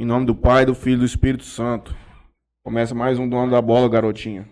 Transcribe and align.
Em 0.00 0.06
nome 0.06 0.24
do 0.24 0.34
Pai, 0.34 0.64
do 0.64 0.74
Filho 0.74 0.96
e 0.96 0.98
do 1.00 1.04
Espírito 1.04 1.44
Santo. 1.44 1.94
Começa 2.64 2.94
mais 2.94 3.18
um 3.18 3.28
dono 3.28 3.50
da 3.50 3.60
bola, 3.60 3.86
garotinha. 3.86 4.48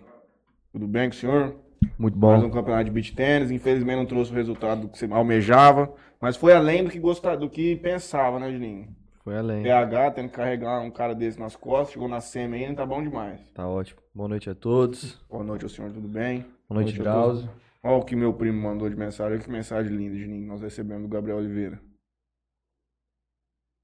Tudo 0.70 0.86
bem 0.86 1.08
com 1.08 1.14
o 1.14 1.18
senhor? 1.18 1.56
Muito 1.98 2.18
Mais 2.18 2.44
um 2.44 2.48
bom. 2.48 2.54
campeonato 2.54 2.84
de 2.84 2.90
beach 2.90 3.14
tênis. 3.14 3.50
Infelizmente 3.50 3.96
não 3.96 4.04
trouxe 4.04 4.30
o 4.30 4.34
resultado 4.34 4.86
que 4.90 4.98
você 4.98 5.08
almejava. 5.10 5.90
Mas 6.20 6.36
foi 6.36 6.52
além 6.52 6.84
do 6.84 6.90
que 6.90 6.98
gostava, 6.98 7.38
do 7.38 7.48
que 7.48 7.76
pensava, 7.76 8.38
né, 8.38 8.52
Juninho? 8.52 8.88
Foi 9.24 9.38
além. 9.38 9.62
PH 9.62 10.10
tendo 10.10 10.28
que 10.28 10.34
carregar 10.34 10.82
um 10.82 10.90
cara 10.90 11.14
desse 11.14 11.40
nas 11.40 11.56
costas, 11.56 11.94
chegou 11.94 12.08
na 12.08 12.20
semi 12.20 12.66
ainda, 12.66 12.82
tá 12.82 12.86
bom 12.86 13.02
demais. 13.02 13.40
Tá 13.54 13.66
ótimo. 13.66 14.02
Boa 14.14 14.28
noite 14.28 14.50
a 14.50 14.54
todos. 14.54 15.18
Boa 15.30 15.42
noite 15.42 15.64
ao 15.64 15.70
senhor, 15.70 15.90
tudo 15.90 16.08
bem? 16.08 16.44
Boa 16.68 16.82
noite, 16.82 17.00
a 17.00 17.04
todos. 17.04 17.40
Drauzio. 17.40 17.50
Olha 17.82 17.96
o 17.96 18.04
que 18.04 18.14
meu 18.14 18.34
primo 18.34 18.60
mandou 18.60 18.86
de 18.90 18.96
mensagem. 18.96 19.32
Olha 19.32 19.42
que 19.42 19.50
mensagem 19.50 19.96
linda, 19.96 20.14
Juninho. 20.14 20.46
Nós 20.46 20.60
recebemos 20.60 21.04
do 21.04 21.08
Gabriel 21.08 21.38
Oliveira. 21.38 21.80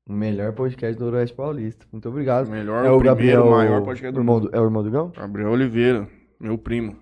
O 0.07 0.12
melhor 0.12 0.52
podcast 0.52 0.98
do 0.98 1.07
Noroeste 1.07 1.34
Paulista. 1.34 1.87
Muito 1.91 2.07
obrigado. 2.09 2.50
Melhor, 2.50 2.84
é 2.84 2.91
o 2.91 2.98
primeiro, 2.98 3.05
Gabriel, 3.05 3.51
maior 3.51 3.83
podcast 3.83 4.12
do 4.12 4.20
irmão 4.20 4.41
do, 4.41 4.55
É 4.55 4.61
o 4.61 4.65
irmão 4.65 4.83
do 4.83 4.91
Gão? 4.91 5.11
Gabriel 5.11 5.51
Oliveira, 5.51 6.06
meu 6.38 6.59
primo. 6.59 6.98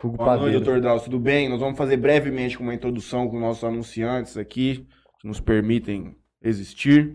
Fogo 0.00 0.16
Boa 0.16 0.30
noite, 0.30 0.40
Padeiro. 0.40 0.64
doutor 0.64 0.80
Drauzio, 0.80 1.04
tudo 1.04 1.20
bem? 1.20 1.48
Nós 1.48 1.60
vamos 1.60 1.78
fazer 1.78 1.96
brevemente 1.96 2.58
uma 2.58 2.74
introdução 2.74 3.28
com 3.28 3.38
nossos 3.38 3.62
anunciantes 3.62 4.36
aqui, 4.36 4.88
que 5.20 5.28
nos 5.28 5.38
permitem 5.38 6.16
existir. 6.42 7.14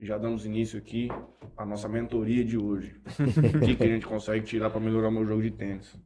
Já 0.00 0.16
damos 0.16 0.46
início 0.46 0.78
aqui 0.78 1.08
à 1.56 1.66
nossa 1.66 1.88
mentoria 1.88 2.44
de 2.44 2.56
hoje. 2.56 2.94
o 3.18 3.66
que, 3.66 3.74
que 3.74 3.82
a 3.82 3.88
gente 3.88 4.06
consegue 4.06 4.46
tirar 4.46 4.70
para 4.70 4.80
melhorar 4.80 5.08
o 5.08 5.12
meu 5.12 5.26
jogo 5.26 5.42
de 5.42 5.50
tênis? 5.50 5.98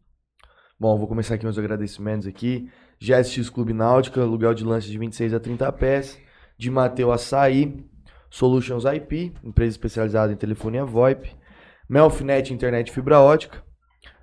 Bom, 0.80 0.96
vou 0.96 1.06
começar 1.06 1.34
aqui 1.34 1.44
meus 1.44 1.58
agradecimentos 1.58 2.26
aqui. 2.26 2.70
GSX 2.98 3.50
Clube 3.50 3.74
Náutica, 3.74 4.22
aluguel 4.22 4.54
de 4.54 4.64
lances 4.64 4.90
de 4.90 4.96
26 4.96 5.34
a 5.34 5.40
30 5.40 5.70
pés. 5.72 6.18
De 6.56 6.70
Mateu 6.70 7.12
Açaí. 7.12 7.84
Solutions 8.36 8.84
IP, 8.84 9.32
empresa 9.42 9.70
especializada 9.70 10.30
em 10.30 10.36
telefonia 10.36 10.84
VoIP. 10.84 11.34
Melfinet 11.88 12.52
Internet 12.52 12.92
Fibra 12.92 13.18
Ótica. 13.18 13.64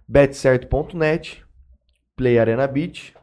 Betcerto.net. 0.07 1.43
Play 2.15 2.37
Arena 2.37 2.67
Beach. 2.67 3.15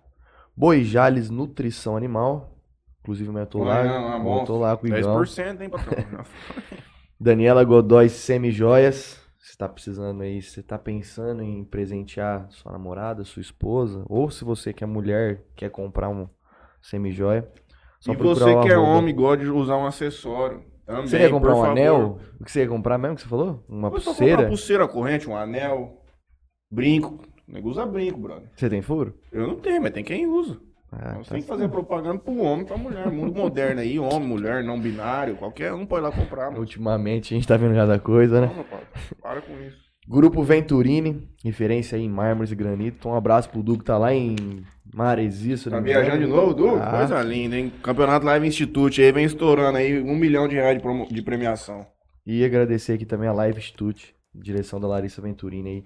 Boijales 0.57 1.31
Nutrição 1.31 1.97
Animal. 1.97 2.59
Inclusive, 3.03 3.33
eu 3.33 3.47
tô 3.47 3.63
lá. 3.63 3.83
Olha, 3.83 3.89
é 3.89 4.17
eu 4.17 4.25
bom. 4.25 4.45
tô 4.45 4.59
lá 4.59 4.77
com 4.77 4.85
o 4.85 4.89
Igão. 4.89 5.21
10%, 5.21 5.61
hein, 5.61 5.71
patrão? 5.71 6.25
Daniela 7.21 7.63
Godoy 7.63 8.09
Semijoias. 8.09 9.25
Você 9.39 9.57
tá 9.57 9.69
precisando 9.69 10.23
aí, 10.23 10.43
você 10.43 10.61
tá 10.61 10.77
pensando 10.77 11.41
em 11.41 11.63
presentear 11.65 12.51
sua 12.51 12.73
namorada, 12.73 13.23
sua 13.23 13.41
esposa, 13.41 14.05
ou 14.09 14.29
se 14.29 14.45
você 14.45 14.73
que 14.73 14.83
é 14.83 14.89
mulher, 14.89 15.45
quer 15.55 15.71
comprar 15.71 16.09
um 16.09 16.29
semijoia, 16.83 17.49
só 18.01 18.13
e 18.13 18.17
você 18.17 18.61
que 18.63 18.69
é 18.69 18.79
homem 18.79 19.15
gosta 19.15 19.45
de 19.45 19.51
usar 19.51 19.77
um 19.77 19.87
acessório. 19.87 20.70
Também, 20.91 21.07
Você 21.07 21.19
ia 21.21 21.31
comprar 21.31 21.53
um 21.53 21.61
favor. 21.61 21.71
anel? 21.71 22.19
O 22.41 22.45
que 22.45 22.51
você 22.53 22.61
ia 22.61 22.69
comprar 22.69 22.99
mesmo 22.99 23.17
que 23.17 23.23
você 23.23 23.29
falou? 23.29 23.65
Uma 23.69 23.89
Eu 23.89 24.01
só 24.01 24.11
comprar 24.11 24.27
pulseira? 24.27 24.49
pulseira, 24.49 24.89
corrente, 24.89 25.29
um 25.31 25.37
anel, 25.37 26.03
brinco. 26.71 27.21
O 27.49 27.53
nego 27.53 27.69
usa 27.69 27.87
brinco, 27.87 28.19
brother. 28.19 28.49
Você 28.57 28.69
tem 28.69 28.83
furo? 28.83 29.15
Eu 29.33 29.47
não 29.47 29.57
tenho, 29.57 29.81
mas 29.83 29.93
tem 29.93 30.05
quem 30.05 30.27
usa. 30.27 30.59
Ah, 30.93 31.15
Nós 31.15 31.29
tá 31.29 31.35
tem 31.35 31.43
que 31.43 31.49
fazer 31.49 31.69
propaganda 31.69 32.19
pro 32.19 32.37
homem 32.39 32.63
e 32.65 32.67
pra 32.67 32.77
mulher. 32.77 33.09
Mundo 33.11 33.33
moderno 33.39 33.81
aí, 33.81 33.99
homem, 33.99 34.27
mulher, 34.29 34.65
não 34.65 34.81
binário, 34.81 35.37
qualquer 35.37 35.73
um 35.73 35.87
pode 35.87 36.03
lá 36.03 36.11
comprar. 36.11 36.47
Mano. 36.47 36.59
Ultimamente 36.61 37.33
a 37.33 37.37
gente 37.37 37.47
tá 37.47 37.57
vendo 37.57 37.75
cada 37.77 37.99
coisa, 38.01 38.41
né? 38.41 38.47
Não, 38.49 38.55
meu 38.55 38.65
pai, 38.65 38.81
para 39.23 39.41
com 39.41 39.53
isso. 39.61 39.79
Grupo 40.09 40.43
Venturini, 40.43 41.29
referência 41.45 41.97
aí 41.97 42.03
em 42.05 42.09
mármores 42.09 42.51
e 42.51 42.57
granito. 42.57 42.97
Então, 42.99 43.13
um 43.13 43.15
abraço 43.15 43.49
pro 43.51 43.63
Du 43.63 43.79
que 43.79 43.85
tá 43.85 43.97
lá 43.97 44.13
em 44.13 44.35
Maresias. 44.93 45.61
se 45.61 45.69
eu 45.69 45.73
Tá 45.73 45.81
me 45.81 45.91
engano. 45.91 46.05
viajando 46.05 46.25
de 46.27 46.31
novo, 46.31 46.55
Du? 46.55 46.69
Ah. 46.77 46.99
Coisa 46.99 47.23
linda, 47.23 47.57
hein? 47.57 47.73
Campeonato 47.83 48.27
Live 48.27 48.47
Institute 48.47 49.01
aí 49.01 49.13
vem 49.13 49.25
estourando 49.25 49.79
aí 49.79 50.01
um 50.01 50.17
milhão 50.17 50.49
de 50.49 50.55
reais 50.57 50.77
de, 50.77 50.83
promo- 50.83 51.07
de 51.09 51.23
premiação. 51.23 51.87
E 52.27 52.45
agradecer 52.45 52.93
aqui 52.95 53.05
também 53.07 53.29
a 53.29 53.33
Live 53.33 53.59
Institute, 53.59 54.15
direção 54.35 54.81
da 54.81 54.87
Larissa 54.89 55.21
Venturini 55.23 55.69
aí, 55.69 55.85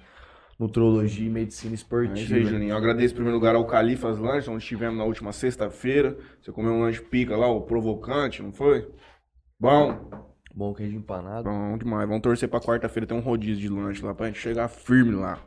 Nutrologia 0.59 1.27
e 1.27 1.31
Medicina 1.31 1.73
É 1.73 1.75
isso 1.75 1.83
Esportiva. 1.85 2.35
aí, 2.37 2.45
Juninho. 2.45 2.71
Eu 2.71 2.77
agradeço 2.77 3.13
em 3.13 3.17
primeiro 3.17 3.37
lugar 3.39 3.55
ao 3.57 3.67
Califas 3.67 4.19
Lanches, 4.19 4.49
onde 4.49 4.63
estivemos 4.63 4.97
na 4.97 5.05
última 5.05 5.33
sexta-feira. 5.33 6.17
Você 6.41 6.53
comeu 6.53 6.73
um 6.73 6.81
lanche 6.83 7.01
pica 7.03 7.37
lá, 7.37 7.49
o 7.49 7.63
provocante, 7.63 8.41
não 8.43 8.53
foi? 8.53 8.89
Bom, 9.59 10.11
Bom 10.55 10.73
queijo 10.73 10.97
empanado. 10.97 11.45
bom 11.45 11.77
demais. 11.77 12.07
Vamos 12.07 12.23
torcer 12.23 12.49
pra 12.49 12.61
quarta-feira 12.61 13.07
ter 13.07 13.15
um 13.15 13.21
rodízio 13.21 13.63
de 13.63 13.69
lanche 13.69 14.05
lá 14.05 14.15
pra 14.15 14.27
gente 14.27 14.39
chegar 14.39 14.69
firme 14.69 15.13
lá. 15.17 15.39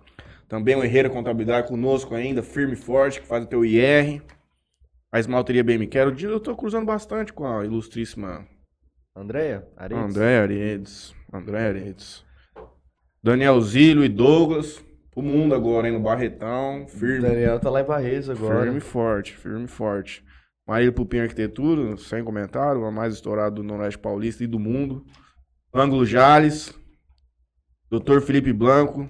Também 0.47 0.75
o 0.75 0.83
Herreira 0.83 1.09
Contabilidade 1.09 1.67
conosco 1.67 2.15
ainda, 2.15 2.41
firme 2.41 2.73
e 2.73 2.77
forte, 2.77 3.21
que 3.21 3.27
faz 3.27 3.43
o 3.43 3.47
teu 3.47 3.65
IR. 3.65 4.21
A 5.11 5.19
esmalteria 5.19 5.63
bem 5.63 5.77
me 5.77 5.87
quero. 5.87 6.15
Eu 6.19 6.39
tô 6.39 6.55
cruzando 6.55 6.85
bastante 6.85 7.33
com 7.33 7.45
a 7.45 7.65
ilustríssima 7.65 8.47
Andréia? 9.17 9.67
Aredes? 9.75 10.05
André 10.05 10.37
Aredes. 10.37 11.15
André 11.33 11.67
Aredes. 11.67 12.25
Daniel 13.23 13.59
Zílio 13.61 14.03
e 14.03 14.09
Douglas. 14.09 14.83
O 15.15 15.21
mundo 15.23 15.55
agora, 15.55 15.87
hein? 15.87 15.93
No 15.93 15.99
Barretão. 15.99 16.83
O 16.83 16.87
Firme. 16.87 17.27
Daniel 17.27 17.59
tá 17.59 17.71
lá 17.71 17.81
em 17.81 17.85
Barretos 17.85 18.29
agora. 18.29 18.61
Firme 18.61 18.77
e 18.77 18.81
forte, 18.81 19.35
firme 19.35 19.65
e 19.65 19.67
forte. 19.67 20.23
Marília 20.67 20.91
Pupim 20.91 21.19
Arquitetura, 21.19 21.97
sem 21.97 22.23
comentário, 22.23 22.85
a 22.85 22.91
mais 22.91 23.15
estourada 23.15 23.55
do 23.55 23.63
Noroeste 23.63 23.97
Paulista 23.97 24.43
e 24.43 24.47
do 24.47 24.59
mundo. 24.59 25.03
Ângulo 25.73 26.05
Jales. 26.05 26.77
Dr. 27.89 28.19
Felipe 28.19 28.53
Blanco. 28.53 29.09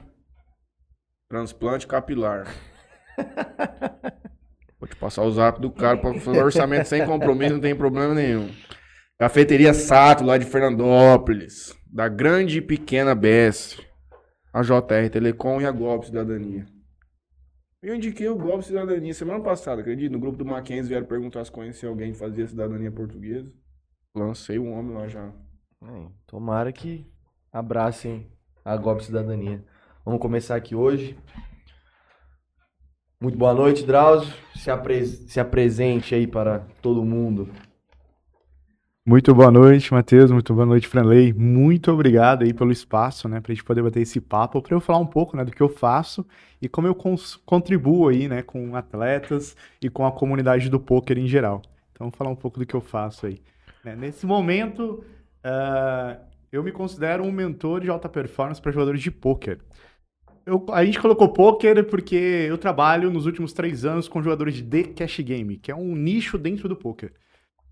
Transplante 1.29 1.85
capilar. 1.85 2.47
Vou 4.79 4.87
te 4.87 4.95
passar 4.95 5.23
o 5.23 5.31
zap 5.31 5.59
do 5.59 5.71
cara 5.71 5.97
para 5.97 6.19
fazer 6.19 6.41
orçamento 6.43 6.87
sem 6.87 7.05
compromisso, 7.05 7.55
não 7.55 7.61
tem 7.61 7.75
problema 7.75 8.13
nenhum. 8.13 8.49
Cafeteria 9.19 9.73
Sato, 9.73 10.23
lá 10.23 10.37
de 10.37 10.45
Fernandópolis. 10.45 11.75
Da 11.91 12.07
grande 12.07 12.59
e 12.59 12.61
pequena 12.61 13.15
BS. 13.15 13.81
A 14.53 14.61
JR 14.61 15.09
Telecom 15.11 15.59
e 15.59 15.65
a 15.65 15.71
Golpe 15.71 16.05
Cidadania. 16.05 16.65
Eu 17.81 17.95
indiquei 17.95 18.27
o 18.27 18.35
Golpe 18.35 18.65
Cidadania 18.65 19.13
semana 19.13 19.43
passada, 19.43 19.81
acredito. 19.81 20.11
No 20.11 20.19
grupo 20.19 20.37
do 20.37 20.45
Mackenzie 20.45 20.89
vieram 20.89 21.05
perguntar 21.05 21.43
se 21.45 21.51
conhecia 21.51 21.89
alguém 21.89 22.11
que 22.11 22.17
fazia 22.17 22.47
cidadania 22.47 22.91
portuguesa. 22.91 23.51
Lancei 24.15 24.57
o 24.57 24.69
homem 24.71 24.95
lá 24.95 25.07
já. 25.07 25.31
É, 25.83 26.07
tomara 26.25 26.71
que 26.71 27.11
abracem 27.51 28.31
a 28.63 28.75
Golpe 28.77 29.03
Cidadania. 29.03 29.63
Vamos 30.07 30.21
começar 30.21 30.55
aqui 30.55 30.73
hoje. 30.73 31.17
Muito 33.19 33.37
boa 33.37 33.53
noite, 33.53 33.85
Drauzio. 33.85 34.33
Se, 34.55 34.71
apres- 34.71 35.25
se 35.27 35.37
apresente 35.37 36.15
aí 36.15 36.25
para 36.25 36.59
todo 36.81 37.03
mundo. 37.03 37.49
Muito 39.05 39.35
boa 39.35 39.51
noite, 39.51 39.93
Matheus. 39.93 40.31
Muito 40.31 40.53
boa 40.53 40.65
noite, 40.65 40.87
Franley. 40.87 41.33
Muito 41.33 41.91
obrigado 41.91 42.43
aí 42.43 42.53
pelo 42.53 42.71
espaço, 42.71 43.27
né, 43.27 43.41
para 43.41 43.51
a 43.51 43.55
gente 43.55 43.65
poder 43.65 43.83
bater 43.83 43.99
esse 43.99 44.21
papo, 44.21 44.61
para 44.61 44.73
eu 44.73 44.79
falar 44.79 44.99
um 44.99 45.05
pouco, 45.05 45.35
né, 45.35 45.43
do 45.43 45.51
que 45.51 45.61
eu 45.61 45.67
faço 45.67 46.25
e 46.61 46.69
como 46.69 46.87
eu 46.87 46.95
contribuo 47.45 48.07
aí, 48.07 48.29
né, 48.29 48.41
com 48.41 48.77
atletas 48.77 49.57
e 49.81 49.89
com 49.89 50.07
a 50.07 50.11
comunidade 50.13 50.69
do 50.69 50.79
poker 50.79 51.17
em 51.17 51.27
geral. 51.27 51.61
Então, 51.91 52.07
vou 52.07 52.17
falar 52.17 52.29
um 52.29 52.35
pouco 52.35 52.57
do 52.59 52.65
que 52.65 52.77
eu 52.77 52.81
faço 52.81 53.25
aí. 53.25 53.41
né. 53.83 53.93
Nesse 53.93 54.25
momento, 54.25 55.03
ah, 55.43 56.15
eu 56.49 56.63
me 56.63 56.71
considero 56.71 57.25
um 57.25 57.31
mentor 57.33 57.81
de 57.81 57.89
alta 57.89 58.07
performance 58.07 58.61
para 58.61 58.71
jogadores 58.71 59.01
de 59.01 59.11
poker. 59.11 59.59
Eu- 60.47 60.65
a 60.71 60.85
gente 60.85 60.97
colocou 60.97 61.27
poker 61.33 61.83
porque 61.85 62.15
eu 62.15 62.57
trabalho 62.57 63.11
nos 63.11 63.25
últimos 63.25 63.51
três 63.51 63.83
anos 63.83 64.07
com 64.07 64.23
jogadores 64.23 64.55
de 64.55 64.63
The 64.63 64.83
Cash 64.93 65.19
Game, 65.19 65.57
que 65.57 65.69
é 65.69 65.75
um 65.75 65.93
nicho 65.93 66.37
dentro 66.37 66.69
do 66.69 66.75
poker. 66.75 67.11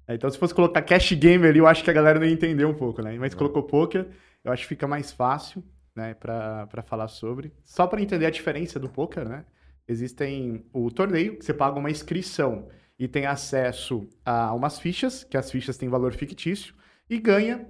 É, 0.07 0.15
Então, 0.15 0.29
se 0.29 0.37
fosse 0.37 0.53
colocar 0.53 0.81
cash 0.81 1.13
game 1.13 1.47
ali, 1.47 1.59
eu 1.59 1.67
acho 1.67 1.83
que 1.83 1.89
a 1.89 1.93
galera 1.93 2.19
não 2.19 2.27
ia 2.27 2.33
entender 2.33 2.65
um 2.65 2.73
pouco, 2.73 3.01
né? 3.01 3.17
Mas 3.17 3.33
colocou 3.33 3.63
poker, 3.63 4.07
eu 4.43 4.51
acho 4.51 4.63
que 4.63 4.67
fica 4.69 4.85
mais 4.87 5.11
fácil, 5.11 5.63
né, 5.95 6.13
pra, 6.15 6.67
pra 6.67 6.83
falar 6.83 7.07
sobre. 7.07 7.53
Só 7.63 7.87
pra 7.87 8.01
entender 8.01 8.25
a 8.25 8.29
diferença 8.29 8.77
do 8.77 8.89
poker, 8.89 9.27
né? 9.27 9.45
Existem 9.87 10.65
o 10.73 10.91
torneio, 10.91 11.37
que 11.37 11.45
você 11.45 11.53
paga 11.53 11.79
uma 11.79 11.89
inscrição 11.89 12.67
e 12.99 13.07
tem 13.07 13.25
acesso 13.25 14.07
a 14.25 14.53
umas 14.53 14.79
fichas, 14.79 15.23
que 15.23 15.37
as 15.37 15.49
fichas 15.49 15.77
têm 15.77 15.87
valor 15.89 16.13
fictício, 16.13 16.75
e 17.09 17.17
ganha 17.19 17.65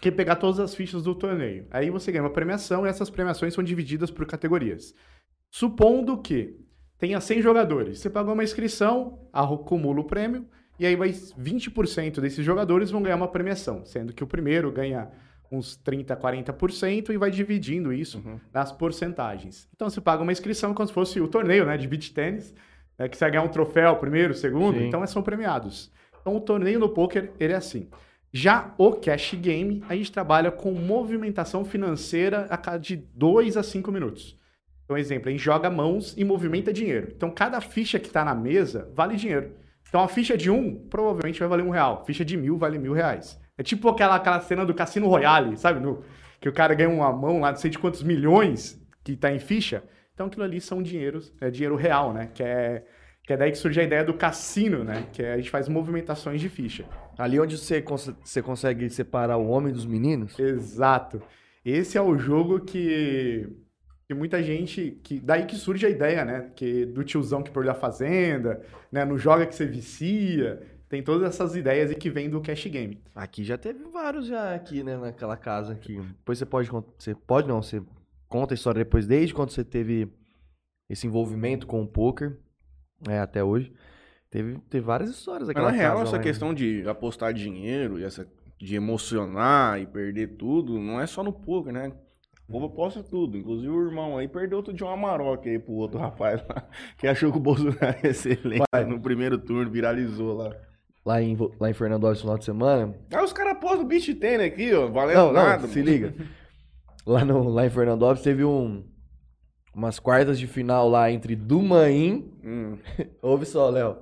quem 0.00 0.12
pegar 0.12 0.36
todas 0.36 0.58
as 0.60 0.74
fichas 0.74 1.02
do 1.02 1.14
torneio. 1.14 1.66
Aí 1.70 1.88
você 1.90 2.10
ganha 2.12 2.22
uma 2.24 2.30
premiação 2.30 2.84
e 2.84 2.88
essas 2.88 3.08
premiações 3.10 3.54
são 3.54 3.62
divididas 3.64 4.10
por 4.10 4.26
categorias. 4.26 4.94
Supondo 5.50 6.18
que 6.20 6.56
tenha 6.98 7.20
100 7.20 7.42
jogadores, 7.42 7.98
você 8.00 8.10
pagou 8.10 8.34
uma 8.34 8.44
inscrição, 8.44 9.28
acumula 9.32 10.00
o 10.00 10.04
prêmio, 10.04 10.46
e 10.78 10.86
aí 10.86 10.96
vai 10.96 11.10
20% 11.10 12.20
desses 12.20 12.44
jogadores 12.44 12.90
vão 12.90 13.02
ganhar 13.02 13.16
uma 13.16 13.28
premiação, 13.28 13.84
sendo 13.84 14.12
que 14.12 14.24
o 14.24 14.26
primeiro 14.26 14.72
ganha 14.72 15.08
uns 15.52 15.76
30, 15.76 16.16
40% 16.16 17.10
e 17.10 17.16
vai 17.16 17.30
dividindo 17.30 17.92
isso 17.92 18.18
Uhum. 18.24 18.40
nas 18.52 18.72
porcentagens. 18.72 19.68
Então 19.74 19.88
você 19.88 20.00
paga 20.00 20.22
uma 20.22 20.32
inscrição 20.32 20.74
como 20.74 20.86
se 20.88 20.92
fosse 20.92 21.20
o 21.20 21.28
torneio, 21.28 21.64
né, 21.64 21.76
de 21.76 21.86
beach 21.86 22.12
tênis, 22.12 22.52
né, 22.98 23.08
que 23.08 23.16
você 23.16 23.24
vai 23.24 23.30
ganhar 23.32 23.44
um 23.44 23.48
troféu 23.48 23.94
primeiro, 23.96 24.34
segundo, 24.34 24.78
Sim. 24.78 24.86
então 24.88 25.06
são 25.06 25.22
premiados. 25.22 25.92
Então 26.20 26.34
o 26.34 26.40
torneio 26.40 26.80
no 26.80 26.88
poker, 26.88 27.30
ele 27.38 27.52
é 27.52 27.56
assim. 27.56 27.88
Já 28.36 28.74
o 28.76 28.90
cash 28.90 29.34
game, 29.34 29.84
a 29.88 29.94
gente 29.94 30.10
trabalha 30.10 30.50
com 30.50 30.72
movimentação 30.72 31.64
financeira 31.64 32.48
a 32.50 32.56
cada 32.56 32.78
de 32.78 32.96
2 32.96 33.56
a 33.56 33.62
5 33.62 33.92
minutos. 33.92 34.36
Então, 34.84 34.98
exemplo, 34.98 35.28
a 35.28 35.30
gente 35.30 35.40
joga 35.40 35.70
mãos 35.70 36.14
e 36.16 36.24
movimenta 36.24 36.72
dinheiro. 36.72 37.12
Então, 37.14 37.30
cada 37.30 37.60
ficha 37.60 37.96
que 37.96 38.08
está 38.08 38.24
na 38.24 38.34
mesa 38.34 38.90
vale 38.92 39.14
dinheiro. 39.14 39.52
Então, 39.88 40.02
a 40.02 40.08
ficha 40.08 40.36
de 40.36 40.50
um 40.50 40.74
provavelmente 40.74 41.38
vai 41.38 41.48
valer 41.48 41.62
um 41.62 41.70
real. 41.70 42.04
Ficha 42.04 42.24
de 42.24 42.36
mil 42.36 42.58
vale 42.58 42.76
mil 42.76 42.92
reais. 42.92 43.40
É 43.56 43.62
tipo 43.62 43.88
aquela, 43.88 44.16
aquela 44.16 44.40
cena 44.40 44.66
do 44.66 44.74
Cassino 44.74 45.06
Royale, 45.06 45.56
sabe? 45.56 45.78
No, 45.78 46.02
que 46.40 46.48
o 46.48 46.52
cara 46.52 46.74
ganha 46.74 46.90
uma 46.90 47.12
mão 47.12 47.38
lá, 47.38 47.52
não 47.52 47.56
sei 47.56 47.70
de 47.70 47.78
quantos 47.78 48.02
milhões 48.02 48.84
que 49.04 49.14
tá 49.14 49.32
em 49.32 49.38
ficha. 49.38 49.84
Então 50.12 50.26
aquilo 50.26 50.42
ali 50.42 50.60
são 50.60 50.82
dinheiros, 50.82 51.32
é 51.40 51.52
dinheiro 51.52 51.76
real, 51.76 52.12
né? 52.12 52.30
Que 52.34 52.42
é, 52.42 52.84
que 53.22 53.32
é 53.32 53.36
daí 53.36 53.52
que 53.52 53.58
surge 53.58 53.78
a 53.78 53.84
ideia 53.84 54.04
do 54.04 54.14
cassino, 54.14 54.82
né? 54.82 55.06
Que 55.12 55.22
é, 55.22 55.34
a 55.34 55.36
gente 55.36 55.50
faz 55.50 55.68
movimentações 55.68 56.40
de 56.40 56.48
ficha. 56.48 56.84
Ali 57.18 57.38
onde 57.40 57.56
você, 57.58 57.80
cons- 57.82 58.14
você 58.22 58.42
consegue 58.42 58.88
separar 58.90 59.36
o 59.36 59.48
homem 59.48 59.72
dos 59.72 59.86
meninos? 59.86 60.38
Exato. 60.38 61.22
Esse 61.64 61.96
é 61.96 62.02
o 62.02 62.18
jogo 62.18 62.60
que, 62.60 63.48
que 64.06 64.14
muita 64.14 64.42
gente. 64.42 64.98
Que, 65.02 65.20
daí 65.20 65.46
que 65.46 65.56
surge 65.56 65.86
a 65.86 65.90
ideia, 65.90 66.24
né? 66.24 66.50
Que, 66.54 66.84
do 66.84 67.02
tiozão 67.04 67.42
que 67.42 67.50
perdeu 67.50 67.72
a 67.72 67.74
fazenda, 67.74 68.62
né? 68.90 69.04
No 69.04 69.16
joga 69.18 69.46
que 69.46 69.54
você 69.54 69.66
vicia. 69.66 70.62
Tem 70.88 71.02
todas 71.02 71.28
essas 71.28 71.56
ideias 71.56 71.90
e 71.90 71.94
que 71.94 72.10
vem 72.10 72.28
do 72.30 72.40
cash 72.40 72.66
game. 72.66 73.02
Aqui 73.14 73.42
já 73.42 73.56
teve 73.58 73.82
vários 73.84 74.26
já 74.26 74.54
aqui, 74.54 74.84
né, 74.84 74.96
naquela 74.96 75.36
casa 75.36 75.72
aqui. 75.72 75.98
Depois 75.98 76.38
você 76.38 76.46
pode, 76.46 76.70
você 76.98 77.14
pode 77.14 77.48
não, 77.48 77.60
você 77.62 77.82
conta 78.28 78.54
a 78.54 78.56
história 78.56 78.84
depois, 78.84 79.06
desde 79.06 79.34
quando 79.34 79.50
você 79.50 79.64
teve 79.64 80.08
esse 80.88 81.06
envolvimento 81.06 81.66
com 81.66 81.82
o 81.82 81.86
poker, 81.86 82.36
é, 83.08 83.18
até 83.18 83.42
hoje. 83.42 83.72
Teve, 84.34 84.58
teve 84.68 84.84
várias 84.84 85.10
histórias 85.10 85.46
daquela 85.46 85.70
na 85.70 85.76
real, 85.76 86.02
essa 86.02 86.16
lá, 86.16 86.18
questão 86.22 86.52
de 86.52 86.82
apostar 86.88 87.32
dinheiro 87.32 88.00
e 88.00 88.02
essa 88.02 88.26
de 88.58 88.74
emocionar 88.74 89.80
e 89.80 89.86
perder 89.86 90.36
tudo, 90.36 90.76
não 90.76 91.00
é 91.00 91.06
só 91.06 91.22
no 91.22 91.32
poker, 91.32 91.72
né? 91.72 91.92
O 92.48 92.52
povo 92.54 92.66
aposta 92.66 93.00
tudo. 93.00 93.38
Inclusive 93.38 93.70
o 93.70 93.86
irmão 93.86 94.18
aí 94.18 94.26
perdeu 94.26 94.58
outro 94.58 94.72
de 94.74 94.82
uma 94.82 94.96
maroca 94.96 95.48
aí 95.48 95.56
pro 95.56 95.74
outro 95.74 96.00
rapaz 96.00 96.44
lá, 96.48 96.68
que 96.98 97.06
achou 97.06 97.30
que 97.30 97.38
o 97.38 97.40
Bolsonaro 97.40 97.96
ia 98.02 98.12
ser 98.12 98.44
eleito 98.44 98.66
no 98.88 99.00
primeiro 99.00 99.38
turno, 99.38 99.70
viralizou 99.70 100.34
lá. 100.36 100.52
lá 101.06 101.22
em, 101.22 101.36
lá 101.60 101.70
em 101.70 101.72
Fernandópolis 101.72 102.18
no 102.18 102.22
final 102.22 102.38
de 102.38 102.44
semana. 102.44 102.92
Aí 103.12 103.22
os 103.22 103.32
caras 103.32 103.52
apostam 103.52 103.82
o 103.82 103.86
beach 103.86 104.12
tênis 104.16 104.46
aqui, 104.48 104.74
ó, 104.74 104.88
valendo 104.88 105.16
Não, 105.16 105.32
nada. 105.32 105.62
não, 105.62 105.68
se 105.68 105.78
mano. 105.78 105.90
liga. 105.92 106.14
Lá, 107.06 107.24
no, 107.24 107.48
lá 107.50 107.66
em 107.66 107.70
Fernandópolis 107.70 108.22
teve 108.22 108.42
um, 108.44 108.82
umas 109.72 110.00
quartas 110.00 110.40
de 110.40 110.48
final 110.48 110.88
lá 110.88 111.08
entre 111.12 111.36
Dumaim. 111.36 112.32
Hum. 112.42 112.78
Ouve 113.22 113.46
só, 113.46 113.70
Léo. 113.70 113.98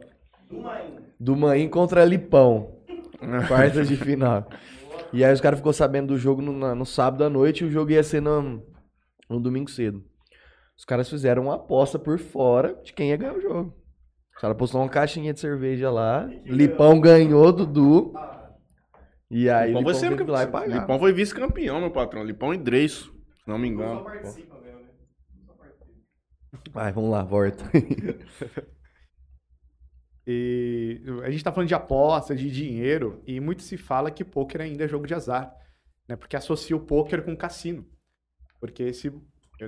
Dumaim 1.19 1.69
contra 1.69 2.05
Lipão. 2.05 2.79
Quartas 3.49 3.89
de 3.89 3.97
final. 3.97 4.49
E 5.13 5.25
aí 5.25 5.33
os 5.33 5.41
caras 5.41 5.59
ficou 5.59 5.73
sabendo 5.73 6.09
do 6.09 6.19
jogo 6.19 6.41
no, 6.43 6.53
na- 6.53 6.75
no 6.75 6.85
sábado 6.87 7.23
à 7.25 7.31
noite 7.31 7.63
e 7.63 7.67
o 7.67 7.71
jogo 7.71 7.91
ia 7.93 8.03
ser 8.03 8.21
no, 8.21 8.63
no 9.29 9.41
domingo 9.41 9.71
cedo. 9.71 10.03
Os 10.77 10.85
caras 10.85 11.09
fizeram 11.09 11.45
uma 11.45 11.55
aposta 11.57 11.99
por 11.99 12.19
fora 12.19 12.75
de 12.83 12.93
quem 12.93 13.11
ia 13.11 13.17
ganhar 13.17 13.35
o 13.37 13.41
jogo. 13.41 13.77
Os 14.35 14.41
caras 14.41 14.57
postou 14.57 14.81
uma 14.81 14.89
caixinha 14.89 15.33
de 15.33 15.39
cerveja 15.39 15.91
lá. 15.91 16.27
Lipão 16.45 16.99
ganhou, 17.01 17.53
Dudu. 17.53 18.13
E 19.31 19.49
aí 19.49 19.69
Lipão 19.69 19.81
Lipão 19.83 19.83
foi 19.85 19.95
sempre 19.95 20.25
lá 20.25 20.43
e 20.43 20.47
pagar. 20.49 20.81
Lipão 20.81 20.99
foi 20.99 21.13
vice-campeão, 21.13 21.79
meu 21.81 21.91
patrão. 21.91 22.25
Lipão 22.25 22.53
e 22.53 22.59
Dreiso, 22.59 23.13
se 23.39 23.47
não 23.49 23.59
me 23.59 23.69
engano. 23.69 24.05
Vai, 26.73 26.93
vamos 26.93 27.11
lá, 27.11 27.23
volta. 27.23 27.65
E 30.27 31.03
a 31.25 31.31
gente 31.31 31.43
tá 31.43 31.53
falando 31.53 31.69
de 31.69 31.75
aposta, 31.75 32.35
de 32.35 32.51
dinheiro, 32.51 33.21
e 33.27 33.41
muito 33.41 33.63
se 33.63 33.77
fala 33.77 34.11
que 34.11 34.25
pôquer 34.25 34.61
ainda 34.61 34.85
é 34.85 34.89
jogo 34.89 35.07
de 35.07 35.15
azar, 35.15 35.53
né? 36.09 36.15
Porque 36.17 36.37
associa 36.37 36.77
o 36.77 36.81
pôquer 36.81 37.25
com 37.25 37.37
cassino. 37.37 37.87
Porque 38.61 38.85
esse, 38.85 39.13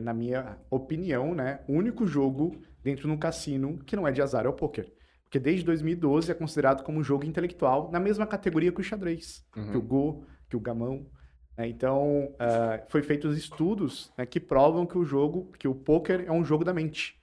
na 0.00 0.14
minha 0.14 0.58
opinião, 0.70 1.34
né, 1.34 1.60
o 1.68 1.72
único 1.72 2.06
jogo 2.06 2.56
dentro 2.82 3.08
de 3.08 3.12
um 3.12 3.18
cassino 3.18 3.78
que 3.84 3.96
não 3.96 4.06
é 4.06 4.12
de 4.12 4.22
azar 4.22 4.44
é 4.46 4.48
o 4.48 4.52
pôquer. 4.52 4.92
Porque 5.24 5.40
desde 5.40 5.64
2012 5.64 6.30
é 6.30 6.34
considerado 6.34 6.84
como 6.84 7.00
um 7.00 7.02
jogo 7.02 7.24
intelectual 7.24 7.90
na 7.90 7.98
mesma 7.98 8.24
categoria 8.26 8.70
que 8.70 8.80
o 8.80 8.84
xadrez, 8.84 9.44
Uhum. 9.56 9.70
que 9.72 9.76
o 9.76 9.82
Go, 9.82 10.24
que 10.48 10.56
o 10.56 10.60
gamão. 10.60 11.10
né? 11.58 11.66
Então, 11.66 12.32
ah, 12.38 12.80
foi 12.88 13.02
feitos 13.02 13.36
estudos 13.36 14.12
né, 14.16 14.24
que 14.24 14.38
provam 14.38 14.86
que 14.86 14.96
o 14.96 15.04
jogo, 15.04 15.50
que 15.58 15.66
o 15.66 15.74
pôquer 15.74 16.24
é 16.26 16.30
um 16.30 16.44
jogo 16.44 16.62
da 16.64 16.72
mente, 16.72 17.16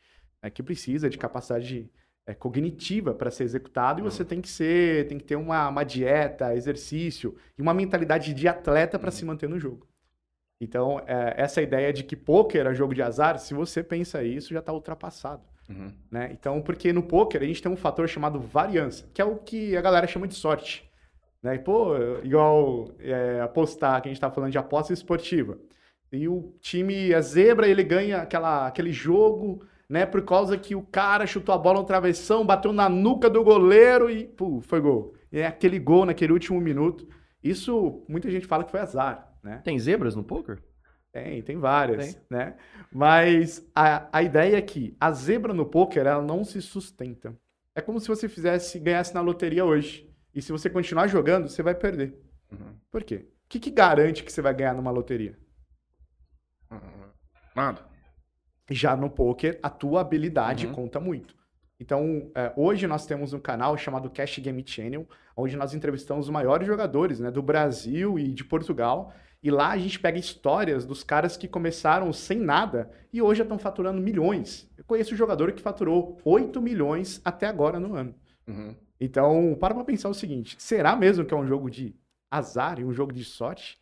né, 0.44 0.50
que 0.50 0.62
precisa 0.62 1.10
de 1.10 1.18
capacidade 1.18 1.90
é, 2.26 2.34
cognitiva 2.34 3.14
para 3.14 3.32
ser 3.32 3.44
executado 3.44 4.00
e 4.00 4.04
você 4.04 4.24
tem 4.24 4.42
que 4.42 4.50
ser, 4.50 5.08
tem 5.08 5.18
que 5.18 5.24
ter 5.24 5.36
uma, 5.36 5.68
uma 5.70 5.84
dieta, 5.84 6.56
exercício 6.56 7.36
e 7.58 7.62
uma 7.62 7.74
mentalidade 7.74 8.34
de 8.34 8.48
atleta 8.48 9.00
para 9.00 9.12
se 9.12 9.26
manter 9.26 9.50
no 9.50 9.60
jogo. 9.60 9.88
Então, 10.60 11.02
é, 11.08 11.34
essa 11.38 11.62
ideia 11.62 11.92
de 11.92 12.04
que 12.04 12.16
pôquer 12.16 12.68
é 12.68 12.74
jogo 12.74 12.94
de 12.94 13.02
azar, 13.02 13.40
se 13.40 13.54
você 13.54 13.82
pensa 13.84 14.24
isso, 14.24 14.54
já 14.54 14.60
está 14.60 14.72
ultrapassado. 14.72 15.42
Uhum. 15.68 15.92
Né? 16.12 16.30
Então, 16.32 16.62
porque 16.62 16.94
no 16.94 17.02
poker 17.02 17.42
a 17.42 17.46
gente 17.46 17.62
tem 17.62 17.72
um 17.72 17.78
fator 17.78 18.08
chamado 18.08 18.40
variância, 18.40 19.08
que 19.14 19.22
é 19.22 19.26
o 19.26 19.38
que 19.38 19.76
a 19.76 19.82
galera 19.82 20.06
chama 20.06 20.28
de 20.28 20.36
sorte. 20.36 20.88
Né? 21.42 21.56
E, 21.56 21.60
pô, 21.60 21.96
igual 22.24 22.90
é, 23.00 23.42
apostar, 23.42 24.02
que 24.02 24.10
a 24.10 24.12
gente 24.12 24.22
tá 24.22 24.30
falando 24.30 24.52
de 24.52 24.58
aposta 24.58 24.94
esportiva. 24.94 25.58
E 26.12 26.28
o 26.28 26.54
time 26.60 27.12
é 27.12 27.22
zebra, 27.22 27.68
ele 27.68 27.84
ganha 27.84 28.22
aquela, 28.22 28.68
aquele 28.68 28.92
jogo, 28.92 29.66
né? 29.92 30.06
Por 30.06 30.22
causa 30.24 30.58
que 30.58 30.74
o 30.74 30.82
cara 30.82 31.28
chutou 31.28 31.54
a 31.54 31.58
bola 31.58 31.82
no 31.82 31.86
travessão, 31.86 32.46
bateu 32.46 32.72
na 32.72 32.88
nuca 32.88 33.30
do 33.30 33.44
goleiro 33.44 34.10
e, 34.10 34.26
pô, 34.26 34.62
foi 34.62 34.80
gol. 34.80 35.14
E 35.30 35.40
é 35.40 35.46
aquele 35.46 35.78
gol 35.80 36.06
naquele 36.06 36.32
último 36.32 36.62
minuto. 36.62 37.06
Isso, 37.44 38.02
muita 38.08 38.32
gente 38.32 38.48
fala 38.48 38.64
que 38.64 38.72
foi 38.72 38.80
azar, 38.80 39.36
né? 39.44 39.60
Tem 39.66 39.78
zebras 39.78 40.16
no 40.16 40.24
poker? 40.24 40.64
Tem, 41.12 41.42
tem 41.42 41.58
várias, 41.58 42.14
Tem. 42.14 42.24
né? 42.30 42.56
Mas 42.90 43.70
a, 43.76 44.08
a 44.18 44.24
ideia 44.24 44.56
é 44.56 44.62
que 44.62 44.96
a 44.98 45.12
zebra 45.12 45.54
no 45.54 45.66
poker, 45.66 46.08
ela 46.08 46.22
não 46.22 46.46
se 46.46 46.62
sustenta. 46.62 47.38
É 47.76 47.82
como 47.82 48.00
se 48.00 48.08
você 48.08 48.30
fizesse, 48.30 48.80
ganhasse 48.80 49.14
na 49.14 49.20
loteria 49.20 49.66
hoje. 49.66 50.10
E 50.34 50.42
se 50.42 50.54
você 50.54 50.70
continuar 50.70 51.08
jogando, 51.08 51.50
você 51.50 51.62
vai 51.62 51.76
perder. 51.76 52.18
Uhum. 52.50 52.78
Por 52.90 53.04
quê? 53.04 53.28
O 53.46 53.50
que, 53.50 53.60
que 53.60 53.70
garante 53.70 54.24
que 54.24 54.32
você 54.32 54.42
vai 54.42 54.54
ganhar 54.54 54.74
numa 54.74 54.90
loteria? 54.90 55.38
Uhum. 56.72 57.10
Nada. 57.54 57.91
Já 58.70 58.96
no 58.96 59.10
poker, 59.10 59.60
a 59.62 59.70
tua 59.70 60.02
habilidade 60.02 60.68
Uhum. 60.68 60.74
conta 60.74 61.00
muito. 61.00 61.36
Então, 61.80 62.32
é, 62.36 62.54
hoje 62.56 62.86
nós 62.86 63.06
temos 63.06 63.34
um 63.34 63.40
canal 63.40 63.76
chamado 63.76 64.10
Cash 64.10 64.38
Game 64.40 64.64
Channel, 64.66 65.08
onde 65.36 65.58
nós 65.58 65.74
entrevistamos 65.74 66.26
os 66.26 66.32
maiores 66.32 66.68
jogadores 66.68 67.20
né, 67.20 67.32
do 67.32 67.42
Brasil 67.42 68.20
e 68.20 68.32
de 68.32 68.44
Portugal. 68.44 69.12
E 69.42 69.50
lá 69.50 69.72
a 69.72 69.78
gente 69.78 70.00
pega 70.00 70.20
histórias 70.20 70.86
dos 70.86 71.04
caras 71.04 71.36
que 71.36 71.48
começaram 71.48 72.14
sem 72.14 72.38
nada 72.40 72.92
e 73.12 73.20
hoje 73.22 73.40
já 73.40 73.44
estão 73.44 73.58
faturando 73.58 74.00
milhões. 74.00 74.70
Eu 74.78 74.84
conheço 74.84 75.16
um 75.16 75.18
jogador 75.18 75.52
que 75.54 75.62
faturou 75.62 76.20
8 76.24 76.62
milhões 76.62 77.20
até 77.26 77.48
agora 77.48 77.80
no 77.80 77.96
ano. 77.96 78.14
Uhum. 78.48 78.76
Então, 79.00 79.58
para 79.60 79.74
pra 79.74 79.84
pensar 79.84 80.10
o 80.10 80.14
seguinte: 80.14 80.56
será 80.60 80.96
mesmo 80.96 81.26
que 81.26 81.34
é 81.34 81.38
um 81.38 81.48
jogo 81.48 81.72
de 81.72 81.96
azar 82.30 82.80
e 82.80 82.86
um 82.86 82.94
jogo 82.94 83.12
de 83.12 83.26
sorte? 83.26 83.82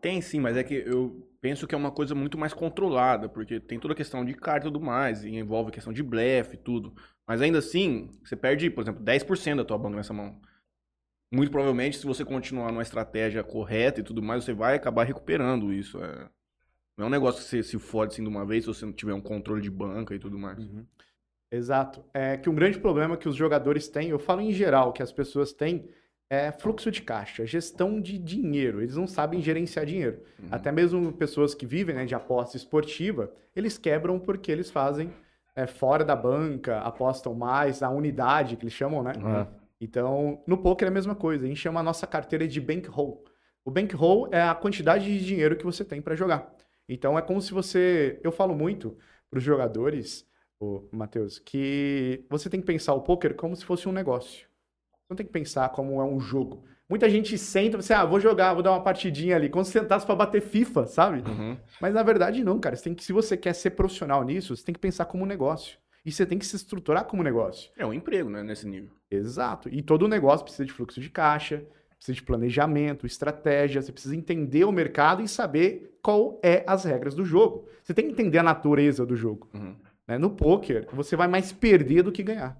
Tem 0.00 0.20
sim, 0.20 0.38
mas 0.38 0.56
é 0.56 0.62
que 0.62 0.74
eu 0.74 1.27
penso 1.40 1.66
que 1.66 1.74
é 1.74 1.78
uma 1.78 1.90
coisa 1.90 2.14
muito 2.14 2.36
mais 2.36 2.52
controlada, 2.52 3.28
porque 3.28 3.60
tem 3.60 3.78
toda 3.78 3.94
a 3.94 3.96
questão 3.96 4.24
de 4.24 4.34
carta 4.34 4.66
e 4.66 4.70
tudo 4.70 4.84
mais, 4.84 5.24
e 5.24 5.30
envolve 5.36 5.70
a 5.70 5.72
questão 5.72 5.92
de 5.92 6.02
blefe 6.02 6.54
e 6.54 6.58
tudo. 6.58 6.94
Mas 7.26 7.40
ainda 7.40 7.58
assim, 7.58 8.10
você 8.24 8.36
perde, 8.36 8.70
por 8.70 8.82
exemplo, 8.82 9.02
10% 9.02 9.56
da 9.56 9.64
tua 9.64 9.78
banca 9.78 9.96
nessa 9.96 10.12
mão. 10.12 10.40
Muito 11.32 11.50
provavelmente, 11.50 11.98
se 11.98 12.06
você 12.06 12.24
continuar 12.24 12.72
numa 12.72 12.82
estratégia 12.82 13.44
correta 13.44 14.00
e 14.00 14.02
tudo 14.02 14.22
mais, 14.22 14.44
você 14.44 14.54
vai 14.54 14.74
acabar 14.74 15.04
recuperando 15.04 15.72
isso. 15.72 16.02
é. 16.02 16.28
Não 16.96 17.04
é 17.04 17.06
um 17.06 17.10
negócio 17.10 17.40
que 17.40 17.48
você 17.48 17.62
se 17.62 17.78
fode 17.78 18.12
assim 18.12 18.22
de 18.22 18.28
uma 18.28 18.44
vez 18.44 18.64
se 18.64 18.68
você 18.68 18.84
não 18.84 18.92
tiver 18.92 19.14
um 19.14 19.20
controle 19.20 19.62
de 19.62 19.70
banca 19.70 20.14
e 20.14 20.18
tudo 20.18 20.36
mais. 20.36 20.58
Exato. 21.50 22.04
É 22.12 22.36
que 22.36 22.50
um 22.50 22.54
grande 22.54 22.78
problema 22.80 23.16
que 23.16 23.28
os 23.28 23.36
jogadores 23.36 23.88
têm, 23.88 24.08
eu 24.08 24.18
falo 24.18 24.40
em 24.40 24.52
geral, 24.52 24.92
que 24.92 25.02
as 25.02 25.12
pessoas 25.12 25.52
têm, 25.52 25.88
é 26.30 26.52
fluxo 26.52 26.90
de 26.90 27.00
caixa, 27.02 27.46
gestão 27.46 28.00
de 28.00 28.18
dinheiro. 28.18 28.82
Eles 28.82 28.96
não 28.96 29.06
sabem 29.06 29.40
gerenciar 29.40 29.86
dinheiro. 29.86 30.22
Uhum. 30.38 30.48
Até 30.50 30.70
mesmo 30.70 31.12
pessoas 31.12 31.54
que 31.54 31.64
vivem 31.64 31.94
né, 31.94 32.04
de 32.04 32.14
aposta 32.14 32.56
esportiva, 32.56 33.32
eles 33.56 33.78
quebram 33.78 34.18
porque 34.18 34.52
eles 34.52 34.70
fazem 34.70 35.10
é, 35.56 35.66
fora 35.66 36.04
da 36.04 36.14
banca, 36.14 36.80
apostam 36.80 37.34
mais, 37.34 37.82
a 37.82 37.88
unidade 37.88 38.56
que 38.56 38.64
eles 38.64 38.74
chamam, 38.74 39.02
né? 39.02 39.12
Ah. 39.24 39.46
Então, 39.80 40.42
no 40.46 40.58
poker 40.58 40.86
é 40.86 40.90
a 40.90 40.94
mesma 40.94 41.14
coisa. 41.14 41.44
A 41.44 41.48
gente 41.48 41.60
chama 41.60 41.80
a 41.80 41.82
nossa 41.82 42.06
carteira 42.06 42.46
de 42.46 42.60
bankroll. 42.60 43.24
O 43.64 43.70
bankroll 43.70 44.28
é 44.30 44.42
a 44.42 44.54
quantidade 44.54 45.04
de 45.04 45.24
dinheiro 45.24 45.56
que 45.56 45.64
você 45.64 45.84
tem 45.84 46.02
para 46.02 46.14
jogar. 46.14 46.52
Então, 46.88 47.18
é 47.18 47.22
como 47.22 47.40
se 47.40 47.52
você. 47.52 48.20
Eu 48.22 48.32
falo 48.32 48.54
muito 48.54 48.96
para 49.30 49.38
os 49.38 49.44
jogadores, 49.44 50.26
Matheus, 50.90 51.38
que 51.38 52.24
você 52.28 52.50
tem 52.50 52.60
que 52.60 52.66
pensar 52.66 52.94
o 52.94 53.02
poker 53.02 53.34
como 53.34 53.54
se 53.54 53.64
fosse 53.64 53.88
um 53.88 53.92
negócio. 53.92 54.48
Você 55.08 55.14
não 55.14 55.16
tem 55.16 55.26
que 55.26 55.32
pensar 55.32 55.70
como 55.70 56.02
é 56.02 56.04
um 56.04 56.20
jogo. 56.20 56.64
Muita 56.86 57.08
gente 57.08 57.38
senta 57.38 57.78
e 57.78 57.82
você, 57.82 57.94
ah, 57.94 58.04
vou 58.04 58.20
jogar, 58.20 58.52
vou 58.52 58.62
dar 58.62 58.72
uma 58.72 58.82
partidinha 58.82 59.36
ali, 59.36 59.48
como 59.48 59.64
se 59.64 59.72
sentasse 59.72 60.04
para 60.04 60.14
bater 60.14 60.42
FIFA, 60.42 60.86
sabe? 60.86 61.26
Uhum. 61.26 61.56
Mas 61.80 61.94
na 61.94 62.02
verdade 62.02 62.44
não, 62.44 62.58
cara. 62.58 62.76
Você 62.76 62.84
tem 62.84 62.94
que, 62.94 63.02
se 63.02 63.12
você 63.12 63.34
quer 63.34 63.54
ser 63.54 63.70
profissional 63.70 64.22
nisso, 64.22 64.54
você 64.54 64.62
tem 64.62 64.74
que 64.74 64.78
pensar 64.78 65.06
como 65.06 65.24
um 65.24 65.26
negócio. 65.26 65.78
E 66.04 66.12
você 66.12 66.26
tem 66.26 66.38
que 66.38 66.44
se 66.44 66.56
estruturar 66.56 67.06
como 67.06 67.22
um 67.22 67.24
negócio. 67.24 67.70
É 67.76 67.86
um 67.86 67.92
emprego, 67.94 68.28
né, 68.28 68.42
nesse 68.42 68.68
nível. 68.68 68.90
Exato. 69.10 69.70
E 69.70 69.80
todo 69.80 70.06
negócio 70.06 70.44
precisa 70.44 70.66
de 70.66 70.72
fluxo 70.72 71.00
de 71.00 71.08
caixa, 71.08 71.64
precisa 71.96 72.14
de 72.14 72.22
planejamento, 72.22 73.06
estratégia, 73.06 73.80
você 73.80 73.92
precisa 73.92 74.14
entender 74.14 74.64
o 74.64 74.72
mercado 74.72 75.22
e 75.22 75.28
saber 75.28 75.98
qual 76.02 76.38
é 76.42 76.64
as 76.66 76.84
regras 76.84 77.14
do 77.14 77.24
jogo. 77.24 77.66
Você 77.82 77.94
tem 77.94 78.04
que 78.06 78.12
entender 78.12 78.38
a 78.38 78.42
natureza 78.42 79.06
do 79.06 79.16
jogo. 79.16 79.48
Uhum. 79.54 79.74
né? 80.06 80.18
No 80.18 80.30
poker, 80.30 80.86
você 80.92 81.16
vai 81.16 81.28
mais 81.28 81.50
perder 81.50 82.02
do 82.02 82.12
que 82.12 82.22
ganhar. 82.22 82.58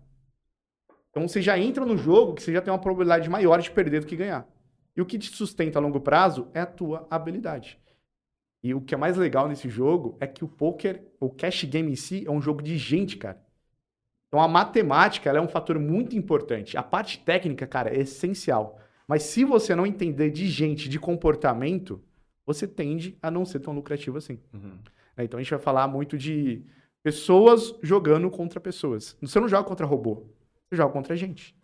Então 1.11 1.27
você 1.27 1.41
já 1.41 1.59
entra 1.59 1.85
no 1.85 1.97
jogo 1.97 2.35
que 2.35 2.43
você 2.43 2.53
já 2.53 2.61
tem 2.61 2.73
uma 2.73 2.79
probabilidade 2.79 3.29
maior 3.29 3.61
de 3.61 3.71
perder 3.71 4.01
do 4.01 4.07
que 4.07 4.17
ganhar. 4.17 4.47
E 4.97 5.01
o 5.01 5.07
que 5.07 5.19
te 5.19 5.35
sustenta 5.35 5.79
a 5.79 5.83
longo 5.83 6.01
prazo 6.01 6.49
é 6.53 6.61
a 6.61 6.67
tua 6.67 7.07
habilidade. 7.11 7.79
E 8.63 8.75
o 8.75 8.81
que 8.81 8.95
é 8.95 8.99
mais 8.99 9.17
legal 9.17 9.49
nesse 9.49 9.69
jogo 9.69 10.17
é 10.21 10.27
que 10.27 10.45
o 10.45 10.49
poker, 10.49 11.05
o 11.21 11.31
cash 11.31 11.65
game 11.65 11.93
em 11.93 11.97
si, 11.97 12.25
é 12.27 12.31
um 12.31 12.43
jogo 12.43 12.63
de 12.63 12.77
gente, 12.77 13.17
cara. 13.17 13.41
Então 14.27 14.41
a 14.41 14.49
matemática 14.49 15.31
ela 15.31 15.39
é 15.39 15.43
um 15.43 15.49
fator 15.49 15.79
muito 15.79 16.17
importante. 16.17 16.77
A 16.77 16.83
parte 16.83 17.19
técnica, 17.21 17.67
cara, 17.67 17.91
é 17.91 18.01
essencial. 18.01 18.79
Mas 19.07 19.23
se 19.23 19.45
você 19.45 19.75
não 19.75 19.87
entender 19.87 20.31
de 20.31 20.47
gente, 20.49 20.89
de 20.89 20.99
comportamento, 20.99 22.03
você 22.45 22.67
tende 22.67 23.17
a 23.23 23.31
não 23.31 23.45
ser 23.45 23.61
tão 23.61 23.73
lucrativo 23.73 24.19
assim. 24.19 24.39
Uhum. 24.53 24.79
Né? 25.17 25.25
Então 25.25 25.39
a 25.39 25.43
gente 25.43 25.51
vai 25.51 25.59
falar 25.59 25.89
muito 25.89 26.19
de 26.19 26.63
pessoas 27.03 27.75
jogando 27.83 28.31
contra 28.31 28.61
pessoas. 28.61 29.17
Você 29.21 29.41
não 29.41 29.49
joga 29.49 29.67
contra 29.67 29.87
robô, 29.87 30.27
joga 30.77 30.93
contra 30.93 31.17
gente. 31.17 31.57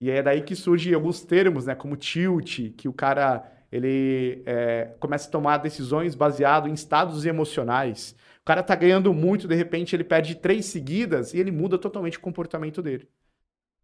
E 0.00 0.10
é 0.10 0.22
daí 0.22 0.42
que 0.42 0.54
surgem 0.54 0.94
alguns 0.94 1.22
termos, 1.22 1.66
né, 1.66 1.74
como 1.74 1.96
tilt, 1.96 2.72
que 2.76 2.88
o 2.88 2.92
cara 2.92 3.44
ele 3.70 4.42
é, 4.46 4.94
começa 4.98 5.28
a 5.28 5.30
tomar 5.30 5.58
decisões 5.58 6.14
baseado 6.14 6.68
em 6.68 6.72
estados 6.72 7.26
emocionais. 7.26 8.14
O 8.40 8.44
cara 8.44 8.62
tá 8.62 8.74
ganhando 8.74 9.12
muito, 9.12 9.46
de 9.46 9.54
repente 9.54 9.94
ele 9.94 10.04
perde 10.04 10.34
três 10.34 10.66
seguidas 10.66 11.34
e 11.34 11.38
ele 11.38 11.50
muda 11.50 11.76
totalmente 11.76 12.16
o 12.16 12.20
comportamento 12.20 12.80
dele. 12.80 13.08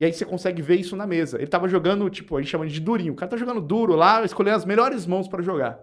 E 0.00 0.04
aí 0.04 0.12
você 0.12 0.24
consegue 0.24 0.62
ver 0.62 0.76
isso 0.76 0.96
na 0.96 1.06
mesa. 1.06 1.36
Ele 1.36 1.46
tava 1.46 1.68
jogando, 1.68 2.08
tipo, 2.10 2.36
a 2.36 2.40
gente 2.40 2.50
chama 2.50 2.66
de 2.66 2.80
durinho. 2.80 3.12
O 3.12 3.16
cara 3.16 3.30
tá 3.30 3.36
jogando 3.36 3.60
duro 3.60 3.94
lá, 3.94 4.24
escolhendo 4.24 4.56
as 4.56 4.64
melhores 4.64 5.06
mãos 5.06 5.28
para 5.28 5.42
jogar. 5.42 5.78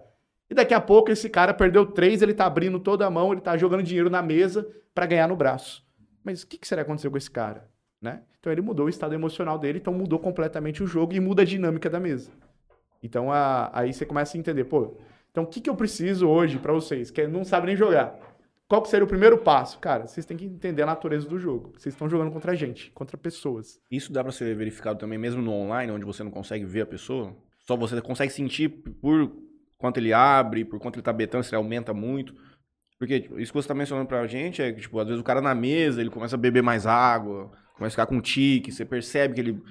E 0.49 0.53
daqui 0.53 0.73
a 0.73 0.81
pouco 0.81 1.11
esse 1.11 1.29
cara 1.29 1.53
perdeu 1.53 1.85
três, 1.85 2.21
ele 2.21 2.33
tá 2.33 2.45
abrindo 2.45 2.79
toda 2.79 3.05
a 3.05 3.09
mão, 3.09 3.31
ele 3.31 3.39
tá 3.39 3.55
jogando 3.55 3.83
dinheiro 3.83 4.09
na 4.09 4.21
mesa 4.21 4.67
para 4.93 5.05
ganhar 5.05 5.27
no 5.27 5.35
braço. 5.35 5.85
Mas 6.23 6.43
o 6.43 6.47
que, 6.47 6.57
que 6.57 6.67
será 6.67 6.83
que 6.83 6.89
aconteceu 6.89 7.09
com 7.09 7.17
esse 7.17 7.31
cara? 7.31 7.69
Né? 8.01 8.23
Então 8.39 8.51
ele 8.51 8.61
mudou 8.61 8.87
o 8.87 8.89
estado 8.89 9.13
emocional 9.13 9.59
dele, 9.59 9.77
então 9.77 9.93
mudou 9.93 10.17
completamente 10.17 10.81
o 10.81 10.87
jogo 10.87 11.13
e 11.13 11.19
muda 11.19 11.43
a 11.43 11.45
dinâmica 11.45 11.89
da 11.89 11.99
mesa. 11.99 12.31
Então 13.03 13.31
a, 13.31 13.69
aí 13.73 13.93
você 13.93 14.05
começa 14.05 14.35
a 14.35 14.39
entender, 14.39 14.63
pô, 14.65 14.97
então 15.29 15.43
o 15.43 15.47
que, 15.47 15.61
que 15.61 15.69
eu 15.69 15.75
preciso 15.75 16.27
hoje 16.27 16.57
para 16.57 16.73
vocês 16.73 17.11
que 17.11 17.27
não 17.27 17.43
sabem 17.43 17.67
nem 17.67 17.75
jogar? 17.75 18.17
Qual 18.67 18.81
que 18.81 18.89
seria 18.89 19.03
o 19.03 19.07
primeiro 19.07 19.37
passo? 19.37 19.77
Cara, 19.79 20.07
vocês 20.07 20.25
têm 20.25 20.37
que 20.37 20.45
entender 20.45 20.81
a 20.81 20.85
natureza 20.85 21.27
do 21.27 21.37
jogo. 21.37 21.73
Vocês 21.77 21.93
estão 21.93 22.07
jogando 22.07 22.31
contra 22.31 22.53
a 22.53 22.55
gente, 22.55 22.89
contra 22.91 23.17
pessoas. 23.17 23.81
Isso 23.91 24.13
dá 24.13 24.23
pra 24.23 24.31
ser 24.31 24.55
verificado 24.55 24.97
também, 24.97 25.17
mesmo 25.17 25.41
no 25.41 25.51
online, 25.51 25.91
onde 25.91 26.05
você 26.05 26.23
não 26.23 26.31
consegue 26.31 26.63
ver 26.63 26.81
a 26.81 26.85
pessoa? 26.85 27.35
Só 27.59 27.75
você 27.75 28.01
consegue 28.01 28.31
sentir 28.31 28.69
por 28.69 29.29
quanto 29.77 29.97
ele 29.97 30.13
abre, 30.13 30.63
por 30.63 30.79
quanto 30.79 30.95
ele 30.95 31.03
tá 31.03 31.11
betando, 31.11 31.43
se 31.43 31.49
ele 31.49 31.57
aumenta 31.57 31.93
muito. 31.93 32.33
Porque 32.97 33.19
tipo, 33.19 33.39
isso 33.41 33.51
que 33.51 33.61
você 33.61 33.67
tá 33.67 33.73
mencionando 33.73 34.07
pra 34.07 34.25
gente 34.25 34.61
é 34.61 34.71
que, 34.71 34.79
tipo, 34.79 34.97
às 34.99 35.07
vezes 35.07 35.19
o 35.19 35.23
cara 35.25 35.41
na 35.41 35.53
mesa, 35.53 35.99
ele 35.99 36.09
começa 36.09 36.35
a 36.37 36.39
beber 36.39 36.63
mais 36.63 36.87
água, 36.87 37.51
começa 37.81 37.99
a 37.99 38.05
ficar 38.05 38.05
com 38.05 38.21
tique, 38.21 38.71
você 38.71 38.85
percebe 38.85 39.33
que 39.33 39.41
ele... 39.41 39.63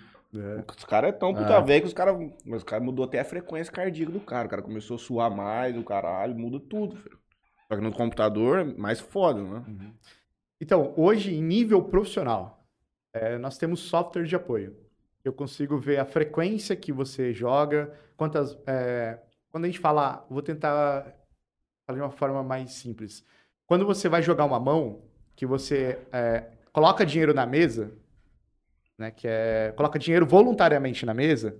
Os 0.76 0.84
caras 0.84 1.10
é 1.10 1.12
tão 1.12 1.32
puta 1.32 1.56
Ah. 1.56 1.60
velho 1.60 1.82
que 1.82 1.86
os 1.86 1.94
caras... 1.94 2.16
Mas 2.44 2.62
o 2.62 2.66
cara 2.66 2.82
mudou 2.82 3.04
até 3.04 3.20
a 3.20 3.24
frequência 3.24 3.72
cardíaca 3.72 4.10
do 4.10 4.20
cara. 4.20 4.46
O 4.46 4.50
cara 4.50 4.62
começou 4.62 4.96
a 4.96 4.98
suar 4.98 5.30
mais, 5.30 5.76
o 5.76 5.84
caralho, 5.84 6.36
muda 6.36 6.58
tudo, 6.58 6.96
filho. 6.96 7.16
Só 7.68 7.76
que 7.76 7.82
no 7.82 7.92
computador 7.92 8.58
é 8.58 8.64
mais 8.64 8.98
foda, 8.98 9.40
né? 9.42 9.92
Então, 10.60 10.92
hoje, 10.96 11.32
em 11.32 11.42
nível 11.42 11.84
profissional, 11.84 12.64
é, 13.12 13.38
nós 13.38 13.56
temos 13.56 13.78
software 13.80 14.24
de 14.24 14.34
apoio. 14.34 14.76
Eu 15.24 15.32
consigo 15.32 15.78
ver 15.78 15.98
a 15.98 16.04
frequência 16.04 16.74
que 16.74 16.92
você 16.92 17.32
joga, 17.32 17.92
quantas. 18.16 18.58
é, 18.66 19.20
quando 19.50 19.64
a 19.64 19.68
gente 19.68 19.78
fala, 19.78 20.26
vou 20.28 20.42
tentar 20.42 21.14
falar 21.86 21.96
de 21.98 22.02
uma 22.02 22.10
forma 22.10 22.42
mais 22.42 22.72
simples. 22.72 23.24
Quando 23.66 23.86
você 23.86 24.08
vai 24.08 24.20
jogar 24.20 24.44
uma 24.44 24.58
mão, 24.58 25.02
que 25.36 25.46
você 25.46 25.98
é, 26.12 26.50
coloca 26.72 27.04
dinheiro 27.04 27.34
na 27.34 27.46
mesa, 27.46 27.92
né, 28.98 29.10
que 29.10 29.26
é 29.26 29.72
coloca 29.76 29.98
dinheiro 29.98 30.26
voluntariamente 30.26 31.06
na 31.06 31.14
mesa, 31.14 31.56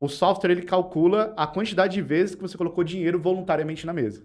o 0.00 0.08
software 0.08 0.50
ele 0.50 0.62
calcula 0.62 1.34
a 1.36 1.46
quantidade 1.46 1.94
de 1.94 2.02
vezes 2.02 2.34
que 2.34 2.40
você 2.40 2.56
colocou 2.56 2.82
dinheiro 2.82 3.20
voluntariamente 3.20 3.86
na 3.86 3.92
mesa. 3.92 4.24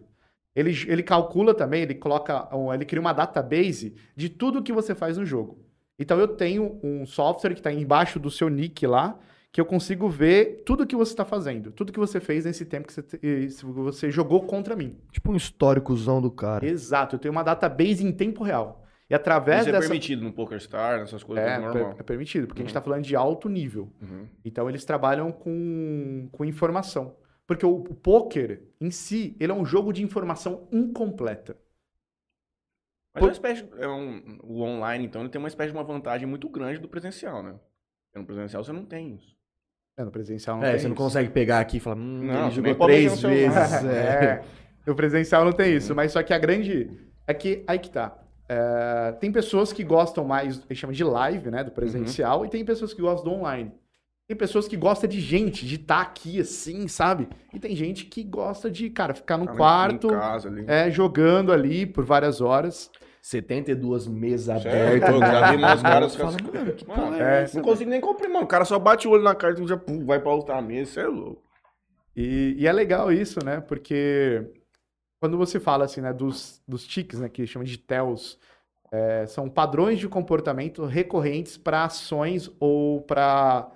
Ele, 0.55 0.71
ele 0.87 1.03
calcula 1.03 1.53
também, 1.53 1.81
ele 1.83 1.95
coloca, 1.95 2.47
ele 2.73 2.85
cria 2.85 3.01
uma 3.01 3.11
database 3.11 3.93
de 4.15 4.29
tudo 4.29 4.63
que 4.63 4.71
você 4.71 4.95
faz 4.95 5.17
no 5.17 5.25
jogo. 5.25 5.59
Então 5.99 6.17
eu 6.17 6.29
tenho 6.29 6.79
um 6.81 7.05
software 7.05 7.53
que 7.53 7.59
está 7.59 7.73
embaixo 7.73 8.19
do 8.19 8.31
seu 8.31 8.47
nick 8.47 8.87
lá, 8.87 9.19
que 9.51 9.59
eu 9.59 9.65
consigo 9.65 10.09
ver 10.09 10.63
tudo 10.65 10.87
que 10.87 10.95
você 10.95 11.11
está 11.11 11.25
fazendo, 11.25 11.71
tudo 11.71 11.91
que 11.91 11.99
você 11.99 12.21
fez 12.21 12.45
nesse 12.45 12.65
tempo 12.65 12.87
que 12.87 12.93
você, 12.93 13.47
você 13.61 14.11
jogou 14.11 14.43
contra 14.43 14.75
mim. 14.75 14.97
Tipo 15.11 15.31
um 15.31 15.35
históricozão 15.35 16.21
do 16.21 16.31
cara. 16.31 16.65
Exato, 16.65 17.15
eu 17.15 17.19
tenho 17.19 17.33
uma 17.33 17.43
database 17.43 18.05
em 18.05 18.11
tempo 18.13 18.43
real. 18.43 18.84
E 19.09 19.13
através 19.13 19.61
Isso 19.61 19.69
é 19.69 19.71
dessa. 19.71 19.87
permitido 19.87 20.23
no 20.23 20.33
PokerStar, 20.33 20.99
nessas 20.99 21.23
coisas 21.23 21.45
É, 21.45 21.53
é, 21.55 21.57
normal. 21.59 21.89
per- 21.91 21.99
é 21.99 22.03
permitido, 22.03 22.47
porque 22.47 22.61
a 22.61 22.63
gente 22.63 22.71
está 22.71 22.81
falando 22.81 23.03
de 23.03 23.15
alto 23.15 23.47
nível. 23.47 23.91
Uhum. 24.01 24.27
Então 24.43 24.67
eles 24.67 24.83
trabalham 24.83 25.31
com, 25.31 26.27
com 26.31 26.43
informação. 26.43 27.15
Porque 27.45 27.63
o, 27.65 27.75
o 27.75 27.93
poker 27.95 28.63
em 28.81 28.89
si, 28.89 29.35
ele 29.39 29.51
é 29.51 29.55
um 29.55 29.63
jogo 29.63 29.93
de 29.93 30.01
informação 30.03 30.67
incompleta. 30.71 31.55
Mas 33.13 33.21
é 33.23 33.25
uma 33.27 33.31
espécie, 33.31 33.65
é 33.77 33.87
um, 33.87 34.39
o 34.43 34.61
online, 34.61 35.05
então, 35.05 35.21
ele 35.21 35.29
tem 35.29 35.39
uma 35.39 35.47
espécie 35.47 35.71
de 35.71 35.77
uma 35.77 35.83
vantagem 35.83 36.27
muito 36.27 36.49
grande 36.49 36.79
do 36.79 36.87
presencial, 36.89 37.43
né? 37.43 37.51
Porque 38.07 38.19
no 38.19 38.25
presencial 38.25 38.63
você 38.63 38.73
não 38.73 38.85
tem 38.85 39.13
isso. 39.15 39.35
É, 39.97 40.03
no 40.03 40.11
presencial 40.11 40.57
não 40.57 40.63
É, 40.65 40.71
tem 40.71 40.79
você 40.79 40.87
não 40.87 40.95
isso. 40.95 41.03
consegue 41.03 41.29
pegar 41.29 41.59
aqui 41.59 41.77
e 41.77 41.79
falar, 41.79 41.95
hum, 41.97 42.23
Não, 42.25 42.47
ele 42.47 42.55
jogou 42.55 42.75
três 42.87 43.21
vezes. 43.21 43.83
É. 43.85 44.43
É, 44.85 44.89
no 44.89 44.95
presencial 44.95 45.43
não 45.45 45.51
tem 45.53 45.75
isso, 45.77 45.95
mas 45.95 46.11
só 46.11 46.21
que 46.21 46.31
a 46.33 46.37
grande. 46.37 46.89
É 47.25 47.33
que 47.33 47.63
aí 47.67 47.79
que 47.79 47.89
tá. 47.89 48.15
É, 48.47 49.11
tem 49.19 49.31
pessoas 49.31 49.73
que 49.73 49.83
gostam 49.83 50.23
mais, 50.23 50.57
a 50.57 50.61
gente 50.61 50.75
chama 50.75 50.93
de 50.93 51.03
live, 51.03 51.49
né? 51.49 51.63
Do 51.63 51.71
presencial, 51.71 52.45
e 52.45 52.49
tem 52.49 52.63
pessoas 52.63 52.93
que 52.93 53.01
gostam 53.01 53.31
do 53.31 53.39
online. 53.39 53.71
Tem 54.27 54.35
pessoas 54.35 54.67
que 54.67 54.75
gostam 54.75 55.07
de 55.09 55.19
gente, 55.19 55.65
de 55.67 55.75
estar 55.75 56.01
aqui 56.01 56.39
assim, 56.39 56.87
sabe? 56.87 57.27
E 57.53 57.59
tem 57.59 57.75
gente 57.75 58.05
que 58.05 58.23
gosta 58.23 58.71
de, 58.71 58.89
cara, 58.89 59.13
ficar 59.13 59.37
no 59.37 59.45
Tá 59.45 59.53
quarto, 59.53 60.07
Em 60.07 60.11
casa 60.11 60.49
ali. 60.49 60.63
é, 60.67 60.89
jogando 60.89 61.51
ali 61.51 61.85
por 61.85 62.03
várias 62.03 62.41
horas. 62.41 62.89
72 63.21 64.07
mesas 64.07 64.61
Certo, 64.61 64.67
abertas. 65.03 65.09
eu 65.15 65.19
já 65.19 65.51
vi 65.51 65.57
mais 65.57 65.81
caras 65.81 66.15
Fala, 66.15 66.37
que- 66.37 66.85
mano, 66.87 67.15
é, 67.17 67.43
é 67.43 67.49
Não 67.55 67.61
consigo 67.63 67.89
nem 67.89 67.99
comprar, 68.01 68.29
mano. 68.29 68.45
O 68.45 68.47
cara 68.47 68.65
só 68.65 68.77
bate 68.77 69.07
o 69.07 69.11
olho 69.11 69.23
na 69.23 69.33
carta 69.33 69.61
e 69.61 69.67
já 69.67 69.77
pum, 69.77 70.05
vai 70.05 70.19
pra 70.19 70.31
outra 70.31 70.61
mesa. 70.61 70.89
Isso 70.91 70.99
é 70.99 71.07
louco. 71.07 71.41
E, 72.15 72.55
e 72.59 72.67
é 72.67 72.71
legal 72.71 73.11
isso, 73.11 73.43
né? 73.43 73.59
Porque 73.61 74.43
quando 75.19 75.37
você 75.37 75.59
fala 75.59 75.85
assim, 75.85 76.01
né, 76.01 76.13
dos, 76.13 76.61
dos 76.67 76.85
tics, 76.85 77.19
né, 77.19 77.29
que 77.29 77.47
chama 77.47 77.65
de 77.65 77.77
tells, 77.77 78.37
é, 78.91 79.25
são 79.27 79.49
padrões 79.49 79.99
de 79.99 80.07
comportamento 80.07 80.85
recorrentes 80.85 81.57
para 81.57 81.85
ações 81.85 82.49
ou 82.59 83.01
para 83.01 83.71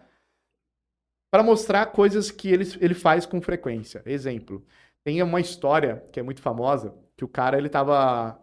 para 1.32 1.44
mostrar 1.44 1.86
coisas 1.88 2.32
que 2.32 2.50
ele, 2.50 2.66
ele 2.82 2.96
faz 2.96 3.24
com 3.24 3.40
frequência. 3.40 4.02
Exemplo, 4.04 4.66
tem 5.04 5.22
uma 5.22 5.40
história 5.40 6.04
que 6.12 6.20
é 6.20 6.24
muito 6.24 6.42
famosa, 6.42 6.96
que 7.16 7.24
o 7.24 7.28
cara 7.28 7.58
ele 7.58 7.70
tava 7.70 8.40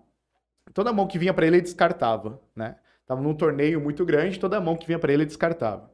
toda 0.72 0.92
mão 0.92 1.06
que 1.06 1.18
vinha 1.18 1.34
para 1.34 1.46
ele 1.46 1.56
ele 1.56 1.62
descartava, 1.62 2.40
né? 2.54 2.76
Tava 3.06 3.20
num 3.20 3.34
torneio 3.34 3.80
muito 3.80 4.04
grande, 4.04 4.38
toda 4.38 4.60
mão 4.60 4.76
que 4.76 4.86
vinha 4.86 4.98
para 4.98 5.12
ele 5.12 5.24
descartava. 5.24 5.90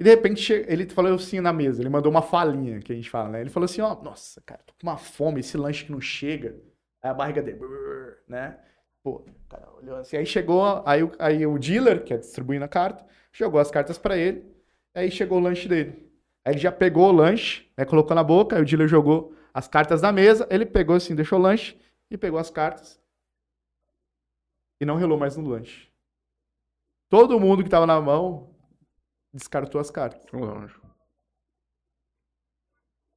E 0.00 0.02
de 0.02 0.08
repente 0.08 0.50
ele 0.66 0.88
falou 0.88 1.14
assim 1.14 1.40
na 1.40 1.52
mesa, 1.52 1.82
ele 1.82 1.90
mandou 1.90 2.10
uma 2.10 2.22
falinha, 2.22 2.80
que 2.80 2.90
a 2.90 2.96
gente 2.96 3.10
fala, 3.10 3.28
né? 3.28 3.42
Ele 3.42 3.50
falou 3.50 3.66
assim, 3.66 3.82
ó, 3.82 3.94
nossa, 4.02 4.40
cara, 4.40 4.62
tô 4.66 4.72
com 4.72 4.86
uma 4.86 4.96
fome, 4.96 5.40
esse 5.40 5.58
lanche 5.58 5.84
que 5.84 5.92
não 5.92 6.00
chega. 6.00 6.56
Aí 7.02 7.10
a 7.10 7.14
barriga 7.14 7.42
dele, 7.42 7.60
né? 8.26 8.58
Pô, 9.02 9.22
cara 9.48 9.68
olhou 9.76 9.96
assim, 9.98 10.16
aí 10.16 10.24
chegou, 10.24 10.82
aí, 10.86 11.02
o- 11.02 11.12
aí 11.18 11.46
o 11.46 11.58
dealer, 11.58 12.02
que 12.02 12.14
é 12.14 12.16
distribuindo 12.16 12.64
a 12.64 12.68
carta, 12.68 13.04
jogou 13.30 13.60
as 13.60 13.70
cartas 13.70 13.98
pra 13.98 14.16
ele, 14.16 14.44
aí 14.94 15.10
chegou 15.10 15.38
o 15.38 15.42
lanche 15.42 15.68
dele. 15.68 16.10
Aí 16.44 16.54
ele 16.54 16.60
já 16.60 16.72
pegou 16.72 17.08
o 17.10 17.12
lanche, 17.12 17.66
né, 17.76 17.84
colocou 17.84 18.14
na 18.16 18.24
boca, 18.24 18.56
aí 18.56 18.62
o 18.62 18.64
dealer 18.64 18.88
jogou 18.88 19.34
as 19.52 19.68
cartas 19.68 20.00
na 20.00 20.10
mesa, 20.12 20.46
ele 20.50 20.64
pegou 20.64 20.96
assim, 20.96 21.14
deixou 21.14 21.38
o 21.38 21.42
lanche 21.42 21.78
e 22.10 22.16
pegou 22.16 22.38
as 22.40 22.50
cartas 22.50 22.98
e 24.80 24.84
não 24.86 24.96
relou 24.96 25.18
mais 25.18 25.36
no 25.36 25.46
lanche. 25.46 25.88
Todo 27.10 27.38
mundo 27.38 27.62
que 27.62 27.68
tava 27.68 27.86
na 27.86 28.00
mão 28.00 28.49
descartou 29.32 29.80
as 29.80 29.90
cartas. 29.90 30.30
Lógico. 30.32 30.88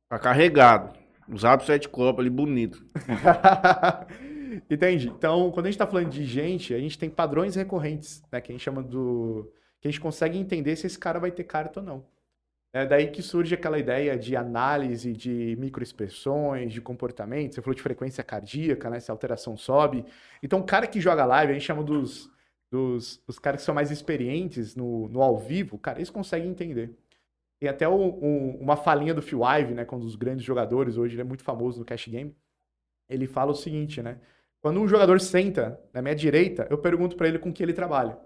Tá 0.10 0.20
carregado. 0.20 0.98
Usado 1.28 1.64
sete 1.64 1.88
copos 1.90 2.20
ali, 2.20 2.30
bonito. 2.30 2.86
Entendi. 4.70 5.08
Então, 5.08 5.52
quando 5.52 5.66
a 5.66 5.70
gente 5.70 5.76
está 5.76 5.88
falando 5.88 6.10
de 6.10 6.24
gente, 6.26 6.74
a 6.74 6.80
gente 6.80 7.00
tem 7.00 7.10
padrões 7.10 7.56
recorrentes, 7.56 8.22
né? 8.32 8.40
Que 8.42 8.52
a 8.52 8.54
gente 8.54 8.64
chama 8.64 8.84
do. 8.84 9.52
Que 9.82 9.88
a 9.88 9.92
gente 9.92 10.02
consegue 10.02 10.38
entender 10.38 10.76
se 10.76 10.86
esse 10.86 11.00
cara 11.00 11.20
vai 11.20 11.32
ter 11.32 11.44
carta 11.44 11.80
ou 11.80 11.86
não. 11.86 12.06
É 12.76 12.86
daí 12.86 13.12
que 13.12 13.22
surge 13.22 13.54
aquela 13.54 13.78
ideia 13.78 14.18
de 14.18 14.36
análise 14.36 15.14
de 15.14 15.56
microexpressões, 15.60 16.74
de 16.74 16.82
comportamento. 16.82 17.54
Você 17.54 17.62
falou 17.62 17.76
de 17.76 17.82
frequência 17.84 18.24
cardíaca, 18.24 18.90
né? 18.90 19.00
Se 19.00 19.12
a 19.12 19.14
alteração 19.14 19.56
sobe. 19.56 20.06
Então, 20.42 20.60
o 20.60 20.64
cara 20.64 20.88
que 20.88 21.00
joga 21.00 21.24
live, 21.26 21.52
a 21.52 21.54
gente 21.54 21.66
chama 21.66 21.84
dos, 21.84 22.30
dos, 22.74 23.22
os 23.28 23.38
caras 23.38 23.62
que 23.62 23.66
são 23.66 23.76
mais 23.76 23.92
experientes 23.92 24.76
no, 24.76 25.08
no 25.08 25.22
ao 25.22 25.38
vivo, 25.38 25.78
cara, 25.78 26.00
eles 26.00 26.10
conseguem 26.10 26.50
entender. 26.50 26.90
Tem 27.62 27.70
até 27.70 27.88
o- 27.88 27.94
um- 27.96 28.58
uma 28.60 28.76
falinha 28.76 29.14
do 29.14 29.22
Phil 29.22 29.42
Ive, 29.46 29.76
né? 29.76 29.86
Que 29.86 29.94
é 29.94 29.98
um 29.98 30.00
dos 30.00 30.16
grandes 30.16 30.44
jogadores, 30.44 30.98
hoje 30.98 31.16
ele 31.16 31.22
é 31.22 31.26
muito 31.26 31.44
famoso 31.44 31.80
no 31.80 31.86
Cash 31.86 32.08
Game. 32.08 32.36
Ele 33.10 33.28
fala 33.28 33.52
o 33.52 33.56
seguinte, 33.56 34.02
né? 34.02 34.20
Quando 34.62 34.82
um 34.82 34.88
jogador 34.88 35.22
senta 35.22 35.80
na 35.94 36.02
minha 36.02 36.16
direita, 36.16 36.68
eu 36.70 36.78
pergunto 36.78 37.16
pra 37.16 37.28
ele 37.28 37.38
com 37.40 37.54
que 37.54 37.62
ele 37.62 37.74
trabalha. 37.74 38.18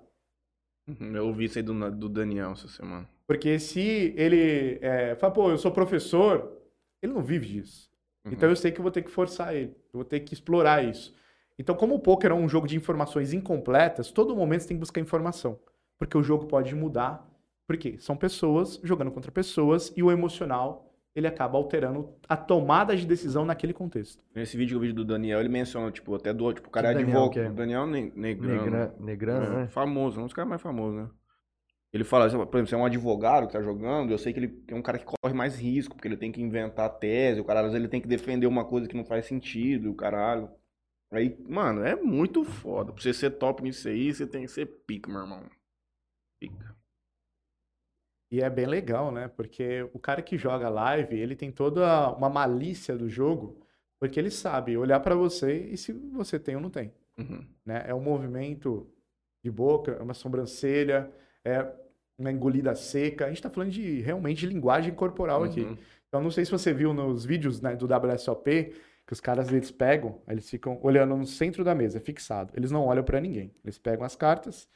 Uhum, 0.88 1.16
Eu 1.16 1.28
ouvi 1.28 1.46
isso 1.46 1.58
aí 1.60 1.64
do, 1.64 1.92
do 1.92 2.08
Daniel 2.08 2.52
essa 2.52 2.68
semana. 2.68 3.08
Porque 3.28 3.60
se 3.60 4.14
ele 4.16 4.80
é, 4.82 5.16
fala, 5.16 5.34
pô, 5.34 5.50
eu 5.52 5.58
sou 5.58 5.72
professor, 5.72 6.58
ele 7.02 7.12
não 7.14 7.22
vive 7.22 7.46
disso. 7.48 7.92
Uhum. 8.26 8.32
Então 8.34 8.50
eu 8.50 8.56
sei 8.56 8.72
que 8.72 8.80
eu 8.80 8.84
vou 8.84 8.92
ter 8.92 9.04
que 9.04 9.12
forçar 9.12 9.54
ele, 9.56 9.72
eu 9.94 10.00
vou 10.00 10.06
ter 10.06 10.22
que 10.22 10.34
explorar 10.34 10.84
isso. 10.86 11.14
Então, 11.60 11.76
como 11.76 11.96
o 11.96 12.00
poker 12.00 12.32
é 12.32 12.34
um 12.34 12.48
jogo 12.48 12.68
de 12.68 12.76
informações 12.76 13.34
incompletas, 13.34 14.12
todo 14.12 14.36
momento 14.36 14.62
você 14.62 14.68
tem 14.70 14.78
que 14.78 14.82
buscar 14.82 15.02
informação. 15.02 15.60
Porque 15.98 16.18
o 16.18 16.24
jogo 16.24 16.46
pode 16.46 16.76
mudar. 16.76 17.28
Por 17.66 17.78
quê? 17.78 17.96
São 18.00 18.16
pessoas 18.16 18.80
jogando 18.84 19.12
contra 19.12 19.32
pessoas 19.32 19.92
e 19.98 20.04
o 20.04 20.12
emocional 20.12 20.84
ele 21.16 21.26
acaba 21.26 21.58
alterando 21.58 22.14
a 22.30 22.38
tomada 22.38 22.96
de 22.96 23.04
decisão 23.04 23.44
naquele 23.44 23.74
contexto. 23.74 24.24
Nesse 24.36 24.56
vídeo, 24.56 24.78
o 24.78 24.80
vídeo 24.80 24.94
do 24.94 25.04
Daniel, 25.04 25.40
ele 25.40 25.50
menciona, 25.50 25.90
tipo, 25.92 26.14
até 26.14 26.32
do, 26.32 26.54
tipo, 26.54 26.68
o 26.68 26.72
cara 26.72 26.92
é 26.92 26.96
advogado. 26.96 27.40
é? 27.40 27.50
O 27.50 27.54
Daniel 27.54 27.88
Ne- 27.88 28.12
Negrano. 28.16 28.62
Negra, 28.64 28.96
negrana, 29.00 29.46
É, 29.46 29.50
né? 29.62 29.68
Famoso, 29.68 30.20
um 30.20 30.26
dos 30.26 30.34
caras 30.34 30.48
mais 30.48 30.62
famosos, 30.62 31.02
né? 31.02 31.10
Ele 31.92 32.04
fala, 32.04 32.26
por 32.30 32.36
exemplo, 32.58 32.68
você 32.68 32.76
é 32.76 32.78
um 32.78 32.86
advogado 32.86 33.48
que 33.48 33.54
tá 33.54 33.62
jogando, 33.64 34.12
eu 34.12 34.18
sei 34.20 34.32
que 34.32 34.40
ele 34.40 34.64
é 34.68 34.76
um 34.76 34.82
cara 34.82 35.00
que 35.00 35.06
corre 35.06 35.34
mais 35.34 35.58
risco, 35.58 35.96
porque 35.96 36.08
ele 36.08 36.18
tem 36.18 36.32
que 36.32 36.40
inventar 36.42 36.88
tese, 37.00 37.42
o 37.42 37.46
cara, 37.46 37.62
às 37.62 37.66
vezes 37.68 37.80
ele 37.80 37.88
tem 37.88 38.00
que 38.00 38.08
defender 38.08 38.46
uma 38.46 38.64
coisa 38.66 38.88
que 38.88 38.96
não 38.96 39.04
faz 39.06 39.26
sentido, 39.26 39.90
o 39.90 39.96
caralho. 39.96 40.48
Aí, 41.12 41.38
mano, 41.48 41.84
é 41.84 41.96
muito 41.96 42.44
foda. 42.44 42.92
Pra 42.92 43.02
você 43.02 43.14
ser 43.14 43.32
top 43.32 43.64
nisso 43.64 43.88
aí, 43.88 44.14
você 44.14 44.28
tem 44.28 44.42
que 44.44 44.48
ser 44.52 44.66
pica, 44.66 45.10
meu 45.10 45.22
irmão. 45.22 45.44
Pica. 46.40 46.76
E 48.32 48.42
é 48.42 48.50
bem 48.50 48.66
legal, 48.66 49.12
né? 49.12 49.28
Porque 49.30 49.84
o 49.94 50.00
cara 50.00 50.22
que 50.22 50.38
joga 50.38 50.68
live, 50.68 51.16
ele 51.18 51.36
tem 51.36 51.50
toda 51.52 52.12
uma 52.12 52.30
malícia 52.30 52.98
do 52.98 53.08
jogo, 53.08 53.58
porque 54.00 54.20
ele 54.20 54.30
sabe 54.30 54.78
olhar 54.78 55.00
pra 55.00 55.16
você 55.16 55.60
e 55.72 55.78
se 55.78 55.94
você 55.94 56.38
tem 56.38 56.56
ou 56.56 56.62
não 56.62 56.70
tem, 56.70 56.94
Uhum. 57.18 57.48
né? 57.66 57.86
É 57.88 57.94
um 57.96 58.02
movimento 58.02 58.86
de 59.44 59.50
boca, 59.50 59.94
é 59.94 60.02
uma 60.04 60.14
sobrancelha, 60.14 61.10
é 61.44 61.66
uma 62.18 62.32
engolida 62.32 62.76
seca. 62.76 63.26
A 63.26 63.30
gente 63.30 63.42
tá 63.42 63.50
falando 63.50 63.72
de 63.72 64.02
realmente 64.02 64.40
de 64.40 64.48
linguagem 64.48 64.94
corporal 64.94 65.44
aqui. 65.46 65.62
Uhum. 65.62 65.78
Então, 66.10 66.22
não 66.22 66.32
sei 66.32 66.44
se 66.44 66.52
você 66.52 66.74
viu 66.74 66.94
nos 66.94 67.24
vídeos 67.24 67.62
né, 67.62 67.76
do 67.78 67.86
WSOP 67.88 68.74
que 69.08 69.14
os 69.14 69.22
caras 69.22 69.48
eles 69.52 69.72
pegam, 69.72 70.22
aí 70.28 70.36
eles 70.36 70.50
ficam 70.50 70.78
olhando 70.84 71.16
no 71.16 71.26
centro 71.26 71.64
da 71.64 71.74
mesa, 71.74 72.00
fixado. 72.00 72.52
Eles 72.56 72.70
não 72.72 72.86
olham 72.86 73.04
pra 73.04 73.20
ninguém. 73.22 73.56
Eles 73.64 73.80
pegam 73.80 74.06
as 74.06 74.16
cartas. 74.16 74.68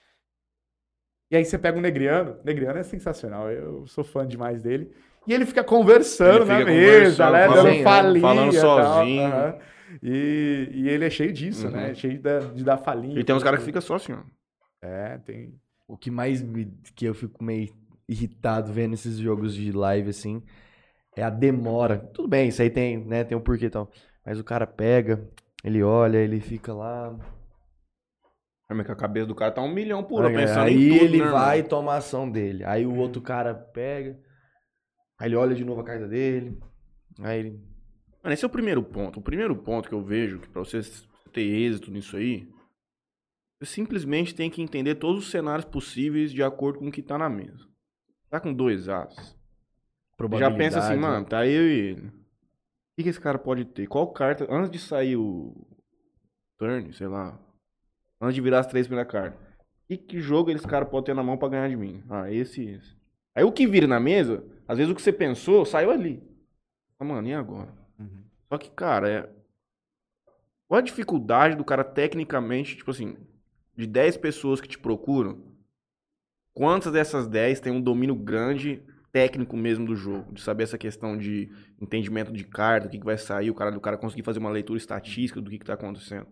E 1.29 1.35
aí 1.35 1.45
você 1.45 1.57
pega 1.57 1.77
o 1.77 1.81
Negriano. 1.81 2.38
Negriano 2.43 2.79
é 2.79 2.83
sensacional. 2.83 3.50
Eu 3.51 3.85
sou 3.88 4.03
fã 4.03 4.25
demais 4.25 4.61
dele. 4.63 4.91
E 5.27 5.33
ele 5.33 5.45
fica 5.45 5.63
conversando 5.63 6.43
Ele 6.43 6.45
na 6.45 6.57
fica 6.59 6.71
mesa, 6.71 7.25
conversando, 7.25 7.31
né? 7.33 7.43
falando- 7.47 7.63
Dando 7.73 7.83
falinha. 7.83 8.21
falando 8.21 8.53
e 8.53 8.59
tal. 8.61 8.83
sozinho. 8.95 9.21
Aham. 9.27 9.59
E, 10.01 10.69
e 10.73 10.89
ele 10.89 11.05
é 11.05 11.09
cheio 11.09 11.33
disso, 11.33 11.65
Uhum. 11.67 11.73
né? 11.73 11.93
Cheio 11.93 12.19
da- 12.21 12.39
de 12.39 12.63
dar 12.63 12.77
falinha. 12.77 13.19
E 13.19 13.23
tem 13.23 13.35
uns 13.35 13.43
caras 13.43 13.59
que 13.59 13.65
ficam 13.65 13.81
só 13.81 13.95
assim, 13.95 14.13
ó. 14.13 14.21
É, 14.81 15.17
tem. 15.19 15.53
O 15.88 15.97
que 15.97 16.09
mais 16.09 16.41
me, 16.41 16.65
que 16.95 17.05
eu 17.05 17.13
fico 17.13 17.43
meio 17.43 17.69
irritado 18.07 18.71
vendo 18.73 18.93
esses 18.93 19.17
jogos 19.17 19.53
de 19.53 19.71
live 19.71 20.09
assim 20.09 20.41
é 21.15 21.21
a 21.21 21.29
demora. 21.29 21.97
Tudo 22.13 22.27
bem, 22.29 22.47
isso 22.47 22.61
aí 22.61 22.69
tem, 22.69 22.97
né, 22.97 23.23
tem 23.25 23.38
um 23.38 23.41
porquê 23.41 23.65
e 23.65 23.69
tal. 23.69 23.91
Mas 24.25 24.40
o 24.40 24.44
cara 24.44 24.68
pega, 24.68 25.28
ele 25.63 25.82
olha, 25.84 26.18
ele 26.18 26.40
fica 26.40 26.74
lá. 26.74 27.18
Mas 28.70 28.86
que 28.86 28.92
a 28.92 28.96
cabeça 28.96 29.25
do 29.25 29.36
cara 29.36 29.51
tá 29.51 29.62
um 29.62 29.74
milhão 29.74 30.04
por 30.04 30.24
hora, 30.24 30.34
pensando 30.34 30.68
aí 30.68 30.74
em 30.74 30.90
tudo, 30.94 31.04
ele 31.04 31.20
né, 31.20 31.30
vai 31.30 31.60
e 31.60 31.63
toma 31.63 31.94
a 31.94 31.98
ação 31.98 32.30
dele. 32.30 32.63
Aí 32.63 32.86
o 32.86 32.96
outro 32.96 33.22
cara 33.22 33.54
pega, 33.54 34.18
aí 35.20 35.28
ele 35.28 35.36
olha 35.36 35.54
de 35.54 35.66
novo 35.66 35.82
a 35.82 35.84
carta 35.84 36.08
dele. 36.08 36.58
Aí 37.20 37.40
ele. 37.40 37.50
Mano, 38.24 38.34
esse 38.34 38.46
é 38.46 38.48
o 38.48 38.51
primeiro 38.51 38.82
ponto. 38.82 39.20
O 39.20 39.24
primeiro 39.24 39.56
ponto 39.56 39.90
que 39.90 39.96
eu 39.96 40.01
vejo 40.01 40.40
que 40.40 40.48
pra 40.48 40.63
você 40.63 40.80
ter 41.34 41.42
êxito 41.42 41.92
nisso 41.92 42.16
aí, 42.16 42.48
você 43.60 43.66
simplesmente 43.66 44.34
tem 44.34 44.50
que 44.50 44.62
entender 44.62 44.96
todos 44.96 45.25
os 45.25 45.32
cenários 45.32 45.66
possíveis 45.66 46.32
de 46.32 46.42
acordo 46.42 46.80
com 46.80 46.88
o 46.88 46.92
que 46.92 47.01
tá 47.01 47.18
na 47.18 47.30
mesa. 47.30 47.68
Tá 48.30 48.40
com 48.40 48.54
dois 48.54 48.88
as. 48.88 49.38
Já 50.40 50.51
pensa 50.51 50.80
assim, 50.80 50.96
mano, 50.96 51.25
tá 51.25 51.46
eu 51.46 51.68
e 51.68 51.80
ele. 51.90 52.21
Que, 53.01 53.03
que 53.03 53.10
esse 53.10 53.20
cara 53.20 53.39
pode 53.39 53.65
ter? 53.65 53.88
Qual 53.88 54.08
carta. 54.08 54.48
Antes 54.50 54.70
de 54.70 54.79
sair 54.79 55.17
o. 55.17 55.55
Turn, 56.58 56.93
sei 56.93 57.08
lá. 57.08 57.38
Antes 58.22 58.36
de 58.36 58.41
virar 58.41 58.59
as 58.59 58.68
três 58.68 58.85
primeiras 58.85 59.11
cartas. 59.11 59.40
Que, 59.87 59.98
que 59.98 60.20
jogo 60.20 60.51
esse 60.51 60.68
cara 60.68 60.85
pode 60.85 61.07
ter 61.07 61.16
na 61.16 61.24
mão 61.24 61.37
pra 61.37 61.50
ganhar 61.50 61.68
de 61.68 61.75
mim? 61.75 62.03
Ah, 62.09 62.31
esse 62.31 62.61
e 62.61 62.70
esse. 62.75 62.96
Aí 63.33 63.44
o 63.44 63.51
que 63.51 63.66
vira 63.66 63.87
na 63.87 64.00
mesa, 64.00 64.44
às 64.68 64.77
vezes 64.77 64.92
o 64.92 64.96
que 64.96 65.01
você 65.01 65.11
pensou 65.11 65.66
saiu 65.66 65.90
ali. 65.90 66.22
Ah, 67.00 67.03
mano, 67.03 67.27
e 67.27 67.33
agora? 67.33 67.74
Uhum. 68.00 68.24
Só 68.48 68.57
que, 68.57 68.70
cara, 68.70 69.09
é. 69.09 69.29
Qual 70.68 70.77
a 70.77 70.81
dificuldade 70.81 71.55
do 71.55 71.66
cara 71.66 71.83
tecnicamente, 71.83 72.77
tipo 72.77 72.92
assim, 72.92 73.18
de 73.75 73.87
10 73.87 74.18
pessoas 74.18 74.61
que 74.61 74.68
te 74.68 74.77
procuram, 74.77 75.42
quantas 76.53 76.94
dessas 76.94 77.27
10 77.27 77.59
têm 77.59 77.74
um 77.74 77.81
domínio 77.81 78.16
grande 78.16 78.83
técnico 79.11 79.57
mesmo 79.57 79.85
do 79.85 79.95
jogo? 79.95 80.31
De 80.33 80.41
saber 80.41 80.63
essa 80.63 80.77
questão 80.77 81.17
de 81.17 81.50
entendimento 81.79 82.31
de 82.31 82.43
carta, 82.43 82.87
o 82.87 82.89
que, 82.89 83.00
que 83.00 83.05
vai 83.05 83.17
sair, 83.17 83.50
o 83.50 83.55
cara 83.55 83.71
do 83.71 83.81
cara 83.81 83.97
conseguir 83.97 84.24
fazer 84.24 84.39
uma 84.39 84.50
leitura 84.50 84.77
estatística 84.77 85.41
do 85.41 85.50
que, 85.50 85.59
que 85.59 85.65
tá 85.65 85.74
acontecendo. 85.74 86.27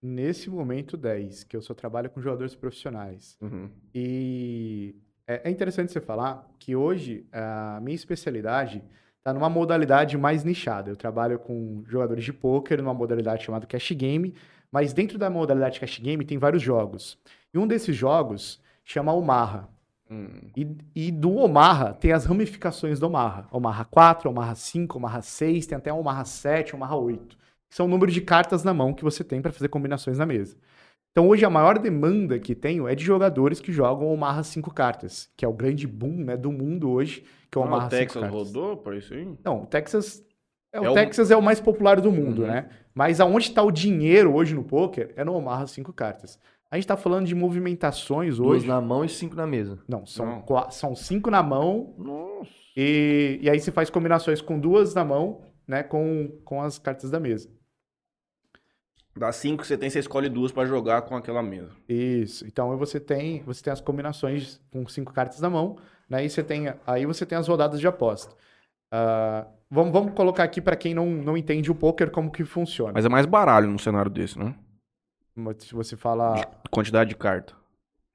Nesse 0.00 0.48
momento 0.48 0.96
10, 0.96 1.44
que 1.44 1.56
eu 1.56 1.62
só 1.62 1.74
trabalho 1.74 2.10
com 2.10 2.20
jogadores 2.20 2.54
profissionais. 2.54 3.36
Uhum. 3.40 3.70
E 3.94 4.94
é 5.26 5.42
é 5.44 5.50
interessante 5.50 5.92
você 5.92 6.00
falar 6.00 6.48
que 6.58 6.74
hoje 6.74 7.26
a 7.32 7.80
minha 7.82 7.94
especialidade 7.94 8.82
está 9.18 9.32
numa 9.34 9.50
modalidade 9.50 10.16
mais 10.16 10.42
nichada. 10.42 10.90
Eu 10.90 10.96
trabalho 10.96 11.38
com 11.38 11.82
jogadores 11.86 12.24
de 12.24 12.32
pôquer 12.32 12.78
numa 12.78 12.94
modalidade 12.94 13.44
chamada 13.44 13.66
Cash 13.66 13.92
Game, 13.92 14.34
mas 14.72 14.92
dentro 14.92 15.18
da 15.18 15.28
modalidade 15.28 15.80
Cash 15.80 15.98
Game 15.98 16.24
tem 16.24 16.38
vários 16.38 16.62
jogos. 16.62 17.18
E 17.52 17.58
um 17.58 17.66
desses 17.66 17.94
jogos 17.94 18.62
chama 18.84 19.12
Omaha. 19.12 19.68
Hum. 20.10 20.28
E, 20.56 20.66
e 20.94 21.10
do 21.12 21.34
Omaha 21.36 21.92
tem 21.92 22.12
as 22.12 22.24
ramificações 22.24 22.98
do 22.98 23.06
Omaha. 23.06 23.46
Omaha 23.52 23.84
4, 23.84 24.30
Omaha 24.30 24.54
5, 24.54 24.96
Omaha 24.98 25.20
6, 25.22 25.66
tem 25.66 25.76
até 25.76 25.92
Omaha 25.92 26.24
7, 26.24 26.74
Omaha 26.74 26.96
8. 26.96 27.36
Que 27.68 27.76
são 27.76 27.86
o 27.86 27.88
número 27.88 28.10
de 28.10 28.20
cartas 28.22 28.64
na 28.64 28.72
mão 28.72 28.94
que 28.94 29.04
você 29.04 29.22
tem 29.22 29.42
para 29.42 29.52
fazer 29.52 29.68
combinações 29.68 30.16
na 30.18 30.24
mesa. 30.24 30.56
Então 31.10 31.28
hoje 31.28 31.44
a 31.44 31.50
maior 31.50 31.78
demanda 31.78 32.38
que 32.38 32.54
tenho 32.54 32.86
é 32.88 32.94
de 32.94 33.04
jogadores 33.04 33.60
que 33.60 33.72
jogam 33.72 34.06
Omaha 34.08 34.42
5 34.42 34.72
cartas, 34.72 35.28
que 35.36 35.44
é 35.44 35.48
o 35.48 35.52
grande 35.52 35.86
boom 35.86 36.24
né, 36.24 36.36
do 36.36 36.50
mundo 36.52 36.90
hoje, 36.90 37.24
que 37.50 37.58
é 37.58 37.60
o 37.60 37.64
Ah, 37.64 37.66
Omaha 37.66 37.86
o 37.88 37.90
5 37.90 37.98
Texas 37.98 38.22
cartas. 38.22 38.38
rodou 38.54 38.76
pra 38.78 38.96
isso 38.96 39.12
aí? 39.12 39.28
Não, 39.44 39.62
o 39.62 39.66
Texas. 39.66 40.24
É, 40.72 40.80
o 40.80 40.84
É 40.84 40.90
o- 40.90 40.94
Texas 40.94 41.30
é 41.30 41.36
o 41.36 41.42
mais 41.42 41.60
popular 41.60 42.00
do 42.00 42.12
mundo, 42.12 42.42
Uhum. 42.42 42.48
né? 42.48 42.68
Mas 42.94 43.20
aonde 43.20 43.48
está 43.48 43.62
o 43.62 43.70
dinheiro 43.70 44.34
hoje 44.34 44.54
no 44.54 44.62
poker 44.64 45.12
é 45.16 45.24
no 45.24 45.34
Omaha 45.34 45.66
5 45.66 45.92
cartas. 45.92 46.38
A 46.70 46.76
gente 46.76 46.86
tá 46.86 46.96
falando 46.96 47.26
de 47.26 47.34
movimentações 47.34 48.36
Duas 48.36 48.58
hoje. 48.58 48.66
na 48.66 48.80
mão 48.80 49.04
e 49.04 49.08
cinco 49.08 49.34
na 49.34 49.46
mesa. 49.46 49.78
Não, 49.88 50.04
são, 50.04 50.26
Não. 50.26 50.42
qua- 50.42 50.70
são 50.70 50.94
cinco 50.94 51.30
na 51.30 51.42
mão 51.42 51.94
Nossa. 51.96 52.50
e, 52.76 53.38
e 53.42 53.48
aí 53.48 53.58
você 53.58 53.72
faz 53.72 53.88
combinações 53.88 54.40
com 54.42 54.58
duas 54.60 54.94
na 54.94 55.04
mão, 55.04 55.40
né? 55.66 55.82
Com, 55.82 56.28
com 56.44 56.60
as 56.60 56.78
cartas 56.78 57.10
da 57.10 57.18
mesa. 57.18 57.48
Das 59.16 59.36
cinco 59.36 59.62
que 59.62 59.66
você 59.66 59.76
tem, 59.76 59.88
você 59.90 59.98
escolhe 59.98 60.28
duas 60.28 60.52
pra 60.52 60.64
jogar 60.66 61.02
com 61.02 61.16
aquela 61.16 61.42
mesa. 61.42 61.72
Isso. 61.88 62.46
Então 62.46 62.76
você 62.76 63.00
tem, 63.00 63.42
você 63.42 63.62
tem 63.64 63.72
as 63.72 63.80
combinações 63.80 64.60
com 64.70 64.86
cinco 64.86 65.12
cartas 65.12 65.40
na 65.40 65.50
mão, 65.50 65.76
né? 66.08 66.24
E 66.24 66.30
você 66.30 66.42
tem, 66.42 66.72
aí 66.86 67.04
você 67.06 67.24
tem 67.26 67.36
as 67.36 67.48
rodadas 67.48 67.80
de 67.80 67.86
aposta. 67.88 68.32
Ah, 68.92 69.46
vamos, 69.70 69.92
vamos 69.92 70.12
colocar 70.14 70.44
aqui 70.44 70.60
para 70.60 70.76
quem 70.76 70.94
não, 70.94 71.06
não 71.06 71.36
entende 71.36 71.70
o 71.70 71.74
poker 71.74 72.10
como 72.10 72.30
que 72.30 72.44
funciona. 72.44 72.92
Mas 72.94 73.04
é 73.06 73.08
mais 73.08 73.26
baralho 73.26 73.68
num 73.68 73.78
cenário 73.78 74.10
desse, 74.10 74.38
né? 74.38 74.54
Se 75.58 75.74
você 75.74 75.96
fala, 75.96 76.40
Quantidade 76.70 77.10
de 77.10 77.16
carta. 77.16 77.54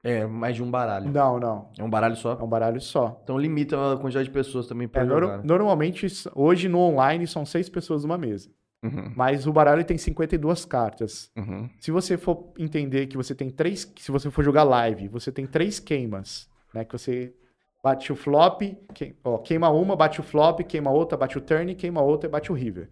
É, 0.04 0.26
mais 0.26 0.56
de 0.56 0.62
um 0.62 0.70
baralho. 0.70 1.10
não, 1.10 1.40
não, 1.40 1.70
É 1.78 1.84
um 1.84 1.90
baralho 1.90 2.14
é 2.14 2.18
só. 2.18 2.38
um 2.44 2.48
baralho 2.48 2.82
só. 2.82 3.20
Então 3.24 3.38
limita 3.38 3.94
a 3.94 3.98
quantidade 3.98 4.28
de 4.28 4.34
pessoas 4.34 4.68
também 4.68 4.88
pra 4.88 5.04
É, 5.04 5.06
jogar. 5.08 5.44
normalmente 5.46 6.06
hoje 6.36 6.68
no 6.68 6.80
online 6.80 7.26
são 7.26 7.46
seis 7.46 7.70
pessoas 7.70 8.04
numa 8.04 8.18
mesa, 8.18 8.50
Uhum. 8.84 9.14
mas 9.16 9.48
o 9.48 9.54
baralho 9.54 9.86
tem 9.86 9.98
52 9.98 10.66
cartas. 10.66 11.32
Uhum. 11.38 11.70
Se 11.80 11.90
você 11.90 12.18
for 12.18 12.52
entender 12.60 13.08
que 13.08 13.16
você 13.16 13.34
tem 13.34 13.50
três, 13.50 13.90
se 13.98 14.12
você 14.12 14.30
for 14.30 14.44
jogar 14.44 14.64
live, 14.64 15.08
você 15.08 15.32
tem 15.32 15.48
três 15.48 15.80
queimas, 15.80 16.50
né? 16.74 16.84
Que 16.84 16.92
você 16.98 17.34
bate 17.82 18.12
o 18.12 18.16
flop, 18.16 18.62
que- 18.94 19.16
ó, 19.24 19.38
queima 19.38 19.70
uma, 19.70 19.96
bate 19.96 20.20
o 20.20 20.24
flop, 20.24 20.60
queima 20.66 20.92
outra, 20.92 21.18
bate 21.18 21.38
o 21.38 21.42
turn, 21.42 21.74
queima 21.76 22.02
outra 22.02 22.28
e 22.28 22.32
bate 22.32 22.52
o 22.52 22.56
river. 22.56 22.90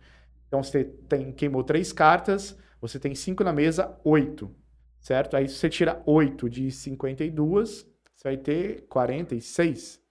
Então 0.48 0.64
você 0.64 0.86
tem, 0.86 1.34
queimou 1.34 1.62
três 1.64 1.92
cartas, 1.92 2.58
você 2.82 3.00
tem 3.00 3.14
cinco 3.16 3.44
na 3.44 3.54
mesa, 3.54 3.98
oito, 4.04 4.54
certo? 5.00 5.38
Aí 5.38 5.48
se 5.48 5.56
você 5.56 5.70
tira 5.70 6.02
oito 6.06 6.50
de 6.50 6.72
52, 6.72 7.88
você 8.16 8.24
vai 8.28 8.38
ter 8.38 8.82
46. 8.88 10.02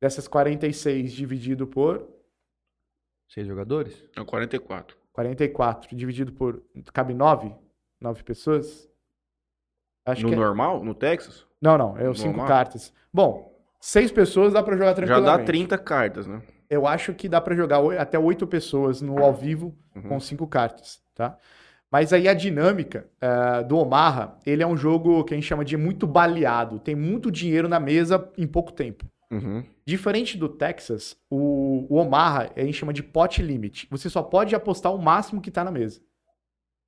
Dessas 0.00 0.28
46 0.28 1.12
dividido 1.12 1.66
por 1.66 2.08
Seis 3.28 3.46
jogadores? 3.46 4.04
É 4.16 4.24
44. 4.24 4.96
44 5.12 5.94
dividido 5.96 6.32
por 6.32 6.62
cabe 6.94 7.12
9? 7.12 7.54
9 8.00 8.22
pessoas? 8.22 8.88
Acho 10.06 10.22
no 10.22 10.28
que 10.28 10.34
é- 10.34 10.38
normal? 10.38 10.82
No 10.84 10.94
Texas? 10.94 11.44
Não, 11.60 11.76
não, 11.76 11.98
é 11.98 12.08
os 12.08 12.18
cinco 12.18 12.30
Normal? 12.36 12.46
cartas. 12.48 12.92
Bom, 13.12 13.52
seis 13.80 14.10
pessoas 14.12 14.52
dá 14.52 14.62
pra 14.62 14.74
jogar 14.76 14.90
Já 14.90 14.94
tranquilamente. 14.94 15.38
dá 15.40 15.44
30 15.44 15.76
cartas, 15.76 16.26
né? 16.26 16.40
Eu 16.70 16.86
acho 16.86 17.12
que 17.14 17.28
dá 17.28 17.40
pra 17.40 17.54
jogar 17.56 17.80
até 18.00 18.18
oito 18.18 18.46
pessoas 18.46 19.02
no 19.02 19.18
ao 19.22 19.34
vivo 19.34 19.76
Uhum. 19.96 20.02
com 20.02 20.20
cinco 20.20 20.46
cartas, 20.46 21.02
tá? 21.14 21.36
Mas 21.90 22.12
aí 22.12 22.28
a 22.28 22.34
dinâmica 22.34 23.08
eh, 23.20 23.62
do 23.64 23.78
Omaha, 23.78 24.38
ele 24.44 24.62
é 24.62 24.66
um 24.66 24.76
jogo 24.76 25.24
que 25.24 25.32
a 25.32 25.36
gente 25.36 25.46
chama 25.46 25.64
de 25.64 25.76
muito 25.76 26.06
baleado. 26.06 26.78
Tem 26.78 26.94
muito 26.94 27.30
dinheiro 27.30 27.66
na 27.68 27.80
mesa 27.80 28.30
em 28.36 28.46
pouco 28.46 28.72
tempo. 28.72 29.06
Uhum. 29.30 29.64
Diferente 29.86 30.36
do 30.36 30.48
Texas, 30.48 31.16
o, 31.30 31.86
o 31.88 31.96
Omaha 31.96 32.50
a 32.54 32.60
gente 32.60 32.74
chama 32.74 32.92
de 32.92 33.02
pot 33.02 33.42
limit. 33.42 33.86
Você 33.90 34.10
só 34.10 34.22
pode 34.22 34.54
apostar 34.54 34.94
o 34.94 34.98
máximo 34.98 35.40
que 35.40 35.50
tá 35.50 35.64
na 35.64 35.70
mesa. 35.70 36.00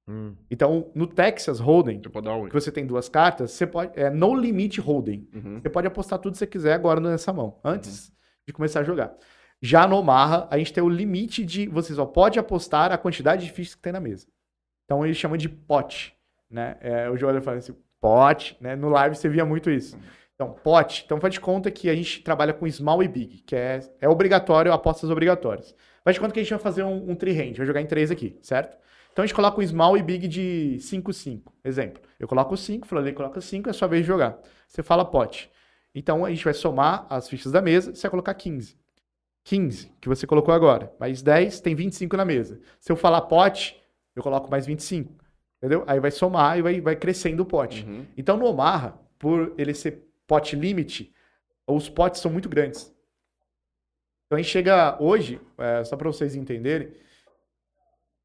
Hum. 0.09 0.35
Então, 0.51 0.91
no 0.95 1.07
Texas 1.07 1.61
Hold'em, 1.61 2.01
que 2.01 2.55
você 2.55 2.73
tem 2.73 2.87
duas 2.87 3.09
cartas, 3.09 3.53
você 3.53 3.67
pode. 3.67 3.93
É 3.95 4.11
no 4.11 4.35
limit 4.35 4.81
hold'em. 4.81 5.29
Uhum. 5.35 5.61
Você 5.61 5.71
pode 5.71 5.87
apostar 5.87 6.19
tudo 6.19 6.33
que 6.33 6.39
você 6.39 6.47
quiser 6.47 6.73
agora 6.73 7.01
nessa 7.01 7.33
mão, 7.33 7.59
antes 7.63 8.13
de 8.47 8.53
começar 8.53 8.81
a 8.81 8.85
jogar. 8.85 9.15
Já 9.63 9.87
no 9.87 9.97
Omaha, 9.97 10.49
a 10.51 10.59
gente 10.59 10.73
tem 10.73 10.83
o 10.83 10.89
limite 10.89 11.45
de. 11.45 11.69
Você 11.69 11.95
só 11.95 12.05
pode 12.07 12.39
apostar 12.39 12.91
a 12.91 12.99
quantidade 12.99 13.45
de 13.45 13.53
fichas 13.53 13.75
que 13.75 13.83
tem 13.83 13.93
na 13.93 14.01
mesa. 14.01 14.27
Então 14.91 15.07
eles 15.07 15.17
chamam 15.17 15.37
de 15.37 15.49
pot. 15.49 16.13
Né? 16.51 16.77
É, 16.81 17.09
o 17.09 17.17
jogador 17.17 17.41
fala 17.43 17.59
assim, 17.59 17.77
pot, 18.01 18.57
né? 18.61 18.75
No 18.75 18.89
live 18.89 19.15
você 19.15 19.29
via 19.29 19.45
muito 19.45 19.71
isso. 19.71 19.97
Então, 20.35 20.51
pot. 20.51 21.05
Então 21.07 21.21
faz 21.21 21.33
de 21.33 21.39
conta 21.39 21.71
que 21.71 21.89
a 21.89 21.95
gente 21.95 22.23
trabalha 22.25 22.53
com 22.53 22.69
small 22.69 23.01
e 23.01 23.07
big, 23.07 23.39
que 23.47 23.55
é, 23.55 23.79
é 24.01 24.09
obrigatório, 24.09 24.73
apostas 24.73 25.09
obrigatórias. 25.09 25.73
Faz 26.03 26.15
de 26.15 26.21
conta 26.21 26.35
que 26.35 26.41
a 26.41 26.43
gente 26.43 26.51
vai 26.51 26.59
fazer 26.59 26.83
um, 26.83 27.09
um 27.09 27.13
hand, 27.13 27.55
vai 27.57 27.67
jogar 27.67 27.81
em 27.81 27.87
três 27.87 28.11
aqui, 28.11 28.37
certo? 28.43 28.77
Então 29.13 29.23
a 29.23 29.27
gente 29.27 29.35
coloca 29.37 29.61
um 29.61 29.65
small 29.65 29.97
e 29.97 30.03
big 30.03 30.27
de 30.27 30.81
5, 30.81 31.13
5. 31.13 31.53
Exemplo. 31.65 32.03
Eu 32.19 32.27
coloco 32.27 32.57
5, 32.57 32.85
o 32.85 32.89
Florley 32.89 33.13
coloca 33.13 33.41
5, 33.41 33.71
é 33.71 33.73
sua 33.73 33.87
vez 33.87 34.03
de 34.03 34.09
jogar. 34.09 34.41
Você 34.67 34.83
fala 34.83 35.05
pot. 35.05 35.49
Então 35.95 36.25
a 36.25 36.31
gente 36.31 36.43
vai 36.43 36.55
somar 36.55 37.07
as 37.09 37.29
fichas 37.29 37.53
da 37.53 37.63
mesa, 37.63 37.95
você 37.95 38.03
vai 38.03 38.11
colocar 38.11 38.35
15. 38.35 38.77
15, 39.45 39.93
que 40.01 40.09
você 40.09 40.27
colocou 40.27 40.53
agora. 40.53 40.93
Mais 40.99 41.23
10, 41.23 41.61
tem 41.61 41.77
25 41.77 42.17
na 42.17 42.25
mesa. 42.25 42.61
Se 42.81 42.91
eu 42.91 42.97
falar 42.97 43.21
pote, 43.23 43.81
eu 44.17 44.23
coloco 44.23 44.51
mais 44.51 44.67
25. 44.67 45.13
Entendeu? 45.59 45.85
Aí 45.87 46.01
vai 46.01 46.11
somar 46.11 46.59
e 46.59 46.63
vai, 46.63 46.81
vai 46.81 46.97
crescendo 46.97 47.43
o 47.43 47.47
pote. 47.47 47.85
Uhum. 47.85 48.07
Então 48.17 48.37
no 48.37 48.47
Omaha, 48.47 48.99
por 49.19 49.53
ele 49.59 49.75
ser 49.75 50.07
pot 50.27 50.57
limit, 50.57 51.13
os 51.67 51.89
potes 51.89 52.21
são 52.21 52.31
muito 52.31 52.49
grandes. 52.49 52.87
Então 54.27 54.39
a 54.39 54.43
gente 54.43 54.51
chega 54.51 54.97
hoje, 55.03 55.41
é, 55.59 55.85
só 55.85 55.97
para 55.97 56.09
vocês 56.09 56.35
entenderem, 56.35 56.93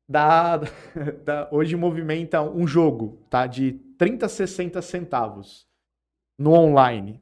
dá, 0.08 0.58
dá- 1.26 1.50
hoje 1.52 1.76
movimenta 1.76 2.42
um 2.42 2.66
jogo, 2.68 3.18
tá? 3.30 3.48
De 3.48 3.74
30 3.98 4.28
a 4.28 4.30
60 4.30 4.82
centavos 4.82 5.68
no 6.38 6.52
online. 6.54 7.22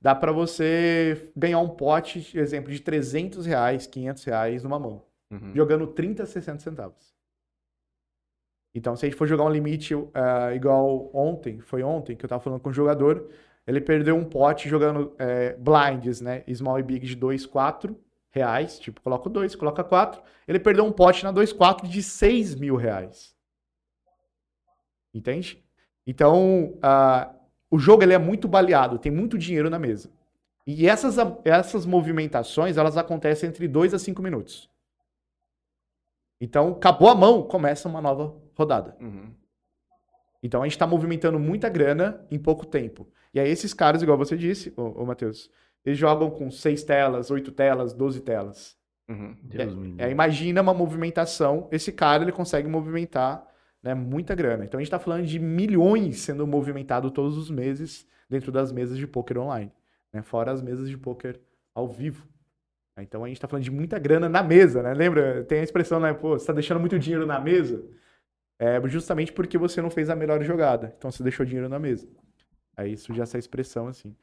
Dá 0.00 0.14
para 0.14 0.32
você 0.32 1.30
ganhar 1.36 1.58
um 1.60 1.68
pote, 1.68 2.36
exemplo, 2.38 2.72
de 2.72 2.80
300 2.80 3.44
reais, 3.46 3.86
500 3.86 4.24
reais 4.24 4.62
numa 4.62 4.78
mão 4.78 5.02
Uhum. 5.30 5.52
jogando 5.54 5.86
30 5.86 6.24
a 6.24 6.26
60 6.26 6.58
centavos. 6.58 7.14
Então, 8.74 8.94
se 8.94 9.04
a 9.04 9.08
gente 9.08 9.18
for 9.18 9.26
jogar 9.26 9.44
um 9.44 9.50
limite 9.50 9.94
ah, 10.14 10.54
igual 10.54 11.10
ontem, 11.14 11.60
foi 11.60 11.82
ontem 11.82 12.16
que 12.16 12.24
eu 12.24 12.28
tava 12.28 12.42
falando 12.42 12.60
com 12.60 12.70
o 12.70 12.72
jogador, 12.72 13.28
ele 13.66 13.80
perdeu 13.80 14.16
um 14.16 14.24
pote 14.24 14.68
jogando 14.68 15.14
eh, 15.18 15.56
blinds, 15.58 16.20
né? 16.20 16.42
Small 16.52 16.78
e 16.78 16.82
big 16.82 17.06
de 17.06 17.14
2, 17.14 17.46
4 17.46 17.96
reais. 18.30 18.78
Tipo, 18.78 19.00
coloca 19.00 19.28
o 19.28 19.32
2, 19.32 19.54
coloca 19.54 19.84
4. 19.84 20.20
Ele 20.48 20.58
perdeu 20.58 20.84
um 20.84 20.92
pote 20.92 21.22
na 21.24 21.30
2, 21.30 21.52
4 21.52 21.86
de 21.86 22.02
6 22.02 22.54
mil 22.54 22.76
reais. 22.76 23.36
Entende? 25.12 25.62
Então, 26.06 26.78
ah, 26.82 27.32
o 27.70 27.78
jogo 27.78 28.02
ele 28.02 28.14
é 28.14 28.18
muito 28.18 28.48
baleado, 28.48 28.98
tem 28.98 29.12
muito 29.12 29.38
dinheiro 29.38 29.70
na 29.70 29.78
mesa. 29.78 30.10
E 30.66 30.88
essas, 30.88 31.16
essas 31.44 31.86
movimentações, 31.86 32.76
elas 32.76 32.96
acontecem 32.96 33.48
entre 33.48 33.68
2 33.68 33.94
a 33.94 33.98
5 33.98 34.22
minutos. 34.22 34.70
Então, 36.40 36.72
acabou 36.72 37.08
a 37.08 37.14
mão, 37.14 37.42
começa 37.42 37.88
uma 37.88 38.00
nova 38.00 38.34
rodada. 38.60 38.96
Uhum. 39.00 39.32
Então, 40.42 40.62
a 40.62 40.64
gente 40.66 40.72
está 40.72 40.86
movimentando 40.86 41.38
muita 41.38 41.68
grana 41.68 42.24
em 42.30 42.38
pouco 42.38 42.64
tempo. 42.64 43.08
E 43.34 43.40
aí, 43.40 43.48
esses 43.48 43.74
caras, 43.74 44.02
igual 44.02 44.16
você 44.16 44.36
disse, 44.36 44.72
ô, 44.76 45.02
ô 45.02 45.06
Matheus, 45.06 45.50
eles 45.84 45.98
jogam 45.98 46.30
com 46.30 46.50
6 46.50 46.84
telas, 46.84 47.30
8 47.30 47.52
telas, 47.52 47.92
12 47.92 48.20
telas. 48.20 48.76
Uhum. 49.08 49.36
Deus 49.42 49.74
me 49.74 49.88
livre. 49.88 50.04
É, 50.04 50.10
imagina 50.10 50.62
uma 50.62 50.72
movimentação, 50.74 51.68
esse 51.72 51.90
cara 51.90 52.22
ele 52.22 52.32
consegue 52.32 52.68
movimentar 52.68 53.44
né, 53.82 53.94
muita 53.94 54.34
grana. 54.34 54.64
Então 54.64 54.78
a 54.78 54.80
gente 54.80 54.86
está 54.86 54.98
falando 54.98 55.26
de 55.26 55.38
milhões 55.38 56.20
sendo 56.20 56.46
movimentado 56.46 57.10
todos 57.10 57.36
os 57.36 57.50
meses 57.50 58.06
dentro 58.28 58.52
das 58.52 58.70
mesas 58.70 58.96
de 58.96 59.06
poker 59.06 59.38
online, 59.38 59.72
né, 60.12 60.22
fora 60.22 60.52
as 60.52 60.62
mesas 60.62 60.88
de 60.88 60.96
poker 60.96 61.40
ao 61.74 61.88
vivo. 61.88 62.28
Então 62.98 63.24
a 63.24 63.28
gente 63.28 63.38
está 63.38 63.48
falando 63.48 63.64
de 63.64 63.70
muita 63.70 63.98
grana 63.98 64.28
na 64.28 64.42
mesa, 64.42 64.82
né? 64.82 64.92
Lembra? 64.92 65.42
Tem 65.44 65.60
a 65.60 65.62
expressão, 65.62 65.98
né? 65.98 66.12
Pô, 66.12 66.30
você 66.30 66.42
está 66.42 66.52
deixando 66.52 66.78
muito 66.80 66.98
dinheiro 66.98 67.26
na 67.26 67.40
mesa? 67.40 67.82
É 68.60 68.78
justamente 68.88 69.32
porque 69.32 69.56
você 69.56 69.80
não 69.80 69.88
fez 69.90 70.10
a 70.10 70.14
melhor 70.14 70.42
jogada. 70.44 70.94
Então 70.98 71.10
você 71.10 71.22
deixou 71.22 71.46
dinheiro 71.46 71.66
na 71.66 71.78
mesa. 71.78 72.06
Aí 72.76 72.94
surge 72.94 73.22
essa 73.22 73.38
expressão 73.38 73.88
assim. 73.88 74.14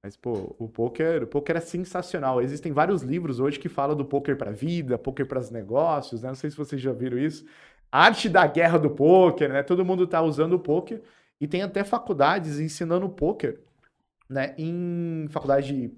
Mas, 0.00 0.16
pô, 0.16 0.54
o 0.56 0.68
poker, 0.68 1.24
o 1.24 1.26
poker 1.26 1.56
é 1.56 1.60
sensacional. 1.60 2.40
Existem 2.40 2.70
vários 2.72 3.02
livros 3.02 3.40
hoje 3.40 3.58
que 3.58 3.68
falam 3.68 3.96
do 3.96 4.04
poker 4.04 4.36
para 4.36 4.52
vida, 4.52 4.96
poker 4.96 5.26
para 5.26 5.40
os 5.40 5.50
negócios, 5.50 6.22
né? 6.22 6.28
Não 6.28 6.36
sei 6.36 6.48
se 6.48 6.56
vocês 6.56 6.80
já 6.80 6.92
viram 6.92 7.18
isso. 7.18 7.44
Arte 7.90 8.28
da 8.28 8.46
guerra 8.46 8.78
do 8.78 8.90
poker, 8.90 9.52
né? 9.52 9.64
Todo 9.64 9.84
mundo 9.84 10.06
tá 10.06 10.22
usando 10.22 10.52
o 10.54 10.60
poker 10.60 11.02
e 11.40 11.48
tem 11.48 11.62
até 11.62 11.82
faculdades 11.82 12.60
ensinando 12.60 13.08
poker, 13.08 13.60
né? 14.30 14.54
Em 14.56 15.26
faculdade 15.28 15.66
de 15.66 15.94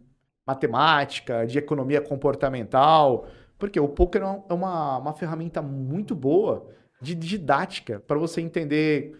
matemática, 0.47 1.47
de 1.47 1.59
economia 1.59 2.01
comportamental, 2.01 3.27
porque 3.59 3.79
o 3.79 3.89
poker 3.89 4.23
é 4.23 4.43
é 4.49 4.55
uma, 4.55 4.99
uma 4.99 5.13
ferramenta 5.13 5.61
muito 5.63 6.15
boa 6.15 6.67
de 7.05 7.15
didática 7.15 8.01
para 8.01 8.19
você 8.19 8.41
entender 8.41 9.17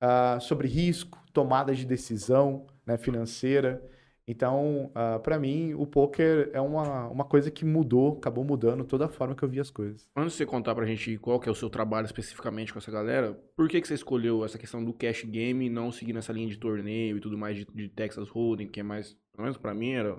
ah, 0.00 0.38
sobre 0.40 0.68
risco, 0.68 1.18
tomada 1.32 1.74
de 1.74 1.86
decisão 1.86 2.66
né, 2.86 2.96
financeira. 2.96 3.82
Então, 4.26 4.92
para 5.24 5.36
mim, 5.36 5.74
o 5.74 5.84
poker 5.84 6.48
é 6.52 6.60
uma, 6.60 7.08
uma 7.08 7.24
coisa 7.24 7.50
que 7.50 7.64
mudou, 7.64 8.16
acabou 8.18 8.44
mudando 8.44 8.84
toda 8.84 9.06
a 9.06 9.08
forma 9.08 9.34
que 9.34 9.42
eu 9.42 9.48
vi 9.48 9.58
as 9.58 9.68
coisas. 9.68 10.08
Antes 10.16 10.32
de 10.32 10.38
você 10.38 10.46
contar 10.46 10.76
pra 10.76 10.86
gente 10.86 11.18
qual 11.18 11.40
que 11.40 11.48
é 11.48 11.52
o 11.52 11.56
seu 11.56 11.68
trabalho 11.68 12.04
especificamente 12.06 12.72
com 12.72 12.78
essa 12.78 12.90
galera, 12.90 13.36
por 13.56 13.68
que, 13.68 13.80
que 13.80 13.88
você 13.88 13.94
escolheu 13.94 14.44
essa 14.44 14.56
questão 14.56 14.82
do 14.82 14.92
cash 14.92 15.24
game 15.24 15.66
e 15.66 15.68
não 15.68 15.90
seguir 15.90 16.12
nessa 16.12 16.32
linha 16.32 16.48
de 16.48 16.56
torneio 16.56 17.16
e 17.16 17.20
tudo 17.20 17.36
mais 17.36 17.56
de, 17.56 17.66
de 17.74 17.88
Texas 17.88 18.28
Hold'em, 18.28 18.68
que 18.68 18.78
é 18.78 18.82
mais, 18.84 19.16
pelo 19.32 19.42
menos 19.42 19.58
pra 19.58 19.74
mim, 19.74 19.92
era, 19.92 20.16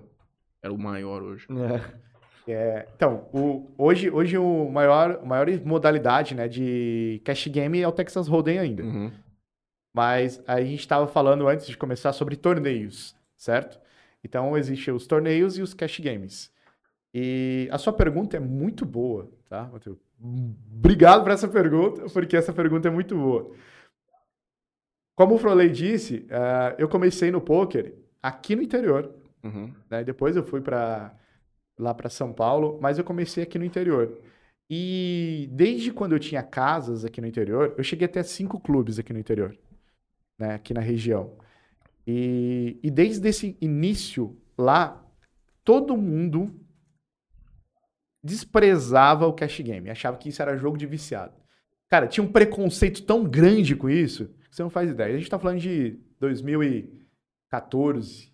era 0.62 0.74
o 0.74 0.78
maior 0.78 1.24
hoje. 1.24 1.48
É. 1.50 2.13
É, 2.48 2.88
então, 2.96 3.28
o- 3.34 3.72
hoje, 3.78 4.10
hoje 4.10 4.38
o 4.38 4.70
maior, 4.70 5.20
a 5.22 5.26
maior 5.26 5.48
modalidade 5.64 6.36
né, 6.36 6.48
de 6.48 7.22
cash 7.24 7.48
game 7.48 7.80
é 7.82 7.88
o 7.88 7.92
Texas 7.92 8.28
Hold'em 8.28 8.60
ainda. 8.60 8.84
Uhum. 8.84 9.12
Mas 9.96 10.44
a 10.48 10.60
gente 10.62 10.80
estava 10.80 11.08
falando 11.08 11.48
antes 11.48 11.68
de 11.68 11.78
começar 11.78 12.12
sobre 12.14 12.36
torneios, 12.36 13.16
certo? 13.38 13.80
Então, 14.24 14.58
existem 14.58 14.94
os 14.94 15.06
torneios 15.08 15.58
e 15.58 15.62
os 15.62 15.74
cash 15.74 16.00
games. 16.00 16.52
E 17.14 17.68
a 17.72 17.78
sua 17.78 17.94
pergunta 17.94 18.36
é 18.36 18.40
muito 18.40 18.86
boa, 18.86 19.30
tá, 19.48 19.70
Matheus? 19.72 20.00
Obrigado 20.76 21.22
por 21.24 21.32
essa 21.32 21.48
pergunta, 21.48 22.06
porque 22.12 22.36
essa 22.36 22.52
pergunta 22.52 22.88
é 22.88 22.92
muito 22.92 23.16
boa. 23.16 23.52
Como 25.16 25.36
o 25.36 25.38
Froley 25.38 25.70
disse, 25.70 26.26
eh, 26.30 26.76
eu 26.80 26.90
comecei 26.90 27.30
no 27.30 27.40
poker 27.40 27.94
aqui 28.22 28.56
no 28.56 28.64
interior, 28.64 29.14
Uhum. 29.44 29.72
né? 29.90 30.04
Depois 30.04 30.36
eu 30.36 30.44
fui 30.44 30.60
para 30.62 31.14
lá 31.78 31.94
para 31.94 32.10
São 32.10 32.32
Paulo, 32.34 32.80
mas 32.82 32.98
eu 32.98 33.04
comecei 33.04 33.44
aqui 33.44 33.60
no 33.60 33.66
interior. 33.66 34.20
E 34.70 35.50
desde 35.52 35.92
quando 35.92 36.14
eu 36.14 36.20
tinha 36.20 36.42
casas 36.42 37.04
aqui 37.06 37.20
no 37.22 37.28
interior, 37.28 37.74
eu 37.78 37.84
cheguei 37.84 38.06
até 38.06 38.24
cinco 38.24 38.60
clubes 38.60 38.98
aqui 39.00 39.14
no 39.14 39.20
interior, 39.20 39.56
né? 40.40 40.56
Aqui 40.56 40.74
na 40.74 40.82
região. 40.82 41.36
E, 42.08 42.80
e 42.82 42.90
desde 42.92 43.28
esse 43.28 43.58
início 43.62 44.38
lá, 44.58 45.06
todo 45.64 45.96
mundo 45.98 46.60
desprezava 48.24 49.28
o 49.28 49.34
cash 49.34 49.60
game, 49.60 49.90
achava 49.90 50.18
que 50.18 50.30
isso 50.30 50.42
era 50.42 50.56
jogo 50.58 50.78
de 50.78 50.86
viciado. 50.86 51.34
Cara, 51.90 52.08
tinha 52.08 52.24
um 52.24 52.32
preconceito 52.32 53.04
tão 53.04 53.26
grande 53.26 53.76
com 53.76 53.90
isso 53.90 54.28
que 54.50 54.56
você 54.56 54.64
não 54.64 54.70
faz 54.70 54.90
ideia. 54.90 55.14
A 55.14 55.18
gente 55.18 55.30
tá 55.30 55.38
falando 55.38 55.60
de 55.60 56.00
2014, 56.20 58.32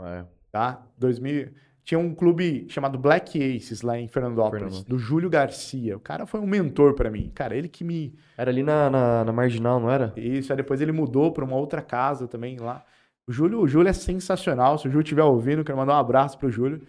É. 0.00 0.24
tá? 0.52 0.86
2000, 0.96 1.52
tinha 1.84 1.98
um 1.98 2.14
clube 2.14 2.66
chamado 2.70 2.98
Black 2.98 3.38
Aces 3.38 3.82
lá 3.82 3.98
em 3.98 4.08
Fernandópolis, 4.08 4.62
Fernandópolis. 4.62 4.84
do 4.84 4.98
Júlio 4.98 5.28
Garcia. 5.28 5.96
O 5.96 6.00
cara 6.00 6.26
foi 6.26 6.40
um 6.40 6.46
mentor 6.46 6.94
pra 6.94 7.10
mim. 7.10 7.30
Cara, 7.34 7.54
ele 7.54 7.68
que 7.68 7.84
me 7.84 8.14
Era 8.38 8.50
ali 8.50 8.62
na, 8.62 8.88
na, 8.88 9.24
na 9.24 9.32
Marginal, 9.32 9.78
não 9.78 9.90
era? 9.90 10.12
isso, 10.16 10.50
aí 10.50 10.56
depois 10.56 10.80
ele 10.80 10.92
mudou 10.92 11.30
pra 11.30 11.44
uma 11.44 11.56
outra 11.56 11.82
casa 11.82 12.26
também 12.26 12.58
lá. 12.58 12.82
O 13.28 13.32
Júlio, 13.32 13.60
o 13.60 13.68
Júlio 13.68 13.88
é 13.88 13.92
sensacional. 13.92 14.78
Se 14.78 14.88
o 14.88 14.90
Júlio 14.90 15.04
estiver 15.04 15.22
ouvindo, 15.22 15.62
quero 15.62 15.76
mandar 15.76 15.94
um 15.94 15.98
abraço 15.98 16.38
pro 16.38 16.50
Júlio, 16.50 16.80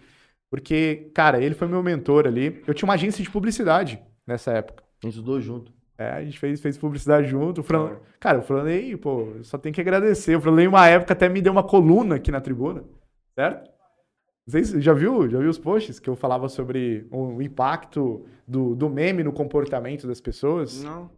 porque, 0.50 1.10
cara, 1.14 1.42
ele 1.42 1.54
foi 1.54 1.68
meu 1.68 1.82
mentor 1.82 2.26
ali. 2.26 2.62
Eu 2.66 2.72
tinha 2.72 2.86
uma 2.86 2.94
agência 2.94 3.22
de 3.22 3.30
publicidade 3.30 3.98
nessa 4.26 4.52
época. 4.52 4.82
A 5.02 5.06
gente 5.06 5.14
estudou 5.14 5.40
junto. 5.40 5.72
É, 5.98 6.10
a 6.10 6.24
gente 6.24 6.38
fez, 6.38 6.60
fez 6.60 6.76
publicidade 6.78 7.26
junto. 7.26 7.60
O 7.60 7.64
Fran... 7.64 7.96
Cara, 8.18 8.38
o 8.38 8.42
Franley, 8.42 8.96
pô, 8.96 9.28
só 9.42 9.56
tem 9.58 9.72
que 9.72 9.80
agradecer. 9.80 10.36
O 10.36 10.40
Franley, 10.40 10.66
uma 10.66 10.86
época, 10.86 11.12
até 11.12 11.28
me 11.28 11.40
deu 11.40 11.52
uma 11.52 11.62
coluna 11.62 12.16
aqui 12.16 12.30
na 12.30 12.40
tribuna, 12.40 12.84
certo? 13.34 13.75
Não 14.46 14.80
já 14.80 14.92
viu, 14.92 15.28
já 15.28 15.38
viu 15.38 15.50
os 15.50 15.58
posts 15.58 15.98
que 15.98 16.08
eu 16.08 16.14
falava 16.14 16.48
sobre 16.48 17.06
o 17.10 17.42
impacto 17.42 18.24
do, 18.46 18.74
do 18.74 18.88
meme 18.88 19.24
no 19.24 19.32
comportamento 19.32 20.06
das 20.06 20.20
pessoas? 20.20 20.82
Não, 20.82 21.10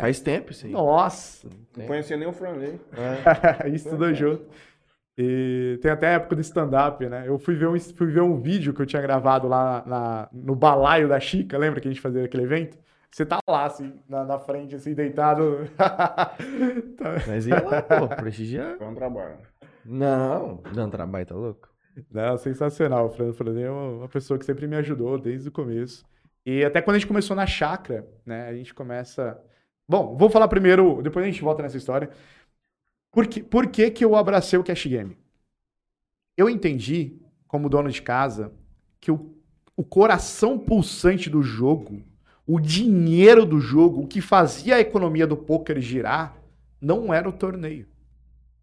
Faz 0.00 0.20
tempo 0.20 0.52
isso 0.52 0.66
aí. 0.66 0.72
Nossa! 0.72 1.48
não 1.76 1.86
conhecia 1.86 2.16
nem 2.16 2.28
o 2.28 2.32
Franley. 2.32 2.80
É. 2.92 3.68
Isso 3.68 3.88
tudo 3.90 4.14
junto. 4.14 4.44
E 5.18 5.78
tem 5.80 5.90
até 5.90 6.08
a 6.08 6.10
época 6.12 6.36
do 6.36 6.40
stand-up, 6.40 7.04
né? 7.06 7.24
Eu 7.26 7.38
fui 7.38 7.54
ver, 7.54 7.68
um, 7.68 7.78
fui 7.78 8.06
ver 8.08 8.22
um 8.22 8.40
vídeo 8.40 8.72
que 8.72 8.82
eu 8.82 8.86
tinha 8.86 9.02
gravado 9.02 9.46
lá 9.46 9.82
na, 9.86 10.28
no 10.32 10.54
balaio 10.54 11.08
da 11.08 11.20
Chica, 11.20 11.58
lembra 11.58 11.80
que 11.80 11.88
a 11.88 11.90
gente 11.90 12.00
fazia 12.00 12.24
aquele 12.24 12.44
evento? 12.44 12.78
Você 13.10 13.24
tá 13.24 13.38
lá, 13.48 13.66
assim, 13.66 13.94
na, 14.08 14.24
na 14.24 14.38
frente, 14.40 14.74
assim, 14.74 14.92
deitado. 14.92 15.68
Tá. 16.96 17.14
Mas 17.26 17.46
ia 17.46 17.62
lá, 17.62 17.82
pô, 17.82 18.08
prestigiar. 18.08 18.76
Foi 18.76 18.86
um 18.86 18.94
trabalho. 18.94 19.38
Não, 19.84 20.60
dando 20.72 20.92
trabalho, 20.92 21.26
tá 21.26 21.34
louco? 21.34 21.68
Não, 22.10 22.36
sensacional. 22.36 23.06
O 23.06 23.10
Fran 23.10 23.32
é 23.60 23.70
uma 23.70 23.90
uma 23.98 24.08
pessoa 24.08 24.38
que 24.38 24.44
sempre 24.44 24.66
me 24.66 24.76
ajudou 24.76 25.18
desde 25.18 25.48
o 25.48 25.52
começo. 25.52 26.04
E 26.44 26.64
até 26.64 26.82
quando 26.82 26.96
a 26.96 26.98
gente 26.98 27.08
começou 27.08 27.36
na 27.36 27.46
chácara, 27.46 28.06
né? 28.24 28.46
A 28.48 28.54
gente 28.54 28.74
começa. 28.74 29.40
Bom, 29.88 30.16
vou 30.16 30.30
falar 30.30 30.48
primeiro, 30.48 31.02
depois 31.02 31.24
a 31.24 31.30
gente 31.30 31.42
volta 31.42 31.62
nessa 31.62 31.76
história. 31.76 32.10
Por 33.12 33.26
que, 33.26 33.42
por 33.42 33.68
que, 33.68 33.90
que 33.90 34.04
eu 34.04 34.16
abracei 34.16 34.58
o 34.58 34.64
Cash 34.64 34.86
Game? 34.86 35.16
Eu 36.36 36.48
entendi, 36.50 37.16
como 37.46 37.68
dono 37.68 37.90
de 37.90 38.02
casa, 38.02 38.52
que 39.00 39.10
o, 39.10 39.36
o 39.76 39.84
coração 39.84 40.58
pulsante 40.58 41.30
do 41.30 41.42
jogo, 41.42 42.02
o 42.46 42.58
dinheiro 42.58 43.46
do 43.46 43.60
jogo, 43.60 44.02
o 44.02 44.06
que 44.06 44.20
fazia 44.20 44.76
a 44.76 44.80
economia 44.80 45.26
do 45.26 45.36
poker 45.36 45.80
girar, 45.80 46.36
não 46.80 47.14
era 47.14 47.28
o 47.28 47.32
torneio. 47.32 47.86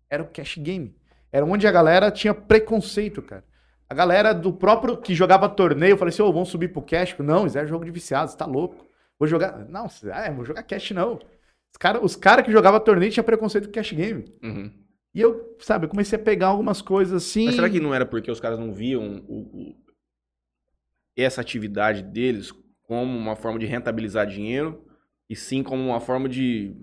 Era 0.09 0.23
o 0.23 0.27
cash 0.27 0.57
game. 0.57 0.93
Era 1.31 1.45
onde 1.45 1.65
a 1.67 1.71
galera 1.71 2.11
tinha 2.11 2.33
preconceito, 2.33 3.21
cara. 3.21 3.43
A 3.89 3.93
galera 3.93 4.33
do 4.33 4.53
próprio 4.53 4.97
que 4.97 5.13
jogava 5.13 5.49
torneio, 5.49 5.91
eu 5.93 5.97
falei 5.97 6.13
assim, 6.13 6.21
ô, 6.21 6.31
vamos 6.31 6.49
subir 6.49 6.69
pro 6.71 6.81
cash? 6.81 7.15
Não, 7.19 7.45
isso 7.45 7.57
é 7.57 7.65
jogo 7.67 7.83
de 7.85 7.91
viciados, 7.91 8.35
tá 8.35 8.45
louco. 8.45 8.85
Vou 9.19 9.27
jogar. 9.27 9.59
Não, 9.69 9.87
é, 10.13 10.31
vou 10.31 10.45
jogar 10.45 10.63
cash 10.63 10.91
não. 10.91 11.15
Os 11.15 11.77
caras 11.79 12.01
os 12.03 12.15
cara 12.15 12.41
que 12.43 12.51
jogavam 12.51 12.79
torneio 12.79 13.11
tinham 13.11 13.23
preconceito 13.23 13.65
com 13.67 13.73
cash 13.73 13.91
game. 13.93 14.25
Uhum. 14.43 14.71
E 15.13 15.19
eu, 15.21 15.57
sabe, 15.59 15.85
eu 15.85 15.89
comecei 15.89 16.17
a 16.17 16.21
pegar 16.21 16.47
algumas 16.47 16.81
coisas 16.81 17.21
assim. 17.23 17.45
Mas 17.45 17.55
será 17.55 17.69
que 17.69 17.79
não 17.81 17.93
era 17.93 18.05
porque 18.05 18.31
os 18.31 18.39
caras 18.39 18.57
não 18.57 18.73
viam 18.73 19.23
o- 19.27 19.41
o- 19.41 19.75
essa 21.15 21.41
atividade 21.41 22.01
deles 22.01 22.51
como 22.83 23.17
uma 23.17 23.35
forma 23.35 23.59
de 23.59 23.65
rentabilizar 23.65 24.25
dinheiro 24.25 24.85
e 25.29 25.35
sim 25.35 25.61
como 25.63 25.83
uma 25.83 25.99
forma 25.99 26.27
de 26.29 26.75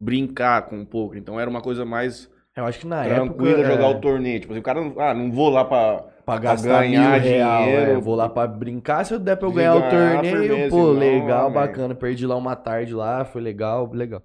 brincar 0.00 0.62
com 0.66 0.80
o 0.80 0.86
poker? 0.86 1.18
Então 1.18 1.38
era 1.38 1.50
uma 1.50 1.60
coisa 1.60 1.84
mais 1.84 2.30
Eu 2.56 2.66
acho 2.66 2.80
que 2.80 2.86
na 2.86 3.02
tranquila 3.04 3.50
época. 3.60 3.70
jogar 3.70 3.84
é, 3.86 3.90
o 3.96 4.00
torneio. 4.00 4.40
Tipo 4.40 4.52
assim, 4.52 4.60
o 4.60 4.62
cara 4.64 4.80
não, 4.80 5.00
ah, 5.00 5.14
não 5.14 5.30
vou 5.32 5.48
lá 5.48 5.64
pra. 5.64 6.04
Pra 6.24 6.38
gastar 6.38 6.82
ganhar 6.82 7.20
mil 7.20 7.20
real, 7.20 7.62
dinheiro. 7.64 7.90
é, 7.92 7.96
vou 8.00 8.14
lá 8.14 8.28
pra 8.28 8.46
brincar, 8.46 9.04
se 9.04 9.12
eu 9.12 9.18
der 9.18 9.36
pra 9.36 9.48
eu 9.48 9.50
De 9.50 9.56
ganhar 9.56 9.74
o 9.74 9.80
ganhar, 9.80 10.14
torneio, 10.22 10.38
firmeza, 10.42 10.70
pô, 10.70 10.92
legal, 10.92 11.40
amém. 11.46 11.54
bacana, 11.54 11.94
perdi 11.96 12.26
lá 12.26 12.36
uma 12.36 12.54
tarde 12.54 12.94
lá, 12.94 13.24
foi 13.24 13.40
legal, 13.42 13.90
legal. 13.92 14.22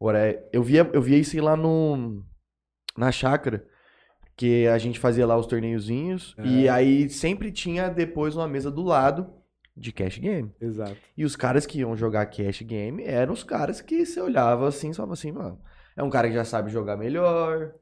Agora, 0.00 0.36
eu 0.52 0.62
via, 0.64 0.88
eu 0.92 1.00
via 1.00 1.16
isso 1.16 1.40
lá 1.40 1.56
no, 1.56 2.24
na 2.96 3.12
chácara, 3.12 3.64
que 4.36 4.66
a 4.66 4.78
gente 4.78 4.98
fazia 4.98 5.24
lá 5.26 5.36
os 5.36 5.46
torneiozinhos, 5.46 6.34
É. 6.38 6.42
e 6.44 6.68
aí 6.68 7.08
sempre 7.08 7.52
tinha 7.52 7.88
depois 7.88 8.34
uma 8.34 8.48
mesa 8.48 8.68
do 8.70 8.82
lado 8.82 9.28
de 9.76 9.92
cash 9.92 10.18
game. 10.18 10.50
Exato. 10.60 10.96
E 11.16 11.24
os 11.24 11.36
caras 11.36 11.66
que 11.66 11.78
iam 11.78 11.94
jogar 11.96 12.26
cash 12.26 12.62
game 12.62 13.04
eram 13.04 13.32
os 13.32 13.44
caras 13.44 13.80
que 13.80 14.04
você 14.04 14.20
olhava 14.20 14.66
assim, 14.66 14.92
só 14.92 15.04
assim, 15.04 15.30
mano, 15.30 15.56
é 15.98 16.02
um 16.04 16.10
cara 16.10 16.28
que 16.28 16.34
já 16.34 16.44
sabe 16.44 16.70
jogar 16.70 16.96
melhor, 16.96 17.74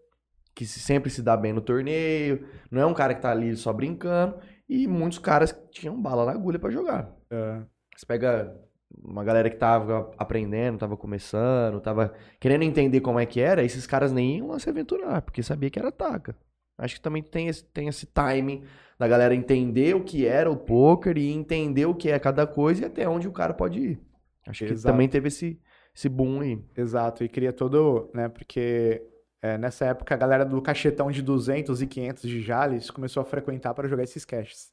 que 0.55 0.67
se- 0.67 0.81
sempre 0.81 1.11
se 1.11 1.23
dá 1.23 1.37
bem 1.37 1.53
no 1.53 1.61
torneio, 1.61 2.47
não 2.71 2.83
é 2.83 2.87
um 2.87 2.95
cara 2.95 3.15
que 3.15 3.23
tá 3.23 3.31
ali 3.31 3.57
só 3.57 3.73
brincando, 3.73 4.39
e 4.69 4.87
muitos 4.89 5.19
caras 5.19 5.55
tinham 5.71 6.01
bala 6.01 6.27
na 6.27 6.33
agulha 6.33 6.59
pra 6.59 6.71
jogar. 6.71 7.15
É, 7.31 7.63
Você 7.97 8.07
pega 8.07 8.55
uma 9.03 9.25
galera 9.25 9.51
que 9.51 9.57
tava 9.57 10.11
aprendendo, 10.19 10.79
tava 10.79 10.97
começando, 10.97 11.81
tava 11.81 12.15
querendo 12.41 12.63
entender 12.63 13.01
como 13.01 13.19
é 13.21 13.27
que 13.27 13.41
era, 13.41 13.63
esses 13.65 13.87
caras 13.87 14.13
nem 14.13 14.39
iam 14.39 14.49
lá 14.49 14.59
se 14.59 14.69
aventurar, 14.71 15.23
porque 15.23 15.43
sabia 15.43 15.71
que 15.71 15.79
era 15.79 15.93
taca. 15.93 16.37
Acho 16.79 16.97
que 16.97 17.01
também 17.01 17.23
tem 17.23 17.49
esse, 17.49 17.65
tem 17.65 17.89
esse 17.89 18.07
timing 18.07 18.65
da 18.99 19.09
galera 19.09 19.35
entender 19.35 19.95
o 19.97 20.05
que 20.05 20.27
era 20.27 20.51
o 20.51 20.57
poker 20.57 21.17
e 21.17 21.31
entender 21.33 21.87
o 21.87 21.95
que 21.95 22.11
é 22.11 22.19
cada 22.19 22.47
coisa 22.47 22.83
e 22.83 22.85
até 22.87 23.09
onde 23.09 23.29
o 23.29 23.33
cara 23.33 23.55
pode 23.55 23.81
ir. 23.81 24.01
Acho 24.47 24.65
que 24.65 24.73
Exato. 24.73 24.93
também 24.93 25.09
teve 25.09 25.29
esse, 25.29 25.61
esse 25.97 26.09
boom 26.09 26.41
aí. 26.43 26.63
Exato, 26.77 27.25
e 27.25 27.29
cria 27.29 27.53
todo, 27.53 28.11
né, 28.13 28.29
porque 28.29 29.03
é, 29.41 29.57
nessa 29.57 29.87
época 29.87 30.15
a 30.15 30.19
galera 30.19 30.45
do 30.45 30.61
cachetão 30.61 31.11
de 31.11 31.23
200 31.23 31.81
e 31.81 31.87
500 31.87 32.23
de 32.29 32.43
Jales 32.43 32.91
começou 32.91 33.23
a 33.23 33.25
frequentar 33.25 33.73
para 33.73 33.89
jogar 33.89 34.03
esses 34.03 34.25
caches. 34.25 34.73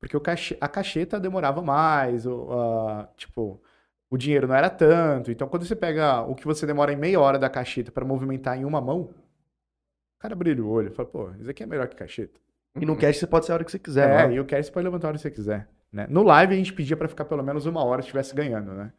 Porque 0.00 0.16
o 0.16 0.20
cache, 0.20 0.56
a 0.60 0.68
cacheta 0.68 1.18
demorava 1.20 1.62
mais, 1.62 2.26
o, 2.26 3.06
tipo, 3.16 3.62
o 4.10 4.16
dinheiro 4.16 4.48
não 4.48 4.54
era 4.54 4.68
tanto. 4.68 5.30
Então, 5.30 5.46
quando 5.48 5.64
você 5.64 5.76
pega 5.76 6.22
o 6.22 6.34
que 6.34 6.44
você 6.44 6.66
demora 6.66 6.92
em 6.92 6.96
meia 6.96 7.20
hora 7.20 7.38
da 7.38 7.48
cacheta 7.48 7.92
para 7.92 8.04
movimentar 8.04 8.58
em 8.58 8.64
uma 8.64 8.80
mão, 8.80 9.02
o 9.02 10.18
cara 10.18 10.34
brilha 10.34 10.62
o 10.62 10.68
olho, 10.68 10.90
fala, 10.92 11.08
pô, 11.08 11.30
isso 11.38 11.48
aqui 11.50 11.62
é 11.62 11.66
melhor 11.66 11.86
que 11.88 11.96
cacheta. 11.96 12.40
E 12.80 12.86
no 12.86 12.96
cash 12.96 13.18
você 13.18 13.26
pode 13.26 13.46
ser 13.46 13.52
a 13.52 13.54
hora 13.56 13.64
que 13.64 13.70
você 13.70 13.78
quiser, 13.78 14.08
É, 14.08 14.28
né? 14.28 14.34
e 14.34 14.40
o 14.40 14.44
cash 14.44 14.66
você 14.66 14.72
pode 14.72 14.84
levantar 14.84 15.06
a 15.06 15.10
hora 15.10 15.18
que 15.18 15.22
você 15.22 15.30
quiser. 15.30 15.68
Né? 15.92 16.06
No 16.08 16.22
live 16.22 16.54
a 16.54 16.56
gente 16.56 16.72
pedia 16.72 16.96
para 16.96 17.06
ficar 17.06 17.24
pelo 17.26 17.42
menos 17.42 17.66
uma 17.66 17.84
hora 17.84 18.00
se 18.02 18.06
estivesse 18.06 18.34
ganhando, 18.34 18.72
né? 18.72 18.92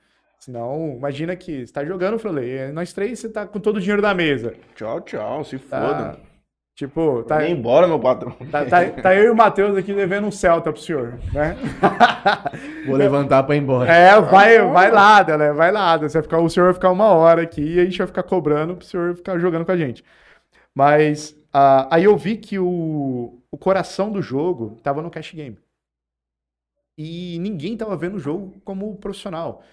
Senão, 0.44 0.96
imagina 0.98 1.38
que 1.38 1.66
você 1.66 1.72
tá 1.72 1.86
jogando, 1.86 2.16
eu 2.16 2.20
falei, 2.20 2.70
nós 2.74 2.92
três, 2.92 3.18
você 3.18 3.30
tá 3.30 3.48
com 3.48 3.62
todo 3.62 3.78
o 3.78 3.80
dinheiro 3.80 4.02
da 4.02 4.14
mesa. 4.14 4.54
Tchau, 4.76 5.00
tchau, 5.00 5.42
se 5.46 5.58
Tá, 5.58 5.80
foda. 5.80 6.20
tipo, 6.76 7.24
tá, 7.24 7.38
Vai 7.38 7.50
embora, 7.50 7.88
meu 7.88 7.98
patrão. 7.98 8.34
tá, 8.52 8.66
tá, 8.66 8.90
tá 8.90 9.16
eu 9.16 9.24
e 9.24 9.30
o 9.30 9.36
Matheus 9.38 9.78
aqui 9.78 9.94
devendo 9.94 10.28
um 10.28 10.32
Celta 10.32 10.74
pro 10.74 10.82
senhor, 10.82 11.18
né? 11.32 11.56
Vou 12.86 12.98
levantar 12.98 13.44
pra 13.44 13.56
ir 13.56 13.60
embora. 13.60 13.90
É, 13.90 14.20
vai, 14.20 14.60
vai 14.68 14.92
lá, 14.92 15.24
né? 15.38 15.54
Vai 15.54 15.72
lá. 15.72 15.96
Você 15.96 16.18
vai 16.18 16.24
ficar, 16.24 16.40
o 16.40 16.50
senhor 16.50 16.66
vai 16.66 16.74
ficar 16.74 16.92
uma 16.92 17.08
hora 17.08 17.42
aqui 17.42 17.76
e 17.76 17.80
a 17.80 17.86
gente 17.86 18.00
vai 18.00 18.08
ficar 18.08 18.24
cobrando 18.24 18.76
pro 18.76 18.86
senhor 18.86 19.16
ficar 19.16 19.40
jogando 19.40 19.64
com 19.64 19.72
a 19.72 19.78
gente. 19.78 20.04
Mas 20.76 21.34
ah, 21.54 21.88
aí 21.90 22.04
eu 22.04 22.18
vi 22.18 22.36
que 22.36 22.60
o, 22.60 23.40
o 23.50 23.58
coração 23.58 24.12
do 24.12 24.22
jogo 24.22 24.78
tava 24.84 25.02
no 25.02 25.10
cash 25.10 25.32
game. 25.34 25.58
E 26.98 27.40
ninguém 27.40 27.78
tava 27.78 27.96
vendo 27.96 28.18
o 28.18 28.20
jogo 28.20 28.54
como 28.66 28.94
profissional. 28.98 29.64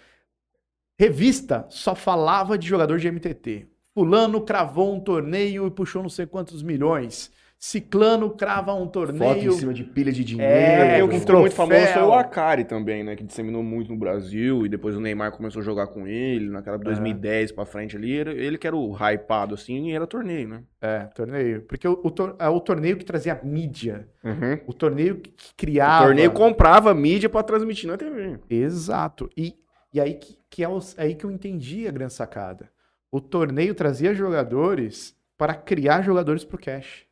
Revista 1.01 1.65
só 1.71 1.95
falava 1.95 2.59
de 2.59 2.67
jogador 2.69 2.99
de 2.99 3.11
MTT. 3.11 3.67
Fulano 3.95 4.43
cravou 4.43 4.95
um 4.95 5.01
torneio 5.01 5.67
e 5.67 5.71
puxou 5.71 6.03
não 6.03 6.11
sei 6.11 6.27
quantos 6.27 6.63
milhões. 6.63 7.31
Ciclano 7.59 8.29
crava 8.29 8.75
um 8.75 8.81
Foto 8.81 8.89
em 8.89 9.17
torneio. 9.17 9.53
cima 9.53 9.73
de 9.73 9.83
pilha 9.83 10.13
de 10.13 10.23
dinheiro. 10.23 10.53
É, 10.53 11.03
o 11.03 11.09
que 11.09 11.19
ficou 11.21 11.41
muito 11.41 11.55
famoso 11.55 11.87
foi 11.87 12.03
o 12.03 12.13
Akari 12.13 12.65
também, 12.65 13.03
né? 13.03 13.17
Que 13.17 13.25
disseminou 13.25 13.63
muito 13.63 13.91
no 13.91 13.99
Brasil. 13.99 14.67
E 14.67 14.69
depois 14.69 14.95
o 14.95 15.01
Neymar 15.01 15.33
começou 15.33 15.61
a 15.61 15.65
jogar 15.65 15.87
com 15.87 16.07
ele. 16.07 16.51
Naquela 16.51 16.77
2010 16.77 17.53
pra 17.53 17.65
frente 17.65 17.97
ali. 17.97 18.19
Era, 18.19 18.33
ele 18.35 18.59
que 18.59 18.67
era 18.67 18.77
o 18.77 18.95
hypado, 18.95 19.55
assim, 19.55 19.89
e 19.89 19.93
era 19.95 20.07
torneio, 20.07 20.49
né? 20.49 20.63
É, 20.83 21.01
torneio. 21.15 21.63
Porque 21.63 21.89
o, 21.89 21.99
o 22.05 22.11
tor- 22.11 22.37
é 22.39 22.49
o 22.51 22.61
torneio 22.61 22.99
que 22.99 23.05
trazia 23.07 23.41
mídia. 23.43 24.07
Uhum. 24.23 24.59
O 24.67 24.75
torneio 24.75 25.17
que 25.17 25.31
que 25.31 25.51
O 25.53 25.55
criava. 25.57 26.05
torneio 26.07 26.31
comprava 26.33 26.93
mídia 26.93 27.29
pra 27.31 27.43
transmitir 27.43 27.89
na 27.91 27.97
TV. 27.97 28.39
Exato. 28.51 29.31
E, 29.37 29.55
e 29.92 30.00
aí 30.00 30.14
que, 30.14 30.38
que 30.48 30.62
é 30.64 30.68
os- 30.68 30.98
aí 30.98 31.14
que 31.14 31.24
eu 31.24 31.31
entendi 31.31 31.87
a 31.87 31.90
grande 31.90 32.12
sacada. 32.12 32.70
O 33.11 33.20
torneio 33.20 33.74
trazia 33.74 34.14
jogadores 34.14 35.16
para 35.37 35.55
criar 35.55 36.03
jogadores 36.03 36.44
pro 36.44 36.59
cash. 36.59 37.07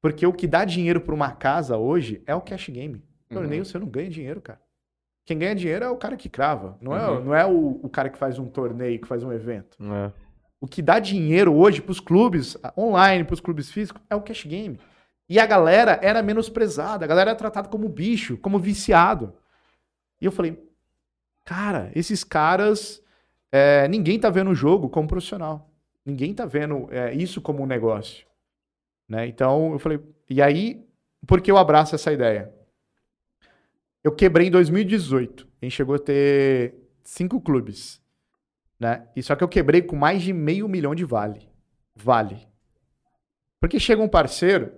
Porque 0.00 0.26
o 0.26 0.32
que 0.32 0.46
dá 0.46 0.64
dinheiro 0.64 1.00
para 1.00 1.14
uma 1.14 1.32
casa 1.32 1.76
hoje 1.76 2.22
é 2.26 2.34
o 2.34 2.40
cash 2.40 2.68
game. 2.68 3.02
Torneio 3.28 3.64
você 3.64 3.78
não 3.78 3.88
ganha 3.88 4.08
dinheiro, 4.08 4.40
cara. 4.40 4.60
Quem 5.24 5.36
ganha 5.38 5.54
dinheiro 5.54 5.84
é 5.84 5.88
o 5.90 5.96
cara 5.96 6.16
que 6.16 6.28
crava. 6.28 6.78
Não 6.80 6.96
é, 6.96 7.10
Uhum. 7.10 7.24
não 7.24 7.34
é 7.34 7.44
o, 7.44 7.80
o 7.82 7.88
cara 7.88 8.08
que 8.08 8.18
faz 8.18 8.38
um 8.38 8.46
torneio, 8.46 9.00
que 9.00 9.08
faz 9.08 9.24
um 9.24 9.32
evento. 9.32 9.76
É. 9.82 10.12
O 10.60 10.66
que 10.68 10.80
dá 10.80 10.98
dinheiro 11.00 11.52
hoje 11.54 11.82
pros 11.82 11.98
clubes 11.98 12.56
online, 12.78 13.24
pros 13.24 13.40
clubes 13.40 13.70
físicos, 13.70 14.00
é 14.08 14.14
o 14.14 14.22
cash 14.22 14.44
game. 14.46 14.78
E 15.28 15.40
a 15.40 15.46
galera 15.46 15.98
era 16.02 16.22
menosprezada, 16.22 17.04
a 17.04 17.08
galera 17.08 17.30
era 17.30 17.38
tratada 17.38 17.68
como 17.68 17.88
bicho, 17.88 18.36
como 18.38 18.58
viciado. 18.60 19.34
E 20.20 20.24
eu 20.24 20.30
falei, 20.32 20.56
cara, 21.46 21.90
esses 21.94 22.22
caras, 22.22 23.02
é, 23.50 23.88
ninguém 23.88 24.20
tá 24.20 24.28
vendo 24.28 24.50
o 24.50 24.54
jogo 24.54 24.90
como 24.90 25.08
profissional. 25.08 25.70
Ninguém 26.04 26.34
tá 26.34 26.44
vendo 26.44 26.86
é, 26.92 27.14
isso 27.14 27.40
como 27.40 27.62
um 27.62 27.66
negócio. 27.66 28.26
Né? 29.08 29.26
Então 29.26 29.72
eu 29.72 29.78
falei, 29.78 29.98
e 30.28 30.42
aí, 30.42 30.86
por 31.26 31.40
que 31.40 31.50
eu 31.50 31.56
abraço 31.56 31.94
essa 31.94 32.12
ideia? 32.12 32.52
Eu 34.04 34.12
quebrei 34.12 34.48
em 34.48 34.50
2018. 34.50 35.48
A 35.62 35.64
gente 35.64 35.74
chegou 35.74 35.94
a 35.94 35.98
ter 35.98 36.74
cinco 37.02 37.40
clubes 37.40 38.04
né? 38.78 39.08
E 39.16 39.22
só 39.22 39.34
que 39.34 39.42
eu 39.42 39.48
quebrei 39.48 39.82
com 39.82 39.96
mais 39.96 40.22
de 40.22 40.32
meio 40.32 40.68
milhão 40.68 40.94
de 40.94 41.04
vale. 41.04 41.48
Vale. 41.94 42.46
Porque 43.58 43.80
chega 43.80 44.02
um 44.02 44.08
parceiro, 44.08 44.72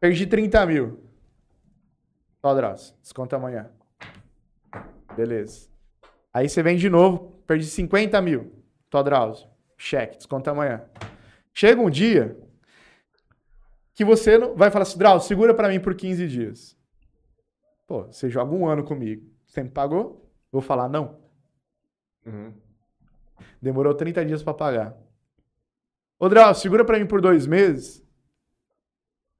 perdi 0.00 0.26
30 0.26 0.66
mil. 0.66 1.00
Ó, 2.42 2.54
Drauzio, 2.54 2.94
desconta 3.00 3.36
amanhã. 3.36 3.70
Beleza. 5.16 5.68
Aí 6.32 6.48
você 6.48 6.62
vem 6.62 6.76
de 6.76 6.90
novo, 6.90 7.42
perdi 7.46 7.64
50 7.64 8.20
mil. 8.20 8.52
Tó, 8.90 9.02
Drauzio, 9.02 9.48
cheque, 9.76 10.16
desconta 10.16 10.50
amanhã. 10.50 10.84
Chega 11.52 11.80
um 11.80 11.88
dia 11.88 12.36
que 13.94 14.04
você 14.04 14.36
não 14.36 14.54
vai 14.54 14.70
falar 14.70 14.82
assim, 14.82 14.98
Drauzio, 14.98 15.26
segura 15.26 15.54
pra 15.54 15.68
mim 15.68 15.80
por 15.80 15.94
15 15.94 16.28
dias. 16.28 16.76
Pô, 17.86 18.04
você 18.04 18.28
joga 18.28 18.54
um 18.54 18.68
ano 18.68 18.84
comigo. 18.84 19.26
Você 19.46 19.62
me 19.62 19.70
pagou? 19.70 20.30
Vou 20.52 20.60
falar 20.60 20.88
não. 20.88 21.18
Uhum. 22.26 22.52
Demorou 23.62 23.94
30 23.94 24.24
dias 24.26 24.42
pra 24.42 24.52
pagar. 24.52 24.94
Ô, 26.18 26.28
Drauzio, 26.28 26.62
segura 26.62 26.84
pra 26.84 26.98
mim 26.98 27.06
por 27.06 27.22
dois 27.22 27.46
meses. 27.46 28.04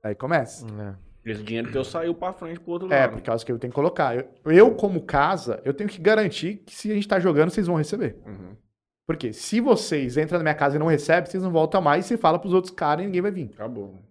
Aí 0.02 0.14
começa. 0.14 0.64
É. 0.66 1.05
Esse 1.26 1.42
dinheiro 1.42 1.72
teu 1.72 1.84
saiu 1.84 2.14
pra 2.14 2.32
frente 2.32 2.60
pro 2.60 2.72
outro 2.72 2.92
É, 2.92 3.00
lado. 3.00 3.14
por 3.14 3.20
causa 3.22 3.44
que 3.44 3.50
eu 3.50 3.58
tenho 3.58 3.72
que 3.72 3.74
colocar. 3.74 4.14
Eu, 4.16 4.26
eu, 4.46 4.74
como 4.76 5.02
casa, 5.02 5.60
eu 5.64 5.74
tenho 5.74 5.90
que 5.90 6.00
garantir 6.00 6.62
que 6.64 6.74
se 6.74 6.90
a 6.90 6.94
gente 6.94 7.08
tá 7.08 7.18
jogando, 7.18 7.50
vocês 7.50 7.66
vão 7.66 7.76
receber. 7.76 8.16
Uhum. 8.24 8.54
Porque 9.06 9.32
se 9.32 9.60
vocês 9.60 10.16
entram 10.16 10.38
na 10.38 10.44
minha 10.44 10.54
casa 10.54 10.76
e 10.76 10.78
não 10.78 10.86
recebem, 10.86 11.28
vocês 11.30 11.42
não 11.42 11.50
voltam 11.50 11.80
mais, 11.82 12.06
você 12.06 12.16
fala 12.16 12.38
pros 12.38 12.52
outros 12.54 12.72
caras 12.72 13.02
e 13.02 13.06
ninguém 13.06 13.22
vai 13.22 13.30
vir. 13.30 13.50
Acabou. 13.54 14.02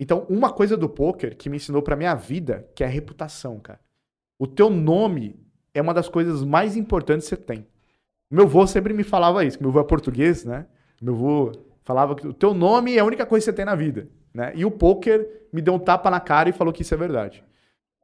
Então, 0.00 0.26
uma 0.28 0.52
coisa 0.52 0.76
do 0.76 0.88
poker 0.88 1.36
que 1.36 1.48
me 1.48 1.56
ensinou 1.56 1.80
pra 1.80 1.94
minha 1.94 2.14
vida, 2.14 2.68
que 2.74 2.82
é 2.82 2.86
a 2.86 2.90
reputação, 2.90 3.58
cara. 3.60 3.78
O 4.38 4.46
teu 4.46 4.68
nome 4.68 5.38
é 5.72 5.80
uma 5.80 5.94
das 5.94 6.08
coisas 6.08 6.42
mais 6.44 6.76
importantes 6.76 7.28
que 7.28 7.36
você 7.36 7.40
tem. 7.40 7.66
Meu 8.28 8.44
avô 8.44 8.66
sempre 8.66 8.92
me 8.92 9.04
falava 9.04 9.44
isso, 9.44 9.56
que 9.58 9.62
meu 9.62 9.70
avô 9.70 9.80
é 9.80 9.84
português, 9.84 10.44
né? 10.44 10.66
Meu 11.00 11.14
avô 11.14 11.52
falava 11.84 12.14
que 12.14 12.26
o 12.26 12.32
teu 12.32 12.54
nome 12.54 12.96
é 12.96 13.00
a 13.00 13.04
única 13.04 13.26
coisa 13.26 13.44
que 13.44 13.50
você 13.50 13.56
tem 13.56 13.64
na 13.64 13.74
vida, 13.74 14.08
né? 14.32 14.52
E 14.54 14.64
o 14.64 14.70
poker 14.70 15.46
me 15.52 15.60
deu 15.60 15.74
um 15.74 15.78
tapa 15.78 16.10
na 16.10 16.20
cara 16.20 16.48
e 16.48 16.52
falou 16.52 16.72
que 16.72 16.82
isso 16.82 16.94
é 16.94 16.96
verdade. 16.96 17.44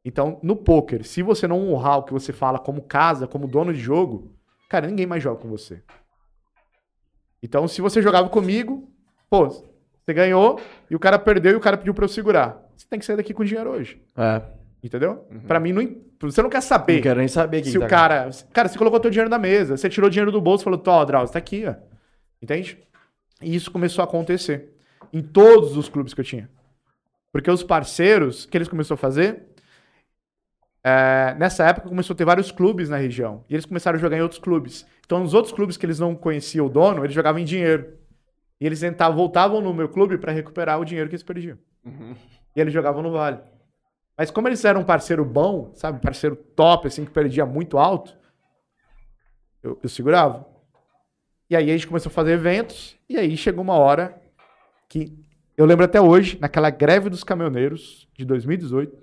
Então, 0.04 0.38
no 0.42 0.54
poker, 0.54 1.04
se 1.04 1.22
você 1.22 1.48
não 1.48 1.68
honrar 1.68 1.98
o 1.98 2.02
que 2.04 2.12
você 2.12 2.32
fala 2.32 2.58
como 2.58 2.82
casa, 2.82 3.26
como 3.26 3.48
dono 3.48 3.72
de 3.72 3.80
jogo, 3.80 4.32
cara, 4.68 4.86
ninguém 4.86 5.06
mais 5.06 5.22
joga 5.22 5.40
com 5.40 5.48
você. 5.48 5.82
Então, 7.42 7.66
se 7.66 7.80
você 7.80 8.00
jogava 8.00 8.28
comigo, 8.28 8.88
pô, 9.28 9.48
você 9.48 10.14
ganhou 10.14 10.60
e 10.88 10.94
o 10.94 10.98
cara 10.98 11.18
perdeu 11.18 11.52
e 11.52 11.56
o 11.56 11.60
cara 11.60 11.76
pediu 11.76 11.92
pra 11.92 12.04
eu 12.04 12.08
segurar. 12.08 12.64
Você 12.76 12.86
tem 12.88 12.98
que 12.98 13.04
sair 13.04 13.16
daqui 13.16 13.34
com 13.34 13.44
dinheiro 13.44 13.70
hoje. 13.70 14.00
É. 14.16 14.42
Entendeu? 14.82 15.26
Pra 15.48 15.58
mim, 15.58 15.72
não, 15.72 15.96
você 16.20 16.40
não 16.40 16.50
quer 16.50 16.60
saber 16.60 16.94
Não 16.94 17.02
quero 17.02 17.18
nem 17.18 17.28
saber 17.28 17.62
quem 17.62 17.72
se 17.72 17.78
tá 17.78 17.84
o 17.84 17.88
cara. 17.88 18.30
Cara, 18.52 18.68
você 18.68 18.78
colocou 18.78 19.00
teu 19.00 19.10
dinheiro 19.10 19.28
na 19.28 19.38
mesa, 19.38 19.76
você 19.76 19.88
tirou 19.88 20.08
dinheiro 20.08 20.30
do 20.30 20.40
bolso 20.40 20.62
e 20.62 20.64
falou, 20.64 20.78
Tó, 20.78 21.04
Drauzio, 21.04 21.32
tá 21.32 21.38
aqui, 21.38 21.64
ó. 21.66 21.74
Entende? 22.40 22.78
E 23.42 23.54
isso 23.54 23.70
começou 23.70 24.02
a 24.02 24.06
acontecer. 24.06 24.72
Em 25.12 25.22
todos 25.22 25.76
os 25.76 25.88
clubes 25.88 26.14
que 26.14 26.20
eu 26.20 26.24
tinha. 26.24 26.50
Porque 27.32 27.50
os 27.50 27.62
parceiros, 27.62 28.46
que 28.46 28.56
eles 28.56 28.68
começaram 28.68 28.94
a 28.94 28.98
fazer? 28.98 29.46
é, 30.88 31.34
nessa 31.36 31.64
época 31.64 31.88
começou 31.88 32.14
a 32.14 32.16
ter 32.16 32.24
vários 32.24 32.52
clubes 32.52 32.88
na 32.88 32.96
região. 32.96 33.44
E 33.50 33.54
eles 33.54 33.66
começaram 33.66 33.98
a 33.98 34.00
jogar 34.00 34.16
em 34.16 34.20
outros 34.20 34.38
clubes. 34.38 34.86
Então, 35.04 35.18
nos 35.18 35.34
outros 35.34 35.52
clubes 35.52 35.76
que 35.76 35.84
eles 35.84 35.98
não 35.98 36.14
conheciam 36.14 36.66
o 36.66 36.68
dono, 36.68 37.04
eles 37.04 37.12
jogavam 37.12 37.40
em 37.40 37.44
dinheiro. 37.44 37.98
E 38.60 38.64
eles 38.64 38.78
tentavam, 38.78 39.16
voltavam 39.16 39.60
no 39.60 39.74
meu 39.74 39.88
clube 39.88 40.16
para 40.16 40.30
recuperar 40.30 40.78
o 40.78 40.84
dinheiro 40.84 41.08
que 41.08 41.16
eles 41.16 41.24
perdiam. 41.24 41.58
Uhum. 41.84 42.14
E 42.54 42.60
eles 42.60 42.72
jogavam 42.72 43.02
no 43.02 43.10
Vale. 43.10 43.40
Mas 44.16 44.30
como 44.30 44.46
eles 44.46 44.64
eram 44.64 44.82
um 44.82 44.84
parceiro 44.84 45.24
bom, 45.24 45.72
sabe? 45.74 46.00
Parceiro 46.00 46.36
top, 46.36 46.86
assim, 46.86 47.04
que 47.04 47.10
perdia 47.10 47.44
muito 47.44 47.78
alto, 47.78 48.16
eu, 49.64 49.80
eu 49.82 49.88
segurava. 49.88 50.46
E 51.48 51.56
aí 51.56 51.70
a 51.70 51.72
gente 51.72 51.86
começou 51.86 52.10
a 52.10 52.12
fazer 52.12 52.32
eventos, 52.32 52.96
e 53.08 53.16
aí 53.16 53.36
chegou 53.36 53.62
uma 53.62 53.74
hora 53.74 54.20
que 54.88 55.12
eu 55.56 55.64
lembro 55.64 55.84
até 55.84 56.00
hoje, 56.00 56.38
naquela 56.40 56.70
greve 56.70 57.08
dos 57.08 57.24
caminhoneiros 57.24 58.08
de 58.14 58.24
2018, 58.24 58.96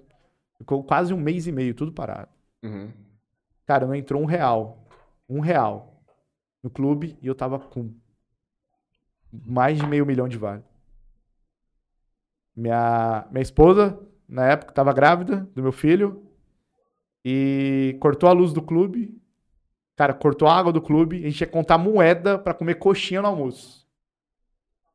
ficou 0.57 0.83
quase 0.83 1.13
um 1.13 1.19
mês 1.19 1.47
e 1.47 1.51
meio, 1.51 1.73
tudo 1.73 1.91
parado. 1.91 2.29
Uhum. 2.61 2.91
Cara, 3.65 3.87
não 3.87 3.95
entrou 3.95 4.21
um 4.21 4.25
real. 4.25 4.85
Um 5.27 5.39
real 5.39 6.03
no 6.61 6.69
clube 6.69 7.17
e 7.21 7.27
eu 7.27 7.35
tava 7.35 7.59
com 7.59 7.91
mais 9.31 9.77
de 9.77 9.87
meio 9.87 10.05
milhão 10.05 10.27
de 10.27 10.37
vale. 10.37 10.63
Minha, 12.55 13.25
minha 13.31 13.41
esposa, 13.41 13.99
na 14.27 14.45
época, 14.45 14.71
tava 14.73 14.93
grávida 14.93 15.49
do 15.55 15.63
meu 15.63 15.71
filho 15.71 16.23
e 17.25 17.97
cortou 17.99 18.29
a 18.29 18.33
luz 18.33 18.53
do 18.53 18.61
clube. 18.61 19.19
Cara, 19.95 20.13
cortou 20.13 20.47
a 20.47 20.55
água 20.57 20.71
do 20.73 20.81
clube. 20.81 21.17
A 21.25 21.29
gente 21.29 21.41
ia 21.41 21.47
contar 21.47 21.77
moeda 21.77 22.37
pra 22.39 22.53
comer 22.53 22.75
coxinha 22.75 23.21
no 23.21 23.27
almoço. 23.27 23.85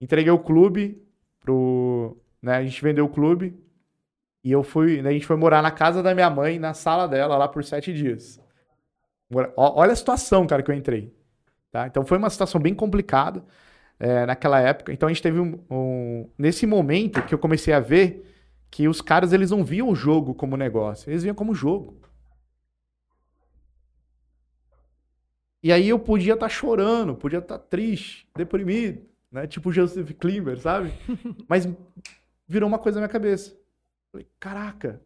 Entreguei 0.00 0.30
o 0.32 0.38
clube 0.38 1.02
pro. 1.40 2.16
Né, 2.42 2.54
a 2.56 2.64
gente 2.64 2.82
vendeu 2.82 3.04
o 3.04 3.08
clube. 3.08 3.56
E 4.44 4.52
eu 4.52 4.62
fui. 4.62 5.02
né, 5.02 5.11
a 5.11 5.12
gente 5.12 5.26
foi 5.26 5.37
morar 5.37 5.62
na 5.62 5.70
casa 5.70 6.02
da 6.02 6.14
minha 6.14 6.30
mãe, 6.30 6.58
na 6.58 6.74
sala 6.74 7.06
dela, 7.06 7.37
lá 7.37 7.48
por 7.48 7.64
sete 7.64 7.92
dias. 7.92 8.40
Olha 9.56 9.92
a 9.92 9.96
situação, 9.96 10.46
cara, 10.46 10.62
que 10.62 10.70
eu 10.70 10.74
entrei. 10.74 11.12
Tá? 11.70 11.87
Então 11.87 12.04
foi 12.04 12.16
uma 12.16 12.30
situação 12.30 12.61
bem 12.61 12.74
complicada 12.74 13.44
é, 14.00 14.24
naquela 14.24 14.61
época. 14.61 14.92
Então 14.92 15.08
a 15.08 15.12
gente 15.12 15.22
teve 15.22 15.38
um, 15.38 15.58
um- 15.70 16.30
Nesse 16.38 16.66
momento 16.66 17.22
que 17.22 17.34
eu 17.34 17.38
comecei 17.38 17.74
a 17.74 17.80
ver 17.80 18.24
que 18.70 18.88
os 18.88 19.00
caras 19.00 19.32
eles 19.32 19.50
não 19.50 19.64
viam 19.64 19.88
o 19.88 19.94
jogo 19.94 20.34
como 20.34 20.56
negócio, 20.56 21.11
eles 21.11 21.22
viam 21.22 21.34
como 21.34 21.54
jogo. 21.54 21.98
E 25.62 25.73
aí 25.73 25.88
eu 25.88 25.99
podia 25.99 26.35
estar 26.35 26.49
chorando, 26.49 27.14
podia 27.16 27.40
estar 27.40 27.59
triste, 27.59 28.29
deprimido, 28.37 29.03
né? 29.31 29.47
Tipo 29.47 29.71
o 29.71 29.73
Joseph 29.73 30.12
Klimber, 30.12 30.59
sabe? 30.59 30.92
Mas 31.49 31.68
virou 32.47 32.68
uma 32.68 32.79
coisa 32.79 32.97
na 32.97 33.03
minha 33.07 33.12
cabeça. 33.12 33.57
Falei, 34.12 34.27
caraca, 34.38 35.01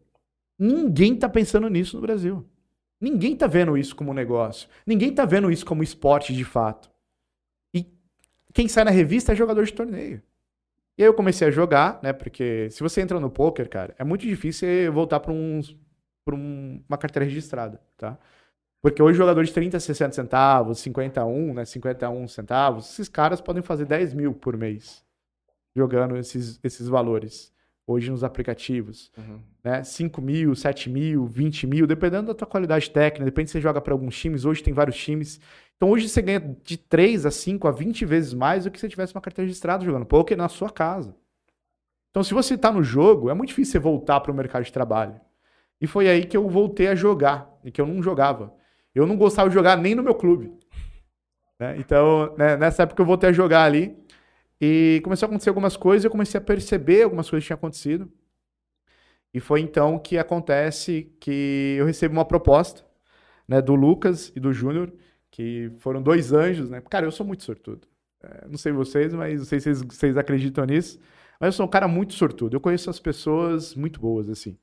ninguém 0.58 1.16
tá 1.16 1.28
pensando 1.28 1.68
nisso 1.68 1.96
no 1.96 2.02
Brasil. 2.02 2.46
Ninguém 3.00 3.34
tá 3.34 3.46
vendo 3.46 3.76
isso 3.76 3.96
como 3.96 4.14
negócio. 4.14 4.68
Ninguém 4.86 5.12
tá 5.12 5.24
vendo 5.24 5.50
isso 5.50 5.66
como 5.66 5.82
esporte 5.82 6.32
de 6.32 6.44
fato. 6.44 6.90
E 7.74 7.86
quem 8.52 8.68
sai 8.68 8.84
na 8.84 8.90
revista 8.92 9.32
é 9.32 9.34
jogador 9.34 9.64
de 9.64 9.72
torneio. 9.72 10.22
E 10.96 11.02
aí 11.02 11.08
eu 11.08 11.14
comecei 11.14 11.48
a 11.48 11.50
jogar, 11.50 11.98
né? 12.02 12.12
Porque 12.12 12.68
se 12.70 12.80
você 12.82 13.00
entra 13.00 13.18
no 13.18 13.30
poker, 13.30 13.68
cara, 13.68 13.94
é 13.98 14.04
muito 14.04 14.22
difícil 14.26 14.68
voltar 14.92 15.18
para 15.20 15.32
pra 16.24 16.34
um- 16.36 16.82
uma 16.88 16.98
carteira 16.98 17.24
registrada, 17.24 17.80
tá? 17.96 18.18
Porque 18.82 19.00
hoje 19.00 19.16
jogador 19.16 19.44
de 19.44 19.52
30, 19.52 19.78
60 19.78 20.12
centavos, 20.12 20.80
51, 20.80 21.54
né? 21.54 21.64
51 21.64 22.26
centavos, 22.26 22.90
esses 22.90 23.08
caras 23.08 23.40
podem 23.40 23.62
fazer 23.62 23.84
10 23.86 24.12
mil 24.12 24.34
por 24.34 24.56
mês 24.56 25.04
jogando 25.74 26.16
esses, 26.16 26.58
esses 26.62 26.88
valores 26.88 27.52
hoje 27.86 28.10
nos 28.10 28.22
aplicativos 28.24 29.10
Uhum. 29.16 29.40
né? 29.64 29.82
5 29.84 30.20
mil, 30.20 30.54
7 30.54 30.90
mil, 30.90 31.24
20 31.26 31.66
mil, 31.66 31.86
dependendo 31.86 32.26
da 32.26 32.34
tua 32.34 32.46
qualidade 32.46 32.90
técnica, 32.90 33.24
depende 33.24 33.50
se 33.50 33.52
você 33.52 33.60
joga 33.60 33.80
para 33.80 33.94
alguns 33.94 34.18
times, 34.18 34.44
hoje 34.44 34.62
tem 34.62 34.74
vários 34.74 34.96
times. 34.96 35.40
Então 35.76 35.88
hoje 35.90 36.08
você 36.08 36.20
ganha 36.20 36.40
de 36.64 36.76
3 36.76 37.24
a 37.24 37.30
5 37.30 37.66
a 37.68 37.70
20 37.70 38.04
vezes 38.04 38.34
mais 38.34 38.64
do 38.64 38.70
que 38.70 38.78
se 38.78 38.82
você 38.82 38.88
tivesse 38.88 39.14
uma 39.14 39.20
carteira 39.20 39.46
registrada 39.46 39.84
jogando 39.84 40.06
poker 40.06 40.36
na 40.36 40.48
sua 40.48 40.70
casa. 40.70 41.14
Então 42.10 42.22
se 42.22 42.34
você 42.34 42.58
tá 42.58 42.70
no 42.72 42.82
jogo, 42.82 43.30
é 43.30 43.34
muito 43.34 43.48
difícil 43.50 43.72
você 43.72 43.78
voltar 43.78 44.20
para 44.20 44.32
o 44.32 44.34
mercado 44.34 44.64
de 44.64 44.72
trabalho. 44.72 45.20
E 45.80 45.86
foi 45.86 46.08
aí 46.08 46.24
que 46.24 46.36
eu 46.36 46.48
voltei 46.48 46.88
a 46.88 46.94
jogar, 46.94 47.48
e 47.64 47.70
que 47.70 47.80
eu 47.80 47.86
não 47.86 48.02
jogava. 48.02 48.52
Eu 48.94 49.06
não 49.06 49.16
gostava 49.16 49.48
de 49.48 49.54
jogar 49.54 49.76
nem 49.76 49.94
no 49.94 50.02
meu 50.02 50.14
clube. 50.14 50.52
né? 51.58 51.76
Então, 51.78 52.34
né, 52.36 52.56
nessa 52.56 52.82
época 52.82 53.02
eu 53.02 53.06
voltei 53.06 53.30
a 53.30 53.32
jogar 53.32 53.64
ali, 53.64 53.96
e 54.64 55.00
começou 55.02 55.26
a 55.26 55.28
acontecer 55.28 55.48
algumas 55.50 55.76
coisas, 55.76 56.04
eu 56.04 56.10
comecei 56.10 56.38
a 56.38 56.40
perceber 56.40 57.02
algumas 57.02 57.28
coisas 57.28 57.42
que 57.42 57.48
tinham 57.48 57.56
acontecido. 57.56 58.08
E 59.34 59.40
foi 59.40 59.60
então 59.60 59.98
que 59.98 60.16
acontece 60.16 61.12
que 61.18 61.74
eu 61.78 61.84
recebo 61.84 62.14
uma 62.14 62.24
proposta, 62.24 62.84
né, 63.48 63.60
do 63.60 63.74
Lucas 63.74 64.32
e 64.36 64.40
do 64.40 64.52
Júnior, 64.52 64.92
que 65.32 65.72
foram 65.78 66.00
dois 66.00 66.32
anjos, 66.32 66.70
né? 66.70 66.80
Cara, 66.82 67.06
eu 67.06 67.10
sou 67.10 67.26
muito 67.26 67.42
sortudo. 67.42 67.88
É, 68.22 68.46
não 68.46 68.56
sei 68.56 68.70
vocês, 68.70 69.12
mas 69.12 69.40
não 69.40 69.44
sei 69.44 69.58
se 69.58 69.74
vocês, 69.74 69.82
vocês 69.82 70.16
acreditam 70.16 70.64
nisso, 70.64 71.00
mas 71.40 71.48
eu 71.48 71.52
sou 71.52 71.66
um 71.66 71.68
cara 71.68 71.88
muito 71.88 72.12
sortudo. 72.14 72.54
Eu 72.54 72.60
conheço 72.60 72.88
as 72.88 73.00
pessoas 73.00 73.74
muito 73.74 73.98
boas, 73.98 74.28
assim. 74.28 74.56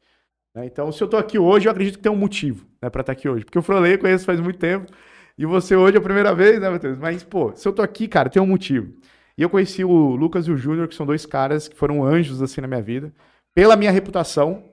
Né? 0.55 0.65
Então, 0.65 0.91
se 0.91 1.01
eu 1.03 1.07
tô 1.07 1.17
aqui 1.17 1.38
hoje, 1.39 1.67
eu 1.67 1.71
acredito 1.71 1.97
que 1.97 2.03
tem 2.03 2.12
um 2.12 2.15
motivo, 2.15 2.65
né, 2.81 2.89
pra 2.89 3.01
estar 3.01 3.13
aqui 3.13 3.27
hoje. 3.29 3.45
Porque 3.45 3.59
o 3.59 3.62
Frolei 3.62 3.97
conheço 3.97 4.25
faz 4.25 4.39
muito 4.39 4.59
tempo, 4.59 4.91
e 5.38 5.45
você 5.45 5.75
hoje 5.75 5.95
é 5.95 5.99
a 5.99 6.03
primeira 6.03 6.33
vez, 6.35 6.59
né, 6.59 6.69
Matheus? 6.69 6.97
Mas, 6.97 7.23
pô, 7.23 7.53
se 7.55 7.67
eu 7.67 7.73
tô 7.73 7.81
aqui, 7.81 8.07
cara, 8.07 8.29
tem 8.29 8.41
um 8.41 8.47
motivo. 8.47 8.93
E 9.38 9.41
eu 9.41 9.49
conheci 9.49 9.83
o 9.85 10.15
Lucas 10.15 10.47
e 10.47 10.51
o 10.51 10.57
Júnior, 10.57 10.88
que 10.88 10.95
são 10.95 11.05
dois 11.05 11.25
caras 11.25 11.67
que 11.67 11.75
foram 11.75 12.03
anjos, 12.03 12.41
assim, 12.41 12.62
na 12.62 12.67
minha 12.67 12.81
vida 12.81 13.13
pela 13.53 13.75
minha 13.75 13.91
reputação, 13.91 14.63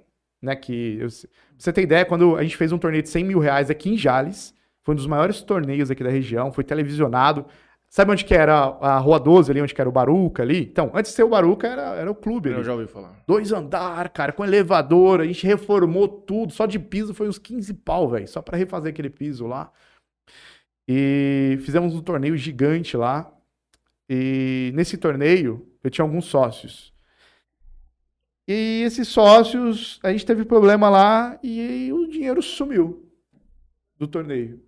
né? 0.40 0.54
Que 0.54 0.98
eu, 1.00 1.08
você 1.58 1.72
ter 1.72 1.82
ideia, 1.82 2.04
quando 2.04 2.36
a 2.36 2.42
gente 2.42 2.56
fez 2.56 2.72
um 2.72 2.78
torneio 2.78 3.02
de 3.02 3.08
100 3.08 3.24
mil 3.24 3.38
reais 3.38 3.70
aqui 3.70 3.90
em 3.90 3.96
Jales, 3.96 4.54
foi 4.84 4.94
um 4.94 4.96
dos 4.96 5.06
maiores 5.06 5.40
torneios 5.42 5.90
aqui 5.90 6.04
da 6.04 6.10
região, 6.10 6.52
foi 6.52 6.62
televisionado. 6.62 7.46
Sabe 7.88 8.10
onde 8.10 8.24
que 8.24 8.34
era 8.34 8.54
a 8.54 8.98
Rua 8.98 9.18
12 9.18 9.50
ali, 9.50 9.62
onde 9.62 9.74
que 9.74 9.80
era 9.80 9.88
o 9.88 9.92
Baruca 9.92 10.42
ali? 10.42 10.60
Então, 10.60 10.90
antes 10.94 11.12
de 11.12 11.16
ser 11.16 11.22
o 11.22 11.28
Baruca, 11.28 11.66
era, 11.66 11.94
era 11.94 12.10
o 12.10 12.14
clube 12.14 12.50
ali. 12.50 12.58
Eu 12.58 12.64
já 12.64 12.72
ouvi 12.74 12.86
falar. 12.86 13.22
Dois 13.26 13.52
andar, 13.52 14.08
cara, 14.10 14.32
com 14.32 14.44
elevador, 14.44 15.20
a 15.20 15.24
gente 15.24 15.46
reformou 15.46 16.08
tudo, 16.08 16.52
só 16.52 16.66
de 16.66 16.78
piso 16.78 17.14
foi 17.14 17.28
uns 17.28 17.38
15 17.38 17.72
pau, 17.74 18.08
velho, 18.08 18.28
só 18.28 18.42
pra 18.42 18.58
refazer 18.58 18.92
aquele 18.92 19.08
piso 19.08 19.46
lá. 19.46 19.72
E 20.88 21.58
fizemos 21.62 21.94
um 21.94 22.02
torneio 22.02 22.36
gigante 22.36 22.96
lá. 22.96 23.32
E 24.08 24.70
nesse 24.74 24.96
torneio, 24.96 25.66
eu 25.82 25.90
tinha 25.90 26.04
alguns 26.04 26.26
sócios. 26.26 26.94
E 28.48 28.82
esses 28.84 29.08
sócios, 29.08 29.98
a 30.02 30.12
gente 30.12 30.24
teve 30.24 30.44
problema 30.44 30.88
lá 30.88 31.38
e 31.42 31.92
o 31.92 32.06
dinheiro 32.06 32.40
sumiu 32.40 33.10
do 33.96 34.06
torneio. 34.06 34.62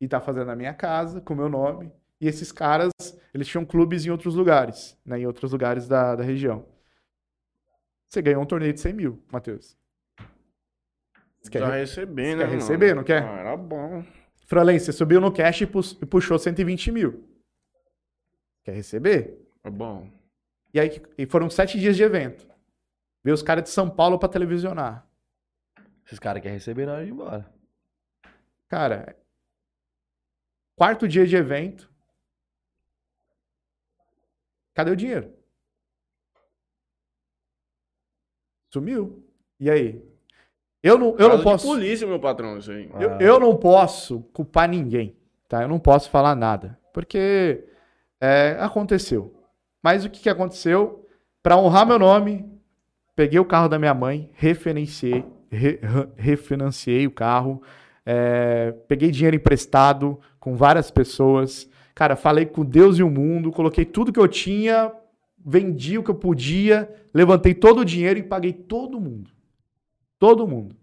E 0.00 0.08
tá 0.08 0.20
fazendo 0.20 0.46
na 0.46 0.56
minha 0.56 0.72
casa, 0.72 1.20
com 1.20 1.34
o 1.34 1.36
meu 1.36 1.48
nome. 1.48 1.92
E 2.20 2.26
esses 2.26 2.50
caras, 2.50 2.90
eles 3.32 3.46
tinham 3.46 3.64
clubes 3.64 4.04
em 4.04 4.10
outros 4.10 4.34
lugares, 4.34 4.98
né? 5.04 5.20
Em 5.20 5.26
outros 5.26 5.52
lugares 5.52 5.86
da, 5.86 6.16
da 6.16 6.22
região. 6.24 6.66
Você 8.08 8.20
ganhou 8.22 8.42
um 8.42 8.46
torneio 8.46 8.72
de 8.72 8.80
100 8.80 8.92
mil, 8.92 9.22
Matheus. 9.30 9.76
Você 11.40 11.50
quer, 11.50 11.60
Já 11.60 11.70
receber, 11.76 12.22
você 12.24 12.36
né? 12.36 12.42
quer 12.42 12.46
mano? 12.48 12.60
receber, 12.60 12.94
não 12.94 13.04
quer? 13.04 13.22
Ah, 13.22 13.38
era 13.38 13.56
bom. 13.56 14.04
Fralen, 14.46 14.78
você 14.78 14.92
subiu 14.92 15.20
no 15.20 15.32
cash 15.32 15.60
e 15.60 15.64
e 15.64 16.06
puxou 16.06 16.38
120 16.38 16.90
mil. 16.90 17.28
Quer 18.64 18.72
receber? 18.72 19.38
É 19.62 19.70
bom. 19.70 20.10
E 20.74 20.80
aí 20.80 21.00
e 21.16 21.26
foram 21.26 21.48
sete 21.48 21.78
dias 21.78 21.96
de 21.96 22.02
evento. 22.02 22.48
Veio 23.22 23.34
os 23.34 23.42
caras 23.42 23.64
de 23.64 23.70
São 23.70 23.88
Paulo 23.88 24.18
pra 24.18 24.28
televisionar. 24.28 25.06
Esses 26.04 26.18
caras 26.18 26.42
querem 26.42 26.56
receber 26.56 26.86
na 26.86 26.94
hora 26.94 27.04
de 27.04 27.10
ir 27.10 27.12
embora. 27.12 27.52
Cara, 28.68 29.16
quarto 30.74 31.06
dia 31.06 31.26
de 31.26 31.36
evento. 31.36 31.90
Cadê 34.78 34.92
o 34.92 34.96
dinheiro? 34.96 35.32
Sumiu. 38.72 39.24
E 39.58 39.68
aí? 39.68 40.00
Eu 40.80 40.96
não, 40.96 41.08
eu 41.08 41.16
Caso 41.16 41.30
não 41.30 41.36
de 41.38 41.42
posso. 41.42 41.66
polícia, 41.66 42.06
meu 42.06 42.20
patrão, 42.20 42.56
isso 42.58 42.70
aí. 42.70 42.88
Eu, 43.00 43.10
eu 43.18 43.40
não 43.40 43.56
posso 43.56 44.20
culpar 44.32 44.68
ninguém, 44.68 45.16
tá? 45.48 45.62
Eu 45.62 45.68
não 45.68 45.80
posso 45.80 46.08
falar 46.10 46.36
nada, 46.36 46.78
porque 46.94 47.64
é, 48.20 48.56
aconteceu. 48.60 49.34
Mas 49.82 50.04
o 50.04 50.10
que, 50.10 50.20
que 50.20 50.30
aconteceu? 50.30 51.04
Para 51.42 51.56
honrar 51.56 51.84
meu 51.84 51.98
nome, 51.98 52.48
peguei 53.16 53.40
o 53.40 53.44
carro 53.44 53.68
da 53.68 53.80
minha 53.80 53.94
mãe, 53.94 54.30
refinanciei, 54.34 55.24
re- 55.50 55.80
re- 55.82 56.08
refinanciei 56.16 57.04
o 57.04 57.10
carro, 57.10 57.60
é, 58.06 58.70
peguei 58.86 59.10
dinheiro 59.10 59.34
emprestado 59.34 60.20
com 60.38 60.54
várias 60.54 60.88
pessoas. 60.88 61.67
Cara, 61.98 62.14
falei 62.14 62.46
com 62.46 62.64
Deus 62.64 62.96
e 62.96 63.02
o 63.02 63.10
mundo, 63.10 63.50
coloquei 63.50 63.84
tudo 63.84 64.12
que 64.12 64.20
eu 64.20 64.28
tinha, 64.28 64.92
vendi 65.36 65.98
o 65.98 66.04
que 66.04 66.12
eu 66.12 66.14
podia, 66.14 66.88
levantei 67.12 67.52
todo 67.52 67.80
o 67.80 67.84
dinheiro 67.84 68.20
e 68.20 68.22
paguei 68.22 68.52
todo 68.52 69.00
mundo. 69.00 69.32
Todo 70.16 70.46
mundo. 70.46 70.76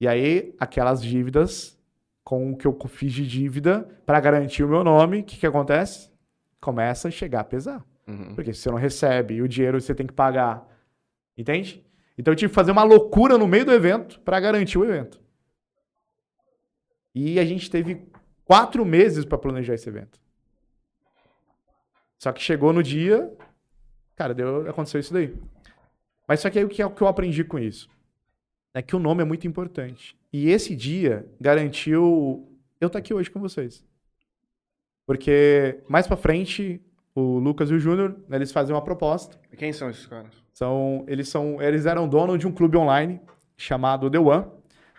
E 0.00 0.08
aí, 0.08 0.54
aquelas 0.58 1.02
dívidas, 1.02 1.78
com 2.24 2.50
o 2.50 2.56
que 2.56 2.66
eu 2.66 2.78
fiz 2.88 3.12
de 3.12 3.28
dívida 3.28 3.86
para 4.06 4.18
garantir 4.20 4.64
o 4.64 4.68
meu 4.68 4.82
nome, 4.82 5.20
o 5.20 5.24
que, 5.24 5.36
que 5.36 5.46
acontece? 5.46 6.10
Começa 6.58 7.08
a 7.08 7.10
chegar 7.10 7.40
a 7.40 7.44
pesar. 7.44 7.84
Uhum. 8.06 8.34
Porque 8.34 8.54
se 8.54 8.62
você 8.62 8.70
não 8.70 8.78
recebe 8.78 9.34
e 9.34 9.42
o 9.42 9.48
dinheiro 9.48 9.78
você 9.78 9.94
tem 9.94 10.06
que 10.06 10.14
pagar. 10.14 10.66
Entende? 11.36 11.84
Então 12.16 12.32
eu 12.32 12.36
tive 12.36 12.48
que 12.48 12.54
fazer 12.54 12.70
uma 12.70 12.84
loucura 12.84 13.36
no 13.36 13.46
meio 13.46 13.66
do 13.66 13.72
evento 13.74 14.18
para 14.20 14.40
garantir 14.40 14.78
o 14.78 14.84
evento. 14.86 15.20
E 17.14 17.38
a 17.38 17.44
gente 17.44 17.70
teve 17.70 18.08
quatro 18.48 18.82
meses 18.82 19.26
para 19.26 19.36
planejar 19.36 19.74
esse 19.74 19.86
evento. 19.90 20.18
Só 22.18 22.32
que 22.32 22.42
chegou 22.42 22.72
no 22.72 22.82
dia, 22.82 23.30
cara, 24.16 24.32
deu, 24.32 24.68
aconteceu 24.68 24.98
isso 24.98 25.12
daí. 25.12 25.36
Mas 26.26 26.40
só 26.40 26.48
que 26.48 26.58
aí 26.58 26.64
o 26.64 26.68
que, 26.68 26.80
é 26.80 26.86
o 26.86 26.90
que 26.90 27.02
eu 27.02 27.06
aprendi 27.06 27.44
com 27.44 27.58
isso? 27.58 27.90
É 28.72 28.80
que 28.80 28.96
o 28.96 28.98
nome 28.98 29.20
é 29.22 29.24
muito 29.24 29.46
importante. 29.46 30.16
E 30.32 30.48
esse 30.48 30.74
dia 30.74 31.26
garantiu 31.38 32.50
eu 32.80 32.86
estar 32.86 32.98
aqui 32.98 33.12
hoje 33.12 33.30
com 33.30 33.38
vocês. 33.38 33.84
Porque 35.06 35.80
mais 35.86 36.06
pra 36.06 36.16
frente, 36.16 36.80
o 37.14 37.38
Lucas 37.38 37.70
e 37.70 37.74
o 37.74 37.78
Júnior, 37.78 38.16
né, 38.28 38.38
eles 38.38 38.50
fazem 38.50 38.74
uma 38.74 38.82
proposta. 38.82 39.38
E 39.52 39.56
Quem 39.56 39.72
são 39.74 39.90
esses 39.90 40.06
caras? 40.06 40.32
São, 40.54 41.04
eles 41.06 41.28
são, 41.28 41.60
eles 41.62 41.84
eram 41.84 42.08
dono 42.08 42.38
de 42.38 42.46
um 42.46 42.52
clube 42.52 42.78
online 42.78 43.20
chamado 43.56 44.10
The 44.10 44.18
One, 44.18 44.46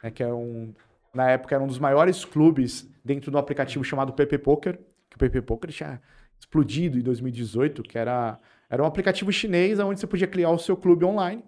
né, 0.04 0.12
que 0.12 0.24
é 0.24 0.34
um, 0.34 0.74
na 1.14 1.32
época 1.32 1.56
era 1.56 1.64
um 1.64 1.68
dos 1.68 1.80
maiores 1.80 2.24
clubes 2.24 2.89
dentro 3.04 3.32
do 3.32 3.38
aplicativo 3.38 3.84
chamado 3.84 4.14
PP 4.14 4.38
Poker, 4.40 4.80
que 5.10 5.16
o 5.16 5.20
PP 5.20 5.42
Poker 5.42 5.72
tinha 5.72 6.02
explodido 6.40 6.98
em 6.98 7.02
2018, 7.02 7.84
que 7.84 7.98
era, 7.98 8.40
era 8.70 8.82
um 8.82 8.86
aplicativo 8.86 9.32
chinês 9.32 9.80
onde 9.80 10.00
você 10.00 10.08
podia 10.08 10.28
criar 10.28 10.52
o 10.52 10.58
seu 10.58 10.78
clube 10.78 11.04
online, 11.06 11.44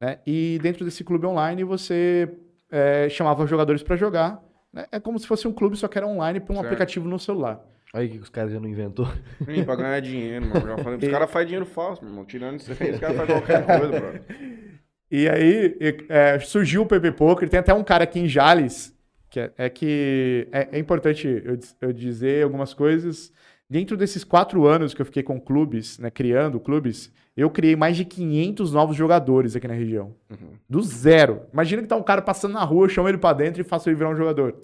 né, 0.00 0.18
e 0.26 0.58
dentro 0.62 0.84
desse 0.84 1.02
clube 1.04 1.26
online 1.26 1.64
você 1.64 2.28
é, 2.70 3.08
chamava 3.08 3.46
jogadores 3.46 3.82
para 3.82 3.96
jogar, 3.96 4.42
né, 4.72 4.86
é 4.92 5.00
como 5.00 5.18
se 5.18 5.26
fosse 5.26 5.48
um 5.48 5.52
clube 5.52 5.76
só 5.76 5.88
que 5.88 5.98
era 5.98 6.06
online 6.06 6.40
para 6.40 6.52
um 6.52 6.56
Certo. 6.56 6.66
aplicativo 6.66 7.08
no 7.08 7.18
celular. 7.18 7.60
O 7.92 7.98
que 7.98 8.18
os 8.18 8.28
caras 8.28 8.52
já 8.52 8.60
não 8.60 8.68
inventou. 8.68 9.08
Ih, 9.48 9.64
pra 9.64 9.74
ganhar 9.74 9.98
dinheiro, 9.98 10.46
mano. 10.46 10.64
Já 10.64 10.78
falei, 10.78 10.98
os 10.98 11.08
caras 11.10 11.28
fazem 11.28 11.48
dinheiro 11.48 11.66
falso, 11.66 12.00
meu 12.02 12.12
irmão. 12.12 12.24
Tirando 12.24 12.60
isso 12.60 12.70
aí, 12.80 12.92
os 12.92 13.00
caras 13.00 13.16
fazem 13.16 13.34
qualquer 13.34 13.66
coisa, 13.66 14.00
bro. 14.00 14.20
E 15.10 15.28
aí 15.28 15.76
é, 16.08 16.38
surgiu 16.38 16.82
o 16.82 16.86
PP 16.86 17.10
Poker, 17.12 17.48
tem 17.48 17.58
até 17.58 17.74
um 17.74 17.82
cara 17.82 18.04
aqui 18.04 18.20
em 18.20 18.28
Jales, 18.28 18.96
que 19.30 19.40
é, 19.40 19.52
é 19.56 19.70
que 19.70 20.48
é, 20.50 20.68
é 20.72 20.78
importante 20.78 21.26
eu, 21.26 21.58
eu 21.80 21.92
dizer 21.92 22.42
algumas 22.44 22.74
coisas. 22.74 23.32
Dentro 23.68 23.96
desses 23.96 24.24
quatro 24.24 24.66
anos 24.66 24.92
que 24.92 25.00
eu 25.00 25.06
fiquei 25.06 25.22
com 25.22 25.40
clubes, 25.40 25.96
né, 26.00 26.10
criando 26.10 26.58
clubes, 26.58 27.12
eu 27.36 27.48
criei 27.48 27.76
mais 27.76 27.96
de 27.96 28.04
500 28.04 28.72
novos 28.72 28.96
jogadores 28.96 29.54
aqui 29.54 29.68
na 29.68 29.74
região. 29.74 30.12
Uhum. 30.28 30.54
Do 30.68 30.82
zero. 30.82 31.42
Imagina 31.52 31.82
que 31.82 31.88
tá 31.88 31.96
um 31.96 32.02
cara 32.02 32.20
passando 32.20 32.54
na 32.54 32.64
rua, 32.64 32.86
eu 32.86 32.88
chamo 32.88 33.08
ele 33.08 33.18
pra 33.18 33.32
dentro 33.32 33.60
e 33.60 33.64
faço 33.64 33.88
ele 33.88 33.96
virar 33.96 34.10
um 34.10 34.16
jogador. 34.16 34.56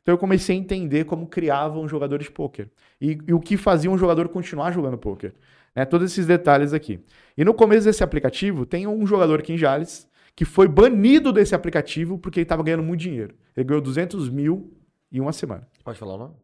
Então 0.00 0.14
eu 0.14 0.18
comecei 0.18 0.56
a 0.56 0.58
entender 0.58 1.04
como 1.04 1.26
criavam 1.26 1.82
um 1.82 1.88
jogador 1.88 2.18
de 2.18 2.30
pôquer. 2.30 2.70
E, 2.98 3.18
e 3.28 3.34
o 3.34 3.40
que 3.40 3.58
fazia 3.58 3.90
um 3.90 3.98
jogador 3.98 4.28
continuar 4.28 4.72
jogando 4.72 4.96
pôquer. 4.96 5.34
Né? 5.76 5.84
Todos 5.84 6.10
esses 6.10 6.26
detalhes 6.26 6.72
aqui. 6.72 7.00
E 7.36 7.44
no 7.44 7.52
começo 7.52 7.84
desse 7.84 8.02
aplicativo, 8.02 8.64
tem 8.64 8.86
um 8.86 9.06
jogador 9.06 9.40
aqui 9.40 9.52
em 9.52 9.58
Jales 9.58 10.08
que 10.36 10.44
foi 10.44 10.66
banido 10.68 11.32
desse 11.32 11.54
aplicativo 11.54 12.18
porque 12.18 12.40
ele 12.40 12.44
estava 12.44 12.62
ganhando 12.62 12.82
muito 12.82 13.00
dinheiro. 13.00 13.34
Ele 13.56 13.64
ganhou 13.64 13.80
200 13.80 14.28
mil 14.28 14.72
em 15.12 15.20
uma 15.20 15.32
semana. 15.32 15.66
Pode 15.84 15.98
falar 15.98 16.14
o 16.14 16.18
nome? 16.18 16.34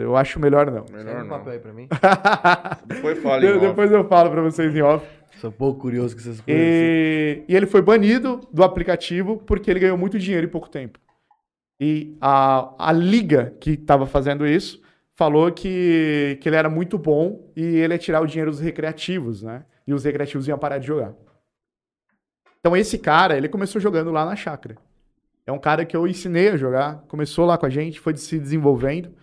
Eu 0.00 0.16
acho 0.16 0.40
melhor 0.40 0.68
não. 0.70 0.84
Melhor 0.90 1.16
um 1.18 1.20
não. 1.20 1.28
papel 1.28 1.52
aí 1.52 1.58
pra 1.60 1.72
mim. 1.72 1.86
Depois 2.86 3.18
fala 3.22 3.36
em 3.38 3.40
De- 3.46 3.52
off. 3.58 3.66
Depois 3.68 3.92
eu 3.92 4.04
falo 4.08 4.30
pra 4.30 4.42
vocês 4.42 4.74
em 4.74 4.82
off. 4.82 5.06
Sou 5.40 5.50
um 5.50 5.52
pouco 5.52 5.80
curioso 5.80 6.16
com 6.16 6.20
essas 6.20 6.40
coisas. 6.40 6.62
E, 6.62 7.44
e 7.48 7.54
ele 7.54 7.66
foi 7.66 7.80
banido 7.80 8.40
do 8.52 8.64
aplicativo 8.64 9.36
porque 9.46 9.70
ele 9.70 9.78
ganhou 9.78 9.96
muito 9.96 10.18
dinheiro 10.18 10.46
em 10.46 10.50
pouco 10.50 10.68
tempo. 10.68 10.98
E 11.80 12.16
a, 12.20 12.74
a 12.88 12.92
liga 12.92 13.54
que 13.60 13.70
estava 13.70 14.04
fazendo 14.04 14.44
isso 14.44 14.82
falou 15.14 15.52
que, 15.52 16.38
que 16.40 16.48
ele 16.48 16.56
era 16.56 16.68
muito 16.68 16.98
bom 16.98 17.48
e 17.54 17.62
ele 17.62 17.94
ia 17.94 17.98
tirar 17.98 18.20
o 18.20 18.26
dinheiro 18.26 18.50
dos 18.50 18.58
recreativos, 18.60 19.42
né? 19.44 19.64
E 19.86 19.94
os 19.94 20.02
recreativos 20.02 20.48
iam 20.48 20.58
parar 20.58 20.78
de 20.78 20.88
jogar. 20.88 21.14
Então 22.68 22.76
esse 22.76 22.98
cara, 22.98 23.34
ele 23.34 23.48
começou 23.48 23.80
jogando 23.80 24.12
lá 24.12 24.26
na 24.26 24.36
chácara. 24.36 24.76
É 25.46 25.50
um 25.50 25.58
cara 25.58 25.86
que 25.86 25.96
eu 25.96 26.06
ensinei 26.06 26.50
a 26.50 26.56
jogar, 26.58 27.02
começou 27.08 27.46
lá 27.46 27.56
com 27.56 27.64
a 27.64 27.70
gente, 27.70 27.98
foi 27.98 28.14
se 28.14 28.38
desenvolvendo. 28.38 29.14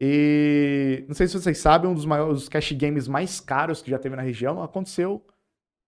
E 0.00 1.04
não 1.08 1.14
sei 1.16 1.26
se 1.26 1.32
vocês 1.36 1.58
sabem, 1.58 1.90
um 1.90 1.94
dos 1.94 2.04
maiores 2.04 2.48
cash 2.48 2.70
games 2.70 3.08
mais 3.08 3.40
caros 3.40 3.82
que 3.82 3.90
já 3.90 3.98
teve 3.98 4.14
na 4.14 4.22
região 4.22 4.62
aconteceu 4.62 5.20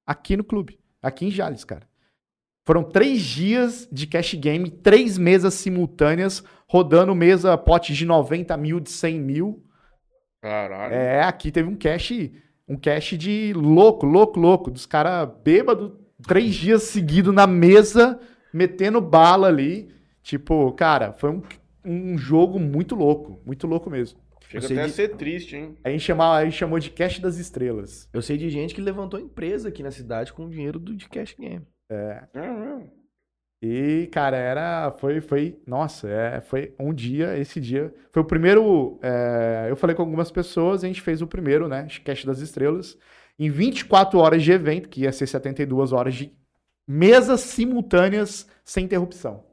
aqui 0.05 0.37
no 0.37 0.43
clube, 0.43 0.81
aqui 1.01 1.27
em 1.27 1.31
Jales, 1.31 1.63
cara. 1.63 1.87
Foram 2.67 2.83
três 2.83 3.23
dias 3.23 3.89
de 3.93 4.09
cash 4.09 4.35
game, 4.35 4.69
três 4.69 5.17
mesas 5.17 5.55
simultâneas, 5.55 6.43
rodando 6.67 7.15
mesa 7.15 7.57
pote 7.57 7.95
de 7.95 8.05
90 8.05 8.57
mil, 8.57 8.81
de 8.81 8.91
100 8.91 9.21
mil. 9.21 9.65
Caralho. 10.43 10.93
É, 10.93 11.23
aqui 11.23 11.53
teve 11.53 11.69
um 11.69 11.77
cash, 11.77 12.11
um 12.67 12.77
cash 12.77 13.17
de 13.17 13.53
louco, 13.55 14.05
louco, 14.05 14.41
louco, 14.41 14.69
dos 14.69 14.85
caras 14.85 15.31
bêbados, 15.45 15.93
três 16.27 16.55
dias 16.55 16.85
seguidos 16.85 17.35
na 17.35 17.47
mesa, 17.47 18.21
metendo 18.53 19.01
bala 19.01 19.49
ali. 19.49 19.91
Tipo, 20.23 20.73
cara, 20.73 21.13
foi 21.13 21.31
um, 21.31 21.43
um 21.85 22.19
jogo 22.19 22.59
muito 22.59 22.95
louco, 22.95 23.41
muito 23.47 23.67
louco 23.67 23.89
mesmo. 23.91 24.19
Chega 24.49 24.65
até 24.65 24.83
a 24.83 24.87
de- 24.87 24.93
ser 24.93 25.17
triste, 25.17 25.57
hein? 25.57 25.77
A 25.85 25.91
gente, 25.91 26.01
chamava, 26.01 26.37
a 26.37 26.45
gente 26.45 26.57
chamou 26.57 26.79
de 26.79 26.91
cash 26.91 27.19
das 27.19 27.37
estrelas. 27.37 28.09
Eu 28.13 28.23
sei 28.23 28.39
de 28.39 28.49
gente 28.49 28.75
que 28.75 28.81
levantou 28.81 29.21
empresa 29.21 29.69
aqui 29.69 29.83
na 29.83 29.91
cidade 29.91 30.33
com 30.33 30.47
o 30.47 30.51
dinheiro 30.51 30.79
do 30.79 30.95
de 30.97 31.09
cash 31.09 31.35
game. 31.39 31.67
É 31.91 32.23
mesmo. 32.35 32.91
E, 33.63 34.09
cara, 34.13 34.37
era. 34.37 34.93
Foi. 34.99 35.21
foi 35.21 35.59
nossa, 35.67 36.09
é, 36.09 36.41
foi 36.41 36.75
um 36.79 36.95
dia. 36.95 37.37
Esse 37.37 37.61
dia. 37.61 37.93
Foi 38.13 38.23
o 38.23 38.25
primeiro. 38.25 38.99
é, 39.03 39.67
eu 39.69 39.77
falei 39.77 39.95
com 39.97 40.03
algumas 40.03 40.31
pessoas, 40.31 40.85
a 40.85 40.87
gente 40.87 41.03
fez 41.03 41.21
o 41.21 41.27
primeiro, 41.27 41.69
né? 41.69 41.87
Cash 42.05 42.25
das 42.25 42.41
Estrelas. 42.41 42.97
Em 43.39 43.51
24 43.51 44.19
horas 44.19 44.43
de 44.43 44.51
evento, 44.53 44.89
que 44.89 45.03
ia 45.03 45.13
ser 45.13 45.27
72 45.27 45.93
horas 45.93 46.15
de 46.15 46.33
mesas 46.87 47.41
simultâneas 47.41 48.49
sem 48.65 48.85
interrupção. 48.85 49.45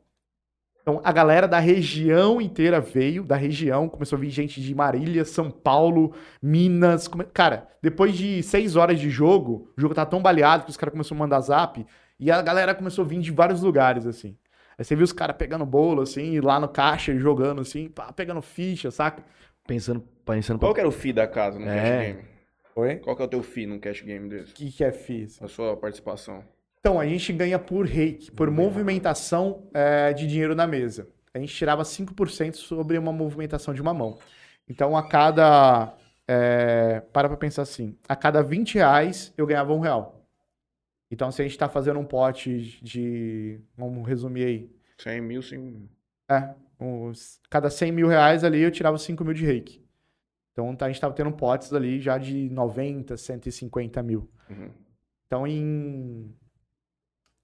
Então, 0.82 1.02
a 1.04 1.12
galera 1.12 1.48
da 1.48 1.58
região 1.60 2.40
inteira 2.40 2.80
veio, 2.80 3.24
da 3.24 3.36
região, 3.36 3.90
começou 3.90 4.18
a 4.18 4.20
vir 4.20 4.30
gente 4.30 4.62
de 4.62 4.76
Marília, 4.76 5.26
São 5.26 5.50
Paulo, 5.50 6.14
Minas. 6.42 7.08
come- 7.08 7.26
Cara, 7.34 7.68
depois 7.82 8.16
de 8.16 8.44
seis 8.44 8.76
horas 8.76 9.00
de 9.00 9.10
jogo, 9.10 9.72
o 9.76 9.82
jogo 9.82 9.96
tá 9.96 10.06
tão 10.06 10.22
baleado 10.22 10.64
que 10.64 10.70
os 10.70 10.78
caras 10.78 10.92
começaram 10.92 11.18
a 11.18 11.20
mandar 11.26 11.40
zap, 11.42 11.84
e 12.20 12.30
a 12.32 12.40
galera 12.42 12.76
começou 12.76 13.04
a 13.04 13.08
vir 13.08 13.20
de 13.20 13.32
vários 13.32 13.62
lugares, 13.64 14.06
assim. 14.06 14.38
Aí 14.78 14.86
você 14.86 14.96
viu 14.96 15.06
os 15.06 15.12
caras 15.14 15.36
pegando 15.38 15.66
bolo, 15.66 16.02
assim, 16.04 16.40
lá 16.40 16.60
no 16.60 16.68
caixa, 16.68 17.12
e 17.12 17.18
jogando, 17.18 17.62
assim, 17.62 17.90
pá, 17.90 18.14
pegando 18.14 18.42
ficha, 18.42 18.92
saca? 18.92 19.24
Pensando, 19.68 20.04
pensando 20.24 20.60
Qual 20.60 20.74
que 20.74 20.80
era 20.80 20.88
o 20.88 20.92
fee 20.92 21.12
da 21.14 21.28
casa 21.28 21.58
no 21.58 21.68
É. 21.68 21.76
cash 21.76 22.06
game? 22.08 22.35
Oi? 22.78 22.98
Qual 22.98 23.16
que 23.16 23.22
é 23.22 23.26
o 23.26 23.30
teu 23.30 23.42
fee 23.42 23.66
num 23.66 23.80
cash 23.80 24.02
game 24.02 24.28
desse? 24.28 24.52
O 24.52 24.56
que, 24.56 24.70
que 24.70 24.84
é 24.84 24.92
FIS? 24.92 25.42
A 25.42 25.48
sua 25.48 25.78
participação. 25.78 26.44
Então, 26.80 27.00
a 27.00 27.08
gente 27.08 27.32
ganha 27.32 27.58
por 27.58 27.86
reiki, 27.86 28.30
por 28.32 28.52
movimentação 28.52 29.70
é, 29.74 30.12
de 30.12 30.28
dinheiro 30.28 30.54
na 30.54 30.68
mesa. 30.68 31.08
A 31.34 31.40
gente 31.40 31.56
tirava 31.56 31.84
5% 31.84 32.56
sobre 32.56 32.98
uma 32.98 33.14
movimentação 33.14 33.74
de 33.74 33.82
uma 33.82 33.94
mão. 33.94 34.20
Então, 34.68 34.96
a 34.96 35.08
cada. 35.08 35.96
É, 36.28 37.02
para 37.14 37.30
pra 37.30 37.38
pensar 37.38 37.62
assim: 37.62 37.98
a 38.10 38.16
cada 38.16 38.44
20 38.44 38.76
reais 38.76 39.34
eu 39.38 39.48
ganhava 39.48 39.74
um 39.74 39.80
real. 39.80 40.28
Então, 41.10 41.32
se 41.32 41.42
a 41.42 41.46
gente 41.46 41.58
tá 41.58 41.70
fazendo 41.70 42.00
um 42.00 42.06
pote 42.06 42.78
de. 42.84 43.58
Vamos 43.78 44.06
resumir 44.06 44.44
aí. 44.44 44.70
100 44.98 45.22
mil, 45.22 45.42
100 45.42 45.58
mil. 45.58 45.90
É, 46.30 46.54
uns, 46.78 47.40
cada 47.50 47.70
100 47.70 47.92
mil 47.94 48.08
reais 48.08 48.44
ali 48.44 48.62
eu 48.62 48.72
tirava 48.72 48.98
5 48.98 49.24
mil 49.24 49.34
de 49.34 49.46
reiki. 49.46 49.85
Então 50.58 50.88
a 50.88 50.88
gente 50.88 51.02
tava 51.02 51.14
tendo 51.14 51.34
potes 51.34 51.74
ali 51.74 52.00
já 52.00 52.18
de 52.18 52.50
90, 52.50 53.18
150 53.18 54.02
mil. 54.02 54.30
Uhum. 54.50 54.72
Então 55.28 55.46
em. 55.46 56.34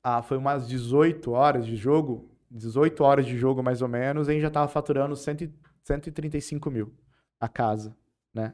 Ah, 0.02 0.22
foi 0.22 0.38
umas 0.38 0.68
18 0.68 1.32
horas 1.32 1.66
de 1.66 1.76
jogo. 1.76 2.32
18 2.50 3.04
horas 3.04 3.26
de 3.26 3.38
jogo 3.38 3.62
mais 3.62 3.82
ou 3.82 3.88
menos, 3.88 4.28
a 4.28 4.34
gente 4.34 4.42
já 4.42 4.50
tava 4.50 4.68
faturando 4.68 5.16
100, 5.16 5.54
135 5.84 6.70
mil 6.70 6.94
a 7.40 7.48
casa, 7.48 7.96
né? 8.34 8.54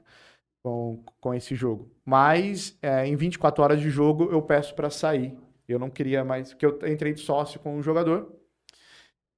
Com, 0.64 1.04
com 1.20 1.34
esse 1.34 1.56
jogo. 1.56 1.92
Mas 2.06 2.78
é, 2.82 3.06
em 3.06 3.16
24 3.16 3.64
horas 3.64 3.80
de 3.80 3.90
jogo 3.90 4.30
eu 4.32 4.42
peço 4.42 4.76
para 4.76 4.90
sair. 4.90 5.38
Eu 5.68 5.78
não 5.78 5.90
queria 5.90 6.24
mais, 6.24 6.54
porque 6.54 6.66
eu 6.66 6.80
entrei 6.88 7.14
de 7.14 7.22
sócio 7.22 7.60
com 7.60 7.78
o 7.78 7.84
jogador. 7.84 8.34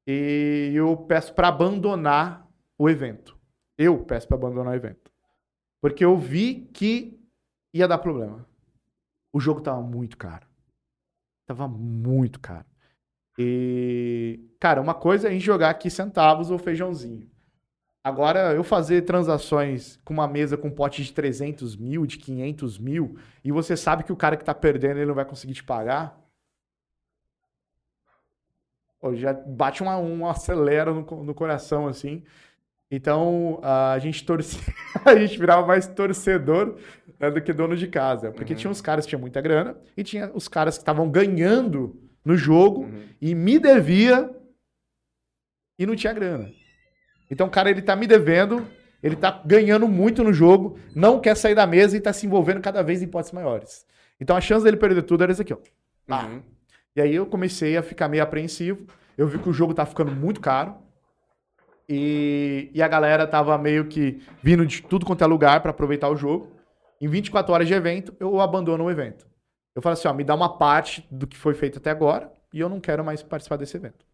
E 0.07 0.71
eu 0.73 0.95
peço 0.95 1.33
para 1.33 1.47
abandonar 1.47 2.47
o 2.77 2.89
evento. 2.89 3.37
Eu 3.77 4.03
peço 4.03 4.27
para 4.27 4.37
abandonar 4.37 4.73
o 4.73 4.75
evento. 4.75 5.08
Porque 5.81 6.03
eu 6.03 6.17
vi 6.17 6.69
que 6.73 7.19
ia 7.73 7.87
dar 7.87 7.97
problema. 7.97 8.45
O 9.31 9.39
jogo 9.39 9.61
tava 9.61 9.81
muito 9.81 10.17
caro. 10.17 10.47
Tava 11.45 11.67
muito 11.67 12.39
caro. 12.39 12.65
E, 13.37 14.39
cara, 14.59 14.81
uma 14.81 14.93
coisa 14.93 15.27
é 15.27 15.29
a 15.29 15.33
gente 15.33 15.45
jogar 15.45 15.69
aqui 15.69 15.89
centavos 15.89 16.51
ou 16.51 16.57
feijãozinho. 16.57 17.29
Agora, 18.03 18.53
eu 18.53 18.63
fazer 18.63 19.03
transações 19.03 19.97
com 20.03 20.13
uma 20.13 20.27
mesa 20.27 20.57
com 20.57 20.69
um 20.69 20.71
pote 20.71 21.03
de 21.03 21.13
300 21.13 21.75
mil, 21.75 22.05
de 22.05 22.17
500 22.17 22.77
mil, 22.77 23.17
e 23.43 23.51
você 23.51 23.75
sabe 23.77 24.03
que 24.03 24.11
o 24.11 24.17
cara 24.17 24.37
que 24.37 24.43
tá 24.43 24.53
perdendo 24.53 24.97
ele 24.97 25.05
não 25.05 25.15
vai 25.15 25.25
conseguir 25.25 25.53
te 25.53 25.63
pagar. 25.63 26.17
Pô, 28.99 29.15
já 29.15 29.33
bate 29.33 29.81
uma, 29.81 29.97
um 29.97 30.27
acelera 30.27 30.93
no, 30.93 31.01
no 31.23 31.33
coração, 31.33 31.87
assim. 31.87 32.23
Então, 32.91 33.59
a 33.61 33.97
gente 33.99 34.25
torcia, 34.25 34.59
a 35.05 35.15
gente 35.15 35.37
virava 35.37 35.65
mais 35.65 35.85
torcedor 35.87 36.75
né, 37.19 37.29
do 37.29 37.41
que 37.41 37.53
dono 37.53 37.75
de 37.75 37.87
casa. 37.87 38.31
Porque 38.31 38.53
Uhum. 38.53 38.59
tinha 38.59 38.71
uns 38.71 38.81
caras 38.81 39.05
que 39.05 39.09
tinham 39.09 39.19
muita 39.21 39.39
grana 39.41 39.77
e 39.95 40.03
tinha 40.03 40.31
os 40.33 40.47
caras 40.47 40.75
que 40.77 40.81
estavam 40.81 41.09
ganhando 41.09 41.95
no 42.25 42.35
jogo 42.35 42.81
Uhum. 42.83 43.03
e 43.21 43.35
me 43.35 43.59
devia 43.59 44.29
e 45.77 45.85
não 45.85 45.95
tinha 45.95 46.13
grana. 46.13 46.51
Então, 47.29 47.47
o 47.47 47.49
cara, 47.49 47.69
ele 47.69 47.81
tá 47.81 47.95
me 47.95 48.07
devendo, 48.07 48.65
ele 49.03 49.15
tá 49.15 49.41
ganhando 49.45 49.87
muito 49.87 50.23
no 50.23 50.33
jogo, 50.33 50.79
não 50.95 51.19
quer 51.19 51.35
sair 51.37 51.53
da 51.55 51.67
mesa 51.67 51.95
e 51.95 52.01
tá 52.01 52.11
se 52.11 52.25
envolvendo 52.25 52.59
cada 52.59 52.81
vez 52.81 53.01
em 53.01 53.05
hipóteses 53.05 53.33
maiores. 53.33 53.85
Então, 54.19 54.35
a 54.35 54.41
chance 54.41 54.63
dele 54.65 54.77
perder 54.77 55.03
tudo 55.03 55.23
era 55.23 55.31
isso 55.31 55.41
aqui, 55.43 55.53
ó. 55.53 55.57
Ah. 56.09 56.25
Uhum. 56.25 56.41
E 56.95 57.01
aí 57.01 57.13
eu 57.15 57.25
comecei 57.27 57.77
a 57.77 57.83
ficar 57.83 58.09
meio 58.09 58.23
apreensivo. 58.23 58.87
Eu 59.15 59.27
vi 59.27 59.37
que 59.37 59.47
o 59.47 59.53
jogo 59.53 59.73
tá 59.75 59.85
ficando 59.85 60.11
muito 60.11 60.41
caro. 60.41 60.75
E, 61.91 62.69
e 62.71 62.83
a 62.83 62.87
galera 62.87 63.25
tava 63.25 63.57
meio 63.57 63.87
que 63.87 64.21
vindo 64.43 64.63
de 64.63 64.83
tudo 64.83 65.07
quanto 65.07 65.23
é 65.23 65.27
lugar 65.27 65.59
para 65.61 65.71
aproveitar 65.71 66.07
o 66.07 66.15
jogo. 66.15 66.51
Em 67.01 67.07
24 67.07 67.51
horas 67.51 67.67
de 67.67 67.73
evento, 67.73 68.15
eu 68.19 68.39
abandono 68.39 68.83
o 68.83 68.91
evento. 68.91 69.25
Eu 69.75 69.81
falo 69.81 69.93
assim, 69.93 70.07
ó, 70.07 70.13
me 70.13 70.23
dá 70.23 70.35
uma 70.35 70.57
parte 70.57 71.07
do 71.09 71.25
que 71.25 71.35
foi 71.35 71.55
feito 71.55 71.79
até 71.79 71.89
agora 71.89 72.31
e 72.53 72.59
eu 72.59 72.69
não 72.69 72.79
quero 72.79 73.03
mais 73.03 73.23
participar 73.23 73.55
desse 73.55 73.75
evento. 73.75 74.05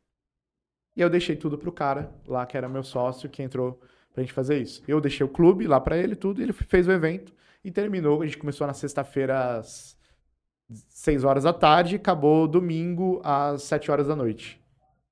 E 0.96 1.02
eu 1.02 1.10
deixei 1.10 1.36
tudo 1.36 1.58
pro 1.58 1.72
cara 1.72 2.10
lá, 2.26 2.46
que 2.46 2.56
era 2.56 2.70
meu 2.70 2.84
sócio, 2.84 3.30
que 3.30 3.44
entrou 3.44 3.82
pra 4.14 4.24
gente 4.24 4.32
fazer 4.32 4.62
isso. 4.62 4.82
Eu 4.88 5.02
deixei 5.02 5.26
o 5.26 5.30
clube 5.30 5.68
lá 5.68 5.82
pra 5.82 5.98
ele, 5.98 6.16
tudo, 6.16 6.40
e 6.40 6.44
ele 6.44 6.54
fez 6.54 6.88
o 6.88 6.92
evento 6.92 7.34
e 7.62 7.70
terminou. 7.70 8.22
A 8.22 8.26
gente 8.26 8.38
começou 8.38 8.66
na 8.66 8.74
sexta-feira 8.74 9.58
às 9.58 9.98
6 10.70 11.24
horas 11.26 11.44
da 11.44 11.54
tarde 11.54 11.98
acabou 11.98 12.48
domingo 12.48 13.22
às 13.24 13.64
7 13.64 13.92
horas 13.92 14.08
da 14.08 14.16
noite. 14.16 14.65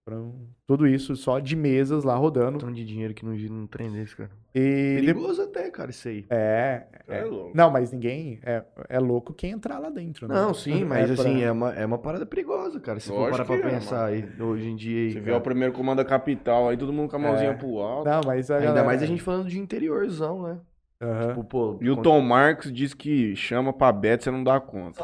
Foram 0.05 0.33
tudo 0.67 0.85
isso 0.85 1.15
só 1.15 1.39
de 1.39 1.55
mesas 1.55 2.03
lá 2.03 2.13
rodando. 2.15 2.57
Tanto 2.59 2.73
de 2.73 2.83
dinheiro 2.83 3.13
que 3.13 3.25
não 3.25 3.37
gira 3.37 3.53
num 3.53 3.65
trem 3.65 3.89
desse, 3.89 4.13
cara. 4.17 4.29
E 4.53 4.97
de- 4.99 5.05
Perigoso 5.07 5.41
até, 5.43 5.69
cara, 5.71 5.91
isso 5.91 6.09
aí. 6.09 6.25
É, 6.29 6.83
É 7.07 7.19
é. 7.19 7.23
louco. 7.23 7.51
Não, 7.55 7.71
mas 7.71 7.89
ninguém. 7.93 8.37
É, 8.43 8.63
é 8.89 8.99
louco 8.99 9.33
quem 9.33 9.51
entrar 9.51 9.79
lá 9.79 9.89
dentro, 9.89 10.27
né? 10.27 10.35
Não, 10.35 10.53
sim, 10.53 10.83
mas 10.83 11.09
É 11.09 11.13
pra- 11.15 11.23
assim, 11.23 11.41
é 11.41 11.49
uma, 11.49 11.73
é 11.73 11.85
uma 11.85 11.97
parada 11.97 12.25
perigosa, 12.25 12.81
cara. 12.81 12.99
Se 12.99 13.07
for 13.07 13.31
parar 13.31 13.45
pra 13.45 13.55
é, 13.55 13.59
pensar 13.61 14.05
aí, 14.07 14.27
hoje 14.41 14.67
em 14.67 14.75
dia. 14.75 15.03
aí, 15.05 15.11
Você 15.13 15.19
vê 15.21 15.25
cara. 15.27 15.37
o 15.37 15.41
primeiro 15.41 15.73
comando 15.73 15.97
da 15.99 16.05
capital, 16.05 16.67
aí 16.67 16.75
todo 16.75 16.91
mundo 16.91 17.09
com 17.09 17.15
a 17.15 17.19
mãozinha 17.19 17.51
É. 17.51 17.53
pro 17.53 17.77
alto. 17.79 18.09
Não, 18.09 18.21
mas 18.25 18.51
a 18.51 18.55
Ainda 18.55 18.67
galera- 18.67 18.85
mais 18.85 19.01
a 19.01 19.05
gente 19.05 19.21
falando 19.21 19.47
de 19.47 19.57
interiorzão, 19.57 20.43
né? 20.43 20.59
Aham. 21.01 21.27
Tipo, 21.29 21.43
pô, 21.45 21.77
E 21.81 21.89
o 21.89 21.97
Tom 21.97 22.19
Marcos 22.21 22.71
diz 22.71 22.93
que 22.93 23.35
chama 23.37 23.71
pra 23.73 23.91
bet, 23.91 24.21
você 24.23 24.31
não 24.31 24.43
dá 24.43 24.59
conta. 24.59 25.03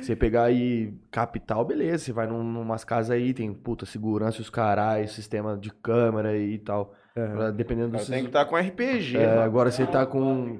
Você 0.00 0.16
pegar 0.16 0.44
aí 0.44 0.92
capital, 1.10 1.64
beleza. 1.64 2.04
Você 2.04 2.12
vai 2.12 2.26
num, 2.26 2.42
numas 2.42 2.84
casas 2.84 3.10
aí, 3.10 3.32
tem 3.34 3.52
puta 3.52 3.86
segurança, 3.86 4.40
os 4.40 4.50
caras, 4.50 5.12
sistema 5.12 5.56
de 5.56 5.70
câmera 5.70 6.36
e 6.36 6.58
tal. 6.58 6.94
Pra- 7.12 7.50
Dependendo 7.50 7.90
Cara, 7.92 8.00
dos. 8.00 8.08
tem 8.08 8.22
que 8.22 8.28
estar 8.28 8.44
com 8.46 8.56
RPG, 8.56 9.16
É, 9.18 9.38
agora 9.42 9.70
você 9.70 9.86
tá 9.86 10.04
com. 10.06 10.58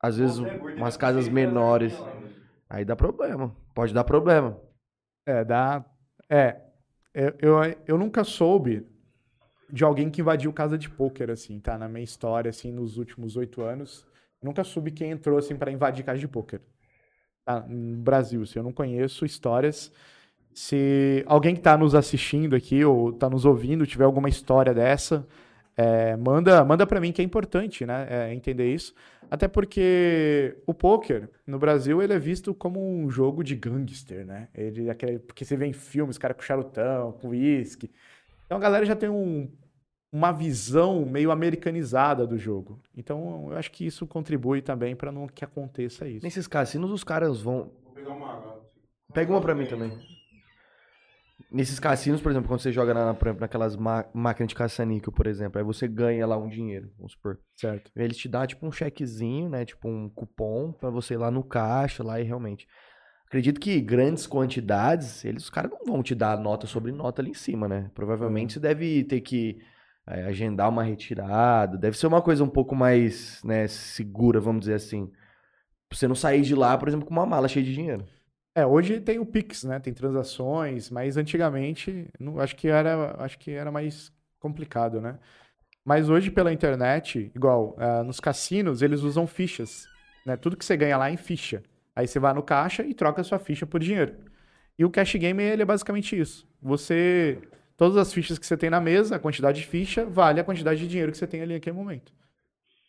Às 0.00 0.16
vezes 0.16 0.38
umas 0.76 0.96
casas 0.96 1.28
menores. 1.28 1.94
Aí 2.68 2.84
dá 2.84 2.96
problema. 2.96 3.54
Pode 3.74 3.94
dar 3.94 4.04
problema. 4.04 4.58
É, 5.26 5.44
dá. 5.44 5.84
É. 6.28 6.60
Eu, 7.14 7.34
eu, 7.40 7.58
eu 7.86 7.98
nunca 7.98 8.24
soube 8.24 8.86
de 9.70 9.84
alguém 9.84 10.10
que 10.10 10.20
invadiu 10.20 10.52
casa 10.52 10.76
de 10.76 10.88
pôquer, 10.88 11.30
assim, 11.30 11.60
tá? 11.60 11.76
Na 11.78 11.88
minha 11.88 12.02
história, 12.04 12.48
assim, 12.48 12.72
nos 12.72 12.96
últimos 12.98 13.36
oito 13.36 13.62
anos. 13.62 14.06
Nunca 14.42 14.64
soube 14.64 14.90
quem 14.90 15.10
entrou, 15.10 15.38
assim, 15.38 15.54
pra 15.56 15.70
invadir 15.70 16.04
casa 16.04 16.18
de 16.18 16.26
pôquer. 16.26 16.60
Tá? 17.44 17.64
No 17.68 18.02
Brasil, 18.02 18.42
assim, 18.42 18.58
eu 18.58 18.62
não 18.62 18.72
conheço 18.72 19.24
histórias. 19.24 19.92
Se 20.54 21.24
alguém 21.26 21.54
que 21.54 21.60
tá 21.60 21.76
nos 21.76 21.94
assistindo 21.94 22.54
aqui 22.54 22.84
ou 22.84 23.12
tá 23.12 23.28
nos 23.28 23.44
ouvindo 23.44 23.86
tiver 23.86 24.04
alguma 24.04 24.28
história 24.28 24.74
dessa, 24.74 25.26
é, 25.76 26.16
manda, 26.16 26.64
manda 26.64 26.86
para 26.86 27.00
mim 27.00 27.12
que 27.12 27.22
é 27.22 27.24
importante, 27.24 27.86
né? 27.86 28.06
é, 28.08 28.34
entender 28.34 28.72
isso. 28.72 28.94
Até 29.30 29.48
porque 29.48 30.58
o 30.66 30.74
poker 30.74 31.30
no 31.46 31.58
Brasil 31.58 32.02
ele 32.02 32.12
é 32.12 32.18
visto 32.18 32.52
como 32.52 32.78
um 32.78 33.10
jogo 33.10 33.42
de 33.42 33.56
gangster, 33.56 34.26
né? 34.26 34.48
Ele, 34.54 34.88
é 34.88 34.90
aquele, 34.90 35.18
porque 35.18 35.42
você 35.44 35.56
vê 35.56 35.64
em 35.64 35.72
filmes, 35.72 36.18
cara 36.18 36.34
com 36.34 36.42
charutão, 36.42 37.12
com 37.12 37.28
uísque. 37.28 37.90
Então 38.44 38.58
a 38.58 38.60
galera 38.60 38.84
já 38.84 38.94
tem 38.94 39.08
um, 39.08 39.50
uma 40.12 40.30
visão 40.30 41.06
meio 41.06 41.30
americanizada 41.30 42.26
do 42.26 42.36
jogo. 42.36 42.78
Então 42.94 43.48
eu 43.50 43.56
acho 43.56 43.70
que 43.72 43.86
isso 43.86 44.06
contribui 44.06 44.60
também 44.60 44.94
para 44.94 45.10
não 45.10 45.26
que 45.26 45.44
aconteça 45.44 46.06
isso. 46.06 46.22
Nesses 46.24 46.46
cassinos, 46.46 46.90
os 46.90 47.02
caras 47.02 47.40
vão. 47.40 47.72
Vou 47.82 47.94
pegar 47.94 48.10
uma 48.10 48.32
água. 48.32 48.70
Pega 49.14 49.32
uma 49.32 49.40
pra 49.40 49.54
mim 49.54 49.66
também. 49.66 49.90
Nesses 51.50 51.78
cassinos, 51.78 52.20
por 52.22 52.30
exemplo, 52.30 52.48
quando 52.48 52.60
você 52.60 52.72
joga 52.72 52.94
na, 52.94 53.12
por 53.12 53.26
exemplo, 53.28 53.40
naquelas 53.42 53.76
ma- 53.76 54.06
máquinas 54.14 54.48
de 54.48 54.54
caça-níquel, 54.54 55.12
por 55.12 55.26
exemplo, 55.26 55.58
aí 55.58 55.64
você 55.64 55.86
ganha 55.86 56.26
lá 56.26 56.36
um 56.36 56.48
dinheiro, 56.48 56.90
vamos 56.96 57.12
supor. 57.12 57.38
Certo. 57.56 57.90
Eles 57.94 58.16
te 58.16 58.26
dão 58.28 58.46
tipo 58.46 58.66
um 58.66 58.72
chequezinho, 58.72 59.50
né? 59.50 59.64
Tipo 59.64 59.88
um 59.88 60.08
cupom 60.08 60.72
pra 60.72 60.88
você 60.88 61.14
ir 61.14 61.18
lá 61.18 61.30
no 61.30 61.42
caixa, 61.44 62.02
lá 62.02 62.18
e 62.20 62.24
realmente. 62.24 62.66
Acredito 63.26 63.60
que 63.60 63.80
grandes 63.80 64.26
quantidades, 64.26 65.24
eles, 65.24 65.44
os 65.44 65.50
caras 65.50 65.70
não 65.70 65.84
vão 65.84 66.02
te 66.02 66.14
dar 66.14 66.38
nota 66.38 66.66
sobre 66.66 66.92
nota 66.92 67.20
ali 67.20 67.30
em 67.30 67.34
cima, 67.34 67.68
né? 67.68 67.90
Provavelmente 67.94 68.54
você 68.54 68.60
deve 68.60 69.04
ter 69.04 69.20
que 69.20 69.58
é, 70.06 70.24
agendar 70.24 70.68
uma 70.68 70.82
retirada, 70.82 71.78
deve 71.78 71.96
ser 71.96 72.06
uma 72.06 72.22
coisa 72.22 72.42
um 72.42 72.48
pouco 72.48 72.74
mais, 72.74 73.42
né, 73.44 73.68
segura, 73.68 74.40
vamos 74.40 74.60
dizer 74.60 74.74
assim. 74.74 75.10
Você 75.90 76.08
não 76.08 76.14
sair 76.14 76.42
de 76.42 76.54
lá, 76.54 76.76
por 76.78 76.88
exemplo, 76.88 77.06
com 77.06 77.12
uma 77.12 77.26
mala 77.26 77.48
cheia 77.48 77.64
de 77.64 77.74
dinheiro. 77.74 78.06
É, 78.54 78.66
hoje 78.66 79.00
tem 79.00 79.18
o 79.18 79.26
Pix, 79.26 79.64
né? 79.64 79.78
Tem 79.80 79.94
transações, 79.94 80.90
mas 80.90 81.16
antigamente 81.16 82.08
não, 82.20 82.38
acho 82.38 82.54
que 82.54 82.68
era, 82.68 83.16
acho 83.18 83.38
que 83.38 83.50
era 83.50 83.70
mais 83.70 84.12
complicado, 84.38 85.00
né? 85.00 85.18
Mas 85.84 86.08
hoje 86.10 86.30
pela 86.30 86.52
internet, 86.52 87.30
igual 87.34 87.74
ah, 87.78 88.04
nos 88.04 88.20
cassinos, 88.20 88.82
eles 88.82 89.02
usam 89.02 89.26
fichas, 89.26 89.86
né? 90.26 90.36
Tudo 90.36 90.56
que 90.56 90.64
você 90.64 90.76
ganha 90.76 90.96
lá 90.98 91.08
é 91.10 91.12
em 91.14 91.16
ficha. 91.16 91.62
Aí 91.96 92.06
você 92.06 92.18
vai 92.18 92.32
no 92.34 92.42
caixa 92.42 92.82
e 92.84 92.94
troca 92.94 93.24
sua 93.24 93.38
ficha 93.38 93.66
por 93.66 93.80
dinheiro. 93.80 94.16
E 94.78 94.84
o 94.84 94.90
cash 94.90 95.14
game 95.16 95.42
ele 95.42 95.62
é 95.62 95.64
basicamente 95.64 96.18
isso. 96.18 96.46
Você 96.60 97.38
todas 97.76 97.96
as 97.96 98.12
fichas 98.12 98.38
que 98.38 98.46
você 98.46 98.56
tem 98.56 98.70
na 98.70 98.80
mesa, 98.80 99.16
a 99.16 99.18
quantidade 99.18 99.60
de 99.60 99.66
ficha 99.66 100.04
vale 100.04 100.40
a 100.40 100.44
quantidade 100.44 100.80
de 100.80 100.88
dinheiro 100.88 101.12
que 101.12 101.18
você 101.18 101.26
tem 101.26 101.42
ali 101.42 101.54
naquele 101.54 101.76
momento. 101.76 102.12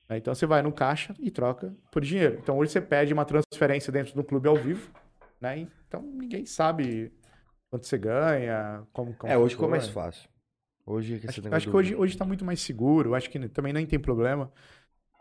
Né? 0.09 0.17
Então 0.17 0.33
você 0.33 0.45
vai 0.45 0.61
no 0.61 0.71
caixa 0.71 1.13
e 1.19 1.31
troca 1.31 1.73
por 1.91 2.01
dinheiro. 2.01 2.39
Então 2.41 2.57
hoje 2.57 2.71
você 2.71 2.81
pede 2.81 3.13
uma 3.13 3.25
transferência 3.25 3.91
dentro 3.91 4.13
do 4.13 4.23
clube 4.23 4.47
ao 4.47 4.55
vivo, 4.55 4.89
né? 5.39 5.67
Então 5.87 6.01
ninguém 6.01 6.45
sabe 6.45 7.11
quanto 7.69 7.87
você 7.87 7.97
ganha, 7.97 8.83
como, 8.91 9.13
como 9.13 9.31
é, 9.31 9.37
hoje 9.37 9.55
ficou 9.55 9.69
mais 9.69 9.87
fácil. 9.87 10.29
Hoje 10.85 11.15
esse 11.15 11.39
Acho, 11.39 11.55
acho 11.55 11.69
que 11.69 11.75
hoje, 11.75 11.95
hoje 11.95 12.17
tá 12.17 12.25
muito 12.25 12.43
mais 12.43 12.61
seguro, 12.61 13.15
acho 13.15 13.29
que 13.29 13.47
também 13.49 13.71
nem 13.71 13.85
tem 13.85 13.97
problema. 13.97 14.51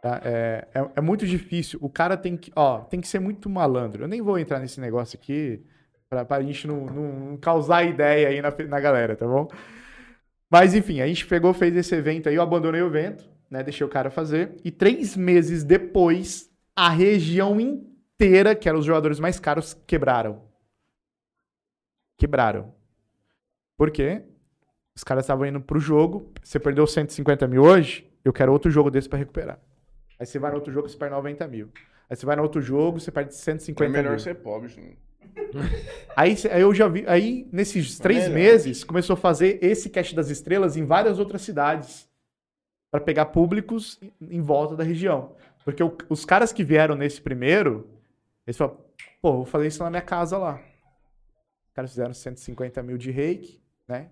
tá? 0.03 0.21
É, 0.25 0.69
é, 0.75 0.91
é 0.97 1.01
muito 1.01 1.27
difícil. 1.27 1.79
O 1.81 1.89
cara 1.89 2.17
tem 2.17 2.37
que, 2.37 2.51
ó, 2.57 2.81
tem 2.81 3.01
que 3.01 3.07
ser 3.07 3.21
muito 3.21 3.49
malandro. 3.49 4.05
Eu 4.05 4.09
nem 4.09 4.21
vou 4.21 4.39
entrar 4.39 4.59
nesse 4.59 4.81
negócio 4.81 5.17
aqui 5.19 5.65
pra, 6.13 6.25
pra 6.27 6.43
gente 6.43 6.67
não, 6.67 6.85
não- 6.85 7.37
causar 7.39 7.85
ideia 7.85 8.29
aí 8.29 8.43
na, 8.43 8.51
na 8.69 8.79
galera, 8.81 9.17
tá 9.17 9.27
bom? 9.27 9.49
Mas 10.51 10.75
enfim, 10.75 11.01
a 11.01 11.07
gente 11.07 11.27
pegou, 11.27 11.55
fez 11.55 11.75
esse 11.75 11.95
evento 11.95 12.29
aí, 12.29 12.35
eu 12.35 12.43
abandonei 12.43 12.83
o 12.83 12.87
evento, 12.89 13.27
né? 13.51 13.63
Deixei 13.63 13.87
o 13.87 13.89
cara 13.89 14.11
fazer. 14.11 14.55
E 14.63 14.71
três 14.71 15.17
meses 15.17 15.65
depois, 15.65 16.51
a 16.77 16.91
região 16.91 17.59
inteira, 17.59 18.55
que 18.55 18.69
eram 18.69 18.79
os 18.79 18.85
jogadores 18.85 19.19
mais 19.19 19.41
caros, 19.41 19.73
quebraram. 19.87 20.43
Quebraram. 22.19 22.75
Por 23.79 23.91
quê? 23.91 24.23
Os 24.95 25.03
caras 25.03 25.25
estavam 25.25 25.47
indo 25.47 25.61
pro 25.63 25.81
jogo. 25.81 26.31
Você 26.43 26.61
perdeu 26.61 26.87
150 26.87 27.49
mil 27.49 27.63
hoje? 27.63 28.07
eu 28.25 28.33
quero 28.33 28.53
outro 28.53 28.71
jogo 28.71 28.89
desse 28.91 29.09
pra 29.09 29.19
recuperar. 29.19 29.59
Aí 30.21 30.25
você 30.27 30.39
vai 30.39 30.51
no 30.53 30.57
outro 30.59 30.73
jogo, 30.73 30.89
você 30.89 30.97
perde 30.97 31.13
90 31.15 31.49
mil. 31.49 31.73
Aí 32.09 32.15
você 32.15 32.25
vai 32.27 32.37
no 32.37 32.43
outro 32.43 32.61
jogo, 32.61 33.01
você 33.01 33.11
perde 33.11 33.31
É 33.31 33.33
150 33.33 33.91
melhor 33.91 34.11
mil. 34.11 34.19
ser 34.21 34.35
pobre. 34.37 34.69
sim. 34.69 34.95
Aí, 36.17 36.35
aí 36.51 36.61
eu 36.61 36.75
já 36.75 36.89
vi. 36.89 37.05
Aí, 37.07 37.49
nesses 37.51 37.99
três 37.99 38.25
melhor. 38.29 38.35
meses, 38.35 38.85
começou 38.85 39.15
a 39.15 39.17
fazer 39.17 39.59
esse 39.63 39.89
Cash 39.89 40.13
das 40.13 40.29
Estrelas 40.29 40.77
em 40.77 40.85
várias 40.85 41.19
outras 41.19 41.41
cidades. 41.43 42.09
Pra 42.91 43.01
pegar 43.01 43.27
públicos 43.27 43.99
em- 44.21 44.43
volta 44.43 44.77
da 44.77 44.85
região. 44.85 45.35
Porque 45.65 45.83
o- 45.83 45.97
os 46.11 46.27
caras 46.27 46.53
que 46.53 46.63
vieram 46.63 46.95
nesse 46.95 47.21
primeiro, 47.21 47.89
eles 48.47 48.57
falaram, 48.59 48.79
pô, 49.23 49.33
vou 49.37 49.47
fazer 49.47 49.69
isso 49.69 49.83
na 49.83 49.89
minha 49.89 50.03
casa 50.03 50.37
lá. 50.37 50.61
Os 51.67 51.73
caras 51.73 51.91
fizeram 51.91 52.13
150 52.13 52.83
mil 52.83 52.99
de 52.99 53.11
reiki, 53.11 53.63
né? 53.89 54.11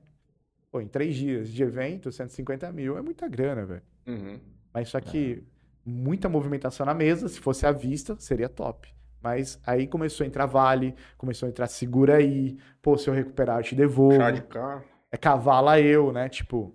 Pô, 0.73 0.81
em 0.81 0.89
três 0.89 1.15
dias 1.15 1.51
de 1.51 1.63
evento, 1.63 2.11
150 2.11 2.73
mil 2.73 2.97
é 2.97 3.03
muita 3.03 3.29
grana, 3.29 3.67
velho. 3.67 3.83
Uhum. 4.07 4.41
Mas 4.73 4.89
só 4.89 4.99
que 5.01 5.43
muita 5.85 6.29
movimentação 6.31 6.87
na 6.87 6.95
mesa, 6.95 7.29
se 7.29 7.39
fosse 7.41 7.67
à 7.67 7.73
vista, 7.73 8.17
seria 8.19 8.49
top. 8.49 8.89
Mas 9.23 9.61
aí 9.67 9.87
começou 9.87 10.25
a 10.25 10.27
entrar 10.27 10.47
vale, 10.47 10.95
começou 11.19 11.47
a 11.47 11.51
entrar 11.51 11.67
segura 11.67 12.17
aí, 12.17 12.57
pô, 12.81 12.97
se 12.97 13.09
eu 13.09 13.15
recuperar 13.15 13.59
eu 13.59 13.63
te 13.63 13.75
devolvo. 13.75 14.17
Chá 14.17 14.31
de 14.31 14.43
carro. 14.43 14.85
É 15.13 15.17
cavala 15.17 15.81
eu, 15.81 16.13
né? 16.13 16.29
Tipo, 16.29 16.75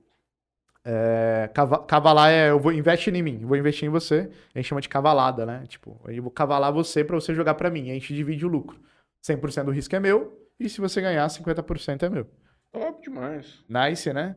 é, 0.84 1.50
cava- 1.54 1.80
cavalar 1.84 2.30
é, 2.32 2.50
eu 2.52 2.60
vou 2.60 2.72
investe 2.72 3.10
em 3.10 3.22
mim, 3.24 3.40
eu 3.42 3.48
vou 3.48 3.58
investir 3.58 3.88
em 3.88 3.92
você. 3.92 4.30
A 4.54 4.60
gente 4.60 4.68
chama 4.68 4.82
de 4.82 4.90
cavalada, 4.90 5.46
né? 5.46 5.64
Tipo, 5.68 6.00
eu 6.08 6.22
vou 6.22 6.32
cavalar 6.32 6.72
você 6.72 7.04
pra 7.04 7.16
você 7.16 7.34
jogar 7.34 7.56
pra 7.56 7.70
mim, 7.72 7.90
a 7.90 7.94
gente 7.94 8.14
divide 8.14 8.46
o 8.46 8.50
lucro. 8.50 8.80
100% 9.28 9.64
do 9.66 9.72
risco 9.72 9.96
é 9.96 10.00
meu 10.00 10.38
e 10.60 10.70
se 10.70 10.80
você 10.80 11.02
ganhar, 11.02 11.28
50% 11.30 12.04
é 12.04 12.10
meu. 12.10 12.28
Top 12.72 13.02
demais. 13.02 13.64
Nice, 13.68 14.14
né? 14.14 14.36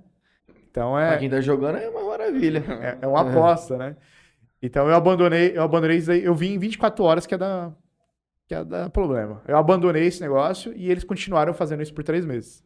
Então 0.70 0.92
Pra 0.92 1.14
é 1.14 1.18
quem 1.18 1.28
tá 1.28 1.40
jogando 1.40 1.76
é 1.76 1.88
uma 1.90 2.04
maravilha. 2.04 2.64
é, 2.80 2.98
é 3.02 3.06
uma 3.06 3.20
aposta, 3.20 3.76
né? 3.76 3.96
Então 4.62 4.88
eu 4.88 4.94
abandonei, 4.94 5.52
eu 5.54 5.62
abandonei 5.62 5.98
isso 5.98 6.10
aí, 6.10 6.24
eu 6.24 6.34
vi 6.34 6.48
em 6.54 6.58
24 6.58 7.04
horas 7.04 7.26
que 7.26 7.34
é 7.34 7.38
da 7.38 7.72
que 8.48 8.54
é 8.54 8.64
da 8.64 8.88
problema. 8.88 9.42
Eu 9.46 9.56
abandonei 9.56 10.06
esse 10.06 10.20
negócio 10.20 10.72
e 10.74 10.90
eles 10.90 11.04
continuaram 11.04 11.52
fazendo 11.52 11.82
isso 11.82 11.94
por 11.94 12.02
três 12.02 12.24
meses. 12.24 12.64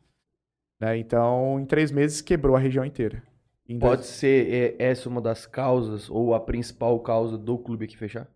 Né? 0.80 0.96
Então, 0.96 1.58
em 1.60 1.66
três 1.66 1.90
meses 1.90 2.20
quebrou 2.20 2.56
a 2.56 2.58
região 2.60 2.84
inteira. 2.84 3.22
Em 3.68 3.78
dois- 3.78 3.90
Pode 3.96 4.06
ser 4.06 4.76
é, 4.80 4.84
essa 4.90 5.08
uma 5.08 5.20
das 5.20 5.46
causas, 5.46 6.08
ou 6.08 6.34
a 6.34 6.40
principal 6.40 6.98
causa 7.00 7.36
do 7.36 7.58
clube 7.58 7.84
aqui 7.84 7.96
fechar? 7.96 8.28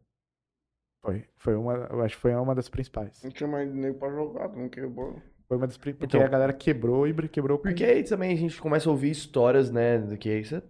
Foi, 1.05 1.25
foi 1.37 1.55
uma, 1.55 1.75
eu 1.91 2.03
acho 2.03 2.17
que 2.17 2.21
foi 2.23 2.35
uma 2.35 2.55
das 2.55 2.69
principais. 2.69 3.23
Não 3.23 3.31
tinha 3.31 3.49
mais 3.49 3.73
nego 3.73 3.99
pra 3.99 4.11
jogar, 4.11 4.49
não 4.49 4.69
quebrou. 4.69 5.21
Foi 5.47 5.57
uma 5.57 5.67
das 5.69 5.77
pri- 5.77 5.95
porque 5.95 6.17
Então- 6.17 6.27
a 6.27 6.31
galera 6.31 6.53
quebrou 6.53 7.07
e 7.07 7.13
br- 7.13 7.29
quebrou 7.29 7.59
com- 7.59 7.63
Porque 7.65 7.85
aí 7.85 8.03
também 8.03 8.33
a 8.33 8.37
gente 8.37 8.61
começa 8.61 8.89
a 8.89 8.93
ouvir 8.93 9.11
histórias, 9.11 9.71
né? 9.71 9.99
Do 9.99 10.17
que 10.17 10.29
isso 10.37 10.57
é 10.57 10.63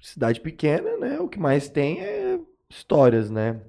cidade 0.00 0.40
pequena, 0.40 0.96
né? 0.96 1.20
O 1.20 1.28
que 1.28 1.38
mais 1.38 1.68
tem 1.68 2.02
é 2.02 2.40
histórias, 2.68 3.30
né? 3.30 3.60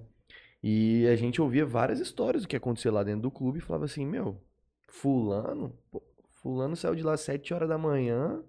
E 0.68 1.07
a 1.07 1.16
gente 1.16 1.39
ouvia 1.39 1.63
várias 1.63 1.99
histórias 1.99 2.41
do 2.41 2.47
que 2.47 2.55
acontecia 2.55 2.91
lá 2.91 3.03
dentro 3.03 3.22
do 3.22 3.30
clube 3.30 3.59
e 3.59 3.61
falava 3.61 3.86
assim, 3.86 4.03
meu, 4.03 4.41
fulano, 4.88 5.78
pô, 5.91 6.01
fulano 6.41 6.76
saiu 6.76 6.95
de 6.95 7.03
lá 7.03 7.13
às 7.13 7.22
7 7.22 7.53
horas 7.53 7.70
da 7.70 7.78
manhã 7.78 8.43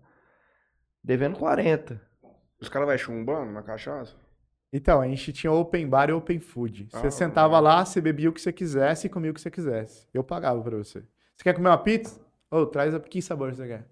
devendo 1.04 1.36
40. 1.38 2.00
Os 2.58 2.70
caras 2.70 2.88
vai 2.88 2.96
chumbando 2.96 3.52
na 3.52 3.62
cachaça? 3.62 4.16
Então, 4.72 5.02
a 5.02 5.06
gente 5.06 5.30
tinha 5.30 5.52
open 5.52 5.86
bar 5.86 6.08
e 6.08 6.14
open 6.14 6.40
food. 6.40 6.88
Você 6.90 7.06
Ah. 7.06 7.10
sentava 7.10 7.60
lá, 7.60 7.84
você 7.84 8.00
bebia 8.00 8.30
o 8.30 8.32
que 8.32 8.40
você 8.40 8.50
quisesse 8.50 9.08
e 9.08 9.10
comia 9.10 9.30
o 9.30 9.34
que 9.34 9.40
você 9.42 9.50
quisesse. 9.50 10.08
Eu 10.14 10.24
pagava 10.24 10.62
pra 10.62 10.78
você. 10.78 11.00
Você 11.36 11.44
quer 11.44 11.52
comer 11.52 11.68
uma 11.68 11.76
pizza? 11.76 12.18
Ô, 12.50 12.64
traz 12.64 12.94
a... 12.94 13.00
que 13.00 13.20
sabor 13.20 13.54
você 13.54 13.66
quer? 13.66 13.82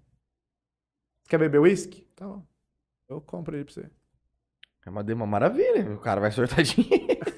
Você 1.22 1.29
quer 1.29 1.39
beber 1.39 1.59
uísque? 1.59 2.09
Tá 2.16 2.27
bom. 2.27 2.43
Eu 3.07 3.20
compro 3.20 3.55
ele 3.55 3.66
pra 3.66 3.75
você. 3.75 3.91
É 4.87 4.89
uma, 4.89 5.03
uma 5.03 5.27
maravilha, 5.27 5.93
o 5.93 5.99
cara 5.99 6.22
vai 6.22 6.31
sortar 6.33 6.62
dinheiro. 6.62 7.34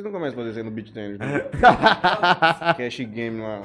Vocês 0.00 0.04
não 0.04 0.18
começam 0.18 0.40
a 0.40 0.42
fazer 0.42 0.50
isso 0.50 0.58
aí 0.58 0.64
no 0.64 0.70
beat 0.70 0.92
tênis, 0.92 1.18
né? 1.18 1.40
Cash 2.74 3.00
game 3.00 3.42
lá. 3.42 3.62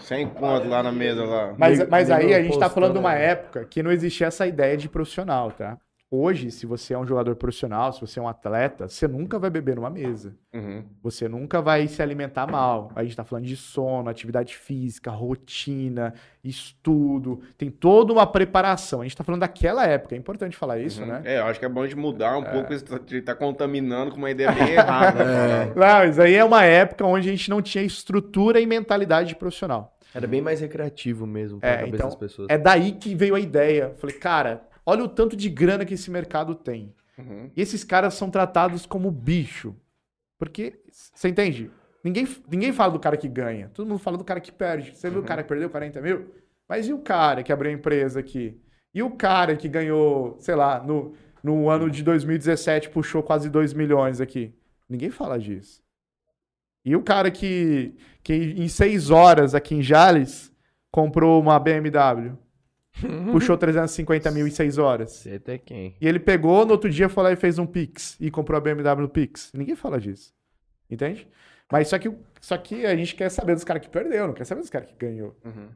Sem 0.00 0.28
conto 0.28 0.68
lá 0.68 0.82
na 0.82 0.92
mesa 0.92 1.24
lá. 1.24 1.54
Mas, 1.56 1.88
mas 1.88 2.10
aí 2.10 2.34
a 2.34 2.42
gente 2.42 2.58
tá 2.58 2.68
falando 2.68 2.92
de 2.92 2.98
uma 2.98 3.14
né? 3.14 3.30
época 3.30 3.64
que 3.64 3.82
não 3.82 3.90
existia 3.90 4.26
essa 4.26 4.46
ideia 4.46 4.76
de 4.76 4.86
profissional, 4.86 5.50
tá? 5.50 5.78
Hoje, 6.14 6.50
se 6.50 6.66
você 6.66 6.92
é 6.92 6.98
um 6.98 7.06
jogador 7.06 7.34
profissional, 7.36 7.90
se 7.90 7.98
você 7.98 8.18
é 8.18 8.22
um 8.22 8.28
atleta, 8.28 8.86
você 8.86 9.08
nunca 9.08 9.38
vai 9.38 9.48
beber 9.48 9.76
numa 9.76 9.88
mesa. 9.88 10.36
Uhum. 10.52 10.84
Você 11.02 11.26
nunca 11.26 11.62
vai 11.62 11.88
se 11.88 12.02
alimentar 12.02 12.46
mal. 12.46 12.92
A 12.94 13.02
gente 13.02 13.16
tá 13.16 13.24
falando 13.24 13.46
de 13.46 13.56
sono, 13.56 14.10
atividade 14.10 14.54
física, 14.54 15.10
rotina, 15.10 16.12
estudo. 16.44 17.40
Tem 17.56 17.70
toda 17.70 18.12
uma 18.12 18.26
preparação. 18.26 19.00
A 19.00 19.04
gente 19.04 19.16
tá 19.16 19.24
falando 19.24 19.40
daquela 19.40 19.86
época. 19.86 20.14
É 20.14 20.18
importante 20.18 20.54
falar 20.54 20.78
isso, 20.80 21.00
Uhum. 21.00 21.08
né? 21.08 21.22
É, 21.24 21.38
eu 21.38 21.44
acho 21.46 21.58
que 21.58 21.64
é 21.64 21.68
bom 21.70 21.80
a 21.80 21.86
gente 21.86 21.96
mudar 21.96 22.36
um 22.36 22.42
pouco, 22.44 22.68
porque 22.68 22.78
você 22.78 22.84
tá, 23.22 23.32
tá 23.32 23.34
contaminando 23.34 24.10
com 24.10 24.18
uma 24.18 24.30
ideia 24.30 24.52
bem 24.52 24.68
errada. 24.74 25.22
É. 25.22 25.64
né? 25.66 25.72
Não, 25.74 26.04
isso 26.10 26.20
aí 26.20 26.34
é 26.34 26.44
uma 26.44 26.62
época 26.62 27.06
onde 27.06 27.26
a 27.28 27.32
gente 27.32 27.48
não 27.48 27.62
tinha 27.62 27.82
estrutura 27.82 28.60
e 28.60 28.66
mentalidade 28.66 29.30
de 29.30 29.36
profissional. 29.36 29.96
Era 30.14 30.26
bem 30.26 30.42
mais 30.42 30.60
recreativo 30.60 31.26
mesmo 31.26 31.58
pra 31.58 31.70
É, 31.70 31.76
cabeça 31.78 31.94
então, 31.94 32.06
das 32.08 32.16
pessoas. 32.16 32.48
É 32.50 32.58
daí 32.58 32.92
que 32.92 33.14
veio 33.14 33.34
a 33.34 33.40
ideia. 33.40 33.94
Falei, 33.96 34.14
cara, 34.14 34.60
olha 34.84 35.04
o 35.04 35.08
tanto 35.08 35.36
de 35.36 35.48
grana 35.48 35.84
que 35.84 35.94
esse 35.94 36.10
mercado 36.10 36.54
tem. 36.54 36.94
Uhum. 37.18 37.50
E 37.56 37.60
esses 37.60 37.84
caras 37.84 38.14
são 38.14 38.30
tratados 38.30 38.86
como 38.86 39.10
bicho. 39.10 39.74
Porque, 40.38 40.80
você 40.90 41.28
entende? 41.28 41.70
Ninguém, 42.02 42.26
ninguém 42.50 42.72
fala 42.72 42.92
do 42.92 42.98
cara 42.98 43.16
que 43.16 43.28
ganha. 43.28 43.70
Todo 43.72 43.86
mundo 43.86 43.98
fala 43.98 44.18
do 44.18 44.24
cara 44.24 44.40
que 44.40 44.50
perde. 44.50 44.96
Você 44.96 45.08
viu 45.08 45.20
o 45.20 45.24
cara 45.24 45.42
que 45.42 45.48
perdeu 45.48 45.70
40 45.70 46.00
mil? 46.00 46.34
Mas 46.68 46.88
e 46.88 46.92
o 46.92 46.98
cara 46.98 47.42
que 47.42 47.52
abriu 47.52 47.70
a 47.70 47.74
empresa 47.74 48.18
aqui? 48.20 48.60
E 48.94 49.02
o 49.02 49.10
cara 49.10 49.56
que 49.56 49.68
ganhou, 49.68 50.36
sei 50.40 50.54
lá, 50.54 50.82
no, 50.82 51.14
no 51.42 51.68
ano 51.68 51.90
de 51.90 52.02
2017 52.02 52.90
puxou 52.90 53.22
quase 53.22 53.48
2 53.48 53.72
milhões 53.72 54.20
aqui? 54.20 54.54
Ninguém 54.88 55.10
fala 55.10 55.38
disso. 55.38 55.82
E 56.84 56.96
o 56.96 57.02
cara 57.02 57.30
que, 57.30 57.94
que 58.22 58.34
em 58.34 58.68
6 58.68 59.10
horas 59.10 59.54
aqui 59.54 59.74
em 59.74 59.82
Jales 59.82 60.52
comprou 60.90 61.40
uma 61.40 61.58
BMW, 61.58 62.36
puxou 63.32 63.56
350 63.56 64.30
mil 64.30 64.46
em 64.46 64.50
6 64.50 64.78
horas. 64.78 65.12
Sei 65.12 65.36
até 65.36 65.58
quem. 65.58 65.96
E 66.00 66.06
ele 66.06 66.18
pegou, 66.18 66.64
no 66.64 66.72
outro 66.72 66.90
dia 66.90 67.08
foi 67.08 67.24
lá 67.24 67.32
e 67.32 67.36
fez 67.36 67.58
um 67.58 67.66
Pix 67.66 68.16
e 68.20 68.30
comprou 68.30 68.58
a 68.58 68.60
BMW 68.60 69.02
no 69.02 69.08
Pix. 69.08 69.50
Ninguém 69.54 69.74
fala 69.74 70.00
disso. 70.00 70.34
Entende? 70.90 71.26
Mas 71.70 71.88
só 71.88 71.98
que, 71.98 72.12
só 72.40 72.56
que 72.58 72.84
a 72.84 72.94
gente 72.94 73.14
quer 73.14 73.30
saber 73.30 73.54
dos 73.54 73.64
caras 73.64 73.82
que 73.82 73.88
perdeu, 73.88 74.26
não 74.26 74.34
quer 74.34 74.44
saber 74.44 74.60
dos 74.60 74.70
caras 74.70 74.88
que 74.90 74.94
ganhou. 74.94 75.34
Uhum. 75.44 75.68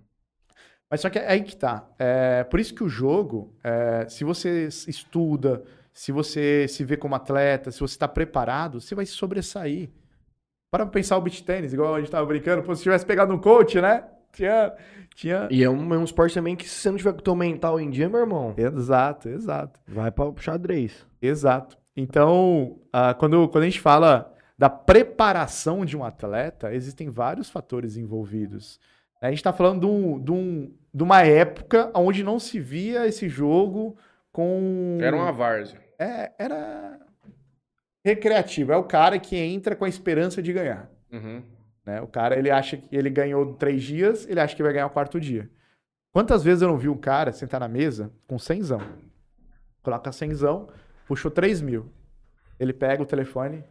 Mas 0.91 1.01
só 1.01 1.11
que 1.11 1.19
é 1.19 1.27
aí 1.29 1.43
que 1.43 1.57
tá. 1.57 1.89
É, 1.99 2.45
por 2.45 2.61
isso 2.61 2.75
que 2.75 2.85
o 2.85 2.89
jogo, 2.89 3.55
é, 3.65 4.07
se 4.09 4.23
você 4.23 4.69
estuda, 4.69 5.65
se 5.93 6.13
você 6.13 6.69
se 6.69 6.85
vê 6.85 6.97
como 6.97 7.15
atleta, 7.15 7.71
se 7.71 7.81
você 7.81 7.95
está 7.95 8.07
preparado, 8.07 8.81
você 8.81 8.95
vai 8.95 9.07
se 9.07 9.13
sobressair. 9.13 9.89
Para 10.71 10.85
pensar 10.85 11.17
o 11.17 11.21
beat 11.21 11.43
tênis, 11.43 11.73
igual 11.73 11.95
a 11.95 12.01
gente 12.01 12.11
tava 12.11 12.27
brincando, 12.27 12.63
pô, 12.63 12.75
se 12.75 12.83
tivesse 12.83 13.07
pegado 13.07 13.33
um 13.33 13.39
coach, 13.39 13.81
né? 13.81 14.05
Tinha. 14.37 14.73
tinha... 15.15 15.49
E 15.51 15.65
é 15.65 15.69
um, 15.71 15.93
é 15.95 15.99
um 15.99 16.05
esporte 16.05 16.35
também 16.35 16.55
que 16.55 16.69
se 16.69 16.75
você 16.77 16.91
não 16.91 16.99
tiver 16.99 17.13
com 17.13 17.19
o 17.21 17.23
teu 17.23 17.35
mental 17.35 17.81
em 17.81 17.91
dia, 17.91 18.09
meu 18.09 18.21
irmão, 18.21 18.55
Exato, 18.57 19.29
exato. 19.29 19.81
vai 19.89 20.11
pra 20.11 20.33
xadrez. 20.39 21.07
Exato. 21.21 21.77
Então, 21.97 22.79
ah, 22.93 23.15
quando, 23.15 23.49
quando 23.49 23.63
a 23.65 23.67
gente 23.67 23.81
fala 23.81 24.33
da 24.59 24.69
preparação 24.69 25.85
de 25.85 25.97
um 25.97 26.05
atleta, 26.05 26.75
existem 26.75 27.09
vários 27.09 27.49
fatores 27.51 27.97
envolvidos. 27.97 28.79
A 29.21 29.29
gente 29.31 29.39
está 29.39 29.53
falando 29.53 29.81
de, 29.81 29.87
um- 29.87 30.21
de 30.23 30.31
um- 30.33 30.75
de 30.93 31.03
uma 31.03 31.23
época 31.23 31.91
onde 31.95 32.23
não 32.23 32.39
se 32.39 32.61
via 32.61 33.07
esse 33.07 33.29
jogo 33.29 33.97
com. 34.31 34.99
Era 35.01 35.17
uma 35.17 35.33
várzea. 35.33 35.81
É, 35.99 36.33
era 36.39 36.99
recreativo. 38.05 38.73
É 38.73 38.77
o 38.77 38.85
cara 38.85 39.19
que 39.19 39.37
entra 39.37 39.75
com 39.75 39.85
a 39.85 39.89
esperança 39.89 40.43
de 40.43 40.53
ganhar. 40.53 40.91
Uhum. 41.13 41.43
Né? 41.87 42.03
O 42.03 42.09
cara, 42.09 42.37
ele 42.37 42.51
acha 42.51 42.77
que 42.77 42.95
ele 42.95 43.09
ganhou 43.09 43.55
três 43.55 43.83
dias, 43.83 44.27
ele 44.29 44.41
acha 44.41 44.57
que 44.57 44.63
vai 44.63 44.73
ganhar 44.73 44.87
o 44.87 44.91
quarto 44.91 45.21
dia. 45.21 45.49
Quantas 46.13 46.43
vezes 46.43 46.63
eu 46.63 46.69
não 46.69 46.77
vi 46.77 46.89
um 46.89 46.97
cara 46.97 47.33
sentar 47.33 47.61
na 47.61 47.69
mesa 47.69 48.13
com 48.27 48.39
cenzão? 48.39 48.81
Coloca 49.83 50.11
cenzão, 50.11 50.69
puxou 51.07 51.31
3 51.31 51.61
mil. 51.61 51.93
Ele 52.59 52.73
pega 52.73 53.03
o 53.03 53.07
telefone, 53.07 53.63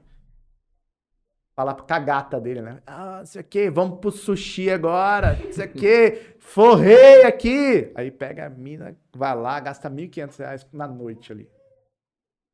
fala 1.56 1.74
com 1.74 1.94
a 1.94 2.00
gata 2.00 2.40
dele, 2.40 2.62
né? 2.62 2.82
Ah, 2.86 3.22
isso 3.24 3.38
aqui, 3.38 3.70
vamos 3.70 4.00
pro 4.00 4.12
sushi 4.12 4.70
agora, 4.70 5.34
isso 5.50 5.62
aqui, 5.62 6.36
forrei 6.40 7.24
aqui. 7.24 7.92
Aí 7.96 8.12
pega 8.12 8.46
a 8.46 8.50
mina, 8.50 8.96
vai 9.14 9.36
lá, 9.36 9.60
gasta 9.60 9.90
1.500 9.90 10.38
reais 10.38 10.68
na 10.72 10.88
noite 10.88 11.34
ali. 11.34 11.50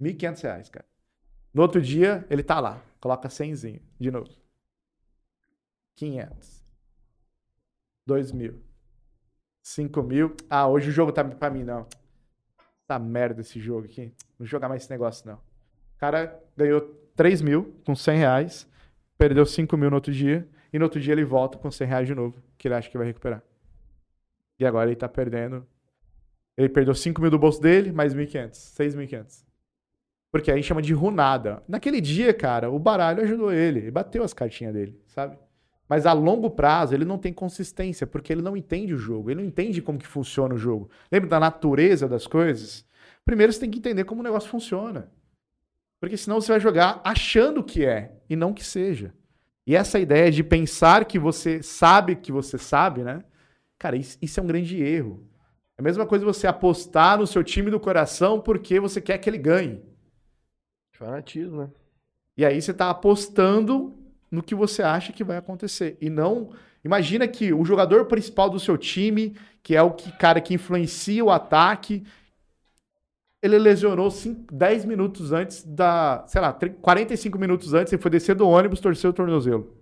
1.500 0.01 0.41
reais, 0.41 0.69
cara. 0.69 0.85
No 1.53 1.61
outro 1.61 1.81
dia, 1.81 2.25
ele 2.29 2.41
tá 2.41 2.59
lá, 2.59 2.81
coloca 2.99 3.29
100 3.29 3.81
de 3.99 4.09
novo. 4.09 4.40
500. 5.95 6.63
2 8.05 8.31
mil. 8.31 8.61
5 9.61 10.03
mil. 10.03 10.35
Ah, 10.49 10.67
hoje 10.67 10.89
o 10.89 10.91
jogo 10.91 11.11
tá 11.11 11.23
pra 11.23 11.49
mim, 11.49 11.63
não. 11.63 11.87
Tá 12.87 12.97
merda 12.99 13.41
esse 13.41 13.59
jogo 13.59 13.85
aqui. 13.85 14.11
Não 14.37 14.45
jogar 14.45 14.67
mais 14.67 14.83
esse 14.83 14.91
negócio, 14.91 15.27
não. 15.27 15.35
O 15.35 15.99
cara 15.99 16.39
ganhou 16.57 16.81
3 17.15 17.41
mil 17.41 17.75
com 17.85 17.95
100 17.95 18.17
reais. 18.17 18.67
Perdeu 19.17 19.45
5 19.45 19.77
mil 19.77 19.89
no 19.89 19.97
outro 19.97 20.11
dia. 20.11 20.47
E 20.73 20.79
no 20.79 20.85
outro 20.85 20.99
dia 20.99 21.13
ele 21.13 21.23
volta 21.23 21.57
com 21.57 21.69
100 21.69 21.87
reais 21.87 22.07
de 22.07 22.15
novo. 22.15 22.41
Que 22.57 22.67
ele 22.67 22.75
acha 22.75 22.89
que 22.89 22.97
vai 22.97 23.07
recuperar. 23.07 23.43
E 24.59 24.65
agora 24.65 24.89
ele 24.89 24.95
tá 24.95 25.07
perdendo. 25.07 25.65
Ele 26.57 26.69
perdeu 26.69 26.93
5 26.93 27.21
mil 27.21 27.31
do 27.31 27.39
bolso 27.39 27.61
dele, 27.61 27.91
mais 27.91 28.13
1.500. 28.13 28.51
6.500. 28.51 29.45
Porque 30.31 30.51
a 30.51 30.55
gente 30.55 30.65
chama 30.65 30.81
de 30.81 30.93
runada. 30.93 31.63
Naquele 31.67 31.99
dia, 31.99 32.33
cara, 32.33 32.69
o 32.69 32.79
baralho 32.79 33.23
ajudou 33.23 33.51
ele. 33.51 33.79
Ele 33.79 33.91
bateu 33.91 34.23
as 34.23 34.33
cartinhas 34.33 34.73
dele, 34.73 34.99
sabe? 35.07 35.37
Mas 35.91 36.05
a 36.05 36.13
longo 36.13 36.49
prazo 36.49 36.95
ele 36.95 37.03
não 37.03 37.17
tem 37.17 37.33
consistência, 37.33 38.07
porque 38.07 38.31
ele 38.31 38.41
não 38.41 38.55
entende 38.55 38.93
o 38.93 38.97
jogo, 38.97 39.29
ele 39.29 39.41
não 39.41 39.47
entende 39.49 39.81
como 39.81 39.99
que 39.99 40.07
funciona 40.07 40.55
o 40.55 40.57
jogo. 40.57 40.89
Lembra 41.11 41.27
da 41.27 41.37
natureza 41.37 42.07
das 42.07 42.25
coisas? 42.25 42.85
Primeiro 43.25 43.51
você 43.51 43.59
tem 43.59 43.69
que 43.69 43.79
entender 43.79 44.05
como 44.05 44.21
o 44.21 44.23
negócio 44.23 44.49
funciona. 44.49 45.11
Porque 45.99 46.15
senão 46.15 46.39
você 46.39 46.53
vai 46.53 46.61
jogar 46.61 47.01
achando 47.03 47.61
que 47.61 47.83
é 47.83 48.13
e 48.29 48.37
não 48.37 48.53
que 48.53 48.63
seja. 48.63 49.13
E 49.67 49.75
essa 49.75 49.99
ideia 49.99 50.31
de 50.31 50.45
pensar 50.45 51.03
que 51.03 51.19
você 51.19 51.61
sabe 51.61 52.15
que 52.15 52.31
você 52.31 52.57
sabe, 52.57 53.03
né? 53.03 53.21
Cara, 53.77 53.97
isso, 53.97 54.17
isso 54.21 54.39
é 54.39 54.43
um 54.43 54.47
grande 54.47 54.81
erro. 54.81 55.27
É 55.77 55.81
a 55.81 55.83
mesma 55.83 56.05
coisa 56.05 56.23
você 56.23 56.47
apostar 56.47 57.17
no 57.17 57.27
seu 57.27 57.43
time 57.43 57.69
do 57.69 57.81
coração 57.81 58.39
porque 58.39 58.79
você 58.79 59.01
quer 59.01 59.17
que 59.17 59.29
ele 59.29 59.37
ganhe. 59.37 59.83
Fanatismo, 60.93 61.63
né? 61.63 61.69
E 62.37 62.45
aí 62.45 62.61
você 62.61 62.71
está 62.71 62.89
apostando 62.89 64.00
no 64.31 64.41
que 64.41 64.55
você 64.55 64.81
acha 64.81 65.11
que 65.11 65.23
vai 65.23 65.37
acontecer. 65.37 65.97
E 65.99 66.09
não. 66.09 66.51
Imagina 66.83 67.27
que 67.27 67.53
o 67.53 67.65
jogador 67.65 68.05
principal 68.05 68.49
do 68.49 68.59
seu 68.59 68.77
time, 68.77 69.35
que 69.61 69.75
é 69.75 69.81
o 69.83 69.91
que, 69.91 70.11
cara 70.13 70.39
que 70.39 70.53
influencia 70.53 71.23
o 71.23 71.29
ataque, 71.29 72.03
ele 73.41 73.59
lesionou 73.59 74.09
5, 74.09 74.53
10 74.53 74.85
minutos 74.85 75.33
antes 75.33 75.63
da. 75.63 76.23
Sei 76.27 76.39
lá, 76.39 76.53
45 76.53 77.37
minutos 77.37 77.73
antes, 77.73 77.91
ele 77.91 78.01
foi 78.01 78.09
descer 78.09 78.35
do 78.35 78.47
ônibus, 78.47 78.79
torceu 78.79 79.09
o 79.09 79.13
tornozelo. 79.13 79.77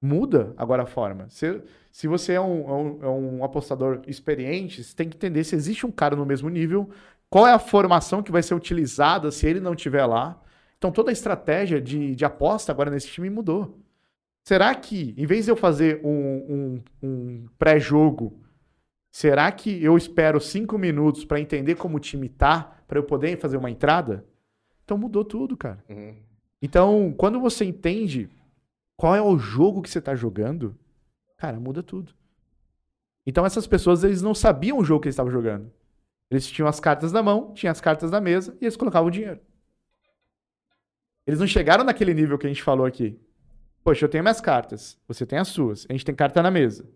Muda 0.00 0.52
agora 0.58 0.82
a 0.82 0.86
forma. 0.86 1.26
Se, 1.30 1.62
se 1.90 2.06
você 2.06 2.34
é 2.34 2.40
um, 2.40 2.68
é, 2.68 2.72
um, 2.72 3.04
é 3.04 3.08
um 3.08 3.44
apostador 3.44 4.02
experiente, 4.06 4.84
você 4.84 4.94
tem 4.94 5.08
que 5.08 5.16
entender 5.16 5.42
se 5.42 5.56
existe 5.56 5.86
um 5.86 5.90
cara 5.90 6.14
no 6.14 6.26
mesmo 6.26 6.50
nível, 6.50 6.90
qual 7.30 7.46
é 7.46 7.52
a 7.52 7.58
formação 7.58 8.22
que 8.22 8.30
vai 8.30 8.42
ser 8.42 8.54
utilizada 8.54 9.30
se 9.32 9.46
ele 9.46 9.58
não 9.58 9.72
estiver 9.72 10.04
lá 10.04 10.40
então 10.78 10.90
toda 10.90 11.10
a 11.10 11.12
estratégia 11.12 11.80
de, 11.80 12.14
de 12.14 12.24
aposta 12.24 12.72
agora 12.72 12.90
nesse 12.90 13.08
time 13.08 13.30
mudou. 13.30 13.78
Será 14.42 14.74
que, 14.74 15.14
em 15.16 15.26
vez 15.26 15.46
de 15.46 15.50
eu 15.50 15.56
fazer 15.56 16.00
um, 16.04 16.10
um, 16.12 16.82
um 17.02 17.46
pré-jogo, 17.58 18.40
será 19.10 19.50
que 19.50 19.82
eu 19.82 19.96
espero 19.96 20.40
cinco 20.40 20.78
minutos 20.78 21.24
para 21.24 21.40
entender 21.40 21.74
como 21.74 21.96
o 21.96 22.00
time 22.00 22.28
tá, 22.28 22.78
para 22.86 22.98
eu 22.98 23.02
poder 23.02 23.38
fazer 23.38 23.56
uma 23.56 23.70
entrada? 23.70 24.24
Então 24.84 24.96
mudou 24.96 25.24
tudo, 25.24 25.56
cara. 25.56 25.82
Uhum. 25.88 26.14
Então, 26.62 27.12
quando 27.16 27.40
você 27.40 27.64
entende 27.64 28.30
qual 28.96 29.16
é 29.16 29.20
o 29.20 29.36
jogo 29.36 29.82
que 29.82 29.90
você 29.90 29.98
está 29.98 30.14
jogando, 30.14 30.78
cara, 31.36 31.58
muda 31.58 31.82
tudo. 31.82 32.14
Então 33.26 33.44
essas 33.44 33.66
pessoas, 33.66 34.04
eles 34.04 34.22
não 34.22 34.34
sabiam 34.34 34.78
o 34.78 34.84
jogo 34.84 35.00
que 35.00 35.08
eles 35.08 35.14
estavam 35.14 35.32
jogando. 35.32 35.72
Eles 36.30 36.46
tinham 36.46 36.68
as 36.68 36.78
cartas 36.78 37.12
na 37.12 37.22
mão, 37.22 37.52
tinham 37.52 37.72
as 37.72 37.80
cartas 37.80 38.10
na 38.10 38.20
mesa 38.20 38.56
e 38.60 38.64
eles 38.64 38.76
colocavam 38.76 39.08
o 39.08 39.10
dinheiro. 39.10 39.40
Eles 41.26 41.40
não 41.40 41.46
chegaram 41.46 41.82
naquele 41.82 42.14
nível 42.14 42.38
que 42.38 42.46
a 42.46 42.48
gente 42.48 42.62
falou 42.62 42.86
aqui. 42.86 43.18
Poxa, 43.82 44.04
eu 44.04 44.08
tenho 44.08 44.22
minhas 44.22 44.40
cartas, 44.40 44.98
você 45.06 45.26
tem 45.26 45.38
as 45.38 45.48
suas, 45.48 45.86
a 45.88 45.92
gente 45.92 46.04
tem 46.04 46.14
carta 46.14 46.42
na 46.42 46.50
mesa. 46.50 46.88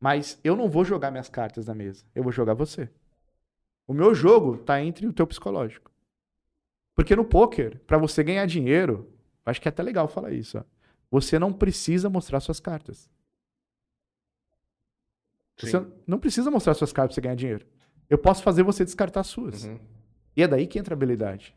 Mas 0.00 0.38
eu 0.44 0.54
não 0.54 0.68
vou 0.68 0.84
jogar 0.84 1.10
minhas 1.10 1.28
cartas 1.28 1.66
na 1.66 1.74
mesa, 1.74 2.04
eu 2.14 2.22
vou 2.22 2.32
jogar 2.32 2.54
você. 2.54 2.88
O 3.86 3.94
meu 3.94 4.14
jogo 4.14 4.58
tá 4.58 4.80
entre 4.82 5.06
o 5.06 5.12
teu 5.12 5.26
psicológico. 5.26 5.90
Porque 6.94 7.14
no 7.14 7.24
poker, 7.24 7.80
para 7.86 7.98
você 7.98 8.22
ganhar 8.22 8.46
dinheiro, 8.46 9.12
acho 9.44 9.60
que 9.60 9.68
é 9.68 9.70
até 9.70 9.82
legal 9.82 10.08
falar 10.08 10.32
isso, 10.32 10.58
ó, 10.58 10.64
você 11.10 11.38
não 11.38 11.52
precisa 11.52 12.08
mostrar 12.08 12.40
suas 12.40 12.60
cartas. 12.60 13.10
Sim. 15.56 15.66
Você 15.66 15.86
não 16.06 16.18
precisa 16.18 16.50
mostrar 16.50 16.74
suas 16.74 16.92
cartas 16.92 17.14
para 17.14 17.22
você 17.22 17.26
ganhar 17.26 17.36
dinheiro. 17.36 17.66
Eu 18.08 18.18
posso 18.18 18.42
fazer 18.42 18.62
você 18.62 18.84
descartar 18.84 19.20
as 19.20 19.26
suas. 19.26 19.64
Uhum. 19.64 19.78
E 20.36 20.42
é 20.42 20.48
daí 20.48 20.66
que 20.66 20.78
entra 20.78 20.94
a 20.94 20.96
habilidade. 20.96 21.54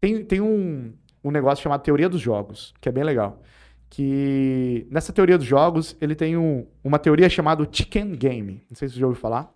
Tem, 0.00 0.24
tem 0.24 0.40
um, 0.40 0.94
um 1.22 1.30
negócio 1.30 1.62
chamado 1.62 1.82
Teoria 1.82 2.08
dos 2.08 2.20
Jogos, 2.20 2.74
que 2.80 2.88
é 2.88 2.92
bem 2.92 3.04
legal. 3.04 3.42
Que 3.88 4.86
nessa 4.90 5.12
teoria 5.12 5.36
dos 5.36 5.46
jogos, 5.46 5.96
ele 6.00 6.14
tem 6.14 6.36
um, 6.36 6.66
uma 6.82 6.98
teoria 6.98 7.28
chamada 7.28 7.68
Chicken 7.70 8.12
Game. 8.12 8.64
Não 8.70 8.76
sei 8.76 8.88
se 8.88 8.94
você 8.94 9.00
já 9.00 9.06
ouviu 9.06 9.20
falar. 9.20 9.52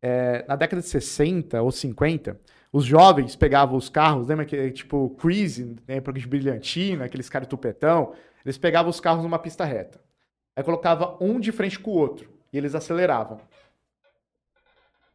É, 0.00 0.44
na 0.48 0.56
década 0.56 0.82
de 0.82 0.88
60 0.88 1.62
ou 1.62 1.70
50, 1.70 2.40
os 2.72 2.84
jovens 2.84 3.36
pegavam 3.36 3.76
os 3.76 3.88
carros, 3.88 4.26
lembra 4.26 4.44
que 4.44 4.70
tipo 4.72 5.10
Crazy, 5.10 5.76
né, 5.86 6.00
de 6.00 6.26
brilhantina, 6.26 7.04
aqueles 7.04 7.28
caras 7.28 7.46
tupetão, 7.46 8.12
eles 8.44 8.58
pegavam 8.58 8.90
os 8.90 8.98
carros 8.98 9.22
numa 9.22 9.38
pista 9.38 9.64
reta. 9.64 10.00
Aí 10.56 10.64
colocava 10.64 11.16
um 11.20 11.38
de 11.38 11.52
frente 11.52 11.78
com 11.78 11.92
o 11.92 11.94
outro 11.94 12.28
e 12.52 12.58
eles 12.58 12.74
aceleravam. 12.74 13.40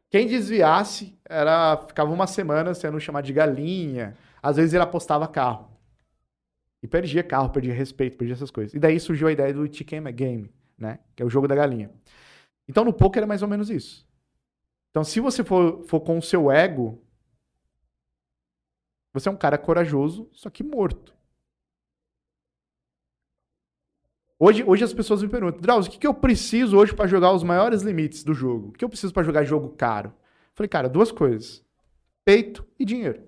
Quem 0.09 0.25
desviasse 0.25 1.19
era 1.27 1.77
ficava 1.85 2.11
uma 2.11 2.27
semana 2.27 2.73
sendo 2.73 2.99
chamado 2.99 3.25
de 3.25 3.33
galinha, 3.33 4.15
às 4.41 4.57
vezes 4.57 4.73
ele 4.73 4.83
apostava 4.83 5.27
carro. 5.27 5.69
E 6.81 6.87
perdia 6.87 7.23
carro, 7.23 7.49
perdia 7.49 7.73
respeito, 7.73 8.17
perdia 8.17 8.33
essas 8.33 8.51
coisas. 8.51 8.73
E 8.73 8.79
daí 8.79 8.99
surgiu 8.99 9.27
a 9.27 9.31
ideia 9.31 9.53
do 9.53 9.71
Chicken 9.71 10.03
Game, 10.13 10.53
né? 10.77 10.99
Que 11.15 11.23
é 11.23 11.25
o 11.25 11.29
jogo 11.29 11.47
da 11.47 11.55
galinha. 11.55 11.91
Então 12.67 12.85
no 12.85 12.93
poker 12.93 13.23
é 13.23 13.25
mais 13.25 13.41
ou 13.41 13.47
menos 13.47 13.69
isso. 13.69 14.07
Então 14.91 15.03
se 15.03 15.19
você 15.19 15.43
for, 15.43 15.83
for 15.83 16.01
com 16.01 16.17
o 16.17 16.21
seu 16.21 16.51
ego, 16.51 17.01
você 19.13 19.29
é 19.29 19.31
um 19.31 19.37
cara 19.37 19.57
corajoso, 19.57 20.29
só 20.31 20.49
que 20.49 20.63
morto. 20.63 21.15
Hoje, 24.39 24.63
hoje 24.63 24.83
as 24.83 24.93
pessoas 24.93 25.23
me 25.23 25.29
perguntam, 25.29 25.59
Drauzio, 25.59 25.89
o 25.89 25.93
que, 25.93 25.99
que 25.99 26.05
eu 26.05 26.13
preciso 26.13 26.77
hoje 26.77 26.93
para 26.93 27.07
jogar 27.07 27.33
os 27.33 27.41
maiores 27.41 27.81
limites 27.81 28.23
do 28.23 28.35
jogo? 28.35 28.67
O 28.67 28.71
que 28.71 28.85
eu 28.85 28.89
preciso 28.89 29.11
para 29.11 29.23
jogar 29.23 29.43
jogo 29.43 29.69
caro? 29.69 30.13
falei, 30.57 30.67
cara, 30.67 30.89
duas 30.89 31.11
coisas: 31.11 31.63
peito 32.25 32.65
e 32.79 32.85
dinheiro. 32.85 33.26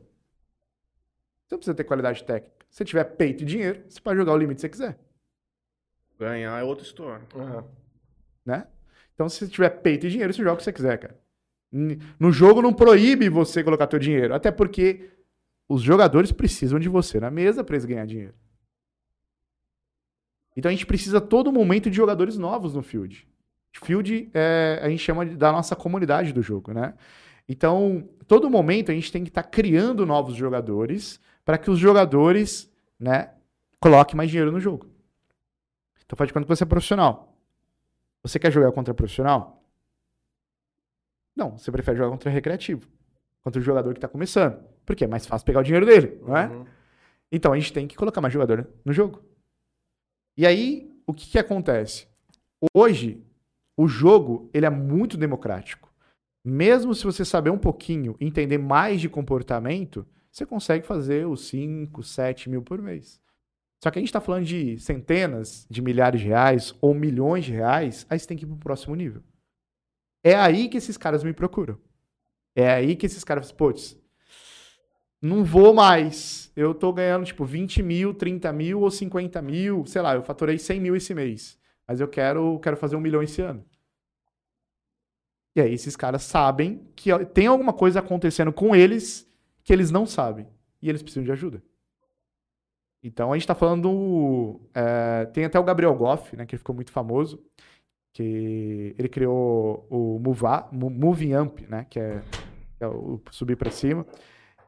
Você 1.49 1.55
não 1.55 1.57
precisa 1.57 1.73
ter 1.73 1.83
qualidade 1.83 2.23
técnica. 2.23 2.63
Se 2.69 2.85
tiver 2.85 3.03
peito 3.03 3.41
e 3.41 3.45
dinheiro, 3.45 3.83
você 3.89 3.99
pode 3.99 4.19
jogar 4.19 4.33
o 4.33 4.37
limite 4.37 4.57
que 4.57 4.61
você 4.61 4.69
quiser. 4.69 4.99
Ganhar 6.19 6.59
é 6.59 6.63
outra 6.63 6.85
história. 6.85 7.25
Uhum. 7.33 7.63
Né? 8.45 8.67
Então, 9.15 9.27
se 9.27 9.39
você 9.39 9.47
tiver 9.47 9.69
peito 9.69 10.05
e 10.05 10.11
dinheiro, 10.11 10.31
você 10.31 10.43
joga 10.43 10.53
o 10.53 10.57
que 10.57 10.63
você 10.63 10.71
quiser, 10.71 10.99
cara. 10.99 11.19
No 11.71 12.31
jogo 12.31 12.61
não 12.61 12.71
proíbe 12.71 13.29
você 13.29 13.63
colocar 13.63 13.87
teu 13.87 13.97
dinheiro. 13.97 14.35
Até 14.35 14.51
porque 14.51 15.09
os 15.67 15.81
jogadores 15.81 16.31
precisam 16.31 16.79
de 16.79 16.87
você 16.87 17.19
na 17.19 17.31
mesa 17.31 17.63
para 17.63 17.75
eles 17.75 17.85
ganhar 17.85 18.05
dinheiro. 18.05 18.35
Então 20.55 20.69
a 20.69 20.71
gente 20.71 20.85
precisa 20.85 21.19
todo 21.19 21.51
momento 21.51 21.89
de 21.89 21.95
jogadores 21.95 22.37
novos 22.37 22.75
no 22.75 22.83
field. 22.83 23.27
Field 23.83 24.29
é, 24.35 24.79
a 24.83 24.89
gente 24.89 25.01
chama 25.01 25.25
da 25.25 25.51
nossa 25.51 25.75
comunidade 25.75 26.31
do 26.31 26.43
jogo, 26.43 26.73
né? 26.73 26.93
Então, 27.47 28.07
todo 28.27 28.49
momento 28.49 28.91
a 28.91 28.93
gente 28.93 29.11
tem 29.11 29.23
que 29.23 29.29
estar 29.29 29.41
tá 29.41 29.49
criando 29.49 30.05
novos 30.05 30.35
jogadores 30.35 31.19
para 31.49 31.57
que 31.57 31.71
os 31.71 31.79
jogadores, 31.79 32.71
né, 32.99 33.33
coloquem 33.79 34.15
mais 34.15 34.29
dinheiro 34.29 34.51
no 34.51 34.59
jogo. 34.59 34.85
Então 36.05 36.15
faz 36.15 36.27
de 36.27 36.33
conta 36.35 36.45
que 36.45 36.55
você 36.55 36.63
é 36.63 36.67
profissional. 36.67 37.35
Você 38.21 38.37
quer 38.37 38.51
jogar 38.51 38.71
contra 38.71 38.93
profissional? 38.93 39.59
Não, 41.35 41.57
você 41.57 41.71
prefere 41.71 41.97
jogar 41.97 42.11
contra 42.11 42.29
recreativo. 42.29 42.87
Contra 43.41 43.59
o 43.59 43.63
jogador 43.63 43.91
que 43.93 43.97
está 43.97 44.07
começando. 44.07 44.63
Porque 44.85 45.05
é 45.05 45.07
mais 45.07 45.25
fácil 45.25 45.43
pegar 45.43 45.61
o 45.61 45.63
dinheiro 45.63 45.87
dele, 45.87 46.21
não 46.21 46.37
é? 46.37 46.49
Uhum. 46.49 46.65
Então 47.31 47.51
a 47.51 47.57
gente 47.57 47.73
tem 47.73 47.87
que 47.87 47.95
colocar 47.95 48.21
mais 48.21 48.31
jogador 48.31 48.67
no 48.85 48.93
jogo. 48.93 49.19
E 50.37 50.45
aí, 50.45 50.95
o 51.07 51.15
que, 51.15 51.31
que 51.31 51.39
acontece? 51.39 52.07
Hoje, 52.75 53.25
o 53.75 53.87
jogo 53.87 54.51
ele 54.53 54.67
é 54.67 54.69
muito 54.69 55.17
democrático. 55.17 55.91
Mesmo 56.45 56.93
se 56.93 57.05
você 57.05 57.25
saber 57.25 57.49
um 57.49 57.57
pouquinho, 57.57 58.15
entender 58.19 58.59
mais 58.59 59.01
de 59.01 59.09
comportamento, 59.09 60.05
você 60.31 60.45
consegue 60.45 60.85
fazer 60.85 61.27
os 61.27 61.47
5, 61.47 62.03
7 62.03 62.49
mil 62.49 62.61
por 62.61 62.81
mês. 62.81 63.21
Só 63.83 63.89
que 63.89 63.97
a 63.97 64.01
gente 64.01 64.09
está 64.09 64.19
falando 64.19 64.45
de 64.45 64.77
centenas 64.79 65.65
de 65.69 65.81
milhares 65.81 66.19
de 66.19 66.27
reais 66.27 66.75
ou 66.81 66.93
milhões 66.93 67.45
de 67.45 67.53
reais, 67.53 68.05
aí 68.09 68.19
você 68.19 68.27
tem 68.27 68.37
que 68.37 68.43
ir 68.43 68.47
para 68.47 68.55
o 68.55 68.59
próximo 68.59 68.93
nível. 68.93 69.23
É 70.23 70.35
aí 70.35 70.67
que 70.67 70.77
esses 70.77 70.97
caras 70.97 71.23
me 71.23 71.33
procuram. 71.33 71.77
É 72.53 72.69
aí 72.69 72.95
que 72.95 73.05
esses 73.05 73.23
caras, 73.23 73.51
putz, 73.53 73.97
não 75.21 75.45
vou 75.45 75.73
mais. 75.73 76.51
Eu 76.55 76.73
tô 76.73 76.91
ganhando, 76.91 77.25
tipo, 77.25 77.45
20 77.45 77.81
mil, 77.81 78.13
30 78.13 78.51
mil 78.51 78.81
ou 78.81 78.91
50 78.91 79.41
mil. 79.41 79.85
Sei 79.85 80.01
lá, 80.01 80.15
eu 80.15 80.23
faturei 80.23 80.57
100 80.57 80.79
mil 80.81 80.95
esse 80.95 81.13
mês. 81.13 81.57
Mas 81.87 82.01
eu 82.01 82.07
quero, 82.07 82.59
quero 82.59 82.75
fazer 82.75 82.97
um 82.97 83.01
milhão 83.01 83.23
esse 83.23 83.41
ano. 83.41 83.63
E 85.55 85.61
aí 85.61 85.73
esses 85.73 85.95
caras 85.95 86.23
sabem 86.23 86.87
que 86.95 87.09
tem 87.27 87.47
alguma 87.47 87.73
coisa 87.73 87.99
acontecendo 87.99 88.51
com 88.53 88.75
eles 88.75 89.28
que 89.69 89.73
eles 89.73 89.91
não 89.91 90.03
sabem. 90.07 90.47
E 90.81 90.89
eles 90.89 91.03
precisam 91.03 91.23
de 91.23 91.31
ajuda. 91.31 91.61
Então 93.03 93.31
a 93.31 93.35
gente 93.35 93.43
está 93.43 93.53
falando. 93.53 94.59
É, 94.73 95.25
tem 95.25 95.45
até 95.45 95.59
o 95.59 95.63
Gabriel 95.63 95.93
Goff, 95.93 96.35
né, 96.35 96.43
que 96.43 96.57
ficou 96.57 96.73
muito 96.73 96.91
famoso. 96.91 97.39
Que 98.11 98.95
ele 98.97 99.07
criou 99.07 99.85
o 99.87 100.19
Moving 100.73 101.33
Amp, 101.33 101.59
né, 101.69 101.85
que 101.87 101.99
é, 101.99 102.19
é 102.79 102.87
o 102.87 103.21
subir 103.29 103.57
para 103.57 103.69
cima. 103.69 104.07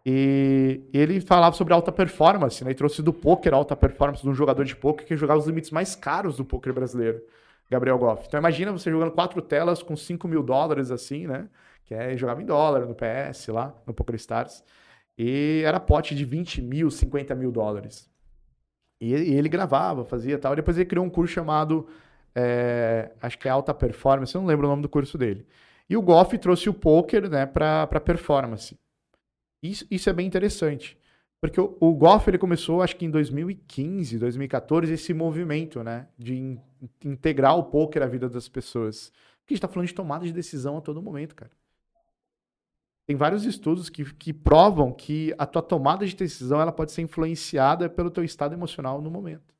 E 0.05 0.83
ele 0.93 1.19
falava 1.19 1.55
sobre 1.55 1.73
alta 1.73 1.91
performance, 1.91 2.63
né? 2.63 2.69
E 2.69 2.75
trouxe 2.75 3.01
do 3.01 3.11
poker 3.11 3.55
alta 3.55 3.75
performance 3.75 4.21
de 4.21 4.29
um 4.29 4.35
jogador 4.35 4.63
de 4.63 4.75
poker 4.75 5.03
que 5.07 5.17
jogava 5.17 5.39
os 5.39 5.47
limites 5.47 5.71
mais 5.71 5.95
caros 5.95 6.37
do 6.37 6.45
poker 6.45 6.73
brasileiro, 6.73 7.23
Gabriel 7.71 7.97
Goff. 7.97 8.27
Então 8.27 8.39
imagina 8.39 8.71
você 8.71 8.91
jogando 8.91 9.13
quatro 9.13 9.41
telas 9.41 9.81
com 9.81 9.95
5 9.95 10.27
mil 10.27 10.43
dólares 10.43 10.91
assim, 10.91 11.25
né? 11.25 11.49
Que 11.85 11.95
é 11.95 12.15
jogava 12.15 12.39
em 12.39 12.45
dólar 12.45 12.85
no 12.85 12.93
PS 12.93 13.47
lá, 13.47 13.73
no 13.87 13.95
Poker 13.95 14.15
Stars. 14.15 14.63
E 15.17 15.61
era 15.65 15.79
pote 15.79 16.15
de 16.15 16.25
20 16.25 16.61
mil, 16.61 16.89
50 16.89 17.35
mil 17.35 17.51
dólares. 17.51 18.09
E 18.99 19.07
e 19.09 19.33
ele 19.33 19.49
gravava, 19.49 20.05
fazia 20.05 20.37
tal. 20.37 20.55
Depois 20.55 20.77
ele 20.77 20.85
criou 20.85 21.05
um 21.05 21.09
curso 21.09 21.33
chamado, 21.33 21.87
é, 22.35 23.11
acho 23.21 23.37
que 23.37 23.47
é 23.47 23.51
Alta 23.51 23.73
Performance, 23.73 24.33
eu 24.33 24.41
não 24.41 24.47
lembro 24.47 24.67
o 24.67 24.69
nome 24.69 24.81
do 24.81 24.89
curso 24.89 25.17
dele. 25.17 25.45
E 25.89 25.97
o 25.97 26.01
Goff 26.01 26.37
trouxe 26.37 26.69
o 26.69 26.73
poker 26.73 27.29
né, 27.29 27.45
para 27.45 27.99
performance. 27.99 28.79
Isso, 29.61 29.85
isso 29.91 30.09
é 30.09 30.13
bem 30.13 30.25
interessante. 30.25 30.97
Porque 31.41 31.59
o, 31.59 31.75
o 31.79 31.93
Goff 31.93 32.29
ele 32.29 32.37
começou, 32.37 32.81
acho 32.81 32.95
que 32.95 33.05
em 33.05 33.09
2015, 33.09 34.19
2014, 34.19 34.93
esse 34.93 35.13
movimento 35.13 35.83
né, 35.83 36.07
de 36.17 36.35
in, 36.35 36.59
integrar 37.03 37.57
o 37.57 37.63
poker 37.63 38.03
à 38.03 38.05
vida 38.05 38.29
das 38.29 38.47
pessoas. 38.47 39.11
Porque 39.39 39.53
a 39.53 39.55
gente 39.55 39.57
está 39.57 39.67
falando 39.67 39.87
de 39.87 39.93
tomada 39.93 40.23
de 40.23 40.31
decisão 40.31 40.77
a 40.77 40.81
todo 40.81 41.01
momento, 41.01 41.35
cara. 41.35 41.51
Tem 43.07 43.15
vários 43.15 43.45
estudos 43.45 43.89
que, 43.89 44.05
que 44.13 44.31
provam 44.31 44.93
que 44.93 45.33
a 45.37 45.45
tua 45.45 45.61
tomada 45.61 46.05
de 46.05 46.15
decisão 46.15 46.61
ela 46.61 46.71
pode 46.71 46.91
ser 46.91 47.01
influenciada 47.01 47.89
pelo 47.89 48.11
teu 48.11 48.23
estado 48.23 48.53
emocional 48.53 49.01
no 49.01 49.09
momento. 49.09 49.53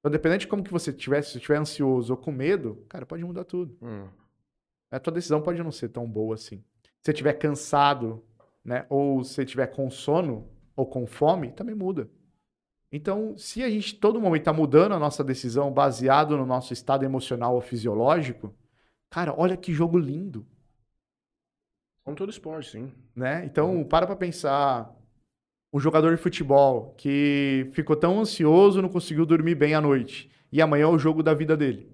Então, 0.00 0.10
dependente 0.10 0.42
de 0.42 0.46
como 0.46 0.62
que 0.62 0.72
você 0.72 0.90
estiver, 0.90 1.22
se 1.22 1.36
estiver 1.36 1.58
ansioso 1.58 2.12
ou 2.12 2.16
com 2.16 2.30
medo, 2.32 2.84
cara, 2.88 3.04
pode 3.04 3.24
mudar 3.24 3.44
tudo. 3.44 3.76
Hum. 3.82 4.08
A 4.90 5.00
tua 5.00 5.12
decisão 5.12 5.42
pode 5.42 5.62
não 5.62 5.72
ser 5.72 5.88
tão 5.88 6.08
boa 6.08 6.34
assim. 6.36 6.58
Se 6.82 7.06
você 7.06 7.10
estiver 7.10 7.32
cansado, 7.34 8.24
né, 8.64 8.86
ou 8.88 9.22
se 9.24 9.34
você 9.34 9.42
estiver 9.42 9.66
com 9.66 9.90
sono 9.90 10.48
ou 10.74 10.86
com 10.86 11.06
fome, 11.06 11.52
também 11.52 11.74
muda. 11.74 12.08
Então, 12.90 13.36
se 13.36 13.62
a 13.62 13.68
gente 13.68 13.96
todo 13.96 14.20
momento 14.20 14.42
está 14.42 14.52
mudando 14.52 14.92
a 14.92 14.98
nossa 14.98 15.24
decisão 15.24 15.72
baseado 15.72 16.36
no 16.36 16.46
nosso 16.46 16.72
estado 16.72 17.04
emocional 17.04 17.54
ou 17.54 17.60
fisiológico, 17.60 18.54
cara, 19.10 19.34
olha 19.36 19.56
que 19.56 19.72
jogo 19.72 19.98
lindo. 19.98 20.46
Como 22.06 22.16
todo 22.16 22.30
esporte, 22.30 22.70
sim. 22.70 22.92
né? 23.16 23.44
Então, 23.44 23.82
para 23.82 24.06
pra 24.06 24.14
pensar 24.14 24.94
um 25.72 25.80
jogador 25.80 26.14
de 26.14 26.22
futebol 26.22 26.94
que 26.96 27.68
ficou 27.72 27.96
tão 27.96 28.20
ansioso, 28.20 28.80
não 28.80 28.88
conseguiu 28.88 29.26
dormir 29.26 29.56
bem 29.56 29.74
à 29.74 29.80
noite, 29.80 30.30
e 30.52 30.62
amanhã 30.62 30.84
é 30.84 30.86
o 30.86 31.00
jogo 31.00 31.20
da 31.20 31.34
vida 31.34 31.56
dele. 31.56 31.90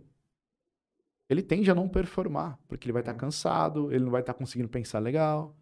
Ele 1.30 1.40
tende 1.40 1.70
a 1.70 1.74
não 1.74 1.88
performar, 1.88 2.58
porque 2.68 2.84
ele 2.84 2.92
vai 2.92 3.00
estar 3.00 3.14
cansado, 3.14 3.90
ele 3.90 4.04
não 4.04 4.10
vai 4.10 4.20
estar 4.20 4.34
conseguindo 4.34 4.68
pensar 4.68 4.98
legal, 4.98 5.56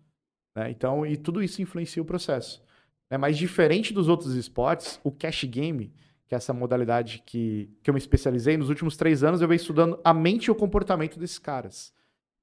né? 0.56 0.68
Então, 0.68 1.06
e 1.06 1.16
tudo 1.16 1.40
isso 1.40 1.62
influencia 1.62 2.02
o 2.02 2.04
processo. 2.04 2.60
né? 3.08 3.16
Mas 3.16 3.38
diferente 3.38 3.94
dos 3.94 4.08
outros 4.08 4.34
esportes, 4.34 5.00
o 5.04 5.12
cash 5.12 5.44
game, 5.44 5.92
que 6.26 6.34
é 6.34 6.36
essa 6.36 6.52
modalidade 6.52 7.22
que, 7.24 7.70
que 7.84 7.88
eu 7.88 7.94
me 7.94 8.00
especializei, 8.00 8.56
nos 8.56 8.68
últimos 8.68 8.96
três 8.96 9.22
anos 9.22 9.40
eu 9.40 9.46
venho 9.46 9.60
estudando 9.60 10.00
a 10.02 10.12
mente 10.12 10.46
e 10.46 10.50
o 10.50 10.56
comportamento 10.56 11.20
desses 11.20 11.38
caras. 11.38 11.94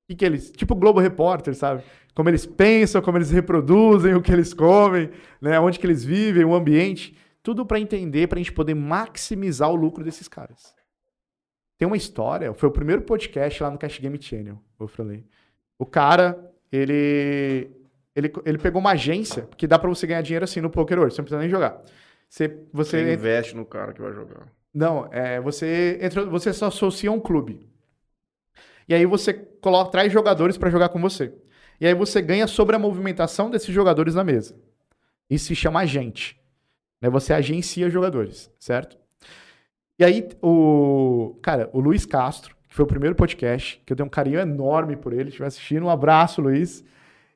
O 0.07 0.11
que, 0.11 0.15
que 0.15 0.25
eles. 0.25 0.51
Tipo 0.51 0.73
Globo 0.73 1.01
Repórter, 1.01 1.53
sabe? 1.53 1.83
Como 2.15 2.29
eles 2.29 2.45
pensam, 2.45 3.01
como 3.01 3.17
eles 3.17 3.29
reproduzem, 3.29 4.15
o 4.15 4.21
que 4.21 4.31
eles 4.31 4.53
comem, 4.53 5.09
né? 5.41 5.59
onde 5.59 5.77
que 5.77 5.85
eles 5.85 6.03
vivem, 6.05 6.45
o 6.45 6.55
ambiente. 6.55 7.15
Tudo 7.43 7.65
para 7.65 7.79
entender, 7.79 8.27
para 8.27 8.39
a 8.39 8.41
gente 8.41 8.53
poder 8.53 8.73
maximizar 8.73 9.69
o 9.69 9.75
lucro 9.75 10.03
desses 10.03 10.27
caras. 10.27 10.73
Tem 11.77 11.85
uma 11.85 11.97
história, 11.97 12.53
foi 12.53 12.69
o 12.69 12.71
primeiro 12.71 13.01
podcast 13.03 13.61
lá 13.61 13.69
no 13.69 13.77
Cash 13.77 13.99
Game 13.99 14.19
Channel, 14.19 14.57
eu 14.79 14.87
falei. 14.87 15.23
O 15.77 15.85
cara, 15.85 16.51
ele, 16.71 17.69
ele, 18.15 18.33
ele 18.45 18.57
pegou 18.57 18.81
uma 18.81 18.91
agência, 18.91 19.43
porque 19.43 19.67
dá 19.67 19.77
para 19.77 19.87
você 19.89 20.07
ganhar 20.07 20.21
dinheiro 20.21 20.43
assim 20.43 20.59
no 20.59 20.69
Poker 20.71 20.97
hoje, 20.99 21.13
você 21.15 21.21
não 21.21 21.25
precisa 21.25 21.39
nem 21.41 21.49
jogar. 21.49 21.83
Você, 22.27 22.47
você 22.73 23.03
Você 23.03 23.13
investe 23.13 23.55
no 23.55 23.63
cara 23.65 23.93
que 23.93 24.01
vai 24.01 24.11
jogar. 24.11 24.47
não, 24.73 25.07
é, 25.11 25.39
você 25.39 25.99
entra, 26.01 26.25
você 26.25 26.51
só 26.51 26.65
associa 26.67 27.09
a 27.09 27.13
um 27.13 27.19
clube. 27.19 27.69
E 28.87 28.93
aí 28.93 29.05
você 29.05 29.33
coloca, 29.33 29.91
traz 29.91 30.11
jogadores 30.11 30.57
para 30.57 30.69
jogar 30.69 30.89
com 30.89 30.99
você. 30.99 31.33
E 31.79 31.85
aí 31.85 31.93
você 31.93 32.21
ganha 32.21 32.47
sobre 32.47 32.75
a 32.75 32.79
movimentação 32.79 33.49
desses 33.49 33.73
jogadores 33.73 34.15
na 34.15 34.23
mesa. 34.23 34.55
Isso 35.29 35.47
se 35.47 35.55
chama 35.55 35.81
agente. 35.81 36.39
Né? 37.01 37.09
Você 37.09 37.33
agencia 37.33 37.89
jogadores, 37.89 38.51
certo? 38.59 38.97
E 39.99 40.03
aí 40.03 40.27
o, 40.41 41.37
cara, 41.41 41.69
o 41.73 41.79
Luiz 41.79 42.05
Castro, 42.05 42.55
que 42.67 42.75
foi 42.75 42.85
o 42.85 42.87
primeiro 42.87 43.15
podcast, 43.15 43.81
que 43.85 43.91
eu 43.91 43.97
tenho 43.97 44.07
um 44.07 44.11
carinho 44.11 44.39
enorme 44.39 44.95
por 44.95 45.13
ele, 45.13 45.29
estiver 45.29 45.47
assistindo, 45.47 45.85
um 45.85 45.89
abraço, 45.89 46.41
Luiz. 46.41 46.83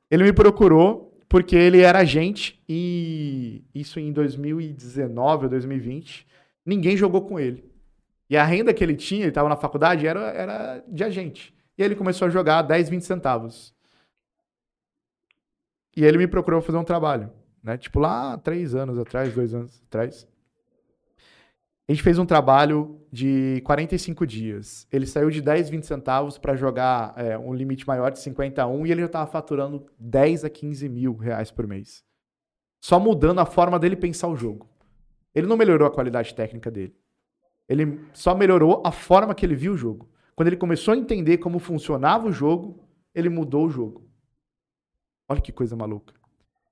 Ele 0.09 0.23
me 0.23 0.33
procurou 0.33 1.11
porque 1.27 1.55
ele 1.55 1.81
era 1.81 1.99
agente 1.99 2.61
e 2.67 3.63
isso 3.73 3.99
em 3.99 4.11
2019 4.11 5.45
ou 5.45 5.49
2020, 5.49 6.27
ninguém 6.65 6.97
jogou 6.97 7.21
com 7.21 7.39
ele. 7.39 7.70
E 8.31 8.37
a 8.37 8.45
renda 8.45 8.73
que 8.73 8.81
ele 8.81 8.95
tinha, 8.95 9.23
ele 9.23 9.29
estava 9.29 9.49
na 9.49 9.57
faculdade, 9.57 10.07
era, 10.07 10.21
era 10.31 10.83
de 10.87 11.03
agente. 11.03 11.53
E 11.77 11.83
ele 11.83 11.97
começou 11.97 12.29
a 12.29 12.31
jogar 12.31 12.61
10, 12.61 12.87
20 12.87 13.01
centavos. 13.01 13.75
E 15.97 16.05
ele 16.05 16.17
me 16.17 16.25
procurou 16.25 16.61
fazer 16.61 16.77
um 16.77 16.83
trabalho. 16.85 17.29
Né? 17.61 17.77
Tipo 17.77 17.99
lá 17.99 18.37
três 18.37 18.73
anos 18.73 18.97
atrás, 18.97 19.33
dois 19.35 19.53
anos 19.53 19.83
atrás. 19.85 20.25
A 21.89 21.91
gente 21.91 22.01
fez 22.01 22.17
um 22.17 22.25
trabalho 22.25 23.05
de 23.11 23.61
45 23.65 24.25
dias. 24.25 24.87
Ele 24.89 25.05
saiu 25.05 25.29
de 25.29 25.41
10, 25.41 25.69
20 25.69 25.83
centavos 25.85 26.37
para 26.37 26.55
jogar 26.55 27.13
é, 27.17 27.37
um 27.37 27.53
limite 27.53 27.85
maior 27.85 28.11
de 28.11 28.19
51 28.19 28.87
e 28.87 28.91
ele 28.93 29.01
já 29.01 29.07
estava 29.07 29.29
faturando 29.29 29.85
10 29.99 30.45
a 30.45 30.49
15 30.49 30.87
mil 30.87 31.17
reais 31.17 31.51
por 31.51 31.67
mês. 31.67 32.01
Só 32.81 32.97
mudando 32.97 33.39
a 33.39 33.45
forma 33.45 33.77
dele 33.77 33.97
pensar 33.97 34.29
o 34.29 34.37
jogo. 34.37 34.69
Ele 35.35 35.47
não 35.47 35.57
melhorou 35.57 35.85
a 35.85 35.91
qualidade 35.91 36.33
técnica 36.33 36.71
dele. 36.71 36.95
Ele 37.71 38.01
só 38.13 38.35
melhorou 38.35 38.83
a 38.85 38.91
forma 38.91 39.33
que 39.33 39.45
ele 39.45 39.55
viu 39.55 39.71
o 39.71 39.77
jogo. 39.77 40.09
Quando 40.35 40.47
ele 40.47 40.57
começou 40.57 40.93
a 40.93 40.97
entender 40.97 41.37
como 41.37 41.57
funcionava 41.57 42.27
o 42.27 42.31
jogo, 42.31 42.85
ele 43.15 43.29
mudou 43.29 43.65
o 43.65 43.69
jogo. 43.69 44.05
Olha 45.29 45.39
que 45.39 45.53
coisa 45.53 45.73
maluca. 45.73 46.13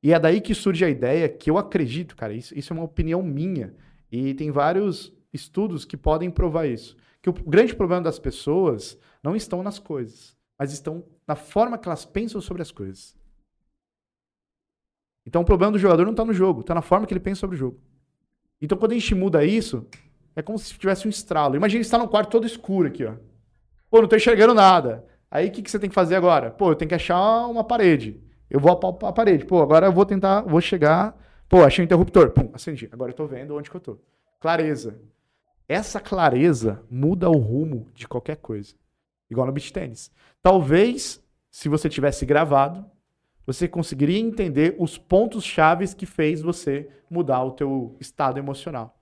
E 0.04 0.12
é 0.12 0.20
daí 0.20 0.42
que 0.42 0.54
surge 0.54 0.84
a 0.84 0.90
ideia 0.90 1.30
que 1.30 1.50
eu 1.50 1.58
acredito, 1.58 2.18
cara, 2.18 2.34
isso, 2.34 2.58
isso 2.58 2.74
é 2.74 2.76
uma 2.76 2.84
opinião 2.84 3.24
minha. 3.24 3.74
E 4.12 4.34
tem 4.34 4.52
vários 4.52 5.14
estudos 5.32 5.86
que 5.86 5.96
podem 5.96 6.30
provar 6.30 6.66
isso. 6.66 6.98
Que 7.22 7.30
o 7.30 7.34
grande 7.34 7.74
problema 7.74 8.02
das 8.02 8.20
pessoas 8.20 9.00
não 9.24 9.38
estão 9.38 9.64
nas 9.64 9.80
coisas, 9.80 10.36
mas 10.58 10.74
estão 10.74 11.06
na 11.26 11.36
forma 11.36 11.78
que 11.78 11.88
elas 11.88 12.04
pensam 12.04 12.42
sobre 12.42 12.62
as 12.62 12.74
coisas. 12.74 13.18
Então 15.26 15.44
o 15.44 15.46
problema 15.46 15.72
do 15.72 15.80
jogador 15.80 16.04
não 16.04 16.12
está 16.12 16.26
no 16.26 16.34
jogo, 16.34 16.60
está 16.60 16.76
na 16.76 16.82
forma 16.82 17.08
que 17.08 17.14
ele 17.14 17.22
pensa 17.22 17.40
sobre 17.40 17.56
o 17.56 17.60
jogo. 17.60 17.80
Então 18.62 18.78
quando 18.78 18.92
a 18.92 18.96
gente 18.96 19.16
muda 19.16 19.46
isso, 19.46 19.88
é 20.36 20.42
como 20.42 20.58
se 20.58 20.74
tivesse 20.74 21.08
um 21.08 21.10
estralo. 21.10 21.56
Imagina 21.56 21.82
estar 21.82 21.98
num 21.98 22.08
quarto 22.08 22.32
todo 22.32 22.48
escuro 22.48 22.88
aqui, 22.88 23.06
ó. 23.06 23.14
Pô, 23.90 24.02
não 24.02 24.08
tô 24.08 24.16
enxergando 24.16 24.54
nada. 24.54 25.06
Aí 25.32 25.48
o 25.48 25.52
que, 25.52 25.62
que 25.62 25.70
você 25.70 25.80
tem 25.80 25.90
que 25.90 25.96
fazer 25.96 26.16
agora? 26.16 26.52
Pô, 26.52 26.72
eu 26.72 26.76
tenho 26.76 26.90
que 26.90 26.96
achar 26.96 27.48
uma 27.48 27.64
parede. 27.64 28.22
Eu 28.50 28.60
vou 28.60 28.72
apalpar 28.72 29.10
a 29.10 29.14
parede. 29.14 29.46
Pô, 29.46 29.62
agora 29.62 29.88
eu 29.88 29.92
vou 29.92 30.06
tentar, 30.06 30.42
vou 30.42 30.62
chegar. 30.62 31.16
Pô, 31.48 31.64
achei 31.64 31.84
um 31.84 31.86
interruptor. 31.86 32.32
Pum, 32.32 32.50
acendi. 32.54 32.90
Agora 32.92 33.12
eu 33.12 33.16
tô 33.16 33.26
vendo 33.28 33.56
onde 33.56 33.70
que 33.70 33.76
eu 33.76 33.82
tô. 33.82 34.00
Clareza. 34.40 35.00
Essa 35.68 36.00
clareza 36.00 36.82
muda 36.90 37.30
o 37.30 37.38
rumo 37.38 37.88
de 37.94 38.08
qualquer 38.08 38.38
coisa. 38.38 38.74
Igual 39.30 39.46
no 39.46 39.54
beach 39.54 39.72
tênis. 39.72 40.12
Talvez, 40.42 41.24
se 41.52 41.70
você 41.70 41.88
tivesse 41.88 42.26
gravado, 42.26 42.86
você 43.46 43.68
conseguiria 43.68 44.20
entender 44.20 44.76
os 44.80 44.98
pontos 44.98 45.44
chaves 45.44 45.94
que 45.94 46.06
fez 46.06 46.42
você 46.42 46.90
mudar 47.10 47.44
o 47.44 47.52
teu 47.52 47.96
estado 48.00 48.38
emocional. 48.38 48.99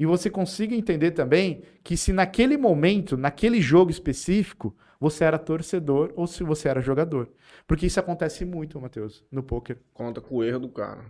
E 0.00 0.06
você 0.06 0.30
consiga 0.30 0.74
entender 0.74 1.10
também 1.10 1.62
que 1.84 1.94
se 1.94 2.10
naquele 2.10 2.56
momento, 2.56 3.18
naquele 3.18 3.60
jogo 3.60 3.90
específico, 3.90 4.74
você 4.98 5.24
era 5.24 5.38
torcedor 5.38 6.10
ou 6.16 6.26
se 6.26 6.42
você 6.42 6.70
era 6.70 6.80
jogador. 6.80 7.28
Porque 7.66 7.84
isso 7.84 8.00
acontece 8.00 8.46
muito, 8.46 8.80
Matheus, 8.80 9.22
no 9.30 9.42
poker. 9.42 9.76
Conta 9.92 10.22
com 10.22 10.36
o 10.36 10.42
erro 10.42 10.60
do 10.60 10.68
cara. 10.70 11.04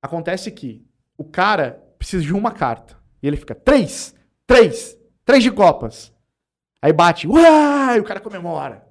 Acontece 0.00 0.50
que 0.50 0.82
o 1.14 1.24
cara 1.24 1.72
precisa 1.98 2.24
de 2.24 2.32
uma 2.32 2.52
carta. 2.52 2.96
E 3.22 3.28
ele 3.28 3.36
fica, 3.36 3.54
três, 3.54 4.16
três, 4.46 4.96
três 5.22 5.42
de 5.42 5.50
copas. 5.50 6.10
Aí 6.80 6.94
bate, 6.94 7.28
uai, 7.28 8.00
o 8.00 8.04
cara 8.04 8.18
comemora. 8.18 8.82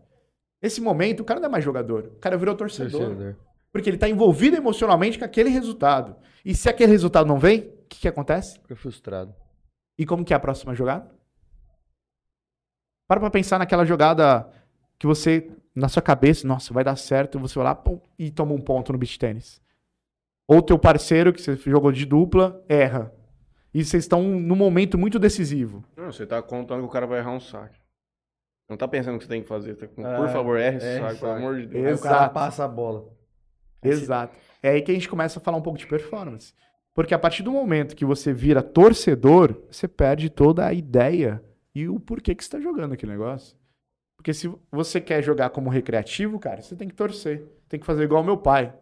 Nesse 0.62 0.80
momento, 0.80 1.22
o 1.22 1.26
cara 1.26 1.40
não 1.40 1.48
é 1.48 1.52
mais 1.52 1.64
jogador. 1.64 2.12
O 2.16 2.20
cara 2.20 2.38
virou 2.38 2.54
torcedor. 2.54 3.08
Torcedor. 3.08 3.36
Porque 3.72 3.90
ele 3.90 3.98
está 3.98 4.08
envolvido 4.08 4.56
emocionalmente 4.56 5.18
com 5.18 5.26
aquele 5.26 5.50
resultado. 5.50 6.16
E 6.46 6.54
se 6.54 6.70
aquele 6.70 6.92
resultado 6.92 7.26
não 7.26 7.40
vem, 7.40 7.74
que, 7.90 8.00
que 8.02 8.08
acontece? 8.08 8.60
Fica 8.60 8.76
frustrado. 8.76 9.34
E 9.98 10.06
como 10.06 10.24
que 10.24 10.34
é 10.34 10.36
a 10.36 10.40
próxima 10.40 10.74
jogada? 10.74 11.10
Para 13.08 13.20
pra 13.20 13.30
pensar 13.30 13.58
naquela 13.58 13.86
jogada 13.86 14.50
que 14.98 15.08
você, 15.08 15.52
na 15.76 15.90
sua 15.90 16.02
cabeça, 16.02 16.48
nossa, 16.48 16.74
vai 16.74 16.84
dar 16.84 16.96
certo, 16.96 17.40
você 17.40 17.56
vai 17.56 17.66
lá 17.66 17.76
pum, 17.76 18.00
e 18.18 18.30
toma 18.30 18.54
um 18.54 18.62
ponto 18.62 18.92
no 18.92 18.98
beach 19.00 19.18
tênis. 19.18 19.62
Ou 20.48 20.62
teu 20.62 20.78
parceiro, 20.78 21.34
que 21.34 21.42
você 21.42 21.56
jogou 21.56 21.92
de 21.92 22.06
dupla, 22.06 22.64
erra. 22.68 23.14
E 23.74 23.84
vocês 23.84 24.04
estão 24.04 24.24
num 24.24 24.56
momento 24.56 24.98
muito 24.98 25.20
decisivo. 25.20 25.84
Não, 25.96 26.12
você 26.12 26.26
tá 26.26 26.42
contando 26.42 26.80
que 26.82 26.88
o 26.88 26.92
cara 26.92 27.06
vai 27.06 27.20
errar 27.20 27.32
um 27.32 27.40
saque. 27.40 27.80
Não 28.68 28.78
tá 28.78 28.88
pensando 28.88 29.16
o 29.16 29.18
que 29.20 29.26
você 29.26 29.30
tem 29.30 29.42
que 29.42 29.48
fazer. 29.48 29.76
Tá 29.76 29.88
com- 29.88 30.06
É, 30.06 30.16
Por 30.18 30.30
favor, 30.30 30.58
erre 30.60 30.78
esse 30.78 30.86
erre 30.88 31.00
saque, 31.02 31.20
pelo 31.20 31.32
saque. 31.32 31.44
amor 31.44 31.56
de 31.62 31.68
Deus. 31.68 31.86
Aí 31.88 31.94
o 31.94 32.00
cara 32.00 32.16
Exato. 32.18 32.34
passa 32.34 32.66
a 32.66 32.68
bola. 32.68 33.10
Exato. 33.84 34.36
É 34.62 34.70
aí 34.72 34.82
que 34.82 34.92
a 34.92 34.94
gente 34.94 35.08
começa 35.10 35.40
a 35.40 35.42
falar 35.42 35.58
um 35.58 35.62
pouco 35.62 35.78
de 35.80 35.88
performance. 35.88 36.54
Porque 37.00 37.14
a 37.14 37.18
partir 37.18 37.44
do 37.44 37.52
momento 37.54 37.96
que 37.96 38.04
você 38.04 38.34
vira 38.34 38.62
torcedor, 38.62 39.56
você 39.72 39.88
perde 39.88 40.30
toda 40.30 40.66
a 40.66 40.74
ideia 40.74 41.42
e 41.74 41.88
o 41.88 41.98
porquê 41.98 42.36
que 42.36 42.44
você 42.44 42.48
está 42.50 42.60
jogando 42.60 42.92
aquele 42.92 43.14
negócio. 43.14 43.56
Porque 44.18 44.34
se 44.34 44.52
você 44.70 45.00
quer 45.00 45.24
jogar 45.24 45.50
como 45.52 45.70
recreativo, 45.70 46.38
cara, 46.38 46.62
você 46.62 46.76
tem 46.76 46.90
que 46.90 46.94
torcer. 46.94 47.46
Tem 47.70 47.80
que 47.80 47.86
fazer 47.86 48.04
igual 48.04 48.22
meu 48.22 48.36
pai. 48.36 48.74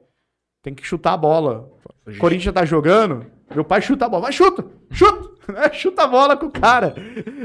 tem 0.64 0.74
que 0.74 0.84
chutar 0.84 1.14
a 1.14 1.18
bola. 1.18 1.72
Corinthians 2.20 2.56
tá 2.56 2.66
jogando, 2.66 3.24
meu 3.54 3.64
pai 3.64 3.84
chuta 3.84 4.08
a 4.08 4.10
bola. 4.10 4.24
Vai, 4.24 4.34
chuta! 4.34 4.66
Chuta! 4.90 5.28
Né? 5.54 5.72
Chuta 5.72 6.04
a 6.04 6.08
bola 6.08 6.36
com 6.36 6.48
o 6.48 6.52
cara. 6.52 6.96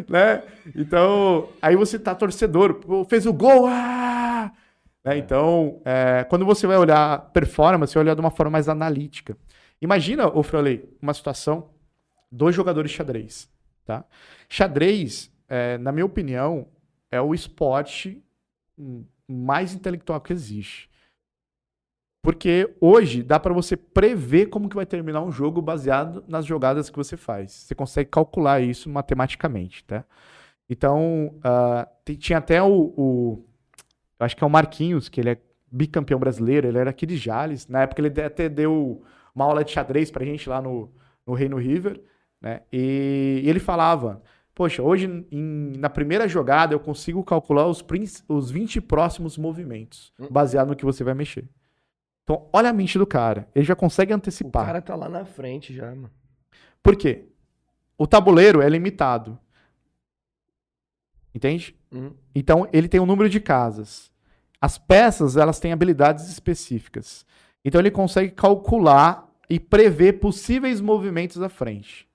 Né? 0.09 0.43
Então, 0.75 1.51
aí 1.61 1.77
você 1.77 1.99
tá 1.99 2.15
torcedor. 2.15 2.81
Fez 3.11 3.27
o 3.27 3.33
gol. 3.33 3.67
Ah! 3.69 4.51
Né? 5.05 5.19
Então, 5.19 5.83
é, 5.85 6.25
quando 6.25 6.47
você 6.47 6.67
vai 6.67 6.79
olhar 6.79 7.31
performance, 7.31 7.93
você 7.93 7.99
vai 7.99 8.07
olhar 8.07 8.15
de 8.15 8.21
uma 8.23 8.31
forma 8.31 8.53
mais 8.53 8.71
analítica. 8.71 9.37
Imagina, 9.83 10.29
ô 10.29 10.45
Froley, 10.45 10.89
uma 11.03 11.13
situação, 11.13 11.69
dois 12.31 12.55
jogadores 12.55 12.93
de 12.93 12.97
xadrez. 12.97 13.51
Tá? 13.85 14.05
Xadrez, 14.49 15.29
é, 15.49 15.77
na 15.79 15.91
minha 15.91 16.07
opinião, 16.07 16.69
é 17.11 17.21
o 17.21 17.35
esporte 17.35 18.23
mais 19.27 19.75
intelectual 19.75 20.21
que 20.21 20.33
existe. 20.33 20.89
Porque 22.23 22.73
hoje 22.81 23.25
dá 23.25 23.41
para 23.41 23.53
você 23.53 23.77
prever 23.77 24.47
como 24.47 24.69
que 24.69 24.77
vai 24.77 24.87
terminar 24.87 25.21
um 25.23 25.33
jogo 25.33 25.61
baseado 25.61 26.25
nas 26.29 26.47
jogadas 26.47 26.89
que 26.89 26.97
você 26.97 27.17
faz. 27.17 27.51
Você 27.51 27.75
consegue 27.75 28.09
calcular 28.09 28.61
isso 28.61 28.89
matematicamente, 28.89 29.83
tá? 29.83 30.05
Então, 30.71 31.35
uh, 31.39 32.17
tinha 32.17 32.39
até 32.39 32.63
o, 32.63 32.95
o, 32.97 33.45
acho 34.21 34.37
que 34.37 34.45
é 34.45 34.47
o 34.47 34.51
Marquinhos, 34.51 35.09
que 35.09 35.21
ele 35.21 35.31
é 35.31 35.39
bicampeão 35.73 36.21
brasileiro, 36.21 36.69
ele 36.69 36.79
era 36.79 36.91
aqui 36.91 37.05
de 37.05 37.17
Jales. 37.17 37.67
Na 37.67 37.83
época 37.83 38.01
ele 38.01 38.21
até 38.23 38.49
deu 38.49 39.03
uma 39.35 39.45
aula 39.45 39.65
de 39.65 39.73
xadrez 39.73 40.11
pra 40.11 40.25
gente 40.25 40.49
lá 40.49 40.61
no, 40.61 40.91
no 41.27 41.35
Reino 41.35 41.57
River, 41.57 42.03
né? 42.41 42.63
E, 42.73 43.41
e 43.45 43.49
ele 43.49 43.61
falava, 43.61 44.23
poxa, 44.55 44.83
hoje 44.83 45.27
em, 45.31 45.73
na 45.79 45.89
primeira 45.89 46.29
jogada 46.29 46.75
eu 46.75 46.81
consigo 46.81 47.23
calcular 47.25 47.67
os, 47.67 47.85
os 48.29 48.51
20 48.51 48.81
próximos 48.81 49.39
movimentos, 49.39 50.13
hum. 50.19 50.29
baseado 50.31 50.69
no 50.69 50.77
que 50.77 50.85
você 50.85 51.03
vai 51.05 51.15
mexer. 51.15 51.49
Então, 52.25 52.49
olha 52.53 52.71
a 52.71 52.73
mente 52.73 52.99
do 52.99 53.07
cara. 53.07 53.49
Ele 53.55 53.65
já 53.65 53.75
consegue 53.75 54.13
antecipar. 54.13 54.63
O 54.63 54.67
cara 54.67 54.83
tá 54.83 54.95
lá 54.95 55.09
na 55.09 55.25
frente 55.25 55.75
já, 55.75 55.87
mano. 55.87 56.11
Por 56.83 56.97
quê? 56.97 57.27
O 57.99 58.07
tabuleiro 58.07 58.61
é 58.61 58.69
limitado. 58.69 59.39
Entende? 61.35 61.77
Uhum. 61.91 62.15
Então, 62.35 62.69
ele 62.73 62.89
tem 62.89 63.01
um 63.01 63.07
número 63.07 63.29
de 63.29 63.41
casas. 63.41 64.11
As 64.61 64.79
peças, 64.79 65.37
elas 65.37 65.59
têm 65.59 65.73
habilidades 65.73 66.29
específicas. 66.29 67.27
Então, 67.65 67.81
ele 67.81 67.91
consegue 67.91 68.31
calcular 68.31 69.29
e 69.49 69.61
prever 69.61 70.15
possíveis 70.15 70.81
movimentos 70.81 71.41
à 71.43 71.49
frente. 71.49 72.09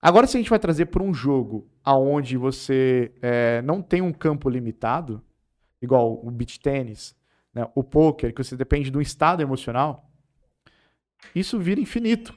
Agora, 0.00 0.26
se 0.26 0.36
a 0.36 0.40
gente 0.40 0.50
vai 0.50 0.58
trazer 0.58 0.86
para 0.86 1.02
um 1.02 1.14
jogo 1.14 1.68
aonde 1.84 2.36
você 2.36 3.12
é, 3.22 3.62
não 3.62 3.80
tem 3.80 4.02
um 4.02 4.12
campo 4.12 4.50
limitado, 4.50 5.22
igual 5.80 6.20
o 6.24 6.30
beach 6.30 6.58
tênis, 6.58 7.14
né, 7.54 7.68
o 7.74 7.84
poker, 7.84 8.34
que 8.34 8.42
você 8.42 8.56
depende 8.56 8.90
do 8.90 9.00
estado 9.00 9.42
emocional, 9.42 10.10
isso 11.34 11.58
vira 11.58 11.80
infinito. 11.80 12.34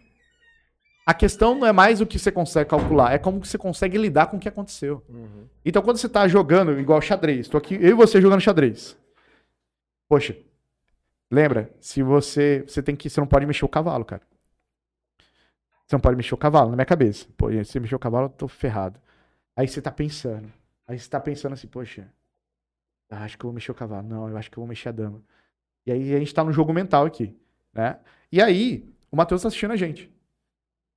A 1.07 1.13
questão 1.13 1.55
não 1.55 1.67
é 1.67 1.71
mais 1.71 2.01
o 2.01 2.05
que 2.05 2.19
você 2.19 2.31
consegue 2.31 2.69
calcular, 2.69 3.13
é 3.13 3.17
como 3.17 3.39
que 3.39 3.47
você 3.47 3.57
consegue 3.57 3.97
lidar 3.97 4.27
com 4.27 4.37
o 4.37 4.39
que 4.39 4.49
aconteceu. 4.49 5.03
Uhum. 5.07 5.45
Então, 5.63 5.81
quando 5.81 5.97
você 5.97 6.07
está 6.07 6.27
jogando, 6.27 6.79
igual 6.79 7.01
xadrez, 7.01 7.41
estou 7.41 7.57
aqui, 7.57 7.75
eu 7.75 7.89
e 7.89 7.93
você 7.93 8.19
jogando 8.19 8.41
xadrez. 8.41 8.97
Poxa, 10.09 10.35
lembra, 11.32 11.73
se 11.80 12.01
você. 12.03 12.63
Você 12.67 12.82
tem 12.82 12.95
que. 12.95 13.09
Você 13.09 13.19
não 13.19 13.28
pode 13.28 13.45
mexer 13.45 13.65
o 13.65 13.69
cavalo, 13.69 14.05
cara. 14.05 14.21
Você 15.86 15.95
não 15.95 15.99
pode 15.99 16.15
mexer 16.17 16.34
o 16.34 16.38
cavalo 16.38 16.69
na 16.71 16.76
minha 16.76 16.86
cabeça. 16.86 17.28
Pô, 17.38 17.47
se 17.63 17.80
mexer 17.80 17.95
o 17.95 17.99
cavalo, 17.99 18.26
eu 18.26 18.30
tô 18.30 18.47
ferrado. 18.47 18.99
Aí 19.55 19.67
você 19.67 19.82
tá 19.82 19.91
pensando. 19.91 20.51
Aí 20.88 20.97
você 20.97 21.09
tá 21.09 21.19
pensando 21.19 21.53
assim, 21.53 21.67
poxa, 21.67 22.11
acho 23.09 23.38
que 23.38 23.45
eu 23.45 23.49
vou 23.49 23.53
mexer 23.53 23.71
o 23.71 23.76
cavalo. 23.76 24.07
Não, 24.07 24.30
eu 24.30 24.38
acho 24.38 24.49
que 24.49 24.57
eu 24.57 24.61
vou 24.61 24.67
mexer 24.67 24.89
a 24.89 24.91
dama. 24.91 25.23
E 25.86 25.91
aí 25.91 26.15
a 26.15 26.19
gente 26.19 26.34
tá 26.34 26.43
no 26.43 26.51
jogo 26.51 26.73
mental 26.73 27.05
aqui, 27.05 27.36
né? 27.73 27.99
E 28.32 28.41
aí, 28.41 28.91
o 29.11 29.15
Matheus 29.15 29.43
tá 29.43 29.47
assistindo 29.47 29.71
a 29.71 29.76
gente. 29.76 30.11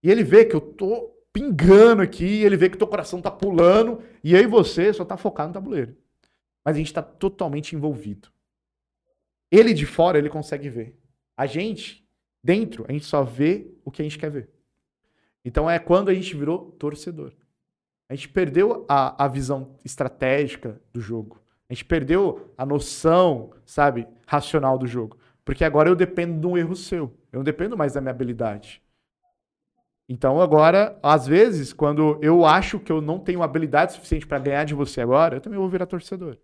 E 0.03 0.11
ele 0.11 0.24
vê 0.24 0.45
que 0.45 0.57
eu 0.57 0.61
tô 0.61 1.14
pingando 1.33 2.03
aqui, 2.03 2.43
ele 2.43 2.57
vê 2.57 2.68
que 2.68 2.76
o 2.76 2.79
teu 2.79 2.87
coração 2.87 3.20
tá 3.20 3.31
pulando, 3.31 4.03
e 4.24 4.35
aí 4.35 4.47
você 4.47 4.93
só 4.93 5.05
tá 5.05 5.16
focado 5.16 5.49
no 5.49 5.55
tabuleiro. 5.55 5.97
Mas 6.64 6.76
a 6.76 6.79
gente 6.79 6.93
tá 6.93 7.03
totalmente 7.03 7.76
envolvido. 7.76 8.29
Ele 9.51 9.72
de 9.72 9.86
fora, 9.86 10.18
ele 10.18 10.28
consegue 10.28 10.68
ver. 10.68 10.99
A 11.36 11.46
gente, 11.46 12.07
dentro, 12.42 12.84
a 12.88 12.92
gente 12.92 13.05
só 13.05 13.22
vê 13.22 13.70
o 13.84 13.90
que 13.90 14.03
a 14.03 14.05
gente 14.05 14.18
quer 14.18 14.30
ver. 14.30 14.51
Então 15.44 15.70
é 15.70 15.78
quando 15.78 16.09
a 16.09 16.14
gente 16.14 16.36
virou 16.36 16.72
torcedor. 16.72 17.32
A 18.09 18.14
gente 18.14 18.28
perdeu 18.28 18.84
a, 18.88 19.24
a 19.24 19.28
visão 19.28 19.76
estratégica 19.84 20.80
do 20.92 21.01
jogo. 21.01 21.40
A 21.68 21.74
gente 21.74 21.84
perdeu 21.84 22.53
a 22.57 22.64
noção, 22.64 23.53
sabe, 23.64 24.07
racional 24.26 24.78
do 24.78 24.86
jogo. 24.86 25.18
Porque 25.44 25.64
agora 25.64 25.88
eu 25.88 25.96
dependo 25.96 26.40
de 26.40 26.46
um 26.46 26.57
erro 26.57 26.74
seu. 26.74 27.14
Eu 27.30 27.38
não 27.38 27.44
dependo 27.44 27.76
mais 27.76 27.92
da 27.92 28.01
minha 28.01 28.11
habilidade. 28.11 28.82
Então 30.09 30.40
agora, 30.40 30.99
às 31.03 31.26
vezes, 31.26 31.72
quando 31.72 32.18
eu 32.22 32.46
acho 32.46 32.80
que 32.80 32.90
eu 32.90 33.03
não 33.03 33.18
tenho 33.18 33.42
habilidade 33.42 33.92
suficiente 33.92 34.26
para 34.26 34.38
ganhar 34.38 34.64
de 34.64 34.74
você 34.74 35.03
agora, 35.03 35.36
eu 35.36 35.40
também 35.40 35.59
vou 35.59 35.68
virar 35.68 35.84
torcedor. 35.84 36.38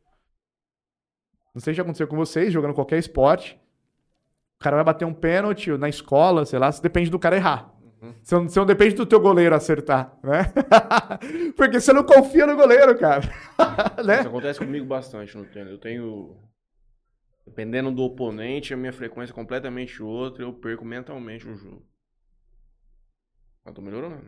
Não 1.55 1.61
sei 1.61 1.73
se 1.73 1.77
já 1.77 1.83
aconteceu 1.83 2.09
com 2.09 2.17
vocês, 2.17 2.53
jogando 2.53 2.75
qualquer 2.75 2.99
esporte. 2.99 3.59
O 4.59 4.65
cara 4.65 4.77
vai 4.77 4.85
bater 4.85 5.05
um 5.05 5.15
pênalti 5.15 5.71
na 5.73 5.89
escola, 5.89 6.45
sei 6.45 6.59
lá, 6.59 6.73
se 6.73 6.83
depende 6.83 7.11
do 7.11 7.19
cara 7.19 7.37
errar. 7.37 7.75
Você 8.23 8.35
não, 8.35 8.49
você 8.49 8.59
não 8.59 8.67
depende 8.67 8.95
do 8.95 9.07
teu 9.07 9.21
goleiro 9.21 9.55
acertar, 9.55 10.19
né? 10.23 10.53
Porque 11.57 11.81
você 11.81 11.93
não 11.93 12.05
confia 12.05 12.47
no 12.47 12.57
goleiro, 12.57 12.99
cara. 12.99 13.23
né? 14.05 14.21
Isso 14.21 14.29
acontece 14.29 14.59
comigo 14.59 14.85
bastante 14.85 15.37
no 15.37 15.45
treino. 15.47 15.71
Eu 15.71 15.79
tenho. 15.79 16.37
Dependendo 17.47 17.91
do 17.91 18.03
oponente, 18.03 18.73
a 18.73 18.77
minha 18.77 18.93
frequência 18.93 19.33
é 19.33 19.35
completamente 19.35 20.03
outra, 20.03 20.43
eu 20.43 20.53
perco 20.53 20.85
mentalmente 20.85 21.47
o 21.47 21.55
jogo. 21.55 21.87
Mas 23.65 23.75
tô 23.75 23.83
melhorando. 23.83 24.25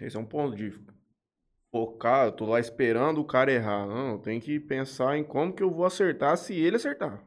Esse 0.00 0.16
é 0.16 0.20
um 0.20 0.24
ponto 0.24 0.56
de 0.56 0.72
focar, 1.70 2.26
eu 2.26 2.32
tô 2.32 2.46
lá 2.46 2.60
esperando 2.60 3.20
o 3.20 3.24
cara 3.24 3.52
errar. 3.52 3.86
Não, 3.86 4.12
eu 4.12 4.18
tenho 4.18 4.40
que 4.40 4.58
pensar 4.58 5.16
em 5.16 5.24
como 5.24 5.52
que 5.52 5.62
eu 5.62 5.70
vou 5.70 5.84
acertar 5.84 6.36
se 6.36 6.54
ele 6.54 6.76
acertar. 6.76 7.24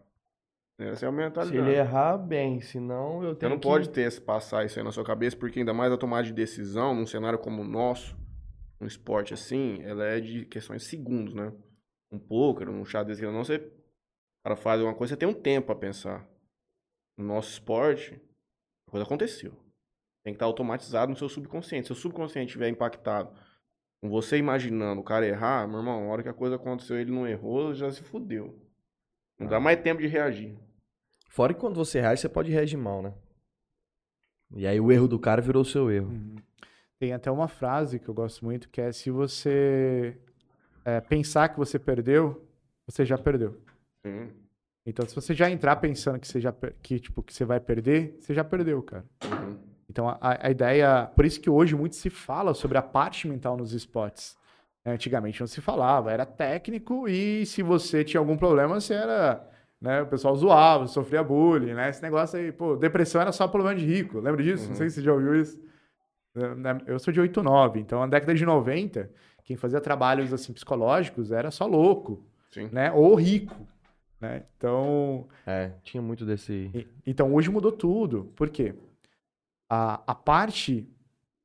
Essa 0.80 1.06
é 1.06 1.10
a 1.10 1.12
mentalidade. 1.12 1.64
Se 1.64 1.70
ele 1.70 1.78
errar, 1.78 2.18
bem, 2.18 2.60
senão 2.60 3.24
eu 3.24 3.36
tenho 3.36 3.50
Você 3.50 3.50
não 3.50 3.60
que... 3.60 3.68
pode 3.68 3.90
ter, 3.90 4.22
passar 4.22 4.66
isso 4.66 4.80
aí 4.80 4.86
na 4.86 4.92
sua 4.92 5.04
cabeça, 5.04 5.38
porque 5.38 5.60
ainda 5.60 5.74
mais 5.74 5.92
a 5.92 5.98
tomada 5.98 6.24
de 6.24 6.34
decisão, 6.34 6.94
num 6.94 7.06
cenário 7.06 7.40
como 7.40 7.62
o 7.62 7.66
nosso, 7.66 8.18
um 8.82 8.86
esporte 8.86 9.34
assim, 9.34 9.82
ela 9.84 10.04
é 10.04 10.20
de 10.20 10.46
questões 10.46 10.82
de 10.82 10.90
segundos, 10.90 11.34
né? 11.34 11.54
Um 12.12 12.20
poker, 12.20 12.70
um 12.70 12.84
xadrez, 12.84 13.20
não 13.22 13.44
você 13.44 13.72
para 14.44 14.58
fazer 14.58 14.84
uma 14.84 14.94
coisa, 14.94 15.14
você 15.14 15.18
tem 15.18 15.30
um 15.30 15.34
tempo 15.34 15.68
para 15.68 15.76
pensar. 15.76 16.28
No 17.18 17.26
nosso 17.26 17.52
esporte, 17.52 18.20
a 18.88 18.92
coisa 18.92 19.06
aconteceu. 19.06 19.52
Tem 20.24 20.34
que 20.34 20.36
estar 20.36 20.46
automatizado 20.46 21.12
no 21.12 21.18
seu 21.18 21.30
subconsciente. 21.30 21.88
Se 21.88 21.92
o 21.94 21.96
subconsciente 21.96 22.48
estiver 22.48 22.68
impactado 22.68 23.34
com 24.04 24.10
você 24.10 24.38
imaginando 24.38 25.00
o 25.00 25.04
cara 25.04 25.26
errar, 25.26 25.66
meu 25.66 25.80
irmão, 25.80 26.02
na 26.02 26.12
hora 26.12 26.22
que 26.22 26.28
a 26.28 26.34
coisa 26.34 26.58
aconteceu 26.58 27.00
ele 27.00 27.10
não 27.10 27.26
errou, 27.26 27.74
já 27.74 27.90
se 27.90 28.04
fudeu. 28.04 28.54
Não 29.40 29.48
dá 29.48 29.62
mais 29.62 29.80
tempo 29.80 30.02
de 30.02 30.08
reagir. 30.08 30.58
Fora 31.30 31.54
que 31.54 31.62
quando 31.62 31.78
você 31.78 32.02
reage, 32.02 32.20
você 32.22 32.28
pode 32.28 32.52
reagir 32.52 32.76
mal, 32.76 33.02
né? 33.02 33.14
E 34.58 34.68
aí 34.68 34.78
o 34.78 34.92
erro 34.92 35.08
do 35.08 35.18
cara 35.18 35.42
virou 35.42 35.62
o 35.62 35.66
seu 35.66 35.90
erro. 35.90 36.10
Uhum. 36.10 36.36
Tem 37.00 37.14
até 37.14 37.32
uma 37.32 37.48
frase 37.48 37.98
que 37.98 38.10
eu 38.10 38.14
gosto 38.14 38.44
muito, 38.44 38.68
que 38.68 38.82
é 38.82 38.92
se 38.92 39.10
você 39.10 40.18
é, 40.84 41.00
pensar 41.00 41.48
que 41.48 41.58
você 41.58 41.80
perdeu, 41.80 42.46
você 42.86 43.06
já 43.06 43.18
perdeu. 43.18 43.58
Uhum. 44.06 44.30
Então, 44.86 45.08
se 45.08 45.16
você 45.16 45.34
já 45.34 45.50
entrar 45.50 45.78
pensando 45.78 46.20
que 46.20 46.28
você, 46.28 46.42
já, 46.42 46.54
que, 46.82 47.00
tipo, 47.00 47.24
que 47.24 47.34
você 47.34 47.46
vai 47.46 47.62
perder, 47.62 48.18
você 48.20 48.34
já 48.34 48.44
perdeu, 48.44 48.84
cara. 48.84 49.06
Então, 49.94 50.10
a, 50.10 50.48
a 50.48 50.50
ideia... 50.50 51.08
Por 51.16 51.24
isso 51.24 51.40
que 51.40 51.52
hoje 51.52 51.76
muito 51.76 51.96
se 51.96 52.10
fala 52.10 52.56
sobre 52.56 52.80
a 52.80 52.82
parte 52.82 53.28
mental 53.28 53.56
nos 53.56 53.74
esportes. 53.74 54.36
Antigamente 54.84 55.40
não 55.40 55.48
se 55.48 55.62
falava, 55.62 56.12
era 56.12 56.26
técnico 56.26 57.08
e 57.08 57.46
se 57.46 57.62
você 57.62 58.04
tinha 58.04 58.20
algum 58.20 58.36
problema, 58.36 58.82
você 58.82 58.96
era. 58.96 59.48
Né, 59.80 60.02
o 60.02 60.08
pessoal 60.08 60.36
zoava, 60.36 60.88
sofria 60.88 61.24
bullying, 61.24 61.74
né? 61.74 61.90
Esse 61.90 62.02
negócio 62.02 62.40
aí, 62.40 62.52
pô, 62.52 62.76
depressão 62.76 63.22
era 63.22 63.32
só 63.32 63.48
problema 63.48 63.78
de 63.78 63.86
rico. 63.86 64.20
Lembra 64.20 64.42
disso? 64.42 64.64
Uhum. 64.64 64.70
Não 64.70 64.76
sei 64.76 64.90
se 64.90 64.96
você 64.96 65.02
já 65.02 65.14
ouviu 65.14 65.40
isso. 65.40 65.62
Né, 66.36 66.82
eu 66.88 66.98
sou 67.00 67.14
de 67.14 67.22
89, 67.22 67.80
então 67.80 68.00
na 68.00 68.08
década 68.08 68.34
de 68.34 68.46
90, 68.46 69.10
quem 69.44 69.56
fazia 69.56 69.80
trabalhos 69.80 70.34
assim 70.34 70.52
psicológicos 70.52 71.32
era 71.32 71.52
só 71.52 71.66
louco, 71.66 72.26
Sim. 72.52 72.70
né? 72.72 72.92
Ou 72.92 73.14
rico, 73.16 73.56
né? 74.20 74.44
Então, 74.58 75.28
é, 75.46 75.72
tinha 75.84 76.02
muito 76.02 76.26
desse. 76.26 76.72
Então 77.06 77.34
hoje 77.34 77.50
mudou 77.50 77.72
tudo. 77.72 78.32
Por 78.36 78.50
quê? 78.50 78.74
A, 79.76 80.04
a 80.06 80.14
parte 80.14 80.88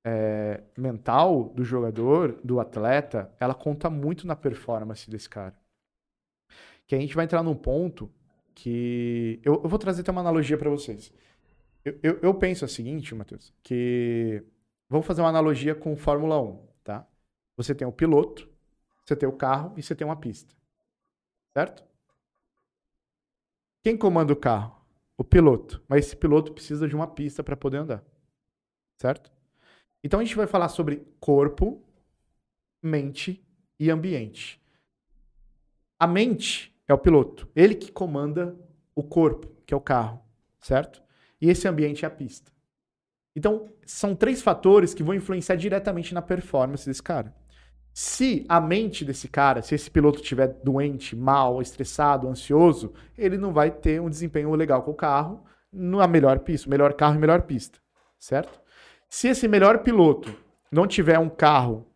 é, 0.04 0.62
mental 0.76 1.48
do 1.48 1.64
jogador, 1.64 2.38
do 2.44 2.60
atleta, 2.60 3.34
ela 3.40 3.54
conta 3.54 3.88
muito 3.88 4.26
na 4.26 4.36
performance 4.36 5.08
desse 5.08 5.30
cara. 5.30 5.58
Que 6.86 6.94
a 6.94 6.98
gente 6.98 7.14
vai 7.14 7.24
entrar 7.24 7.42
num 7.42 7.54
ponto 7.54 8.12
que. 8.54 9.40
Eu, 9.42 9.62
eu 9.62 9.68
vou 9.70 9.78
trazer 9.78 10.02
até 10.02 10.10
uma 10.10 10.20
analogia 10.20 10.58
para 10.58 10.68
vocês. 10.68 11.10
Eu, 11.82 11.98
eu, 12.02 12.18
eu, 12.20 12.34
penso 12.34 12.66
o 12.66 12.68
seguinte, 12.68 13.14
Matheus, 13.14 13.54
que. 13.62 14.44
Vamos 14.90 15.06
fazer 15.06 15.22
uma 15.22 15.30
analogia 15.30 15.74
com 15.74 15.96
Fórmula 15.96 16.38
1, 16.38 16.66
tá? 16.84 17.06
Você 17.56 17.74
tem 17.74 17.88
o 17.88 17.92
piloto, 17.92 18.46
você 19.06 19.16
tem 19.16 19.26
o 19.26 19.32
carro 19.32 19.72
e 19.74 19.82
você 19.82 19.94
tem 19.94 20.06
uma 20.06 20.16
pista. 20.16 20.54
Certo? 21.56 21.82
Quem 23.82 23.96
comanda 23.96 24.34
o 24.34 24.36
carro? 24.36 24.78
o 25.18 25.24
piloto, 25.24 25.82
mas 25.88 26.06
esse 26.06 26.16
piloto 26.16 26.52
precisa 26.52 26.86
de 26.86 26.94
uma 26.94 27.08
pista 27.08 27.42
para 27.42 27.56
poder 27.56 27.78
andar. 27.78 28.04
Certo? 28.98 29.30
Então 30.02 30.20
a 30.20 30.24
gente 30.24 30.36
vai 30.36 30.46
falar 30.46 30.68
sobre 30.68 31.06
corpo, 31.20 31.82
mente 32.82 33.42
e 33.78 33.90
ambiente. 33.90 34.60
A 35.98 36.06
mente 36.06 36.76
é 36.86 36.94
o 36.94 36.98
piloto, 36.98 37.48
ele 37.54 37.74
que 37.74 37.90
comanda 37.90 38.56
o 38.94 39.02
corpo, 39.02 39.48
que 39.64 39.72
é 39.72 39.76
o 39.76 39.80
carro, 39.80 40.22
certo? 40.60 41.02
E 41.40 41.48
esse 41.48 41.66
ambiente 41.66 42.04
é 42.04 42.08
a 42.08 42.10
pista. 42.10 42.52
Então, 43.34 43.68
são 43.86 44.16
três 44.16 44.42
fatores 44.42 44.94
que 44.94 45.02
vão 45.02 45.14
influenciar 45.14 45.54
diretamente 45.54 46.12
na 46.12 46.20
performance 46.20 46.86
desse 46.86 47.02
cara. 47.02 47.34
Se 47.92 48.44
a 48.48 48.60
mente 48.60 49.04
desse 49.04 49.28
cara, 49.28 49.62
se 49.62 49.74
esse 49.74 49.90
piloto 49.90 50.20
estiver 50.20 50.48
doente, 50.64 51.14
mal, 51.14 51.60
estressado, 51.62 52.28
ansioso, 52.28 52.92
ele 53.16 53.36
não 53.36 53.52
vai 53.52 53.70
ter 53.70 54.00
um 54.00 54.10
desempenho 54.10 54.52
legal 54.54 54.82
com 54.82 54.90
o 54.90 54.96
carro 54.96 55.44
na 55.72 56.06
melhor 56.06 56.40
pista, 56.40 56.68
melhor 56.68 56.94
carro 56.94 57.16
e 57.16 57.18
melhor 57.18 57.42
pista, 57.42 57.78
certo? 58.18 58.60
Se 59.08 59.28
esse 59.28 59.48
melhor 59.48 59.78
piloto 59.78 60.34
não 60.70 60.86
tiver 60.86 61.18
um 61.18 61.28
carro 61.28 61.86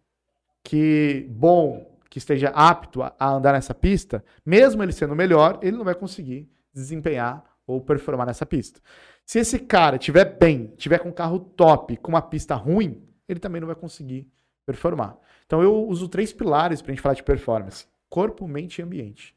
que 0.63 1.27
bom, 1.31 1.99
que 2.09 2.19
esteja 2.19 2.49
apto 2.51 3.03
a, 3.03 3.15
a 3.19 3.31
andar 3.31 3.53
nessa 3.53 3.75
pista, 3.75 4.25
mesmo 4.45 4.83
ele 4.83 4.93
sendo 4.93 5.15
melhor, 5.15 5.59
ele 5.63 5.77
não 5.77 5.85
vai 5.85 5.95
conseguir 5.95 6.49
desempenhar 6.73 7.45
ou 7.67 7.81
performar 7.81 8.27
nessa 8.27 8.47
pista. 8.47 8.81
Se 9.25 9.39
esse 9.39 9.59
cara 9.59 9.99
tiver 9.99 10.25
bem, 10.25 10.75
tiver 10.77 10.99
com 10.99 11.11
um 11.11 11.13
carro 11.13 11.39
top, 11.39 11.97
com 11.99 12.09
uma 12.11 12.23
pista 12.23 12.55
ruim, 12.55 13.03
ele 13.29 13.41
também 13.41 13.61
não 13.61 13.67
vai 13.67 13.77
conseguir 13.77 14.29
performar. 14.65 15.17
Então 15.47 15.63
eu 15.63 15.87
uso 15.87 16.09
três 16.09 16.33
pilares 16.33 16.81
para 16.81 16.93
a 16.93 16.95
gente 16.95 17.03
falar 17.03 17.15
de 17.15 17.23
performance: 17.23 17.87
corpo, 18.09 18.47
mente 18.49 18.79
e 18.79 18.83
ambiente. 18.83 19.37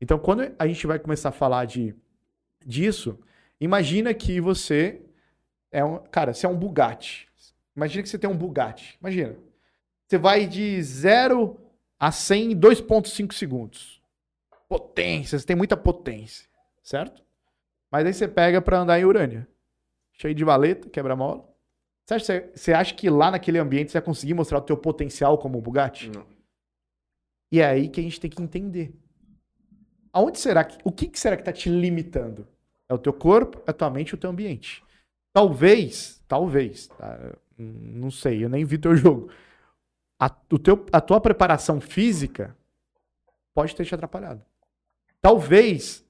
Então 0.00 0.18
quando 0.18 0.52
a 0.58 0.66
gente 0.66 0.86
vai 0.86 0.98
começar 0.98 1.30
a 1.30 1.32
falar 1.32 1.64
de 1.64 1.94
disso, 2.64 3.18
imagina 3.60 4.14
que 4.14 4.40
você 4.40 5.02
é 5.72 5.82
um, 5.82 5.98
cara, 5.98 6.34
você 6.34 6.44
é 6.44 6.48
um 6.48 6.56
Bugatti. 6.56 7.28
Imagina 7.74 8.02
que 8.02 8.08
você 8.08 8.18
tem 8.18 8.28
um 8.28 8.36
Bugatti. 8.36 8.98
Imagina. 9.00 9.34
Você 10.06 10.18
vai 10.18 10.46
de 10.46 10.80
0 10.82 11.58
a 11.98 12.12
100 12.12 12.52
em 12.52 12.60
2.5 12.60 13.32
segundos. 13.32 14.02
Potência, 14.68 15.38
você 15.38 15.46
tem 15.46 15.56
muita 15.56 15.76
potência, 15.76 16.46
certo? 16.82 17.22
Mas 17.90 18.06
aí 18.06 18.12
você 18.12 18.28
pega 18.28 18.60
para 18.60 18.80
andar 18.80 19.00
em 19.00 19.04
Urânia. 19.04 19.48
Cheio 20.12 20.34
de 20.34 20.44
valeta, 20.44 20.88
quebra-mola. 20.90 21.48
Você 22.04 22.14
acha, 22.14 22.50
você 22.54 22.72
acha 22.72 22.94
que 22.94 23.08
lá 23.08 23.30
naquele 23.30 23.58
ambiente 23.58 23.90
você 23.90 23.98
vai 23.98 24.04
conseguir 24.04 24.34
mostrar 24.34 24.58
o 24.58 24.62
teu 24.62 24.76
potencial 24.76 25.38
como 25.38 25.60
Bugatti? 25.60 26.10
Não. 26.10 26.26
E 27.50 27.60
é 27.60 27.66
aí 27.66 27.88
que 27.88 28.00
a 28.00 28.02
gente 28.02 28.20
tem 28.20 28.30
que 28.30 28.42
entender. 28.42 28.94
Aonde 30.12 30.38
será 30.38 30.64
que, 30.64 30.78
o 30.84 30.92
que, 30.92 31.08
que 31.08 31.18
será 31.18 31.36
que 31.36 31.42
está 31.42 31.52
te 31.52 31.70
limitando? 31.70 32.46
É 32.88 32.94
o 32.94 32.98
teu 32.98 33.12
corpo, 33.12 33.62
é 33.66 33.70
a 33.70 33.74
tua 33.74 33.88
mente, 33.88 34.14
o 34.14 34.18
teu 34.18 34.28
ambiente. 34.28 34.82
Talvez, 35.32 36.22
talvez, 36.28 36.88
tá? 36.88 37.34
não 37.58 38.10
sei, 38.10 38.44
eu 38.44 38.48
nem 38.48 38.64
vi 38.64 38.78
teu 38.78 38.94
jogo. 38.96 39.30
A, 40.18 40.30
o 40.50 40.58
teu, 40.58 40.86
a 40.92 41.00
tua 41.00 41.20
preparação 41.20 41.80
física 41.80 42.56
pode 43.54 43.74
ter 43.74 43.84
te 43.84 43.94
atrapalhado. 43.94 44.44
Talvez 45.20 46.04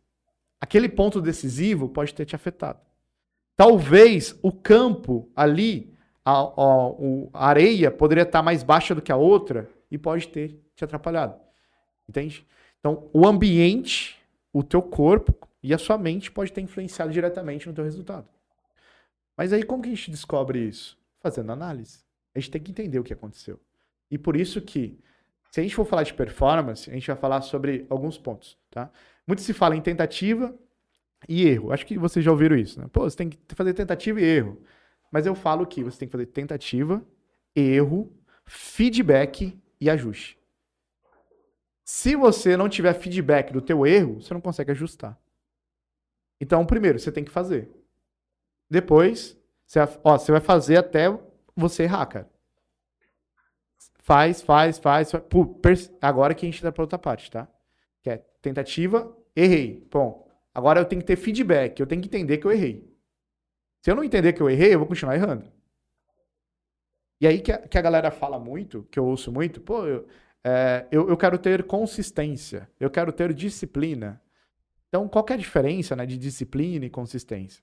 aquele 0.60 0.88
ponto 0.88 1.20
decisivo 1.20 1.88
pode 1.88 2.14
ter 2.14 2.24
te 2.24 2.34
afetado. 2.34 2.80
Talvez 3.56 4.38
o 4.42 4.50
campo 4.50 5.30
ali, 5.36 5.94
a, 6.24 6.40
a, 6.40 6.54
a 7.34 7.46
areia 7.48 7.90
poderia 7.90 8.22
estar 8.22 8.42
mais 8.42 8.62
baixa 8.62 8.94
do 8.94 9.02
que 9.02 9.12
a 9.12 9.16
outra 9.16 9.68
e 9.90 9.98
pode 9.98 10.28
ter 10.28 10.58
te 10.74 10.84
atrapalhado. 10.84 11.38
Entende? 12.08 12.46
Então, 12.80 13.08
o 13.12 13.26
ambiente, 13.26 14.18
o 14.52 14.62
teu 14.62 14.82
corpo 14.82 15.48
e 15.62 15.72
a 15.72 15.78
sua 15.78 15.96
mente 15.96 16.30
pode 16.30 16.52
ter 16.52 16.60
influenciado 16.60 17.12
diretamente 17.12 17.68
no 17.68 17.74
teu 17.74 17.84
resultado. 17.84 18.26
Mas 19.36 19.52
aí 19.52 19.62
como 19.62 19.82
que 19.82 19.88
a 19.88 19.94
gente 19.94 20.10
descobre 20.10 20.58
isso? 20.60 20.98
Fazendo 21.20 21.52
análise. 21.52 22.04
A 22.34 22.38
gente 22.38 22.50
tem 22.50 22.62
que 22.62 22.70
entender 22.70 22.98
o 22.98 23.04
que 23.04 23.12
aconteceu. 23.12 23.60
E 24.10 24.18
por 24.18 24.36
isso 24.36 24.60
que, 24.60 24.98
se 25.50 25.60
a 25.60 25.62
gente 25.62 25.74
for 25.74 25.84
falar 25.84 26.02
de 26.02 26.14
performance, 26.14 26.90
a 26.90 26.94
gente 26.94 27.06
vai 27.06 27.16
falar 27.16 27.40
sobre 27.42 27.86
alguns 27.88 28.18
pontos, 28.18 28.58
tá? 28.70 28.90
Muito 29.26 29.42
se 29.42 29.52
fala 29.52 29.76
em 29.76 29.80
tentativa 29.80 30.54
e 31.28 31.46
erro. 31.46 31.72
Acho 31.72 31.86
que 31.86 31.98
vocês 31.98 32.24
já 32.24 32.30
ouviram 32.30 32.56
isso, 32.56 32.80
né? 32.80 32.88
Pô, 32.92 33.02
você 33.02 33.16
tem 33.16 33.30
que 33.30 33.38
fazer 33.54 33.74
tentativa 33.74 34.20
e 34.20 34.24
erro. 34.24 34.62
Mas 35.10 35.26
eu 35.26 35.34
falo 35.34 35.66
que 35.66 35.84
você 35.84 35.98
tem 35.98 36.08
que 36.08 36.12
fazer 36.12 36.26
tentativa, 36.26 37.04
erro, 37.54 38.12
feedback 38.44 39.58
e 39.80 39.90
ajuste. 39.90 40.38
Se 41.84 42.16
você 42.16 42.56
não 42.56 42.68
tiver 42.68 42.94
feedback 42.94 43.52
do 43.52 43.60
teu 43.60 43.86
erro, 43.86 44.20
você 44.20 44.32
não 44.32 44.40
consegue 44.40 44.70
ajustar. 44.70 45.18
Então, 46.40 46.64
primeiro, 46.64 46.98
você 46.98 47.12
tem 47.12 47.24
que 47.24 47.30
fazer. 47.30 47.70
Depois, 48.72 49.38
você, 49.66 49.78
ó, 50.02 50.16
você 50.16 50.32
vai 50.32 50.40
fazer 50.40 50.78
até 50.78 51.06
você 51.54 51.82
errar, 51.82 52.06
cara. 52.06 52.30
Faz, 53.98 54.40
faz, 54.40 54.78
faz. 54.78 55.12
faz. 55.12 55.92
Agora 56.00 56.34
que 56.34 56.46
a 56.46 56.50
gente 56.50 56.62
dá 56.62 56.72
pra 56.72 56.82
outra 56.82 56.98
parte, 56.98 57.30
tá? 57.30 57.46
Que 58.00 58.08
é 58.08 58.16
tentativa, 58.40 59.14
errei. 59.36 59.86
Bom, 59.90 60.26
agora 60.54 60.80
eu 60.80 60.86
tenho 60.86 61.02
que 61.02 61.06
ter 61.06 61.16
feedback. 61.16 61.78
Eu 61.78 61.86
tenho 61.86 62.00
que 62.00 62.08
entender 62.08 62.38
que 62.38 62.46
eu 62.46 62.50
errei. 62.50 62.90
Se 63.82 63.90
eu 63.90 63.94
não 63.94 64.02
entender 64.02 64.32
que 64.32 64.40
eu 64.40 64.48
errei, 64.48 64.72
eu 64.72 64.78
vou 64.78 64.88
continuar 64.88 65.16
errando. 65.16 65.52
E 67.20 67.26
aí 67.26 67.42
que 67.42 67.52
a, 67.52 67.58
que 67.58 67.76
a 67.76 67.82
galera 67.82 68.10
fala 68.10 68.38
muito, 68.38 68.88
que 68.90 68.98
eu 68.98 69.04
ouço 69.04 69.30
muito, 69.30 69.60
pô, 69.60 69.84
eu, 69.84 70.06
é, 70.42 70.86
eu, 70.90 71.10
eu 71.10 71.16
quero 71.18 71.36
ter 71.36 71.64
consistência, 71.64 72.70
eu 72.80 72.90
quero 72.90 73.12
ter 73.12 73.34
disciplina. 73.34 74.18
Então, 74.88 75.06
qual 75.08 75.26
é 75.28 75.34
a 75.34 75.36
diferença 75.36 75.94
né, 75.94 76.06
de 76.06 76.16
disciplina 76.16 76.86
e 76.86 76.90
consistência? 76.90 77.62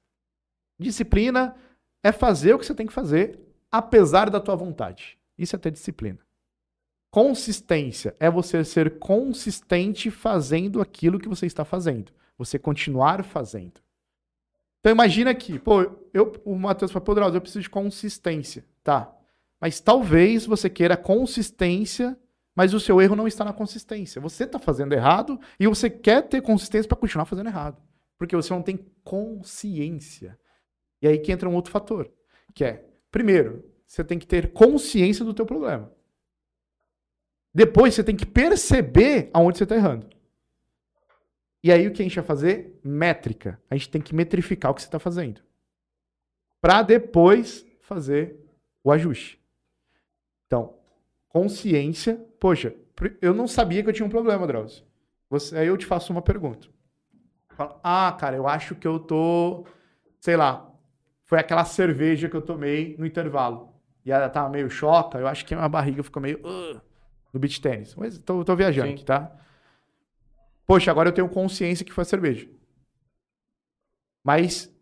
Disciplina 0.79 1.55
é 2.01 2.11
fazer 2.11 2.53
o 2.53 2.59
que 2.59 2.65
você 2.65 2.73
tem 2.73 2.87
que 2.87 2.93
fazer, 2.93 3.39
apesar 3.71 4.29
da 4.29 4.39
tua 4.39 4.55
vontade. 4.55 5.17
Isso 5.37 5.55
é 5.55 5.59
ter 5.59 5.71
disciplina. 5.71 6.19
Consistência 7.11 8.15
é 8.19 8.29
você 8.29 8.63
ser 8.63 8.99
consistente 8.99 10.11
fazendo 10.11 10.79
aquilo 10.79 11.19
que 11.19 11.27
você 11.27 11.45
está 11.45 11.65
fazendo. 11.65 12.11
Você 12.37 12.57
continuar 12.57 13.23
fazendo. 13.23 13.81
Então 14.79 14.91
imagina 14.91 15.33
que, 15.35 15.59
pô, 15.59 15.81
eu, 16.13 16.33
o 16.45 16.55
Matheus 16.55 16.91
falou, 16.91 17.05
pô, 17.05 17.13
eu 17.19 17.41
preciso 17.41 17.61
de 17.61 17.69
consistência. 17.69 18.63
Tá. 18.83 19.13
Mas 19.59 19.79
talvez 19.81 20.45
você 20.45 20.69
queira 20.69 20.95
consistência, 20.95 22.17
mas 22.55 22.73
o 22.73 22.79
seu 22.79 23.01
erro 23.01 23.15
não 23.15 23.27
está 23.27 23.43
na 23.43 23.53
consistência. 23.53 24.21
Você 24.21 24.45
está 24.45 24.59
fazendo 24.59 24.93
errado 24.93 25.39
e 25.59 25.67
você 25.67 25.89
quer 25.89 26.21
ter 26.21 26.41
consistência 26.41 26.87
para 26.87 26.97
continuar 26.97 27.25
fazendo 27.25 27.47
errado. 27.47 27.81
Porque 28.17 28.35
você 28.35 28.53
não 28.53 28.61
tem 28.61 28.79
consciência. 29.03 30.37
E 31.01 31.07
aí 31.07 31.17
que 31.17 31.31
entra 31.31 31.49
um 31.49 31.55
outro 31.55 31.71
fator, 31.71 32.11
que 32.53 32.63
é, 32.63 32.85
primeiro, 33.11 33.63
você 33.85 34.03
tem 34.03 34.19
que 34.19 34.27
ter 34.27 34.51
consciência 34.51 35.25
do 35.25 35.33
teu 35.33 35.45
problema. 35.45 35.91
Depois 37.53 37.95
você 37.95 38.03
tem 38.03 38.15
que 38.15 38.25
perceber 38.25 39.29
aonde 39.33 39.57
você 39.57 39.63
está 39.63 39.75
errando. 39.75 40.07
E 41.63 41.71
aí 41.71 41.87
o 41.87 41.91
que 41.91 42.01
a 42.01 42.05
gente 42.05 42.15
vai 42.15 42.23
fazer? 42.23 42.79
Métrica. 42.83 43.61
A 43.69 43.75
gente 43.75 43.89
tem 43.89 44.01
que 44.01 44.15
metrificar 44.15 44.71
o 44.71 44.73
que 44.73 44.81
você 44.81 44.87
está 44.87 44.99
fazendo. 44.99 45.41
Para 46.61 46.83
depois 46.83 47.65
fazer 47.81 48.37
o 48.83 48.91
ajuste. 48.91 49.41
Então, 50.45 50.77
consciência. 51.27 52.15
Poxa, 52.39 52.75
eu 53.21 53.33
não 53.33 53.47
sabia 53.47 53.83
que 53.83 53.89
eu 53.89 53.93
tinha 53.93 54.05
um 54.05 54.09
problema, 54.09 54.47
Drauzio. 54.47 54.83
Você, 55.29 55.57
aí 55.57 55.67
eu 55.67 55.77
te 55.77 55.85
faço 55.85 56.11
uma 56.11 56.21
pergunta. 56.21 56.67
ah, 57.83 58.15
cara, 58.19 58.35
eu 58.35 58.47
acho 58.47 58.75
que 58.75 58.87
eu 58.87 58.99
tô, 58.99 59.65
sei 60.19 60.37
lá, 60.37 60.68
foi 61.29 61.37
aquela 61.37 61.63
cerveja 61.63 62.27
que 62.27 62.35
eu 62.35 62.41
tomei 62.41 62.95
no 62.97 63.05
intervalo. 63.05 63.71
E 64.03 64.11
ela 64.11 64.27
tava 64.27 64.49
meio 64.49 64.67
choca, 64.67 65.19
eu 65.19 65.27
acho 65.27 65.45
que 65.45 65.53
a 65.53 65.57
minha 65.57 65.69
barriga 65.69 66.01
ficou 66.01 66.19
meio 66.19 66.39
uh, 66.39 66.81
no 67.31 67.39
beach 67.39 67.61
tênis. 67.61 67.93
Mas 67.93 68.17
tô, 68.17 68.43
tô 68.43 68.55
viajando 68.55 68.87
Sim. 68.87 68.95
aqui, 68.95 69.05
tá? 69.05 69.31
Poxa, 70.65 70.89
agora 70.89 71.09
eu 71.09 71.13
tenho 71.13 71.29
consciência 71.29 71.85
que 71.85 71.93
foi 71.93 72.01
a 72.01 72.05
cerveja. 72.05 72.49
Mas 74.23 74.75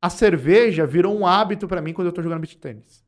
a 0.00 0.08
cerveja 0.08 0.86
virou 0.86 1.14
um 1.14 1.26
hábito 1.26 1.68
para 1.68 1.82
mim 1.82 1.92
quando 1.92 2.06
eu 2.06 2.14
tô 2.14 2.22
jogando 2.22 2.40
beach 2.40 2.56
tênis. 2.56 3.04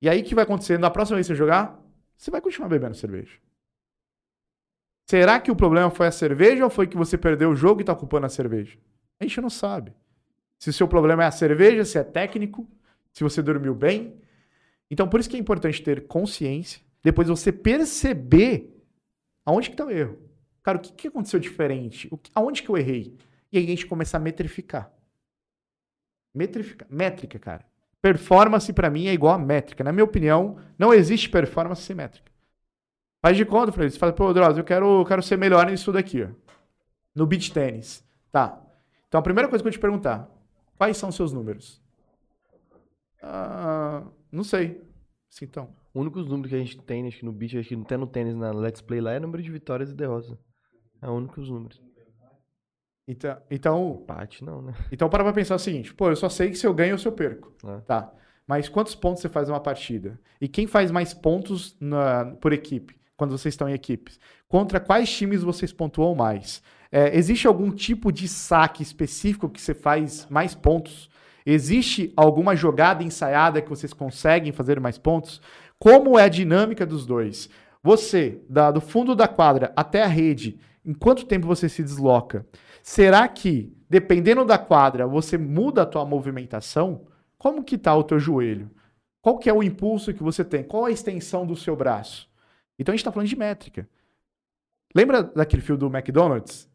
E 0.00 0.08
aí 0.08 0.22
o 0.22 0.24
que 0.24 0.34
vai 0.34 0.44
acontecer? 0.44 0.78
Na 0.78 0.90
próxima 0.90 1.16
vez 1.16 1.26
que 1.26 1.34
você 1.34 1.38
jogar, 1.38 1.78
você 2.16 2.30
vai 2.30 2.40
continuar 2.40 2.70
bebendo 2.70 2.94
cerveja. 2.94 3.38
Será 5.10 5.38
que 5.38 5.50
o 5.50 5.56
problema 5.56 5.90
foi 5.90 6.06
a 6.06 6.12
cerveja 6.12 6.64
ou 6.64 6.70
foi 6.70 6.86
que 6.86 6.96
você 6.96 7.18
perdeu 7.18 7.50
o 7.50 7.54
jogo 7.54 7.82
e 7.82 7.84
tá 7.84 7.94
culpando 7.94 8.24
a 8.24 8.30
cerveja? 8.30 8.78
A 9.20 9.24
gente 9.24 9.42
não 9.42 9.50
sabe. 9.50 9.94
Se 10.64 10.70
o 10.70 10.72
seu 10.72 10.88
problema 10.88 11.22
é 11.22 11.26
a 11.26 11.30
cerveja, 11.30 11.84
se 11.84 11.98
é 11.98 12.02
técnico, 12.02 12.66
se 13.12 13.22
você 13.22 13.42
dormiu 13.42 13.74
bem. 13.74 14.14
Então, 14.90 15.06
por 15.06 15.20
isso 15.20 15.28
que 15.28 15.36
é 15.36 15.38
importante 15.38 15.82
ter 15.82 16.06
consciência. 16.06 16.80
Depois 17.02 17.28
você 17.28 17.52
perceber 17.52 18.74
aonde 19.44 19.68
que 19.68 19.74
está 19.74 19.84
o 19.84 19.90
erro. 19.90 20.18
Cara, 20.62 20.78
o 20.78 20.80
que, 20.80 20.90
que 20.90 21.08
aconteceu 21.08 21.38
diferente? 21.38 22.08
Que, 22.08 22.30
aonde 22.34 22.62
que 22.62 22.70
eu 22.70 22.78
errei? 22.78 23.14
E 23.52 23.58
aí 23.58 23.64
a 23.64 23.68
gente 23.68 23.84
começa 23.84 24.16
a 24.16 24.20
metrificar. 24.20 24.90
Metrificar. 26.34 26.88
Métrica, 26.90 27.38
cara. 27.38 27.66
Performance 28.00 28.72
para 28.72 28.88
mim 28.88 29.06
é 29.08 29.12
igual 29.12 29.34
a 29.34 29.38
métrica. 29.38 29.84
Na 29.84 29.92
minha 29.92 30.04
opinião, 30.04 30.56
não 30.78 30.94
existe 30.94 31.28
performance 31.28 31.82
sem 31.82 31.94
métrica. 31.94 32.32
Faz 33.20 33.36
de 33.36 33.44
conta, 33.44 33.70
Fred. 33.70 33.92
Você 33.92 33.98
fala, 33.98 34.14
pô, 34.14 34.32
Droz, 34.32 34.56
eu 34.56 34.64
quero, 34.64 35.04
quero 35.04 35.22
ser 35.22 35.36
melhor 35.36 35.66
nisso 35.66 35.92
daqui, 35.92 36.22
ó. 36.22 36.28
No 37.14 37.26
beach 37.26 37.52
tênis. 37.52 38.02
Tá. 38.32 38.58
Então 39.08 39.18
a 39.18 39.22
primeira 39.22 39.46
coisa 39.46 39.62
que 39.62 39.68
eu 39.68 39.70
vou 39.70 39.78
te 39.78 39.80
perguntar: 39.80 40.34
quais 40.76 40.96
são 40.96 41.10
seus 41.12 41.32
números? 41.32 41.82
Ah, 43.22 44.04
não 44.30 44.44
sei. 44.44 44.82
Sim, 45.30 45.46
então. 45.46 45.74
O 45.92 46.00
único 46.00 46.20
número 46.20 46.48
que 46.48 46.54
a 46.54 46.58
gente 46.58 46.80
tem, 46.82 47.06
acho 47.06 47.18
que 47.18 47.24
no 47.24 47.32
beat, 47.32 47.56
acho 47.56 47.68
que 47.68 47.74
até 47.74 47.96
no 47.96 48.06
tênis, 48.06 48.34
na 48.34 48.50
Let's 48.52 48.80
Play 48.80 49.00
lá, 49.00 49.12
é 49.12 49.20
número 49.20 49.42
de 49.42 49.50
vitórias 49.50 49.90
e 49.90 49.94
derrotas. 49.94 50.36
É 51.00 51.08
o 51.08 51.12
único 51.12 51.40
número. 51.40 51.76
Então, 53.06 53.36
então, 53.50 53.98
Empate 54.02 54.42
não, 54.42 54.62
né? 54.62 54.72
então 54.90 55.10
para 55.10 55.22
pra 55.22 55.32
pensar 55.32 55.54
o 55.54 55.58
seguinte: 55.58 55.92
pô, 55.94 56.08
eu 56.08 56.16
só 56.16 56.28
sei 56.28 56.50
que 56.50 56.56
se 56.56 56.66
eu 56.66 56.72
ganho 56.74 56.92
ou 56.92 56.98
se 56.98 57.06
eu 57.06 57.12
perco. 57.12 57.52
É. 57.66 57.80
Tá. 57.82 58.12
Mas 58.46 58.68
quantos 58.68 58.94
pontos 58.94 59.22
você 59.22 59.28
faz 59.28 59.48
numa 59.48 59.60
partida? 59.60 60.18
E 60.40 60.48
quem 60.48 60.66
faz 60.66 60.90
mais 60.90 61.14
pontos 61.14 61.76
na- 61.80 62.34
por 62.40 62.52
equipe, 62.52 62.98
quando 63.16 63.30
vocês 63.30 63.52
estão 63.54 63.68
em 63.68 63.72
equipes? 63.74 64.18
Contra 64.48 64.80
quais 64.80 65.10
times 65.14 65.42
vocês 65.42 65.72
pontuam 65.72 66.14
mais? 66.14 66.62
É, 66.96 67.18
existe 67.18 67.48
algum 67.48 67.72
tipo 67.72 68.12
de 68.12 68.28
saque 68.28 68.80
específico 68.80 69.48
que 69.48 69.60
você 69.60 69.74
faz 69.74 70.28
mais 70.30 70.54
pontos? 70.54 71.10
Existe 71.44 72.12
alguma 72.16 72.54
jogada 72.54 73.02
ensaiada 73.02 73.60
que 73.60 73.68
vocês 73.68 73.92
conseguem 73.92 74.52
fazer 74.52 74.78
mais 74.78 74.96
pontos? 74.96 75.40
Como 75.76 76.16
é 76.16 76.22
a 76.22 76.28
dinâmica 76.28 76.86
dos 76.86 77.04
dois? 77.04 77.50
Você, 77.82 78.40
da- 78.48 78.70
do 78.70 78.80
fundo 78.80 79.16
da 79.16 79.26
quadra 79.26 79.72
até 79.74 80.04
a 80.04 80.06
rede, 80.06 80.60
em 80.86 80.94
quanto 80.94 81.26
tempo 81.26 81.48
você 81.48 81.68
se 81.68 81.82
desloca? 81.82 82.46
Será 82.80 83.26
que, 83.26 83.76
dependendo 83.90 84.44
da 84.44 84.56
quadra, 84.56 85.04
você 85.04 85.36
muda 85.36 85.82
a 85.82 85.86
tua 85.86 86.04
movimentação? 86.04 87.08
Como 87.36 87.64
que 87.64 87.76
tá 87.76 87.92
o 87.96 88.04
teu 88.04 88.20
joelho? 88.20 88.70
Qual 89.20 89.36
que 89.38 89.50
é 89.50 89.52
o 89.52 89.64
impulso 89.64 90.14
que 90.14 90.22
você 90.22 90.44
tem? 90.44 90.62
Qual 90.62 90.84
a 90.84 90.92
extensão 90.92 91.44
do 91.44 91.56
seu 91.56 91.74
braço? 91.74 92.30
Então 92.78 92.92
a 92.92 92.94
gente 92.94 93.00
está 93.00 93.10
falando 93.10 93.28
de 93.28 93.36
métrica. 93.36 93.88
Lembra 94.94 95.24
daquele 95.24 95.60
filme 95.60 95.80
do 95.80 95.86
McDonald's? 95.88 96.72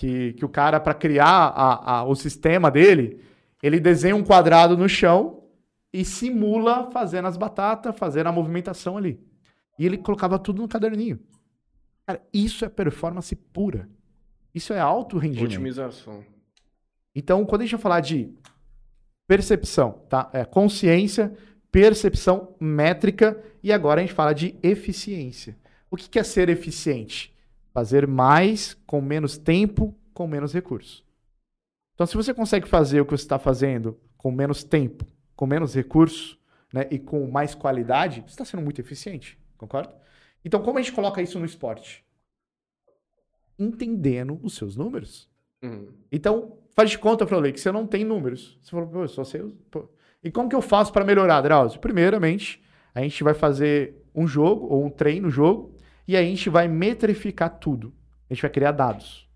Que, 0.00 0.32
que 0.32 0.44
o 0.46 0.48
cara, 0.48 0.80
para 0.80 0.94
criar 0.94 1.26
a- 1.26 1.98
a- 1.98 2.04
o 2.04 2.14
sistema 2.14 2.70
dele, 2.70 3.20
ele 3.62 3.78
desenha 3.78 4.16
um 4.16 4.24
quadrado 4.24 4.74
no 4.74 4.88
chão 4.88 5.42
e 5.92 6.06
simula 6.06 6.90
fazendo 6.90 7.28
as 7.28 7.36
batatas, 7.36 7.94
fazendo 7.98 8.28
a 8.28 8.32
movimentação 8.32 8.96
ali. 8.96 9.20
E 9.78 9.84
ele 9.84 9.98
colocava 9.98 10.38
tudo 10.38 10.62
no 10.62 10.68
caderninho. 10.68 11.20
Cara, 12.06 12.18
isso 12.32 12.64
é 12.64 12.68
performance 12.70 13.36
pura. 13.36 13.90
Isso 14.54 14.72
é 14.72 14.80
alto 14.80 15.18
rendimento. 15.18 15.50
Otimização. 15.52 16.24
Então, 17.14 17.44
quando 17.44 17.60
a 17.60 17.64
gente 17.66 17.72
vai 17.72 17.82
falar 17.82 18.00
de 18.00 18.32
percepção, 19.26 20.00
tá? 20.08 20.30
É 20.32 20.46
consciência, 20.46 21.32
percepção, 21.70 22.54
métrica 22.58 23.38
e 23.62 23.70
agora 23.70 24.00
a 24.00 24.02
gente 24.04 24.14
fala 24.14 24.32
de 24.32 24.54
eficiência. 24.62 25.58
O 25.90 25.96
que 25.96 26.08
que 26.08 26.18
é 26.18 26.22
ser 26.22 26.48
eficiente? 26.48 27.29
Fazer 27.72 28.06
mais 28.06 28.74
com 28.86 29.00
menos 29.00 29.38
tempo, 29.38 29.94
com 30.12 30.26
menos 30.26 30.52
recursos. 30.52 31.04
Então, 31.94 32.06
se 32.06 32.16
você 32.16 32.32
consegue 32.32 32.66
fazer 32.66 33.00
o 33.00 33.04
que 33.04 33.12
você 33.12 33.24
está 33.24 33.38
fazendo 33.38 33.98
com 34.16 34.30
menos 34.30 34.64
tempo, 34.64 35.06
com 35.36 35.46
menos 35.46 35.74
recursos, 35.74 36.38
né, 36.72 36.86
e 36.90 36.98
com 36.98 37.26
mais 37.30 37.54
qualidade, 37.54 38.22
você 38.22 38.30
está 38.30 38.44
sendo 38.44 38.62
muito 38.62 38.80
eficiente, 38.80 39.38
concorda? 39.56 39.94
Então, 40.44 40.62
como 40.62 40.78
a 40.78 40.82
gente 40.82 40.94
coloca 40.94 41.20
isso 41.20 41.38
no 41.38 41.44
esporte? 41.44 42.04
Entendendo 43.58 44.40
os 44.42 44.54
seus 44.54 44.76
números. 44.76 45.28
Uhum. 45.62 45.88
Então, 46.10 46.58
faz 46.74 46.90
de 46.90 46.98
conta, 46.98 47.26
Frolei, 47.26 47.52
que 47.52 47.60
você 47.60 47.70
não 47.70 47.86
tem 47.86 48.04
números. 48.04 48.58
Você 48.62 48.70
falou, 48.70 48.86
pô, 48.86 49.02
eu 49.02 49.08
só 49.08 49.24
sei. 49.24 49.42
pô. 49.70 49.88
E 50.22 50.30
como 50.30 50.48
que 50.48 50.56
eu 50.56 50.62
faço 50.62 50.92
para 50.92 51.04
melhorar, 51.04 51.40
Drauzio? 51.40 51.80
Primeiramente, 51.80 52.62
a 52.94 53.00
gente 53.02 53.22
vai 53.22 53.34
fazer 53.34 54.02
um 54.14 54.26
jogo 54.26 54.66
ou 54.66 54.84
um 54.84 54.90
treino 54.90 55.30
jogo 55.30 55.74
e 56.10 56.16
aí 56.16 56.26
a 56.26 56.28
gente 56.28 56.50
vai 56.50 56.66
metrificar 56.66 57.60
tudo. 57.60 57.94
A 58.28 58.34
gente 58.34 58.42
vai 58.42 58.50
criar 58.50 58.72
dados. 58.72 59.30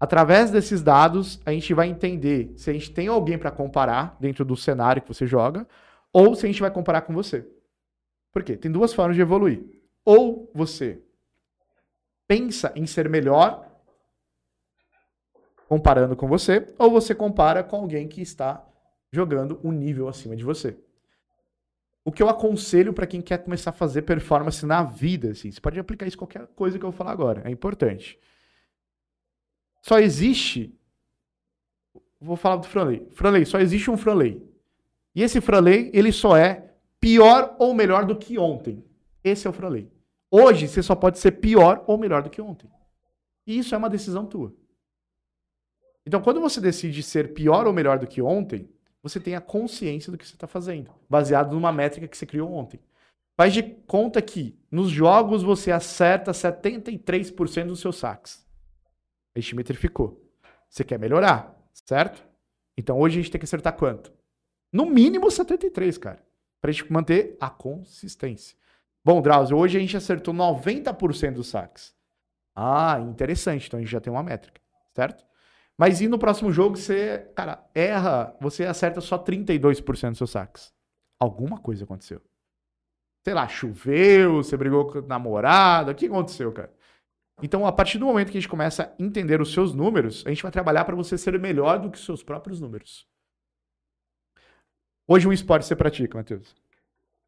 Através 0.00 0.50
desses 0.50 0.82
dados, 0.82 1.40
a 1.46 1.52
gente 1.52 1.72
vai 1.72 1.86
entender 1.86 2.52
se 2.56 2.68
a 2.68 2.72
gente 2.72 2.90
tem 2.90 3.06
alguém 3.06 3.38
para 3.38 3.52
comparar 3.52 4.16
dentro 4.18 4.44
do 4.44 4.56
cenário 4.56 5.00
que 5.00 5.06
você 5.06 5.24
joga 5.24 5.68
ou 6.12 6.34
se 6.34 6.44
a 6.44 6.48
gente 6.48 6.60
vai 6.60 6.68
comparar 6.68 7.02
com 7.02 7.14
você. 7.14 7.48
Por 8.32 8.42
quê? 8.42 8.56
Tem 8.56 8.72
duas 8.72 8.92
formas 8.92 9.14
de 9.14 9.22
evoluir. 9.22 9.64
Ou 10.04 10.50
você 10.52 11.00
pensa 12.26 12.72
em 12.74 12.86
ser 12.86 13.08
melhor 13.08 13.64
comparando 15.68 16.16
com 16.16 16.26
você, 16.26 16.74
ou 16.76 16.90
você 16.90 17.14
compara 17.14 17.62
com 17.62 17.76
alguém 17.76 18.08
que 18.08 18.20
está 18.20 18.66
jogando 19.12 19.60
um 19.62 19.70
nível 19.70 20.08
acima 20.08 20.34
de 20.34 20.42
você. 20.42 20.76
O 22.06 22.12
que 22.12 22.22
eu 22.22 22.28
aconselho 22.28 22.92
para 22.92 23.04
quem 23.04 23.20
quer 23.20 23.38
começar 23.38 23.70
a 23.70 23.72
fazer 23.72 24.02
performance 24.02 24.64
na 24.64 24.84
vida, 24.84 25.32
assim, 25.32 25.50
você 25.50 25.60
pode 25.60 25.76
aplicar 25.76 26.06
isso 26.06 26.14
em 26.14 26.18
qualquer 26.20 26.46
coisa 26.54 26.78
que 26.78 26.84
eu 26.84 26.92
vou 26.92 26.96
falar 26.96 27.10
agora, 27.10 27.42
é 27.44 27.50
importante. 27.50 28.16
Só 29.82 29.98
existe. 29.98 30.72
Vou 32.20 32.36
falar 32.36 32.58
do 32.58 32.68
Franley. 32.68 33.08
Franley, 33.10 33.44
só 33.44 33.58
existe 33.58 33.90
um 33.90 33.96
Franley. 33.96 34.40
E 35.16 35.22
esse 35.24 35.40
Franley, 35.40 35.90
ele 35.92 36.12
só 36.12 36.36
é 36.36 36.70
pior 37.00 37.56
ou 37.58 37.74
melhor 37.74 38.06
do 38.06 38.14
que 38.14 38.38
ontem. 38.38 38.84
Esse 39.24 39.48
é 39.48 39.50
o 39.50 39.52
Franley. 39.52 39.90
Hoje, 40.30 40.68
você 40.68 40.84
só 40.84 40.94
pode 40.94 41.18
ser 41.18 41.32
pior 41.32 41.82
ou 41.88 41.98
melhor 41.98 42.22
do 42.22 42.30
que 42.30 42.40
ontem. 42.40 42.70
E 43.44 43.58
isso 43.58 43.74
é 43.74 43.78
uma 43.78 43.90
decisão 43.90 44.24
tua. 44.24 44.54
Então, 46.06 46.22
quando 46.22 46.40
você 46.40 46.60
decide 46.60 47.02
ser 47.02 47.34
pior 47.34 47.66
ou 47.66 47.72
melhor 47.72 47.98
do 47.98 48.06
que 48.06 48.22
ontem, 48.22 48.70
você 49.08 49.20
tem 49.20 49.36
a 49.36 49.40
consciência 49.40 50.10
do 50.10 50.18
que 50.18 50.26
você 50.26 50.34
está 50.34 50.48
fazendo, 50.48 50.90
baseado 51.08 51.52
numa 51.52 51.70
métrica 51.70 52.08
que 52.08 52.16
você 52.16 52.26
criou 52.26 52.52
ontem. 52.52 52.80
Faz 53.36 53.52
de 53.52 53.62
conta 53.62 54.20
que 54.20 54.58
nos 54.70 54.90
jogos 54.90 55.42
você 55.42 55.70
acerta 55.70 56.32
73% 56.32 57.66
dos 57.66 57.80
seus 57.80 57.98
saques. 57.98 58.44
A 59.34 59.40
gente 59.40 59.54
metrificou. 59.54 60.20
Você 60.68 60.82
quer 60.82 60.98
melhorar, 60.98 61.56
certo? 61.72 62.26
Então 62.76 62.98
hoje 62.98 63.18
a 63.18 63.22
gente 63.22 63.30
tem 63.30 63.38
que 63.38 63.44
acertar 63.44 63.76
quanto? 63.76 64.12
No 64.72 64.86
mínimo 64.86 65.30
73, 65.30 65.98
cara. 65.98 66.26
Pra 66.60 66.72
gente 66.72 66.92
manter 66.92 67.36
a 67.40 67.48
consistência. 67.48 68.56
Bom, 69.04 69.22
Drauzio, 69.22 69.56
hoje 69.56 69.76
a 69.76 69.80
gente 69.80 69.96
acertou 69.96 70.34
90% 70.34 71.34
dos 71.34 71.46
saques. 71.46 71.94
Ah, 72.54 72.98
interessante. 73.00 73.68
Então 73.68 73.78
a 73.78 73.82
gente 73.82 73.92
já 73.92 74.00
tem 74.00 74.12
uma 74.12 74.22
métrica, 74.22 74.60
certo? 74.94 75.24
Mas 75.78 76.00
e 76.00 76.08
no 76.08 76.18
próximo 76.18 76.50
jogo 76.50 76.76
você, 76.76 77.30
cara, 77.34 77.64
erra, 77.74 78.34
você 78.40 78.64
acerta 78.64 79.00
só 79.00 79.18
32% 79.18 80.08
dos 80.10 80.18
seus 80.18 80.30
saques. 80.30 80.74
Alguma 81.20 81.60
coisa 81.60 81.84
aconteceu. 81.84 82.22
Sei 83.24 83.34
lá, 83.34 83.46
choveu, 83.48 84.36
você 84.36 84.56
brigou 84.56 84.90
com 84.90 85.00
o 85.00 85.06
namorado, 85.06 85.90
o 85.90 85.94
que 85.94 86.06
aconteceu, 86.06 86.52
cara? 86.52 86.72
Então, 87.42 87.66
a 87.66 87.72
partir 87.72 87.98
do 87.98 88.06
momento 88.06 88.30
que 88.30 88.38
a 88.38 88.40
gente 88.40 88.48
começa 88.48 88.84
a 88.84 89.02
entender 89.02 89.40
os 89.42 89.52
seus 89.52 89.74
números, 89.74 90.24
a 90.26 90.30
gente 90.30 90.42
vai 90.42 90.50
trabalhar 90.50 90.84
para 90.84 90.96
você 90.96 91.18
ser 91.18 91.38
melhor 91.38 91.78
do 91.78 91.90
que 91.90 91.98
os 91.98 92.04
seus 92.04 92.22
próprios 92.22 92.60
números. 92.60 93.06
Hoje 95.06 95.28
um 95.28 95.32
esporte 95.32 95.66
você 95.66 95.76
pratica, 95.76 96.16
Matheus? 96.16 96.54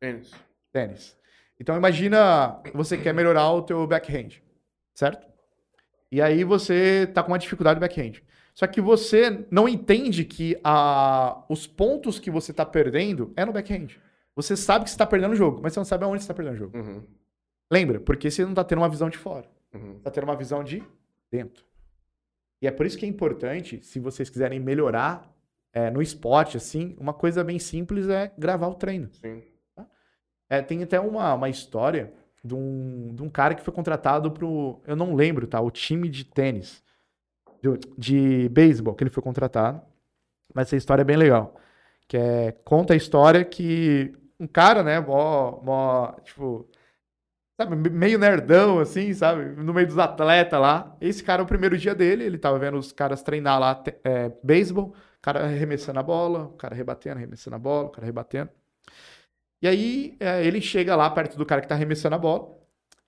Tênis. 0.01 0.33
Tênis. 0.73 1.19
Então 1.61 1.77
imagina, 1.77 2.63
você 2.73 2.97
quer 2.97 3.13
melhorar 3.13 3.51
o 3.51 3.63
teu 3.63 3.87
backhand, 3.87 4.41
certo? 4.95 5.28
E 6.11 6.23
aí 6.23 6.45
você 6.45 7.07
tá 7.13 7.23
com 7.23 7.33
uma 7.33 7.39
dificuldade 7.39 7.77
no 7.77 7.81
backhand. 7.81 8.23
Só 8.55 8.67
que 8.67 8.81
você 8.81 9.47
não 9.51 9.69
entende 9.69 10.25
que 10.25 10.59
a, 10.65 11.45
os 11.49 11.67
pontos 11.67 12.19
que 12.19 12.31
você 12.31 12.53
tá 12.53 12.67
perdendo 12.67 13.33
é 13.37 13.45
no 13.45 13.53
backhand. 13.53 13.89
Você 14.35 14.57
sabe 14.57 14.85
que 14.85 14.91
você 14.91 14.97
tá 14.97 15.07
perdendo 15.07 15.33
o 15.33 15.37
jogo, 15.37 15.61
mas 15.63 15.73
você 15.73 15.81
não 15.81 15.85
sabe 15.85 16.05
aonde 16.05 16.23
você 16.23 16.29
tá 16.29 16.35
perdendo 16.35 16.55
o 16.55 16.59
jogo. 16.59 16.77
Uhum. 16.77 17.03
Lembra? 17.71 18.01
Porque 18.01 18.31
você 18.31 18.45
não 18.45 18.55
tá 18.55 18.65
tendo 18.65 18.79
uma 18.79 18.89
visão 18.89 19.09
de 19.09 19.19
fora. 19.19 19.49
Uhum. 19.73 19.99
Tá 20.01 20.11
tendo 20.11 20.25
uma 20.25 20.37
visão 20.37 20.65
de 20.65 20.83
dentro. 21.31 21.65
E 22.61 22.67
é 22.67 22.71
por 22.71 22.87
isso 22.87 22.99
que 22.99 23.05
é 23.05 23.09
importante, 23.09 23.81
se 23.83 24.01
vocês 24.01 24.29
quiserem 24.29 24.59
melhorar 24.59 25.33
é, 25.73 25.91
no 25.91 26.03
esporte, 26.03 26.57
assim, 26.57 26.97
uma 26.99 27.13
coisa 27.13 27.45
bem 27.45 27.59
simples 27.59 28.09
é 28.09 28.33
gravar 28.37 28.69
o 28.69 28.75
treino. 28.75 29.09
Sim. 29.13 29.43
É, 30.51 30.63
tem 30.63 30.83
até 30.83 30.99
uma, 30.99 31.35
uma 31.35 31.49
história 31.49 32.13
de 32.49 32.55
um, 32.55 33.15
de 33.15 33.23
um 33.23 33.31
cara 33.31 33.55
que 33.55 33.63
foi 33.63 33.73
contratado 33.73 34.31
pro. 34.33 34.81
Eu 34.87 34.97
não 34.97 35.15
lembro, 35.15 35.47
tá? 35.47 35.61
O 35.61 35.71
time 35.71 36.09
de 36.09 36.25
tênis. 36.25 36.83
De, 37.63 37.79
de 37.97 38.49
beisebol 38.51 38.95
que 38.95 39.05
ele 39.05 39.11
foi 39.11 39.23
contratado. 39.23 39.81
Mas 40.55 40.69
essa 40.69 40.77
história 40.77 41.03
é 41.03 41.05
bem 41.05 41.17
legal. 41.17 41.57
Que 42.09 42.17
é, 42.17 42.53
conta 42.65 42.95
a 42.95 42.97
história 42.97 43.45
que 43.45 44.15
um 44.41 44.47
cara, 44.47 44.83
né, 44.83 45.01
mó, 45.01 45.61
mó, 45.63 46.13
tipo, 46.25 46.69
sabe, 47.57 47.77
meio 47.91 48.19
nerdão, 48.19 48.79
assim, 48.79 49.13
sabe, 49.13 49.45
no 49.63 49.75
meio 49.75 49.87
dos 49.87 49.99
atletas 49.99 50.61
lá. 50.61 50.97
Esse 51.01 51.23
cara, 51.23 51.43
o 51.43 51.47
primeiro 51.47 51.77
dia 51.77 51.95
dele, 51.95 52.25
ele 52.25 52.39
tava 52.39 52.59
vendo 52.59 52.79
os 52.79 52.93
caras 52.93 53.23
treinar 53.23 53.59
lá, 53.59 53.83
é, 54.05 54.33
beisebol, 54.43 54.95
o 55.19 55.21
cara 55.21 55.45
arremessando 55.45 55.99
a 55.99 56.03
bola, 56.03 56.45
o 56.45 56.57
cara 56.57 56.75
rebatendo, 56.75 57.17
arremessando 57.17 57.57
a 57.57 57.59
bola, 57.59 57.89
o 57.89 57.91
cara 57.91 58.07
rebatendo. 58.07 58.51
E 59.61 59.67
aí 59.67 60.17
é, 60.21 60.45
ele 60.45 60.61
chega 60.61 60.95
lá 60.95 61.11
perto 61.11 61.37
do 61.37 61.45
cara 61.47 61.61
que 61.61 61.69
tá 61.69 61.75
arremessando 61.75 62.15
a 62.15 62.19
bola 62.19 62.57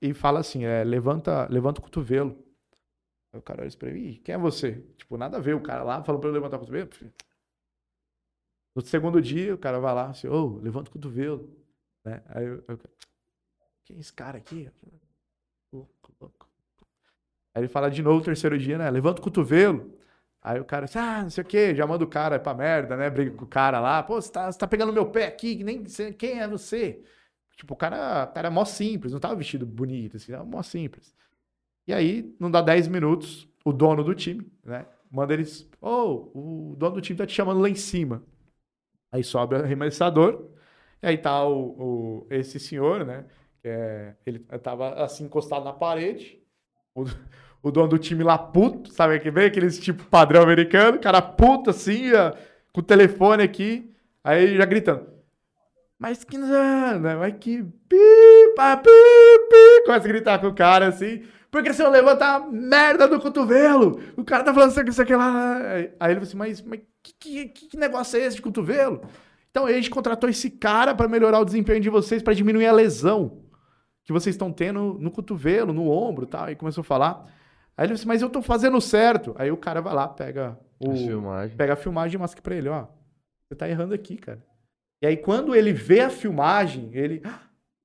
e 0.00 0.12
fala 0.12 0.40
assim: 0.40 0.64
é, 0.64 0.82
levanta, 0.84 1.46
levanta 1.50 1.80
o 1.80 1.84
cotovelo. 1.84 2.36
Aí 3.32 3.38
o 3.38 3.42
cara 3.42 3.62
olha 3.62 3.76
pra 3.76 3.90
Ih, 3.90 4.18
quem 4.18 4.34
é 4.34 4.38
você? 4.38 4.82
Tipo, 4.96 5.16
nada 5.16 5.36
a 5.36 5.40
ver. 5.40 5.54
O 5.54 5.62
cara 5.62 5.82
lá 5.84 6.02
falou 6.02 6.20
pra 6.20 6.28
eu 6.30 6.34
levantar 6.34 6.56
o 6.56 6.60
cotovelo. 6.60 6.90
No 8.74 8.82
segundo 8.82 9.20
dia, 9.20 9.54
o 9.54 9.58
cara 9.58 9.78
vai 9.78 9.94
lá 9.94 10.10
assim, 10.10 10.28
ô, 10.28 10.58
levanta 10.58 10.90
o 10.90 10.92
cotovelo. 10.92 11.48
Né? 12.04 12.22
Aí 12.28 12.44
eu, 12.44 12.64
eu, 12.66 12.78
quem 13.84 13.96
é 13.96 14.00
esse 14.00 14.12
cara 14.12 14.38
aqui? 14.38 14.70
Louco, 15.72 16.12
louco. 16.20 16.48
Aí 17.54 17.62
ele 17.62 17.68
fala 17.68 17.90
de 17.90 18.02
novo 18.02 18.18
no 18.18 18.24
terceiro 18.24 18.58
dia, 18.58 18.78
né? 18.78 18.88
Levanta 18.90 19.20
o 19.20 19.24
cotovelo. 19.24 19.99
Aí 20.42 20.58
o 20.58 20.64
cara, 20.64 20.86
ah, 20.94 21.22
não 21.22 21.30
sei 21.30 21.42
o 21.42 21.46
quê, 21.46 21.74
já 21.74 21.86
manda 21.86 22.02
o 22.04 22.08
cara 22.08 22.38
pra 22.40 22.54
merda, 22.54 22.96
né? 22.96 23.10
Briga 23.10 23.36
com 23.36 23.44
o 23.44 23.48
cara 23.48 23.78
lá. 23.78 24.02
Pô, 24.02 24.20
você 24.20 24.32
tá, 24.32 24.50
tá 24.52 24.66
pegando 24.66 24.92
meu 24.92 25.10
pé 25.10 25.26
aqui, 25.26 25.56
que 25.56 25.64
nem 25.64 25.84
quem 26.18 26.40
é 26.40 26.48
você. 26.48 27.02
Tipo, 27.56 27.74
o 27.74 27.76
cara, 27.76 28.24
o 28.24 28.32
cara 28.32 28.48
é 28.48 28.50
mó 28.50 28.64
simples, 28.64 29.12
não 29.12 29.20
tava 29.20 29.36
vestido 29.36 29.66
bonito, 29.66 30.16
assim, 30.16 30.32
era 30.32 30.42
mó 30.42 30.62
simples. 30.62 31.14
E 31.86 31.92
aí, 31.92 32.34
não 32.40 32.50
dá 32.50 32.62
10 32.62 32.88
minutos, 32.88 33.48
o 33.64 33.72
dono 33.72 34.02
do 34.02 34.14
time, 34.14 34.50
né? 34.64 34.86
Manda 35.10 35.34
eles, 35.34 35.68
ô, 35.80 36.30
oh, 36.32 36.70
o 36.72 36.76
dono 36.76 36.94
do 36.94 37.00
time 37.02 37.18
tá 37.18 37.26
te 37.26 37.34
chamando 37.34 37.60
lá 37.60 37.68
em 37.68 37.74
cima. 37.74 38.22
Aí 39.12 39.22
sobe 39.22 39.56
o 39.56 39.58
arremessador, 39.58 40.50
e 41.02 41.06
aí 41.06 41.18
tá 41.18 41.44
o, 41.46 42.22
o, 42.22 42.26
esse 42.30 42.58
senhor, 42.58 43.04
né? 43.04 43.26
É, 43.62 44.14
ele 44.24 44.38
tava 44.62 44.94
assim 45.02 45.24
encostado 45.24 45.64
na 45.64 45.72
parede. 45.72 46.42
O, 46.94 47.04
o 47.62 47.70
dono 47.70 47.88
do 47.88 47.98
time 47.98 48.24
lá 48.24 48.38
puto, 48.38 48.92
sabe 48.92 49.18
que 49.20 49.30
vem? 49.30 49.46
Aqueles 49.46 49.78
tipo 49.78 50.04
padrão 50.04 50.42
americano, 50.42 50.98
cara 50.98 51.20
puto 51.20 51.70
assim, 51.70 52.12
ó, 52.12 52.32
com 52.72 52.80
o 52.80 52.84
telefone 52.84 53.42
aqui. 53.42 53.90
Aí 54.22 54.56
já 54.56 54.64
gritando. 54.64 55.06
Mas 55.98 56.24
que 56.24 56.38
nada, 56.38 57.16
mas 57.16 57.34
que 57.38 57.62
pipa, 57.88 58.76
pi, 58.78 59.84
Começa 59.84 60.06
a 60.06 60.08
gritar 60.08 60.38
com 60.38 60.48
o 60.48 60.54
cara 60.54 60.88
assim. 60.88 61.22
Porque 61.50 61.72
você 61.72 61.82
não 61.82 61.90
levanta 61.90 62.24
a 62.24 62.40
merda 62.40 63.08
do 63.08 63.20
cotovelo. 63.20 64.00
O 64.16 64.24
cara 64.24 64.44
tá 64.44 64.54
falando 64.54 64.70
isso 64.70 64.80
aqui, 64.80 64.90
isso 64.90 65.02
aqui 65.02 65.14
lá. 65.14 65.58
Aí 65.98 66.12
ele 66.12 66.14
falou 66.14 66.22
assim, 66.22 66.36
mas, 66.36 66.62
mas 66.62 66.80
que, 67.02 67.48
que, 67.48 67.68
que 67.68 67.76
negócio 67.76 68.18
é 68.18 68.24
esse 68.24 68.36
de 68.36 68.42
cotovelo? 68.42 69.02
Então 69.50 69.66
a 69.66 69.72
gente 69.72 69.90
contratou 69.90 70.30
esse 70.30 70.48
cara 70.48 70.94
para 70.94 71.08
melhorar 71.08 71.40
o 71.40 71.44
desempenho 71.44 71.80
de 71.80 71.90
vocês, 71.90 72.22
para 72.22 72.34
diminuir 72.34 72.66
a 72.66 72.72
lesão 72.72 73.42
que 74.04 74.12
vocês 74.12 74.34
estão 74.34 74.52
tendo 74.52 74.96
no 75.00 75.10
cotovelo, 75.10 75.72
no 75.72 75.90
ombro 75.90 76.24
tal. 76.24 76.44
Aí 76.44 76.54
começou 76.54 76.82
a 76.82 76.84
falar. 76.84 77.39
Aí 77.76 77.86
ele 77.86 77.94
disse, 77.94 78.06
mas 78.06 78.22
eu 78.22 78.28
tô 78.28 78.42
fazendo 78.42 78.80
certo. 78.80 79.34
Aí 79.38 79.50
o 79.50 79.56
cara 79.56 79.80
vai 79.80 79.94
lá, 79.94 80.08
pega 80.08 80.58
o. 80.78 80.94
filmagem. 80.94 81.56
Pega 81.56 81.72
a 81.72 81.76
filmagem 81.76 82.16
e 82.16 82.18
mostra 82.18 82.40
pra 82.42 82.54
ele, 82.54 82.68
ó. 82.68 82.86
Você 83.46 83.54
tá 83.54 83.68
errando 83.68 83.94
aqui, 83.94 84.16
cara. 84.16 84.42
E 85.02 85.06
aí, 85.06 85.16
quando 85.16 85.54
ele 85.54 85.72
vê 85.72 86.00
a 86.00 86.10
filmagem, 86.10 86.90
ele. 86.92 87.22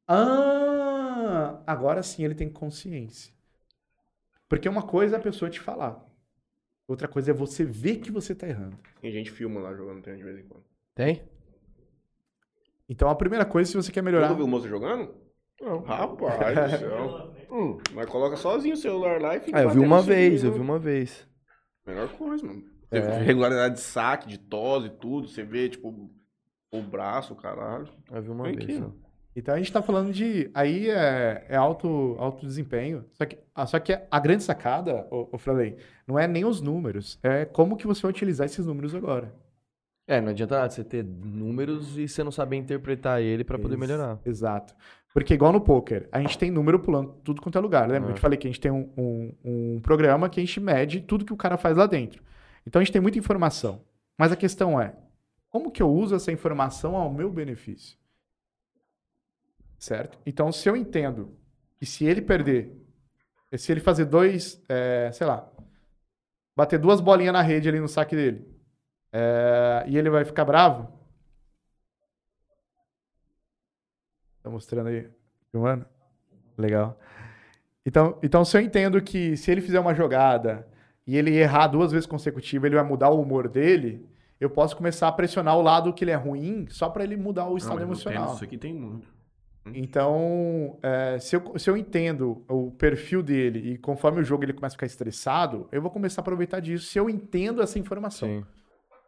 Ah! 0.08 1.62
Agora 1.66 2.04
sim 2.04 2.24
ele 2.24 2.36
tem 2.36 2.50
consciência. 2.50 3.34
Porque 4.48 4.70
uma 4.70 4.84
coisa 4.84 5.16
é 5.16 5.20
a 5.20 5.22
pessoa 5.22 5.50
te 5.50 5.60
falar. 5.60 6.04
Outra 6.88 7.08
coisa 7.08 7.32
é 7.32 7.34
você 7.34 7.64
ver 7.64 7.98
que 7.98 8.12
você 8.12 8.36
tá 8.36 8.48
errando. 8.48 8.78
Tem 9.02 9.12
gente 9.12 9.32
filma 9.32 9.60
lá 9.60 9.74
jogando 9.74 10.02
treino 10.02 10.20
de 10.20 10.26
vez 10.26 10.38
em 10.38 10.48
quando. 10.48 10.64
Tem? 10.94 11.24
Então 12.88 13.10
a 13.10 13.16
primeira 13.16 13.44
coisa, 13.46 13.72
se 13.72 13.76
você 13.76 13.92
quer 13.92 14.04
melhorar. 14.04 14.28
Nunca 14.28 14.38
viu 14.38 14.46
o 14.46 14.48
moço 14.48 14.68
jogando? 14.68 15.16
Não. 15.62 15.80
Rapaz 15.84 16.72
do 16.74 16.78
céu. 16.80 17.34
hum, 17.52 17.78
mas 17.94 18.10
coloca 18.10 18.36
sozinho 18.36 18.74
o 18.74 18.78
celular 18.78 19.22
lá 19.22 19.36
e 19.36 19.40
fica. 19.40 19.58
Ah, 19.58 19.64
eu 19.64 19.70
vi 19.70 19.80
uma 19.80 20.02
vez, 20.02 20.44
eu 20.44 20.52
vi 20.52 20.60
uma 20.60 20.78
vez. 20.80 21.28
Melhor 21.86 22.10
coisa, 22.10 22.46
mano. 22.46 22.64
É. 22.92 23.02
Você 23.02 23.08
vê 23.08 23.18
Regularidade 23.24 23.76
de 23.76 23.82
saque, 23.82 24.28
de 24.28 24.38
tosse 24.38 24.88
e 24.88 24.90
tudo. 24.92 25.28
Você 25.28 25.44
vê, 25.44 25.70
tipo, 25.70 26.10
o 26.72 26.82
braço, 26.82 27.34
o 27.34 27.36
caralho. 27.36 27.88
Eu 28.12 28.22
vi 28.22 28.30
uma 28.30 28.44
Vem 28.46 28.56
vez. 28.56 28.82
aqui. 28.82 28.92
Então 29.36 29.54
a 29.54 29.58
gente 29.58 29.72
tá 29.72 29.82
falando 29.82 30.14
de. 30.14 30.50
Aí 30.54 30.90
é, 30.90 31.46
é 31.50 31.56
alto, 31.56 32.16
alto 32.18 32.46
desempenho. 32.46 33.06
Só 33.12 33.26
que, 33.26 33.38
ah, 33.54 33.66
só 33.66 33.80
que 33.80 33.98
a 34.10 34.20
grande 34.20 34.44
sacada, 34.44 35.08
ô, 35.12 35.30
ô 35.34 35.38
não 36.08 36.18
é 36.18 36.26
nem 36.26 36.46
os 36.46 36.62
números, 36.62 37.20
é 37.22 37.44
como 37.44 37.76
que 37.76 37.86
você 37.86 38.02
vai 38.02 38.12
utilizar 38.12 38.46
esses 38.46 38.66
números 38.66 38.96
agora. 38.96 39.34
É, 40.08 40.22
não 40.22 40.30
adianta 40.30 40.56
nada 40.56 40.70
você 40.70 40.84
ter 40.84 41.04
números 41.04 41.98
e 41.98 42.08
você 42.08 42.24
não 42.24 42.32
saber 42.32 42.58
interpretar 42.58 43.22
ele 43.22 43.44
pra 43.44 43.58
poder 43.58 43.74
Ex- 43.74 43.80
melhorar. 43.80 44.20
Exato. 44.26 44.74
Porque 45.16 45.34
igual 45.34 45.54
no 45.54 45.62
poker, 45.62 46.10
a 46.12 46.20
gente 46.20 46.38
tem 46.38 46.52
número 46.52 46.78
pulando 46.78 47.14
tudo 47.24 47.42
quanto 47.42 47.58
é 47.58 47.62
lugar. 47.62 47.88
Lembra? 47.90 48.08
que 48.08 48.08
Eu 48.08 48.12
É. 48.12 48.16
te 48.16 48.20
falei 48.20 48.38
que 48.38 48.48
a 48.48 48.52
gente 48.52 48.60
tem 48.60 48.70
um, 48.70 48.92
um, 48.98 49.34
um 49.46 49.80
programa 49.80 50.28
que 50.30 50.42
a 50.42 50.44
gente 50.46 50.60
mede 50.60 51.00
tudo 51.00 51.24
que 51.24 51.32
o 51.32 51.38
cara 51.38 51.56
faz 51.58 51.78
lá 51.78 51.86
dentro. 51.86 52.22
Então 52.68 52.82
a 52.82 52.84
gente 52.84 52.92
tem 52.92 53.02
muita 53.02 53.18
informação. 53.18 53.82
Mas 54.18 54.34
a 54.34 54.36
questão 54.36 54.78
é, 54.80 54.94
como 55.50 55.72
que 55.72 55.82
eu 55.82 55.90
uso 55.90 56.16
essa 56.16 56.34
informação 56.34 56.98
ao 56.98 57.10
meu 57.14 57.32
benefício? 57.32 57.98
Certo? 59.80 60.18
Então, 60.26 60.52
se 60.52 60.68
eu 60.68 60.76
entendo 60.76 61.34
que 61.78 61.86
se 61.86 62.04
ele 62.04 62.22
perder, 62.22 62.74
se 63.54 63.72
ele 63.72 63.80
fazer 63.80 64.04
dois, 64.04 64.62
é, 64.68 65.10
sei 65.14 65.26
lá, 65.26 65.50
bater 66.58 66.78
duas 66.78 67.00
bolinhas 67.00 67.32
na 67.32 67.42
rede 67.42 67.70
ali 67.70 67.80
no 67.80 67.88
saque 67.88 68.18
dele, 68.18 68.46
é, 69.14 69.86
e 69.88 69.98
ele 69.98 70.10
vai 70.10 70.26
ficar 70.26 70.44
bravo, 70.44 70.90
Tá 74.46 74.52
mostrando 74.52 74.90
aí, 74.90 75.08
filmando? 75.52 75.88
Legal. 76.56 77.00
Então, 77.84 78.20
então, 78.22 78.46
se 78.46 78.56
eu 78.56 78.62
entendo 78.62 79.02
que 79.02 79.36
se 79.36 79.50
ele 79.50 79.60
fizer 79.60 79.80
uma 79.80 79.96
jogada 79.96 80.68
e 81.08 81.18
ele 81.18 81.36
errar 81.36 81.66
duas 81.66 81.92
vezes 81.92 82.06
consecutivas, 82.06 82.68
ele 82.68 82.76
vai 82.76 82.84
mudar 82.84 83.10
o 83.10 83.20
humor 83.20 83.50
dele, 83.50 84.08
eu 84.40 84.48
posso 84.48 84.78
começar 84.78 85.08
a 85.08 85.12
pressionar 85.12 85.58
o 85.58 85.64
lado 85.64 85.92
que 85.92 86.04
ele 86.04 86.12
é 86.12 86.16
ruim 86.16 86.68
só 86.70 86.90
para 86.90 87.04
ele 87.04 87.18
mudar 87.18 87.48
o 87.48 87.58
estado 87.58 87.78
Não, 87.78 87.86
emocional. 87.88 88.36
Isso 88.36 88.44
aqui 88.44 88.56
tem 88.56 88.72
muito. 88.72 89.08
Então, 89.74 90.78
é, 90.84 91.18
se, 91.18 91.36
eu, 91.36 91.58
se 91.58 91.68
eu 91.68 91.76
entendo 91.76 92.46
o 92.48 92.70
perfil 92.70 93.24
dele 93.24 93.72
e 93.72 93.78
conforme 93.80 94.22
o 94.22 94.24
jogo 94.24 94.44
ele 94.44 94.54
começa 94.54 94.76
a 94.76 94.78
ficar 94.78 94.86
estressado, 94.86 95.68
eu 95.72 95.82
vou 95.82 95.90
começar 95.90 96.22
a 96.22 96.24
aproveitar 96.24 96.60
disso 96.60 96.86
se 96.86 97.00
eu 97.00 97.10
entendo 97.10 97.64
essa 97.64 97.80
informação. 97.80 98.30
Sim. 98.30 98.46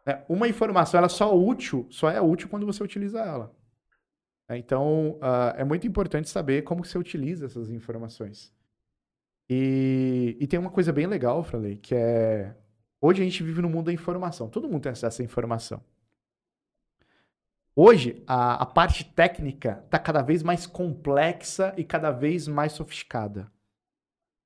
né? 0.04 0.20
Uma 0.28 0.48
informação, 0.48 0.98
ela 0.98 1.06
é 1.06 1.08
só 1.08 1.32
útil, 1.32 1.86
só 1.90 2.10
é 2.10 2.20
útil 2.20 2.48
quando 2.48 2.66
você 2.66 2.82
utiliza 2.82 3.20
ela. 3.20 3.56
É, 4.48 4.56
Então, 4.56 5.18
ah, 5.20 5.54
é 5.56 5.64
muito 5.64 5.86
importante 5.86 6.28
saber 6.28 6.62
como 6.62 6.84
você 6.84 6.98
utiliza 6.98 7.46
essas 7.46 7.70
informações. 7.70 8.52
E, 9.48 10.36
e 10.40 10.46
tem 10.46 10.58
uma 10.58 10.70
coisa 10.70 10.92
bem 10.92 11.06
legal, 11.06 11.42
Fralei, 11.42 11.76
que 11.76 11.94
é... 11.94 12.54
Hoje 13.00 13.22
a 13.22 13.24
gente 13.24 13.42
vive 13.42 13.62
no 13.62 13.68
mundo 13.68 13.86
da 13.86 13.92
informação. 13.92 14.48
Todo 14.48 14.68
mundo 14.68 14.82
tem 14.82 14.92
acesso 14.92 15.22
à 15.22 15.24
informação. 15.24 15.82
Hoje, 17.74 18.22
a, 18.26 18.62
a 18.62 18.66
parte 18.66 19.04
técnica 19.04 19.82
está 19.84 19.98
cada 20.00 20.20
vez 20.20 20.42
mais 20.42 20.66
complexa 20.66 21.72
e 21.76 21.84
cada 21.84 22.10
vez 22.10 22.48
mais 22.48 22.72
sofisticada. 22.72 23.50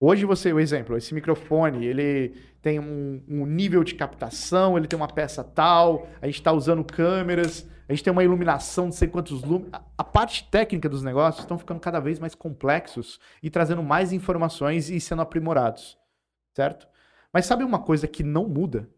Hoje 0.04 0.24
você, 0.24 0.52
o 0.52 0.58
exemplo, 0.58 0.96
esse 0.96 1.14
microfone, 1.14 1.86
ele 1.86 2.30
tem 2.60 2.80
um, 2.80 3.22
um 3.28 3.46
nível 3.46 3.84
de 3.84 3.94
captação, 3.94 4.76
ele 4.76 4.88
tem 4.88 4.96
uma 4.96 5.06
peça 5.06 5.44
tal, 5.44 6.08
a 6.20 6.26
gente 6.26 6.40
está 6.40 6.50
usando 6.50 6.82
câmeras, 6.82 7.70
a 7.88 7.92
gente 7.92 8.02
tem 8.02 8.12
uma 8.12 8.24
iluminação 8.24 8.88
de 8.88 8.96
sei 8.96 9.06
quantos 9.06 9.44
lumes. 9.44 9.68
A, 9.72 9.80
a 9.98 10.02
parte 10.02 10.50
técnica 10.50 10.88
dos 10.88 11.04
negócios 11.04 11.44
estão 11.44 11.56
ficando 11.56 11.78
cada 11.78 12.00
vez 12.00 12.18
mais 12.18 12.34
complexos 12.34 13.20
e 13.40 13.48
trazendo 13.48 13.80
mais 13.80 14.12
informações 14.12 14.90
e 14.90 14.98
sendo 14.98 15.22
aprimorados, 15.22 15.96
certo? 16.52 16.88
Mas 17.32 17.46
sabe 17.46 17.62
uma 17.62 17.78
coisa 17.78 18.08
que 18.08 18.24
não 18.24 18.48
muda? 18.48 18.90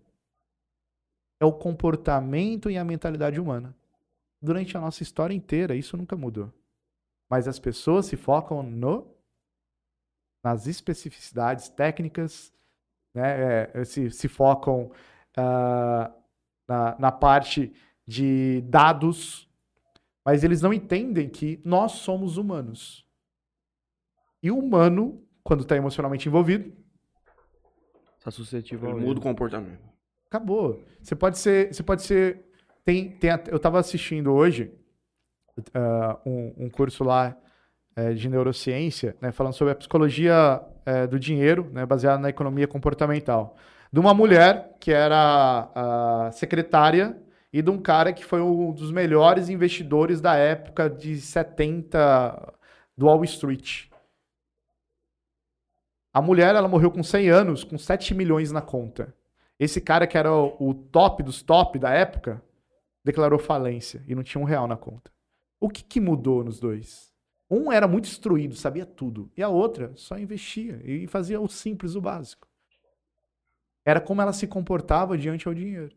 É 1.39 1.45
o 1.45 1.53
comportamento 1.53 2.71
e 2.71 2.79
a 2.79 2.85
mentalidade 2.85 3.39
humana. 3.39 3.77
Durante 4.41 4.75
a 4.75 4.81
nossa 4.81 5.03
história 5.03 5.35
inteira, 5.35 5.77
isso 5.77 5.99
nunca 5.99 6.17
mudou. 6.17 6.51
Mas 7.29 7.47
as 7.47 7.59
pessoas 7.59 8.07
se 8.07 8.17
focam 8.17 8.63
no 8.63 9.14
nas 10.45 10.67
especificidades 10.67 11.71
técnicas, 11.71 12.53
né, 13.15 13.71
é, 13.73 13.85
se, 13.85 14.11
se 14.11 14.29
focam 14.29 14.93
ah, 15.35 16.13
na, 16.69 16.97
na 16.99 17.11
parte 17.11 17.73
de 18.07 18.61
dados, 18.69 19.49
mas 20.23 20.45
eles 20.45 20.61
não 20.61 20.73
entendem 20.73 21.31
que 21.31 21.61
nós 21.65 21.93
somos 21.93 22.37
humanos. 22.37 23.09
E 24.43 24.51
o 24.51 24.59
humano, 24.59 25.25
quando 25.43 25.63
está 25.63 25.75
emocionalmente 25.75 26.29
envolvido, 26.29 26.71
Tá 28.23 28.31
suscetível 28.31 28.91
ao 28.91 28.99
muda 28.99 29.21
o 29.21 29.23
comportamento. 29.23 29.83
acabou. 30.27 30.83
Você 31.03 31.15
pode 31.15 31.39
ser, 31.39 31.75
você 31.75 31.83
pode 31.83 32.03
ser, 32.03 32.43
tem, 32.83 33.11
tem, 33.19 33.31
eu 33.49 33.57
estava 33.57 33.79
assistindo 33.79 34.33
hoje 34.33 34.73
ah, 35.75 36.19
um, 36.25 36.55
um 36.65 36.71
curso 36.71 37.05
lá 37.05 37.37
eh, 37.97 38.13
de 38.13 38.29
neurociência, 38.29 39.17
né, 39.21 39.33
falando 39.33 39.55
sobre 39.55 39.73
a 39.73 39.77
psicologia 39.77 40.61
eh, 40.85 41.07
do 41.07 41.19
dinheiro, 41.19 41.71
né, 41.73 41.87
baseada 41.87 42.19
na 42.19 42.29
economia 42.29 42.67
comportamental, 42.67 43.57
de 43.93 44.01
uma 44.01 44.13
mulher 44.13 44.77
que 44.81 44.93
era 44.93 45.71
a 45.75 46.31
secretária 46.33 47.17
e 47.53 47.63
de 47.63 47.71
um 47.71 47.79
cara 47.79 48.13
que 48.13 48.25
foi 48.25 48.41
um 48.41 48.73
dos 48.73 48.91
melhores 48.91 49.49
investidores 49.49 50.21
da 50.21 50.35
época 50.35 50.91
de 50.91 51.21
70 51.21 52.55
do 52.97 53.07
Wall 53.07 53.23
Street. 53.25 53.87
A 56.13 56.21
mulher, 56.21 56.55
ela 56.55 56.69
morreu 56.69 56.91
com 56.91 57.03
100 57.03 57.31
anos, 57.31 57.65
com 57.65 57.79
7 57.79 58.15
milhões 58.15 58.51
na 58.51 58.61
conta. 58.61 59.15
Esse 59.59 59.81
cara 59.81 60.07
que 60.07 60.19
era 60.19 60.33
o, 60.33 60.57
o 60.59 60.75
top 60.75 61.23
dos 61.23 61.43
top 61.43 61.79
da 61.79 61.91
época, 61.91 62.43
declarou 63.05 63.39
falência 63.39 64.03
e 64.09 64.15
não 64.15 64.25
tinha 64.25 64.43
um 64.43 64.47
real 64.47 64.67
na 64.67 64.77
conta. 64.77 65.13
O 65.61 65.69
que, 65.69 65.85
que 65.85 66.01
mudou 66.01 66.43
nos 66.43 66.59
dois? 66.59 67.14
Um 67.51 67.71
era 67.71 67.87
muito 67.87 68.09
instruído, 68.09 68.55
sabia 68.57 68.87
tudo. 68.87 69.31
E 69.37 69.43
a 69.43 69.49
outra 69.49 69.93
só 69.97 70.19
investia 70.19 70.81
e 70.85 71.07
fazia 71.07 71.41
o 71.41 71.49
simples, 71.49 71.95
o 71.95 72.01
básico. 72.01 72.49
Era 73.85 74.01
como 74.01 74.23
ela 74.23 74.33
se 74.33 74.47
comportava 74.47 75.19
diante 75.19 75.47
ao 75.47 75.55
dinheiro. 75.55 75.95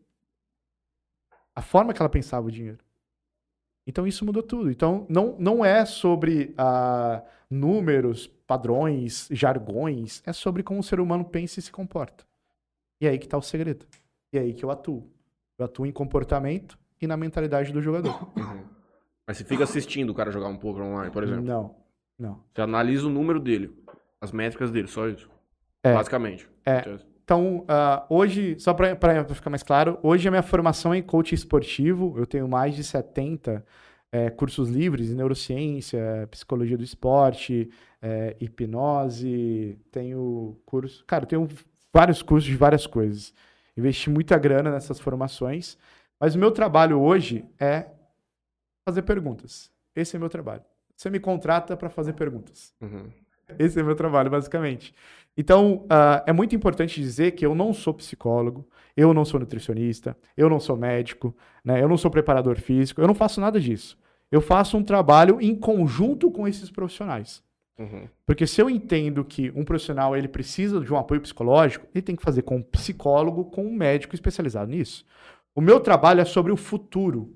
A 1.55 1.61
forma 1.61 1.93
que 1.93 2.01
ela 2.01 2.09
pensava 2.09 2.47
o 2.47 2.51
dinheiro. 2.51 2.79
Então 3.85 4.05
isso 4.05 4.25
mudou 4.25 4.43
tudo. 4.43 4.69
Então 4.69 5.05
não, 5.09 5.35
não 5.39 5.63
é 5.63 5.85
sobre 5.85 6.53
ah, 6.57 7.23
números, 7.49 8.27
padrões, 8.27 9.29
jargões. 9.31 10.21
É 10.25 10.33
sobre 10.33 10.61
como 10.61 10.81
o 10.81 10.83
ser 10.83 10.99
humano 10.99 11.23
pensa 11.23 11.59
e 11.59 11.63
se 11.63 11.71
comporta. 11.71 12.25
E 12.99 13.07
é 13.07 13.11
aí 13.11 13.17
que 13.17 13.27
tá 13.27 13.37
o 13.37 13.41
segredo. 13.41 13.87
E 14.33 14.37
é 14.37 14.41
aí 14.41 14.53
que 14.53 14.65
eu 14.65 14.69
atuo. 14.69 15.09
Eu 15.57 15.65
atuo 15.65 15.85
em 15.85 15.91
comportamento 15.91 16.77
e 17.01 17.07
na 17.07 17.15
mentalidade 17.15 17.71
do 17.71 17.81
jogador. 17.81 18.29
Uhum. 18.35 18.76
Mas 19.27 19.37
você 19.37 19.43
fica 19.43 19.65
assistindo 19.65 20.09
o 20.11 20.13
cara 20.13 20.31
jogar 20.31 20.47
um 20.47 20.55
poker 20.55 20.81
online, 20.81 21.11
por 21.11 21.21
exemplo. 21.21 21.43
Não, 21.43 21.75
não. 22.17 22.43
Você 22.53 22.61
analisa 22.61 23.05
o 23.05 23.09
número 23.09 23.39
dele, 23.39 23.77
as 24.21 24.31
métricas 24.31 24.71
dele, 24.71 24.87
só 24.87 25.09
isso. 25.09 25.29
É. 25.83 25.93
Basicamente. 25.93 26.49
É. 26.65 26.97
Então, 27.23 27.65
ah, 27.67 28.05
hoje, 28.09 28.55
só 28.57 28.73
para 28.73 28.95
ficar 29.35 29.49
mais 29.49 29.61
claro, 29.61 29.99
hoje 30.01 30.25
a 30.29 30.31
minha 30.31 30.41
formação 30.41 30.93
é 30.93 30.97
em 30.97 31.03
coaching 31.03 31.35
esportivo. 31.35 32.15
Eu 32.17 32.25
tenho 32.25 32.47
mais 32.47 32.73
de 32.73 32.85
70 32.85 33.65
é, 34.09 34.29
cursos 34.29 34.69
livres 34.69 35.11
em 35.11 35.15
neurociência, 35.15 36.25
psicologia 36.31 36.77
do 36.77 36.83
esporte, 36.85 37.69
é, 38.01 38.37
hipnose. 38.39 39.77
Tenho 39.91 40.57
curso. 40.65 41.03
Cara, 41.05 41.25
eu 41.25 41.27
tenho 41.27 41.49
vários 41.93 42.21
cursos 42.21 42.49
de 42.49 42.55
várias 42.55 42.87
coisas. 42.87 43.33
Investi 43.75 44.09
muita 44.09 44.37
grana 44.37 44.71
nessas 44.71 44.97
formações. 44.97 45.77
Mas 46.17 46.33
o 46.33 46.39
meu 46.39 46.51
trabalho 46.51 46.99
hoje 47.01 47.43
é 47.59 47.87
fazer 48.87 49.01
perguntas. 49.01 49.69
Esse 49.93 50.15
é 50.15 50.19
meu 50.19 50.29
trabalho. 50.29 50.61
Você 50.95 51.09
me 51.09 51.19
contrata 51.19 51.75
para 51.75 51.89
fazer 51.89 52.13
perguntas. 52.13 52.73
Uhum. 52.79 53.09
Esse 53.59 53.77
é 53.77 53.83
meu 53.83 53.95
trabalho, 53.95 54.31
basicamente. 54.31 54.93
Então, 55.35 55.85
uh, 55.85 56.23
é 56.25 56.31
muito 56.31 56.55
importante 56.55 57.01
dizer 57.01 57.31
que 57.31 57.45
eu 57.45 57.53
não 57.53 57.73
sou 57.73 57.93
psicólogo, 57.93 58.65
eu 58.95 59.13
não 59.13 59.25
sou 59.25 59.41
nutricionista, 59.41 60.15
eu 60.37 60.49
não 60.49 60.57
sou 60.57 60.77
médico, 60.77 61.35
né? 61.65 61.83
eu 61.83 61.89
não 61.89 61.97
sou 61.97 62.09
preparador 62.09 62.55
físico, 62.55 63.01
eu 63.01 63.07
não 63.07 63.13
faço 63.13 63.41
nada 63.41 63.59
disso. 63.59 63.97
Eu 64.31 64.39
faço 64.39 64.77
um 64.77 64.83
trabalho 64.83 65.37
em 65.41 65.53
conjunto 65.53 66.31
com 66.31 66.47
esses 66.47 66.71
profissionais. 66.71 67.43
Uhum. 67.77 68.07
Porque 68.25 68.47
se 68.47 68.61
eu 68.61 68.69
entendo 68.69 69.25
que 69.25 69.51
um 69.53 69.65
profissional 69.65 70.15
ele 70.15 70.29
precisa 70.29 70.79
de 70.79 70.93
um 70.93 70.97
apoio 70.97 71.19
psicológico, 71.19 71.85
ele 71.93 72.01
tem 72.01 72.15
que 72.15 72.23
fazer 72.23 72.43
com 72.43 72.55
um 72.55 72.63
psicólogo, 72.63 73.45
com 73.45 73.65
um 73.65 73.73
médico 73.73 74.15
especializado 74.15 74.71
nisso. 74.71 75.05
O 75.53 75.59
meu 75.59 75.81
trabalho 75.81 76.21
é 76.21 76.25
sobre 76.25 76.53
o 76.53 76.57
futuro, 76.57 77.35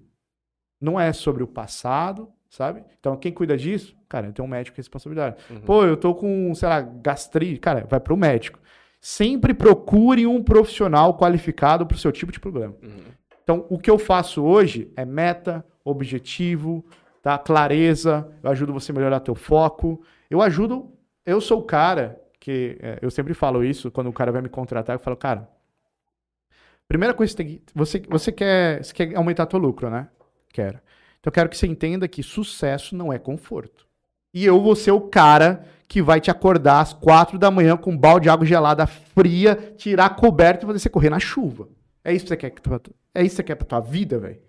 não 0.81 0.99
é 0.99 1.13
sobre 1.13 1.43
o 1.43 1.47
passado, 1.47 2.27
sabe? 2.49 2.83
Então, 2.99 3.15
quem 3.15 3.31
cuida 3.31 3.55
disso? 3.55 3.95
Cara, 4.09 4.27
eu 4.27 4.33
tenho 4.33 4.45
um 4.45 4.51
médico 4.51 4.75
responsabilidade. 4.75 5.37
Uhum. 5.49 5.61
Pô, 5.61 5.85
eu 5.85 5.95
tô 5.95 6.13
com, 6.13 6.53
sei 6.55 6.67
lá, 6.67 6.81
gastrite. 6.81 7.59
Cara, 7.59 7.85
vai 7.89 7.99
pro 7.99 8.17
médico. 8.17 8.59
Sempre 8.99 9.53
procure 9.53 10.27
um 10.27 10.43
profissional 10.43 11.17
qualificado 11.17 11.85
pro 11.85 11.97
seu 11.97 12.11
tipo 12.11 12.31
de 12.31 12.39
problema. 12.39 12.75
Uhum. 12.83 13.11
Então, 13.43 13.65
o 13.69 13.79
que 13.79 13.89
eu 13.89 13.97
faço 13.97 14.43
hoje 14.43 14.91
é 14.95 15.05
meta, 15.05 15.65
objetivo, 15.83 16.85
tá? 17.21 17.37
Clareza. 17.37 18.29
Eu 18.43 18.51
ajudo 18.51 18.73
você 18.73 18.91
a 18.91 18.95
melhorar 18.95 19.19
teu 19.19 19.35
foco. 19.35 20.01
Eu 20.29 20.41
ajudo. 20.41 20.91
Eu 21.25 21.39
sou 21.39 21.59
o 21.59 21.63
cara 21.63 22.19
que. 22.39 22.77
é, 22.81 22.99
eu 23.01 23.09
sempre 23.09 23.33
falo 23.33 23.63
isso 23.63 23.89
quando 23.91 24.07
o 24.07 24.13
cara 24.13 24.31
vai 24.31 24.41
me 24.41 24.49
contratar. 24.49 24.95
Eu 24.95 24.99
falo, 24.99 25.15
cara. 25.15 25.49
Primeira 26.87 27.13
coisa 27.13 27.33
que 27.33 27.43
você 27.43 27.43
tem 27.43 27.57
que. 27.57 27.63
Você, 27.73 28.03
você, 28.09 28.31
quer, 28.31 28.83
você 28.83 28.93
quer 28.93 29.15
aumentar 29.15 29.45
teu 29.45 29.59
lucro, 29.59 29.89
né? 29.89 30.07
Quero. 30.51 30.79
Então 31.19 31.29
eu 31.29 31.31
quero 31.31 31.49
que 31.49 31.57
você 31.57 31.67
entenda 31.67 32.07
que 32.07 32.21
sucesso 32.23 32.95
não 32.95 33.11
é 33.13 33.19
conforto. 33.19 33.87
E 34.33 34.45
eu 34.45 34.61
vou 34.61 34.75
ser 34.75 34.91
o 34.91 35.01
cara 35.01 35.65
que 35.87 36.01
vai 36.01 36.21
te 36.21 36.31
acordar 36.31 36.79
às 36.79 36.93
quatro 36.93 37.37
da 37.37 37.51
manhã 37.51 37.75
com 37.75 37.91
um 37.91 37.97
balde 37.97 38.23
de 38.23 38.29
água 38.29 38.45
gelada 38.45 38.87
fria, 38.87 39.55
tirar 39.77 40.05
a 40.05 40.09
coberta 40.09 40.63
e 40.63 40.67
fazer 40.67 40.79
você 40.79 40.89
correr 40.89 41.09
na 41.09 41.19
chuva. 41.19 41.67
É 42.03 42.13
isso 42.13 42.23
que 42.25 42.29
você 42.29 42.37
quer, 42.37 42.49
que 42.49 42.61
tu- 42.61 42.71
é 43.13 43.21
isso 43.23 43.31
que 43.31 43.35
você 43.37 43.43
quer 43.43 43.55
pra 43.55 43.65
tua 43.67 43.79
vida, 43.81 44.17
velho? 44.17 44.39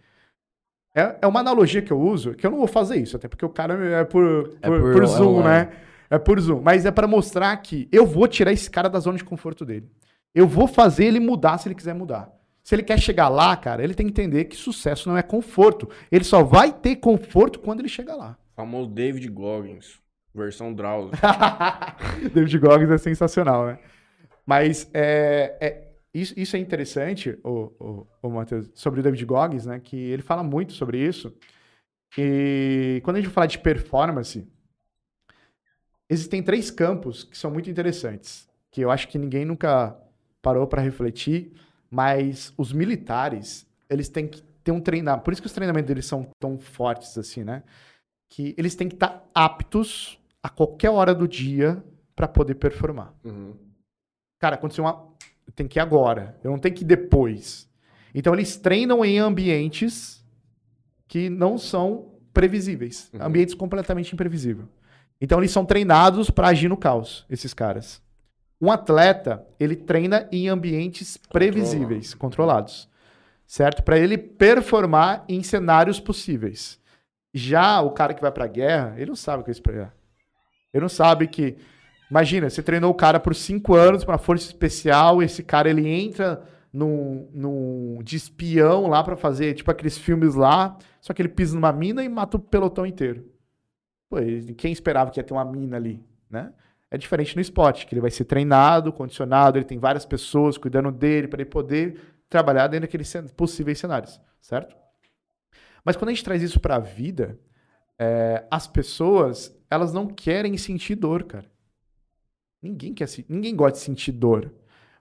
É, 0.95 1.17
é 1.23 1.27
uma 1.27 1.41
analogia 1.41 1.83
que 1.83 1.91
eu 1.93 2.01
uso, 2.01 2.35
que 2.35 2.47
eu 2.47 2.51
não 2.51 2.59
vou 2.59 2.67
fazer 2.69 2.97
isso, 2.97 3.17
até 3.17 3.27
porque 3.27 3.45
o 3.45 3.49
cara 3.49 3.75
é 4.01 4.05
por, 4.05 4.57
É 4.61 4.69
por, 4.69 4.81
por 4.81 4.93
por 4.93 5.07
Zoom, 5.07 5.39
online. 5.39 5.49
né? 5.49 5.73
É 6.11 6.19
por 6.19 6.39
Zoom. 6.39 6.61
Mas 6.63 6.85
é 6.85 6.91
pra 6.91 7.07
mostrar 7.09 7.57
que 7.57 7.89
eu 7.91 8.07
vou 8.07 8.29
tirar 8.29 8.53
esse 8.53 8.71
cara 8.71 8.89
da 8.89 9.01
zona 9.01 9.17
de 9.19 9.25
conforto 9.25 9.65
dele. 9.65 9.91
Eu 10.35 10.47
vou 10.47 10.69
fazer 10.69 11.07
ele 11.07 11.19
mudar 11.19 11.59
se 11.59 11.69
ele 11.69 11.75
quiser 11.75 11.95
mudar. 11.95 12.31
Se 12.65 12.75
ele 12.75 12.83
quer 12.83 12.99
chegar 12.99 13.29
lá, 13.29 13.57
cara, 13.57 13.83
ele 13.83 13.95
tem 13.95 14.07
que 14.07 14.13
entender 14.13 14.45
que 14.45 14.57
sucesso 14.57 15.09
não 15.09 15.17
é 15.17 15.23
conforto. 15.23 15.89
Ele 16.11 16.25
só 16.25 16.43
vai 16.43 16.73
ter 16.73 16.97
conforto 16.97 17.59
quando 17.59 17.81
ele 17.81 17.89
chegar 17.89 18.15
lá. 18.15 18.39
Famoso 18.55 18.89
David 18.89 19.29
Goggins, 19.29 19.99
versão 20.35 20.73
Drauzio. 20.73 21.11
David 22.33 22.59
Goggins 22.59 22.91
é 22.91 22.99
sensacional, 22.99 23.67
né? 23.67 23.79
Mas 24.47 24.89
é, 24.95 25.57
é- 25.61 25.93
isso, 26.15 26.39
isso 26.39 26.57
é 26.57 26.59
interessante, 26.59 27.39
o, 27.43 27.73
o, 27.81 28.07
o 28.23 28.31
Matheus, 28.31 28.71
sobre 28.75 29.01
o 29.01 29.03
David 29.03 29.25
Goggins, 29.25 29.67
né? 29.67 29.81
Que 29.81 29.97
ele 29.97 30.23
fala 30.23 30.43
muito 30.43 30.73
sobre 30.73 30.99
isso. 30.99 31.35
E 32.17 33.01
quando 33.03 33.17
a 33.17 33.21
gente 33.21 33.33
fala 33.33 33.47
de 33.47 33.59
performance, 33.59 34.47
existem 36.09 36.43
três 36.43 36.71
campos 36.71 37.25
que 37.25 37.37
são 37.37 37.51
muito 37.51 37.71
interessantes, 37.71 38.47
que 38.71 38.83
eu 38.83 38.91
acho 38.91 39.09
que 39.09 39.19
ninguém 39.19 39.45
nunca 39.45 39.97
parou 40.43 40.67
para 40.67 40.83
refletir, 40.83 41.53
mas 41.93 42.55
os 42.57 42.73
militares, 42.73 43.67
eles 43.91 44.09
têm 44.09 44.27
que 44.27 44.43
ter 44.65 44.73
um 44.73 44.81
treinamento, 44.81 45.23
por 45.23 45.33
isso 45.35 45.43
que 45.43 45.47
os 45.47 45.53
treinamentos 45.53 45.89
deles 45.89 46.07
são 46.07 46.27
tão 46.41 46.59
fortes 46.59 47.19
assim, 47.19 47.45
né? 47.45 47.63
Que 48.31 48.55
eles 48.57 48.75
têm 48.75 48.89
que 48.89 48.95
estar 48.95 49.29
aptos 49.35 50.19
a 50.43 50.49
qualquer 50.49 50.89
hora 50.89 51.15
do 51.15 51.29
dia 51.29 51.85
para 52.17 52.27
poder 52.27 52.55
performar. 52.55 53.13
Uhum. 53.23 53.55
Cara, 54.41 54.55
aconteceu 54.55 54.85
uma. 54.85 55.07
Tem 55.55 55.69
que 55.69 55.79
ir 55.79 55.83
agora. 55.83 56.35
Eu 56.43 56.51
não 56.51 56.59
tenho 56.59 56.75
que 56.75 56.83
ir 56.83 56.87
depois. 56.87 57.69
Então 58.15 58.33
eles 58.33 58.57
treinam 58.57 59.05
em 59.05 59.19
ambientes 59.19 60.25
que 61.07 61.29
não 61.29 61.59
são 61.59 62.15
previsíveis. 62.33 63.11
Uhum. 63.13 63.23
Ambientes 63.23 63.55
completamente 63.55 64.15
imprevisíveis. 64.15 64.67
Então 65.21 65.39
eles 65.39 65.51
são 65.51 65.67
treinados 65.67 66.31
para 66.31 66.49
agir 66.49 66.71
no 66.71 66.77
caos, 66.77 67.27
esses 67.29 67.53
caras. 67.53 68.01
Um 68.63 68.71
atleta, 68.71 69.45
ele 69.59 69.75
treina 69.75 70.29
em 70.31 70.49
ambientes 70.49 71.17
previsíveis, 71.17 72.15
controlados. 72.15 72.89
Certo? 73.45 73.83
Para 73.83 73.99
ele 73.99 74.17
performar 74.17 75.25
em 75.29 75.43
cenários 75.43 75.99
possíveis. 75.99 76.81
Já 77.35 77.81
o 77.81 77.91
cara 77.91 78.15
que 78.15 78.23
vai 78.23 78.31
pra 78.31 78.47
guerra, 78.47 78.95
ele 78.97 79.07
não 79.07 79.17
sabe 79.17 79.41
o 79.41 79.45
que 79.45 79.51
é 79.51 79.53
isso 79.53 79.63
pra 79.63 79.73
guerra. 79.73 79.95
Ele 80.73 80.81
não 80.81 80.89
sabe 80.89 81.27
que. 81.27 81.57
Imagina, 82.09 82.49
você 82.49 82.63
treinou 82.63 82.93
o 82.93 82.95
cara 82.95 83.19
por 83.19 83.35
cinco 83.35 83.75
anos 83.75 84.05
pra 84.05 84.17
força 84.17 84.47
especial, 84.47 85.21
esse 85.23 85.43
cara 85.43 85.69
ele 85.69 85.89
entra 85.89 86.43
num, 86.73 87.29
num 87.33 87.99
de 88.03 88.17
espião 88.17 88.87
lá 88.87 89.03
pra 89.03 89.17
fazer, 89.17 89.55
tipo 89.55 89.71
aqueles 89.71 89.99
filmes 89.99 90.35
lá, 90.35 90.77
só 91.01 91.13
que 91.13 91.21
ele 91.21 91.29
pisa 91.29 91.55
numa 91.55 91.73
mina 91.73 92.05
e 92.05 92.09
mata 92.09 92.37
o 92.37 92.41
pelotão 92.41 92.87
inteiro. 92.87 93.25
Pô, 94.09 94.19
quem 94.57 94.71
esperava 94.71 95.11
que 95.11 95.19
ia 95.19 95.25
ter 95.25 95.33
uma 95.33 95.45
mina 95.45 95.77
ali, 95.77 96.05
né? 96.31 96.53
É 96.93 96.99
diferente 96.99 97.35
no 97.35 97.41
esporte, 97.41 97.87
que 97.87 97.95
ele 97.95 98.03
vai 98.03 98.11
ser 98.11 98.27
treinado, 98.27 98.93
condicionado, 98.93 99.57
ele 99.57 99.65
tem 99.65 99.79
várias 99.79 100.05
pessoas 100.05 100.59
cuidando 100.59 100.93
dele 100.93 101.27
para 101.27 101.41
ele 101.41 101.49
poder 101.49 101.99
trabalhar 102.29 102.67
dentro 102.67 102.87
daqueles 102.87 103.11
possíveis 103.35 103.79
cenários, 103.79 104.21
certo? 104.39 104.77
Mas 105.83 105.97
quando 105.97 106.11
a 106.11 106.13
gente 106.13 106.23
traz 106.23 106.43
isso 106.43 106.61
para 106.61 106.77
a 106.77 106.79
vida, 106.79 107.41
é, 107.99 108.47
as 108.51 108.67
pessoas 108.67 109.59
elas 109.71 109.91
não 109.91 110.07
querem 110.07 110.55
sentir 110.59 110.95
dor, 110.95 111.25
cara. 111.25 111.51
Ninguém 112.61 112.93
quer, 112.93 113.09
ninguém 113.27 113.57
gosta 113.57 113.79
de 113.79 113.85
sentir 113.87 114.13
dor. 114.13 114.53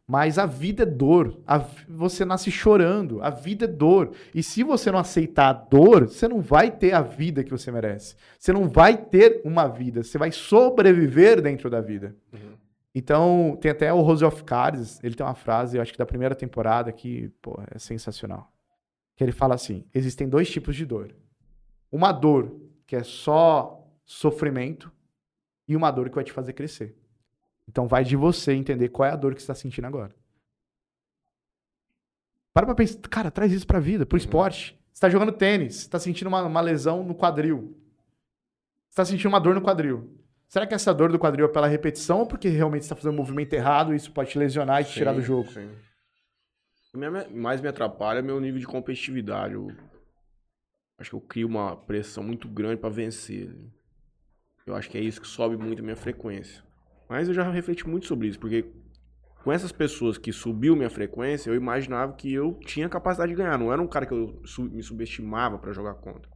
Mas 0.08 0.38
a 0.38 0.46
vida 0.46 0.84
é 0.84 0.86
dor. 0.86 1.40
A 1.48 1.60
você 1.88 2.26
nasce 2.26 2.52
chorando. 2.52 3.22
A 3.22 3.30
vida 3.30 3.66
é 3.66 3.68
dor. 3.68 4.12
E 4.36 4.44
se 4.44 4.64
você 4.64 4.92
não 4.92 5.00
aceitar 5.00 5.50
a 5.50 5.54
dor, 5.54 6.08
você 6.08 6.28
não 6.28 6.42
vai 6.42 6.70
ter 6.70 6.94
a 6.94 7.02
vida 7.02 7.44
que 7.44 7.52
você 7.52 7.72
merece. 7.72 8.16
Você 8.38 8.52
não 8.52 8.68
vai 8.68 8.98
ter 8.98 9.42
uma 9.46 9.68
vida. 9.68 10.04
Você 10.04 10.18
vai 10.18 10.32
sobreviver 10.32 11.42
dentro 11.42 11.70
da 11.70 11.80
vida. 11.80 12.16
Uhum. 12.34 12.52
Então, 12.94 13.58
tem 13.62 13.72
até 13.72 13.94
o 13.94 14.02
Rose 14.02 14.26
of 14.26 14.44
Cards, 14.44 15.02
ele 15.02 15.16
tem 15.16 15.26
uma 15.26 15.34
frase, 15.34 15.78
eu 15.78 15.82
acho 15.82 15.94
que 15.94 15.98
da 15.98 16.06
primeira 16.06 16.36
temporada, 16.36 16.92
que, 16.92 17.30
pô, 17.42 17.58
é 17.74 17.80
sensacional. 17.80 18.52
Que 19.16 19.24
ele 19.24 19.32
fala 19.32 19.56
assim: 19.56 19.86
existem 19.94 20.28
dois 20.28 20.50
tipos 20.50 20.76
de 20.76 20.86
dor. 20.86 21.16
Uma 21.90 22.12
dor 22.12 22.54
que 22.86 22.96
é 22.96 23.04
só 23.04 23.88
sofrimento 24.04 24.92
e 25.68 25.76
uma 25.76 25.90
dor 25.90 26.10
que 26.10 26.16
vai 26.16 26.24
te 26.24 26.34
fazer 26.34 26.52
crescer. 26.54 26.98
Então 27.72 27.88
vai 27.88 28.04
de 28.04 28.18
você 28.18 28.52
entender 28.52 28.90
qual 28.90 29.08
é 29.08 29.14
a 29.14 29.16
dor 29.16 29.34
que 29.34 29.40
você 29.42 29.46
está 29.46 29.56
sentindo 29.56 29.88
agora. 29.88 30.14
Para 32.54 32.66
pra 32.66 32.76
pensar, 32.76 33.00
cara, 33.10 33.32
traz 33.32 33.54
isso 33.54 33.66
pra 33.66 33.80
vida, 33.80 34.06
pro 34.06 34.18
esporte. 34.18 34.78
Você 34.92 35.00
tá 35.00 35.10
jogando 35.10 35.32
tênis, 35.32 35.76
você 35.78 35.90
tá 35.90 35.98
sentindo 35.98 36.28
uma, 36.28 36.44
uma 36.44 36.60
lesão 36.60 37.02
no 37.02 37.16
quadril. 37.16 37.78
Você 38.90 38.96
tá 38.98 39.06
sentindo 39.06 39.30
uma 39.30 39.40
dor 39.40 39.56
no 39.56 39.62
quadril. 39.62 40.18
Será 40.50 40.68
que 40.68 40.74
essa 40.74 40.94
dor 40.94 41.14
do 41.14 41.18
quadril 41.18 41.46
é 41.46 41.48
pela 41.50 41.66
repetição 41.66 42.20
ou 42.20 42.26
porque 42.28 42.50
realmente 42.50 42.84
você 42.84 42.90
tá 42.90 42.96
fazendo 42.98 43.14
um 43.14 43.18
movimento 43.18 43.54
errado 43.54 43.94
e 43.94 43.96
isso 43.96 44.12
pode 44.12 44.32
te 44.32 44.38
lesionar 44.38 44.82
e 44.82 44.84
te 44.86 44.92
tirar 44.92 45.14
do 45.14 45.22
Sim, 45.22 45.28
jogo? 45.28 45.50
sim. 45.50 45.66
O 45.66 46.92
que 46.92 46.98
me- 46.98 47.30
mais 47.30 47.62
me 47.62 47.70
atrapalha 47.70 48.20
é 48.20 48.22
meu 48.22 48.38
nível 48.42 48.60
de 48.60 48.68
competitividade. 48.68 49.54
Eu 49.54 49.74
acho 51.00 51.10
que 51.10 51.16
eu 51.16 51.22
crio 51.22 51.48
uma 51.48 51.78
pressão 51.78 52.22
muito 52.22 52.50
grande 52.50 52.82
pra 52.82 52.90
vencer. 52.90 53.50
Eu 54.68 54.76
acho 54.76 54.90
que 54.90 54.98
é 54.98 55.02
isso 55.02 55.22
que 55.22 55.28
sobe 55.28 55.56
muito 55.56 55.80
a 55.80 55.84
minha 55.84 55.96
frequência. 55.96 56.62
Mas 57.12 57.28
eu 57.28 57.34
já 57.34 57.44
refleti 57.52 57.86
muito 57.86 58.06
sobre 58.06 58.30
isso, 58.30 58.40
porque 58.40 58.72
com 59.44 59.52
essas 59.52 59.74
pessoas 59.74 60.18
que 60.18 60.32
subiu 60.32 60.78
minha 60.78 60.90
frequência, 60.90 61.50
eu 61.50 61.56
imaginava 61.56 62.14
que 62.14 62.34
eu 62.34 62.58
tinha 62.60 62.88
capacidade 62.88 63.34
de 63.34 63.36
ganhar. 63.36 63.58
Não 63.58 63.70
era 63.70 63.82
um 63.82 63.88
cara 63.88 64.06
que 64.06 64.14
eu 64.14 64.42
me 64.72 64.82
subestimava 64.82 65.60
pra 65.60 65.74
jogar 65.74 65.96
contra. 65.96 66.32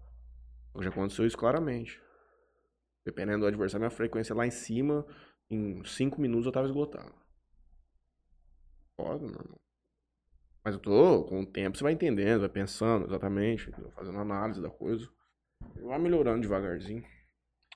Hoje 0.73 0.89
aconteceu 0.89 1.25
isso 1.25 1.37
claramente. 1.37 2.03
Dependendo 3.05 3.39
do 3.39 3.45
adversário, 3.45 3.83
minha 3.83 3.89
frequência 3.89 4.35
lá 4.35 4.45
em 4.45 4.51
cima, 4.51 5.05
em 5.49 5.81
5 5.85 6.19
minutos 6.19 6.45
eu 6.45 6.51
tava 6.51 6.67
esgotado. 6.67 7.15
Foda, 8.97 9.25
meu 9.25 9.29
irmão. 9.29 9.59
Mas 10.61 10.73
eu 10.75 10.81
tô, 10.81 11.23
com 11.23 11.39
o 11.39 11.45
tempo, 11.45 11.77
você 11.77 11.85
vai 11.85 11.93
entendendo, 11.93 12.41
vai 12.41 12.49
pensando 12.49 13.05
exatamente, 13.05 13.71
fazendo 13.95 14.19
análise 14.19 14.61
da 14.61 14.69
coisa. 14.69 15.07
Vai 15.81 15.99
melhorando 15.99 16.41
devagarzinho. 16.41 17.14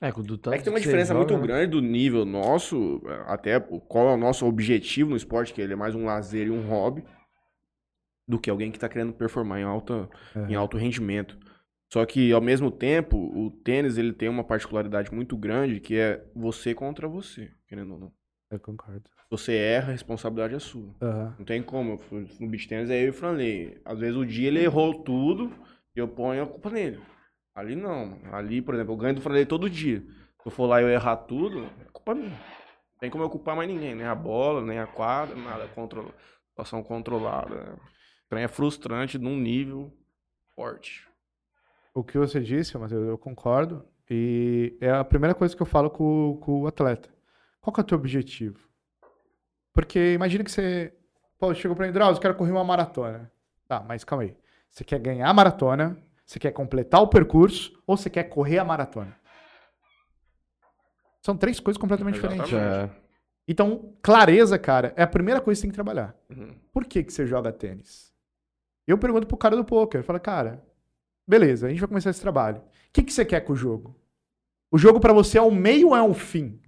É, 0.02 0.12
tanto 0.12 0.54
É 0.54 0.58
que 0.58 0.64
tem 0.64 0.72
uma 0.74 0.80
diferença 0.80 1.14
joga, 1.14 1.20
muito 1.20 1.42
né? 1.42 1.48
grande 1.48 1.72
do 1.72 1.82
nível 1.82 2.24
nosso, 2.26 3.02
até 3.26 3.58
o- 3.58 3.82
qual 3.82 4.10
é 4.10 4.14
o 4.14 4.18
nosso 4.18 4.46
objetivo 4.46 5.10
no 5.10 5.18
esporte, 5.18 5.54
que 5.54 5.62
ele 5.62 5.74
é 5.74 5.76
mais 5.76 5.94
um 5.94 6.06
lazer 6.06 6.48
e 6.48 6.52
um 6.52 6.66
hobby, 6.68 7.04
do 8.28 8.40
que 8.40 8.50
alguém 8.50 8.72
que 8.72 8.80
tá 8.80 8.88
querendo 8.88 9.14
performar 9.14 9.60
em, 9.60 9.64
alta, 9.64 10.10
em 10.48 10.56
alto 10.56 10.78
rendimento. 10.78 11.38
Só 11.92 12.06
que, 12.06 12.32
ao 12.32 12.40
mesmo 12.42 12.70
tempo, 12.70 13.18
o 13.18 13.50
tênis 13.50 13.98
ele 13.98 14.14
tem 14.14 14.30
uma 14.30 14.44
particularidade 14.44 15.12
muito 15.14 15.36
grande, 15.36 15.80
que 15.80 15.98
é 15.98 16.24
você 16.36 16.74
contra 16.76 17.08
você, 17.08 17.52
querendo 17.68 17.94
ou 17.94 18.00
não. 18.00 18.12
Eu 18.52 18.60
concordo. 18.60 19.10
Se 19.10 19.26
você 19.30 19.56
erra, 19.56 19.90
a 19.90 19.92
responsabilidade 19.92 20.56
é 20.56 20.60
sua. 20.60 20.96
Aham. 21.02 21.36
Não 21.40 21.46
tem 21.46 21.62
como. 21.64 22.00
No 22.40 22.48
beat 22.48 22.68
tênis 22.68 22.90
é 22.90 23.02
eu 23.02 23.08
e 23.08 23.10
o 23.10 23.14
Franley. 23.14 23.80
Às 23.84 24.00
vezes 24.00 24.16
o 24.16 24.26
dia 24.26 24.48
ele 24.48 24.60
errou 24.64 25.04
tudo 25.04 25.52
e 25.96 26.00
eu 26.00 26.08
ponho 26.08 26.44
a 26.44 26.48
culpa 26.48 26.70
nele. 26.70 27.00
Ali 27.60 27.76
não. 27.76 28.18
Ali, 28.32 28.62
por 28.62 28.74
exemplo, 28.74 28.94
eu 28.94 28.98
ganho 28.98 29.16
do 29.16 29.22
Franley 29.22 29.46
todo 29.46 29.70
dia. 29.70 30.00
Se 30.42 30.48
eu 30.48 30.52
for 30.52 30.66
lá 30.66 30.80
e 30.80 30.86
eu 30.86 30.90
errar 30.90 31.18
tudo, 31.18 31.66
é 31.82 31.92
culpa 31.92 32.16
minha. 32.16 32.30
Não 32.30 33.00
tem 33.00 33.10
como 33.10 33.24
eu 33.24 33.30
culpar 33.30 33.56
mais 33.56 33.68
ninguém. 33.70 33.94
Nem 33.94 34.06
a 34.06 34.16
bola, 34.16 34.62
nem 34.62 34.80
a 34.80 34.88
quadra, 34.88 35.36
nada. 35.36 35.68
Control... 35.68 36.14
Situação 36.48 36.82
controlada. 36.82 37.76
O 38.26 38.30
trem 38.30 38.44
é 38.44 38.48
frustrante 38.48 39.18
num 39.18 39.36
nível 39.38 39.94
forte. 40.56 41.06
O 41.94 42.02
que 42.02 42.18
você 42.18 42.40
disse, 42.40 42.78
Matheus, 42.78 43.08
eu 43.08 43.18
concordo. 43.18 43.86
E 44.10 44.78
é 44.80 44.92
a 44.92 45.04
primeira 45.04 45.36
coisa 45.36 45.56
que 45.56 45.62
eu 45.62 45.66
falo 45.66 45.90
com, 45.90 46.38
com 46.42 46.62
o 46.62 46.68
atleta. 46.68 47.10
Qual 47.60 47.74
que 47.74 47.82
é 47.82 47.84
o 47.84 47.86
teu 47.86 47.98
objetivo? 47.98 48.70
Porque 49.74 50.14
imagina 50.14 50.46
que 50.46 50.52
você. 50.52 50.94
Pô, 51.38 51.54
chegou 51.54 51.76
pra 51.76 51.86
mim, 51.86 51.94
Drauzio, 51.94 52.22
quero 52.22 52.36
correr 52.36 52.52
uma 52.52 52.64
maratona. 52.64 53.32
Tá, 53.68 53.82
mas 53.82 54.04
calma 54.04 54.24
aí. 54.24 54.36
Você 54.70 54.84
quer 54.84 55.00
ganhar 55.00 55.30
a 55.30 55.34
maratona, 55.34 55.98
você 56.30 56.38
quer 56.38 56.52
completar 56.52 57.02
o 57.02 57.08
percurso, 57.08 57.82
ou 57.88 57.98
você 57.98 58.08
quer 58.08 58.26
correr 58.26 58.60
a 58.60 58.64
maratona? 58.64 59.18
São 61.26 61.36
três 61.36 61.60
coisas 61.60 61.82
completamente 61.82 62.20
Exatamente. 62.20 62.44
diferentes. 62.46 62.96
É, 62.96 63.02
Então, 63.48 63.96
clareza, 64.00 64.60
cara, 64.60 64.94
é 64.96 65.02
a 65.02 65.08
primeira 65.08 65.42
coisa 65.42 65.58
que 65.58 65.62
você 65.62 65.64
tem 65.64 65.72
que 65.72 65.76
trabalhar. 65.76 66.16
Uhum. 66.30 66.54
Por 66.72 66.86
que, 66.86 67.04
que 67.04 67.12
você 67.12 67.26
joga 67.26 67.52
tênis? 67.52 68.14
Eu 68.86 68.96
pergunto 68.96 69.26
pro 69.26 69.38
cara 69.38 69.56
do 69.56 69.66
poker, 69.66 70.04
fala, 70.04 70.20
cara, 70.20 70.64
beleza, 71.28 71.66
a 71.66 71.70
gente 71.72 71.80
vai 71.80 71.88
começar 71.88 72.12
esse 72.12 72.22
trabalho. 72.22 72.60
O 72.60 72.64
que, 72.94 73.02
que 73.02 73.12
você 73.12 73.26
quer 73.26 73.42
com 73.42 73.54
o 73.54 73.56
jogo? 73.56 74.00
O 74.72 74.78
jogo 74.78 75.00
pra 75.00 75.12
você 75.14 75.40
é 75.40 75.42
um 75.42 75.50
meio 75.50 75.88
ou 75.90 75.96
é 75.96 76.04
um 76.04 76.14
fim? 76.14 76.62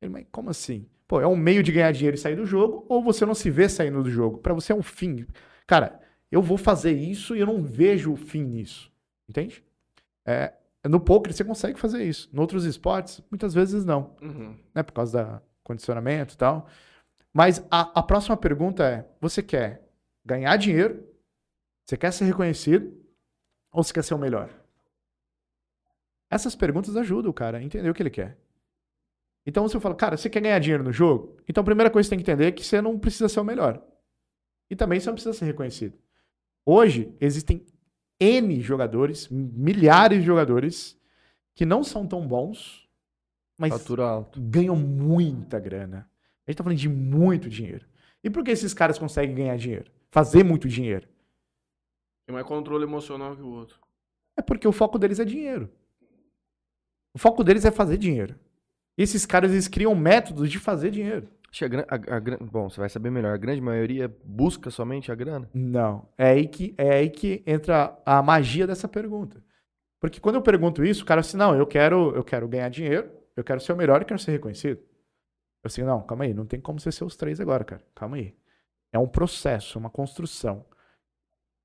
Ele, 0.00 0.10
mas 0.10 0.26
como 0.32 0.48
assim? 0.48 0.88
Pô, 1.06 1.20
é 1.20 1.26
um 1.26 1.36
meio 1.36 1.62
de 1.62 1.70
ganhar 1.70 1.92
dinheiro 1.92 2.16
e 2.16 2.18
sair 2.18 2.36
do 2.36 2.46
jogo, 2.46 2.86
ou 2.88 3.02
você 3.02 3.26
não 3.26 3.34
se 3.34 3.50
vê 3.50 3.68
saindo 3.68 4.02
do 4.02 4.10
jogo? 4.10 4.38
Pra 4.38 4.54
você 4.54 4.72
é 4.72 4.74
um 4.74 4.82
fim. 4.82 5.26
Cara, 5.66 6.00
eu 6.30 6.40
vou 6.40 6.56
fazer 6.56 6.92
isso 6.92 7.36
e 7.36 7.40
eu 7.40 7.46
não 7.46 7.62
vejo 7.62 8.10
o 8.10 8.16
fim 8.16 8.42
nisso. 8.42 8.90
Entende? 9.28 9.64
É, 10.26 10.52
no 10.88 11.00
poker 11.00 11.32
você 11.32 11.44
consegue 11.44 11.78
fazer 11.78 12.04
isso. 12.04 12.28
Em 12.32 12.38
outros 12.38 12.64
esportes, 12.64 13.20
muitas 13.30 13.54
vezes 13.54 13.84
não 13.84 14.16
Uhum. 14.20 14.58
né, 14.74 14.82
por 14.82 14.92
causa 14.92 15.24
da 15.24 15.42
condicionamento 15.62 16.34
e 16.34 16.36
tal. 16.36 16.68
Mas 17.32 17.64
a, 17.70 18.00
a 18.00 18.02
próxima 18.02 18.36
pergunta 18.36 18.84
é: 18.84 19.08
você 19.20 19.42
quer 19.42 19.88
ganhar 20.24 20.56
dinheiro? 20.56 21.06
Você 21.86 21.96
quer 21.96 22.12
ser 22.12 22.24
reconhecido? 22.24 22.96
Ou 23.72 23.82
você 23.82 23.92
quer 23.92 24.04
ser 24.04 24.14
o 24.14 24.18
melhor? 24.18 24.50
Essas 26.30 26.54
perguntas 26.54 26.96
ajudam 26.96 27.30
o 27.30 27.34
cara 27.34 27.58
a 27.58 27.62
entender 27.62 27.88
o 27.90 27.94
que 27.94 28.02
ele 28.02 28.10
quer. 28.10 28.38
Então 29.44 29.66
você 29.68 29.78
fala, 29.80 29.94
cara, 29.94 30.16
você 30.16 30.30
quer 30.30 30.40
ganhar 30.40 30.58
dinheiro 30.58 30.84
no 30.84 30.92
jogo? 30.92 31.36
Então 31.48 31.62
a 31.62 31.64
primeira 31.64 31.90
coisa 31.90 32.06
que 32.06 32.10
você 32.10 32.16
tem 32.16 32.24
que 32.24 32.30
entender 32.30 32.46
é 32.48 32.52
que 32.52 32.64
você 32.64 32.80
não 32.80 32.98
precisa 32.98 33.28
ser 33.28 33.40
o 33.40 33.44
melhor. 33.44 33.82
E 34.70 34.76
também 34.76 35.00
você 35.00 35.06
não 35.08 35.14
precisa 35.14 35.32
ser 35.36 35.44
reconhecido. 35.46 35.98
Hoje 36.64 37.14
existem 37.20 37.66
N 38.22 38.60
jogadores, 38.60 39.28
milhares 39.28 40.20
de 40.20 40.26
jogadores, 40.26 40.96
que 41.54 41.66
não 41.66 41.82
são 41.82 42.06
tão 42.06 42.26
bons, 42.26 42.88
mas 43.58 43.72
ganham 44.36 44.76
muita 44.76 45.58
grana. 45.58 46.08
A 46.46 46.50
gente 46.50 46.58
tá 46.58 46.64
falando 46.64 46.78
de 46.78 46.88
muito 46.88 47.48
dinheiro. 47.48 47.86
E 48.22 48.30
por 48.30 48.44
que 48.44 48.50
esses 48.50 48.72
caras 48.72 48.98
conseguem 48.98 49.34
ganhar 49.34 49.56
dinheiro? 49.56 49.90
Fazer 50.10 50.44
muito 50.44 50.68
dinheiro? 50.68 51.08
Tem 52.26 52.32
mais 52.32 52.46
controle 52.46 52.84
emocional 52.84 53.34
que 53.34 53.42
o 53.42 53.48
outro. 53.48 53.78
É 54.36 54.42
porque 54.42 54.66
o 54.66 54.72
foco 54.72 54.98
deles 54.98 55.18
é 55.18 55.24
dinheiro. 55.24 55.68
O 57.14 57.18
foco 57.18 57.42
deles 57.42 57.64
é 57.64 57.70
fazer 57.70 57.96
dinheiro. 57.96 58.36
E 58.96 59.02
esses 59.02 59.26
caras, 59.26 59.50
eles 59.50 59.68
criam 59.68 59.94
métodos 59.94 60.50
de 60.50 60.58
fazer 60.58 60.90
dinheiro. 60.90 61.28
Acho 61.52 61.68
que 61.68 61.76
a, 61.76 61.80
a- 61.80 62.16
a 62.16 62.44
bom, 62.44 62.70
você 62.70 62.80
vai 62.80 62.88
saber 62.88 63.10
melhor. 63.10 63.34
A 63.34 63.36
grande 63.36 63.60
maioria 63.60 64.12
busca 64.24 64.70
somente 64.70 65.12
a 65.12 65.14
grana. 65.14 65.48
Não. 65.52 66.08
É 66.16 66.30
aí 66.30 66.48
que, 66.48 66.74
é 66.78 66.94
aí 66.94 67.10
que 67.10 67.42
entra 67.46 67.94
a 68.06 68.22
magia 68.22 68.66
dessa 68.66 68.88
pergunta. 68.88 69.44
Porque 70.00 70.18
quando 70.18 70.36
eu 70.36 70.42
pergunto 70.42 70.82
isso, 70.84 71.02
o 71.02 71.06
cara 71.06 71.20
assim, 71.20 71.36
não, 71.36 71.54
eu 71.54 71.66
quero, 71.66 72.14
eu 72.16 72.24
quero 72.24 72.48
ganhar 72.48 72.68
dinheiro, 72.70 73.10
eu 73.36 73.44
quero 73.44 73.60
ser 73.60 73.72
o 73.72 73.76
melhor 73.76 74.00
e 74.02 74.04
quero 74.06 74.18
ser 74.18 74.32
reconhecido. 74.32 74.78
Eu 75.62 75.68
assim, 75.68 75.82
não, 75.82 76.02
calma 76.02 76.24
aí, 76.24 76.34
não 76.34 76.46
tem 76.46 76.60
como 76.60 76.80
você 76.80 76.90
ser 76.90 77.04
os 77.04 77.16
três 77.16 77.38
agora, 77.38 77.64
cara. 77.64 77.82
Calma 77.94 78.16
aí. 78.16 78.34
É 78.92 78.98
um 78.98 79.06
processo, 79.06 79.78
uma 79.78 79.90
construção. 79.90 80.64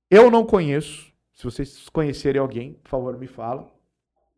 Eu 0.10 0.30
não 0.30 0.46
conheço, 0.46 1.12
se 1.34 1.44
vocês 1.44 1.90
conhecerem 1.90 2.40
alguém, 2.42 2.74
por 2.74 2.90
favor, 2.90 3.18
me 3.18 3.28
fala, 3.28 3.72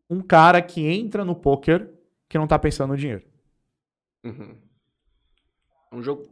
um 0.08 0.20
cara 0.20 0.62
que 0.62 0.86
entra 0.86 1.24
no 1.24 1.34
poker 1.34 1.90
que 2.28 2.38
não 2.38 2.46
tá 2.46 2.58
pensando 2.58 2.90
no 2.92 2.96
dinheiro. 2.96 3.24
Uhum. 4.24 4.56
É 5.90 5.96
um 5.96 6.02
jogo 6.02 6.22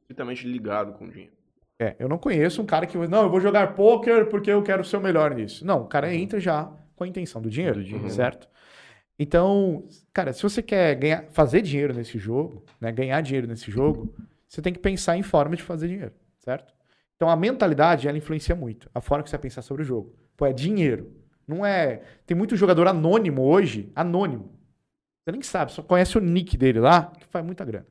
estritamente 0.00 0.46
ligado 0.46 0.92
com 0.92 1.04
o 1.06 1.10
dinheiro. 1.10 1.32
É, 1.80 1.94
eu 1.98 2.08
não 2.08 2.18
conheço 2.18 2.60
um 2.60 2.66
cara 2.66 2.86
que, 2.86 2.96
não, 2.96 3.22
eu 3.22 3.30
vou 3.30 3.40
jogar 3.40 3.74
poker 3.74 4.26
porque 4.26 4.50
eu 4.50 4.62
quero 4.62 4.84
ser 4.84 4.96
o 4.96 5.00
melhor 5.00 5.34
nisso. 5.34 5.64
Não, 5.64 5.82
o 5.82 5.86
cara 5.86 6.12
entra 6.12 6.40
já 6.40 6.70
com 6.96 7.04
a 7.04 7.08
intenção 7.08 7.40
do 7.40 7.48
dinheiro, 7.48 7.78
Do 7.78 7.84
dinheiro. 7.84 8.10
certo? 8.10 8.48
Então, 9.18 9.84
cara, 10.12 10.32
se 10.32 10.42
você 10.42 10.62
quer 10.62 10.94
ganhar, 10.96 11.24
fazer 11.30 11.62
dinheiro 11.62 11.94
nesse 11.94 12.18
jogo, 12.18 12.64
né, 12.80 12.90
ganhar 12.92 13.20
dinheiro 13.20 13.46
nesse 13.46 13.70
jogo, 13.70 14.14
você 14.48 14.62
tem 14.62 14.72
que 14.72 14.78
pensar 14.78 15.16
em 15.16 15.22
forma 15.22 15.56
de 15.56 15.62
fazer 15.62 15.88
dinheiro, 15.88 16.12
certo? 16.40 16.72
Então 17.16 17.28
a 17.28 17.36
mentalidade, 17.36 18.08
ela 18.08 18.16
influencia 18.16 18.54
muito. 18.54 18.88
A 18.94 19.00
forma 19.00 19.24
que 19.24 19.30
você 19.30 19.36
vai 19.36 19.42
pensar 19.42 19.62
sobre 19.62 19.82
o 19.82 19.86
jogo. 19.86 20.14
Pô, 20.36 20.46
é 20.46 20.52
dinheiro. 20.52 21.12
Não 21.46 21.66
é. 21.66 22.02
Tem 22.26 22.36
muito 22.36 22.54
jogador 22.56 22.86
anônimo 22.86 23.42
hoje, 23.42 23.90
anônimo. 23.94 24.52
Você 25.24 25.32
nem 25.32 25.42
sabe, 25.42 25.72
só 25.72 25.82
conhece 25.82 26.16
o 26.16 26.20
nick 26.20 26.56
dele 26.56 26.78
lá, 26.78 27.12
que 27.18 27.26
faz 27.26 27.44
muita 27.44 27.64
grana. 27.64 27.86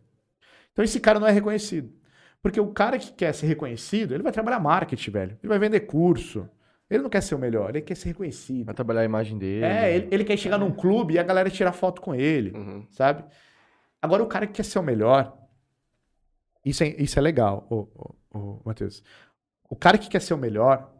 Então 0.77 0.85
esse 0.85 0.99
cara 0.99 1.19
não 1.19 1.25
é 1.27 1.31
reconhecido. 1.31 1.91
Porque 2.39 2.59
o 2.61 2.67
cara 2.67 2.99
que 2.99 3.11
quer 3.11 3.33
ser 3.33 3.47
reconhecido, 3.47 4.13
ele 4.13 4.21
vai 4.21 4.31
trabalhar 4.31 4.59
marketing, 4.59 5.09
velho. 5.09 5.37
Ele 5.41 5.49
vai 5.49 5.57
vender 5.57 5.79
curso. 5.81 6.47
Ele 6.87 7.01
não 7.01 7.09
quer 7.09 7.21
ser 7.21 7.33
o 7.33 7.39
melhor, 7.39 7.69
ele 7.71 7.81
quer 7.81 7.95
ser 7.95 8.09
reconhecido. 8.09 8.65
Vai 8.67 8.75
trabalhar 8.75 9.01
a 9.01 9.05
imagem 9.05 9.39
dele. 9.39 9.65
É, 9.65 9.95
ele, 9.95 10.07
ele 10.11 10.23
quer 10.23 10.37
chegar 10.37 10.59
num 10.59 10.71
clube 10.71 11.15
e 11.15 11.19
a 11.19 11.23
galera 11.23 11.49
tirar 11.49 11.71
foto 11.73 11.99
com 11.99 12.13
ele, 12.13 12.51
Uhum. 12.55 12.85
sabe? 12.91 13.25
Agora, 13.99 14.21
o 14.21 14.27
cara 14.27 14.45
que 14.45 14.53
quer 14.53 14.63
ser 14.63 14.77
o 14.77 14.83
melhor, 14.83 15.35
isso 16.63 16.83
é, 16.83 16.89
isso 17.01 17.17
é 17.17 17.21
legal, 17.21 17.65
ô, 17.69 17.87
ô, 17.95 18.15
ô, 18.39 18.61
Matheus. 18.63 19.03
O 19.69 19.75
cara 19.75 19.97
que 19.97 20.07
quer 20.07 20.21
ser 20.21 20.33
o 20.35 20.37
melhor, 20.37 20.93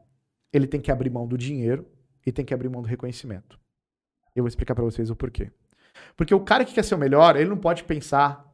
ele 0.51 0.65
tem 0.67 0.81
que 0.81 0.91
abrir 0.91 1.09
mão 1.11 1.27
do 1.27 1.37
dinheiro 1.37 1.87
e 2.25 2.31
tem 2.31 2.43
que 2.43 2.53
abrir 2.53 2.67
mão 2.67 2.81
do 2.81 2.87
reconhecimento. 2.87 3.59
Eu 4.35 4.43
vou 4.43 4.47
explicar 4.47 4.73
pra 4.75 4.83
vocês 4.83 5.09
o 5.09 5.15
porquê. 5.15 5.51
Porque 6.17 6.33
o 6.33 6.39
cara 6.39 6.65
que 6.65 6.73
quer 6.73 6.83
ser 6.83 6.95
o 6.95 6.97
melhor, 6.97 7.35
ele 7.37 7.49
não 7.49 7.57
pode 7.57 7.83
pensar 7.83 8.46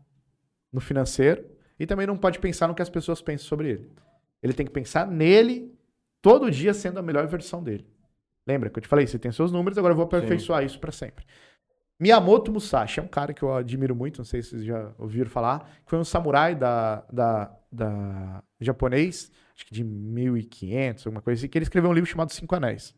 no 0.74 0.82
financeiro 0.82 1.45
e 1.80 1.86
também 1.86 2.08
não 2.08 2.18
pode 2.18 2.40
pensar 2.40 2.68
no 2.68 2.76
que 2.76 2.82
as 2.82 2.90
pessoas 2.90 3.22
pensam 3.22 3.48
sobre 3.48 3.70
ele. 3.70 3.91
Ele 4.41 4.54
tem 4.54 4.66
que 4.66 4.72
pensar 4.72 5.08
nele 5.08 5.74
todo 6.22 6.52
dia 6.52 6.74
sendo 6.74 6.98
a 6.98 7.02
melhor 7.02 7.28
versão 7.28 7.64
dele. 7.64 7.88
Lembra 8.45 8.70
que 8.70 8.78
eu 8.78 8.82
te 8.82 8.88
falei, 8.88 9.08
você 9.08 9.18
tem 9.18 9.32
seus 9.32 9.52
números, 9.52 9.78
agora 9.78 9.94
eu 9.94 9.95
vou 9.95 10.06
aperfeiçoar 10.06 10.64
isso 10.66 10.80
pra 10.80 10.91
sempre. 10.91 11.26
Miyamoto 12.00 12.52
Musashi 12.52 13.00
é 13.00 13.04
um 13.04 13.08
cara 13.08 13.34
que 13.34 13.44
eu 13.44 13.54
admiro 13.54 13.95
muito, 13.95 14.18
não 14.18 14.26
sei 14.26 14.41
se 14.41 14.50
vocês 14.50 14.66
já 14.66 14.91
ouviram 14.98 15.30
falar, 15.30 15.60
que 15.86 15.90
foi 15.90 16.00
um 16.00 16.04
samurai 16.04 16.54
da, 16.56 17.06
da, 17.12 17.56
da 17.72 18.44
japonês, 18.60 19.32
acho 19.56 19.66
que 19.66 19.74
de 19.74 19.84
1500, 19.84 21.06
alguma 21.06 21.22
coisa 21.22 21.40
assim, 21.40 21.48
que 21.48 21.58
ele 21.58 21.64
escreveu 21.64 21.90
um 21.90 21.94
livro 21.94 22.10
chamado 22.10 22.34
Cinco 22.34 22.56
Anéis. 22.56 22.94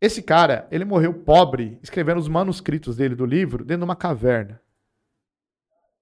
Esse 0.00 0.22
cara, 0.22 0.68
ele 0.70 0.84
morreu 0.84 1.12
pobre, 1.12 1.78
escrevendo 1.82 2.18
os 2.18 2.28
manuscritos 2.28 2.96
dele 2.96 3.16
do 3.16 3.26
livro 3.26 3.64
dentro 3.64 3.80
de 3.80 3.84
uma 3.84 3.96
caverna. 3.96 4.60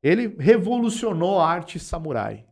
Ele 0.03 0.37
revolucionou 0.39 1.41
a 1.41 1.49
arte 1.49 1.79
samurai. 1.79 2.45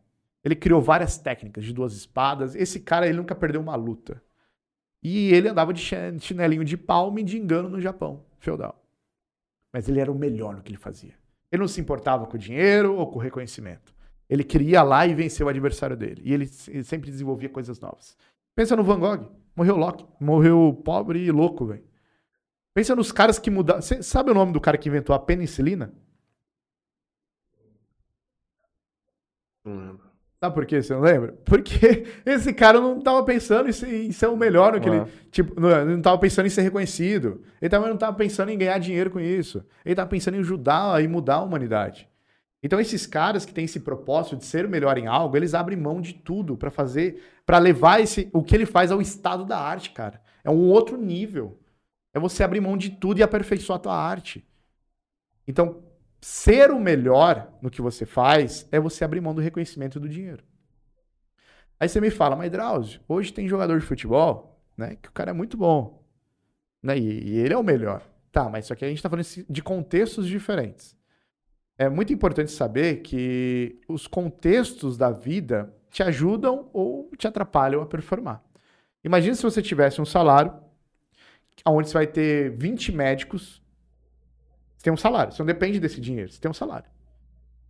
Ele 0.43 0.55
criou 0.55 0.81
várias 0.81 1.17
técnicas 1.17 1.63
de 1.63 1.73
duas 1.73 1.93
espadas. 1.93 2.55
Esse 2.55 2.79
cara, 2.79 3.07
ele 3.07 3.17
nunca 3.17 3.33
perdeu 3.33 3.61
uma 3.61 3.75
luta. 3.75 4.21
E 5.01 5.33
ele 5.33 5.49
andava 5.49 5.73
de 5.73 5.81
chi- 5.81 6.19
chinelinho 6.19 6.63
de 6.65 6.77
palma 6.77 7.19
e 7.19 7.23
de 7.23 7.37
engano 7.37 7.69
no 7.69 7.79
Japão, 7.79 8.23
feudal. 8.39 8.83
Mas 9.71 9.87
ele 9.89 9.99
era 9.99 10.11
o 10.11 10.15
melhor 10.15 10.55
no 10.55 10.61
que 10.61 10.71
ele 10.71 10.77
fazia. 10.77 11.13
Ele 11.51 11.61
não 11.61 11.67
se 11.67 11.79
importava 11.79 12.25
com 12.25 12.35
o 12.35 12.39
dinheiro 12.39 12.95
ou 12.95 13.07
com 13.07 13.17
o 13.19 13.21
reconhecimento. 13.21 13.93
Ele 14.29 14.43
queria 14.43 14.81
lá 14.81 15.05
e 15.05 15.13
vencer 15.13 15.45
o 15.45 15.49
adversário 15.49 15.95
dele. 15.95 16.21
E 16.25 16.33
ele, 16.33 16.47
sempre 16.47 17.11
desenvolvia 17.11 17.49
coisas 17.49 17.79
novas. 17.79 18.17
Pensa 18.55 18.75
no 18.75 18.83
Van 18.83 18.99
Gogh. 18.99 19.31
Morreu 19.55 19.77
louco. 19.77 20.11
Morreu 20.19 20.81
pobre 20.83 21.19
e 21.19 21.31
louco, 21.31 21.65
velho. 21.65 21.83
Pensa 22.73 22.95
nos 22.95 23.11
caras 23.11 23.37
que 23.39 23.51
mudaram. 23.51 23.81
Sabe 23.81 24.31
o 24.31 24.33
nome 24.33 24.51
do 24.51 24.59
cara 24.59 24.77
que 24.77 24.89
inventou 24.89 25.15
a 25.15 25.19
penicilina? 25.19 25.93
Não 29.63 29.77
lembro. 29.77 30.05
Sabe 30.45 30.55
por 30.55 30.65
quê? 30.65 30.81
Você 30.81 30.93
não 30.93 31.01
lembra? 31.01 31.33
Porque 31.43 32.05
esse 32.25 32.53
cara 32.53 32.79
não 32.79 33.01
tava 33.01 33.23
pensando 33.23 33.67
em 33.67 33.71
ser, 33.71 34.05
em 34.05 34.11
ser 34.11 34.27
o 34.27 34.37
melhor 34.37 34.73
no 34.73 34.79
que 34.79 34.87
ele. 34.87 35.03
Tipo, 35.31 35.59
não, 35.59 35.85
não 35.85 36.01
tava 36.01 36.17
pensando 36.17 36.45
em 36.45 36.49
ser 36.49 36.61
reconhecido. 36.61 37.41
Ele 37.61 37.69
também 37.69 37.89
não 37.89 37.97
tava 37.97 38.15
pensando 38.15 38.49
em 38.49 38.57
ganhar 38.57 38.77
dinheiro 38.77 39.09
com 39.09 39.19
isso. 39.19 39.65
Ele 39.83 39.95
tava 39.95 40.09
pensando 40.09 40.35
em 40.35 40.39
ajudar 40.39 41.03
e 41.03 41.07
mudar 41.07 41.35
a 41.35 41.41
humanidade. 41.41 42.07
Então, 42.61 42.79
esses 42.79 43.05
caras 43.05 43.45
que 43.45 43.53
têm 43.53 43.65
esse 43.65 43.79
propósito 43.79 44.37
de 44.37 44.45
ser 44.45 44.65
o 44.65 44.69
melhor 44.69 44.97
em 44.97 45.07
algo, 45.07 45.37
eles 45.37 45.53
abrem 45.53 45.77
mão 45.77 46.01
de 46.01 46.13
tudo 46.13 46.57
pra 46.57 46.71
fazer, 46.71 47.21
Pra 47.45 47.59
levar 47.59 48.01
esse, 48.01 48.27
o 48.33 48.41
que 48.41 48.55
ele 48.55 48.65
faz 48.65 48.91
ao 48.91 48.99
estado 48.99 49.45
da 49.45 49.59
arte, 49.59 49.91
cara. 49.91 50.19
É 50.43 50.49
um 50.49 50.67
outro 50.67 50.97
nível. 50.97 51.59
É 52.13 52.19
você 52.19 52.43
abrir 52.43 52.59
mão 52.59 52.75
de 52.75 52.89
tudo 52.89 53.19
e 53.19 53.23
aperfeiçoar 53.23 53.77
a 53.77 53.81
tua 53.81 53.95
arte. 53.95 54.43
Então, 55.47 55.83
ser 56.25 56.71
o 56.71 56.79
melhor 56.79 57.53
no 57.61 57.69
que 57.69 57.83
você 57.83 58.03
faz 58.03 58.67
é 58.71 58.79
você 58.79 59.05
abrir 59.05 59.21
mão 59.21 59.35
do 59.35 59.41
reconhecimento 59.41 59.99
do 59.99 60.09
dinheiro. 60.09 60.43
Aí 61.79 61.87
você 61.87 62.01
me 62.01 62.09
fala, 62.09 62.35
mas 62.35 62.51
Drauzio, 62.51 62.99
hoje 63.07 63.31
tem 63.31 63.47
jogador 63.47 63.79
de 63.79 63.85
futebol, 63.85 64.59
né? 64.75 64.97
Que 64.99 65.07
o 65.07 65.11
cara 65.11 65.29
é 65.29 65.33
muito 65.33 65.55
bom. 65.55 66.03
Né, 66.81 66.97
e, 66.97 67.29
e 67.29 67.37
ele 67.37 67.53
é 67.53 67.57
o 67.57 67.63
melhor. 67.63 68.01
Tá, 68.31 68.49
mas 68.49 68.65
só 68.65 68.73
que 68.73 68.83
a 68.83 68.87
gente 68.87 69.03
tá 69.03 69.07
falando 69.07 69.27
de 69.47 69.61
contextos 69.61 70.25
diferentes. 70.27 70.97
É 71.77 71.89
muito 71.89 72.11
importante 72.11 72.51
saber 72.51 73.03
que 73.03 73.79
os 73.87 74.07
contextos 74.07 74.97
da 74.97 75.11
vida 75.11 75.71
te 75.91 76.01
ajudam 76.01 76.71
ou 76.73 77.11
te 77.19 77.27
atrapalham 77.27 77.83
a 77.83 77.85
performar. 77.85 78.43
Imagina 79.03 79.35
se 79.35 79.43
você 79.43 79.61
tivesse 79.61 80.01
um 80.01 80.05
salário 80.05 80.51
onde 81.67 81.87
você 81.87 81.93
vai 81.93 82.07
ter 82.07 82.49
20 82.57 82.91
médicos. 82.93 83.61
Você 84.85 84.91
tem 84.91 84.93
um 84.93 84.97
salário, 84.97 85.33
você 85.33 85.41
não 85.41 85.47
depende 85.47 85.79
desse 85.79 85.99
dinheiro, 85.99 86.31
você 86.31 86.39
tem 86.39 86.51
um 86.51 86.53
salário. 86.53 86.87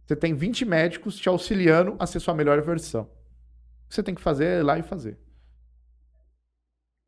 Você 0.05 0.17
tem 0.17 0.33
20 0.33 0.65
médicos 0.65 1.15
te 1.15 1.29
auxiliando 1.29 1.95
a 1.97 2.05
ser 2.05 2.19
sua 2.19 2.33
melhor 2.33 2.61
versão. 2.61 3.03
O 3.03 3.87
que 3.87 3.95
você 3.95 4.03
tem 4.03 4.13
que 4.13 4.21
fazer 4.21 4.45
é 4.45 4.59
ir 4.59 4.63
lá 4.63 4.77
e 4.77 4.83
fazer. 4.83 5.17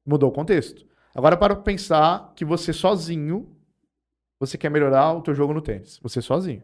Mudou 0.06 0.30
o 0.30 0.34
contexto. 0.34 0.88
Agora 1.14 1.36
para 1.36 1.58
pensar 1.58 2.32
que 2.38 2.46
você 2.46 2.72
sozinho 2.72 3.54
você 4.40 4.58
quer 4.58 4.70
melhorar 4.70 5.12
o 5.12 5.22
teu 5.22 5.36
jogo 5.36 5.54
no 5.54 5.62
tênis. 5.62 6.00
Você 6.02 6.22
sozinho. 6.22 6.64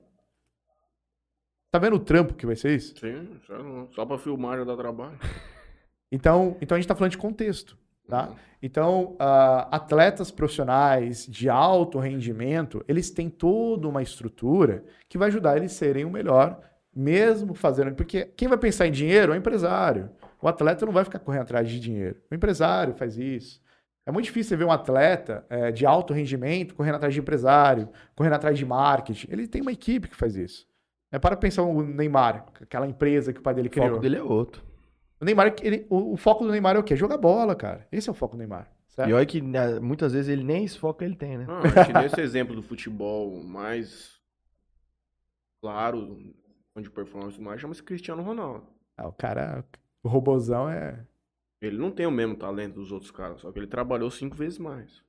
Tá 1.69 1.79
vendo 1.79 1.97
o 1.97 1.99
trampo 1.99 2.35
que 2.35 2.45
vai 2.45 2.55
ser 2.55 2.77
isso? 2.77 2.97
Sim, 2.97 3.41
só, 3.93 4.05
pra 4.05 4.17
filmar 4.17 4.57
já 4.57 4.63
dá 4.63 4.77
trabalho. 4.77 5.19
Então, 6.15 6.55
então 6.61 6.75
a 6.75 6.79
gente 6.79 6.87
tá 6.87 6.93
falando 6.93 7.09
de 7.09 7.17
contexto, 7.17 7.75
tá? 8.07 8.31
Então, 8.61 9.15
ah, 9.19 9.67
atletas 9.71 10.31
profissionais 10.31 11.25
de 11.25 11.49
alto 11.49 11.99
rendimento, 11.99 12.83
eles 12.87 13.09
têm 13.11 13.29
toda 13.29 13.87
uma 13.87 14.01
estrutura 14.01 14.83
que 15.09 15.17
vai 15.17 15.27
ajudar 15.27 15.57
eles 15.57 15.73
a 15.73 15.75
serem 15.75 16.05
o 16.05 16.09
melhor, 16.09 16.59
mesmo 16.95 17.53
fazendo. 17.53 17.93
Porque 17.93 18.25
quem 18.37 18.47
vai 18.47 18.57
pensar 18.57 18.87
em 18.87 18.91
dinheiro 18.91 19.33
é 19.33 19.35
o 19.35 19.37
empresário. 19.37 20.09
O 20.41 20.47
atleta 20.47 20.85
não 20.85 20.93
vai 20.93 21.03
ficar 21.03 21.19
correndo 21.19 21.41
atrás 21.43 21.67
de 21.67 21.79
dinheiro. 21.79 22.21
O 22.31 22.35
empresário 22.35 22.93
faz 22.93 23.17
isso. 23.17 23.61
É 24.05 24.11
muito 24.11 24.25
difícil 24.25 24.49
você 24.49 24.57
ver 24.57 24.65
um 24.65 24.71
atleta 24.71 25.45
eh, 25.49 25.71
de 25.71 25.85
alto 25.85 26.13
rendimento 26.13 26.75
correndo 26.75 26.95
atrás 26.95 27.13
de 27.13 27.21
empresário, 27.21 27.87
correndo 28.15 28.33
atrás 28.33 28.57
de 28.57 28.65
marketing. 28.65 29.27
Ele 29.31 29.47
tem 29.47 29.61
uma 29.61 29.71
equipe 29.71 30.09
que 30.09 30.15
faz 30.15 30.35
isso. 30.35 30.67
É 31.11 31.17
para 31.17 31.37
pensar 31.37 31.63
o 31.63 31.81
Neymar, 31.81 32.45
aquela 32.61 32.85
empresa 32.87 33.31
que 33.31 33.39
o 33.39 33.43
pai 33.43 33.53
dele 33.53 33.69
O 33.69 33.71
criou. 33.71 33.87
foco 33.89 34.01
dele 34.01 34.17
é 34.17 34.23
outro. 34.23 34.61
O 35.23 35.25
Neymar, 35.25 35.55
ele- 35.61 35.87
o, 35.89 36.13
o 36.13 36.17
foco 36.17 36.43
do 36.43 36.51
Neymar 36.51 36.75
é 36.75 36.79
o 36.79 36.83
quê? 36.83 36.97
Jogar 36.97 37.17
bola, 37.17 37.55
cara. 37.55 37.87
Esse 37.89 38.09
é 38.09 38.11
o 38.11 38.15
foco 38.15 38.35
do 38.35 38.39
Neymar. 38.39 38.69
Certo? 38.89 39.09
E 39.09 39.13
olha 39.13 39.25
que 39.25 39.41
né, 39.41 39.79
muitas 39.79 40.11
vezes 40.11 40.27
ele 40.29 40.43
nem 40.43 40.65
esse 40.65 40.77
foco 40.77 41.01
ele 41.01 41.15
tem, 41.15 41.37
né? 41.37 41.45
Não, 41.45 41.59
acho 41.59 41.85
que 41.85 41.93
nesse 41.93 42.19
exemplo 42.19 42.53
do 42.53 42.61
futebol 42.61 43.41
mais 43.41 44.19
claro, 45.61 46.19
onde 46.75 46.89
performance 46.89 47.39
mais, 47.39 47.61
chama-se 47.61 47.81
Cristiano 47.81 48.21
Ronaldo. 48.21 48.67
Ah, 48.97 49.07
o 49.07 49.13
cara, 49.13 49.65
o 50.03 50.09
robozão 50.09 50.69
é. 50.69 51.05
Ele 51.61 51.77
não 51.77 51.89
tem 51.89 52.05
o 52.05 52.11
mesmo 52.11 52.35
talento 52.35 52.75
dos 52.75 52.91
outros 52.91 53.09
caras, 53.09 53.39
só 53.39 53.51
que 53.51 53.57
ele 53.57 53.67
trabalhou 53.67 54.11
cinco 54.11 54.35
vezes 54.35 54.59
mais. 54.59 55.01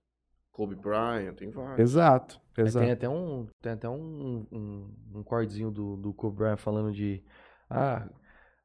Kobe 0.53 0.77
Bryant, 0.77 1.35
tem 1.35 1.51
vários. 1.51 1.81
Exato, 1.81 2.41
Aí 2.57 2.63
exato. 2.65 2.85
Tem 2.85 2.93
até 2.93 3.09
um, 3.09 3.49
tem 3.61 3.73
até 3.73 3.89
um, 3.89 4.47
um, 4.53 4.95
um 5.17 5.23
cordzinho 5.25 5.73
do, 5.73 5.97
do 5.97 6.15
Kobe 6.15 6.37
Bryant 6.37 6.57
falando 6.57 6.93
de 6.93 7.21
ah, 7.69 8.09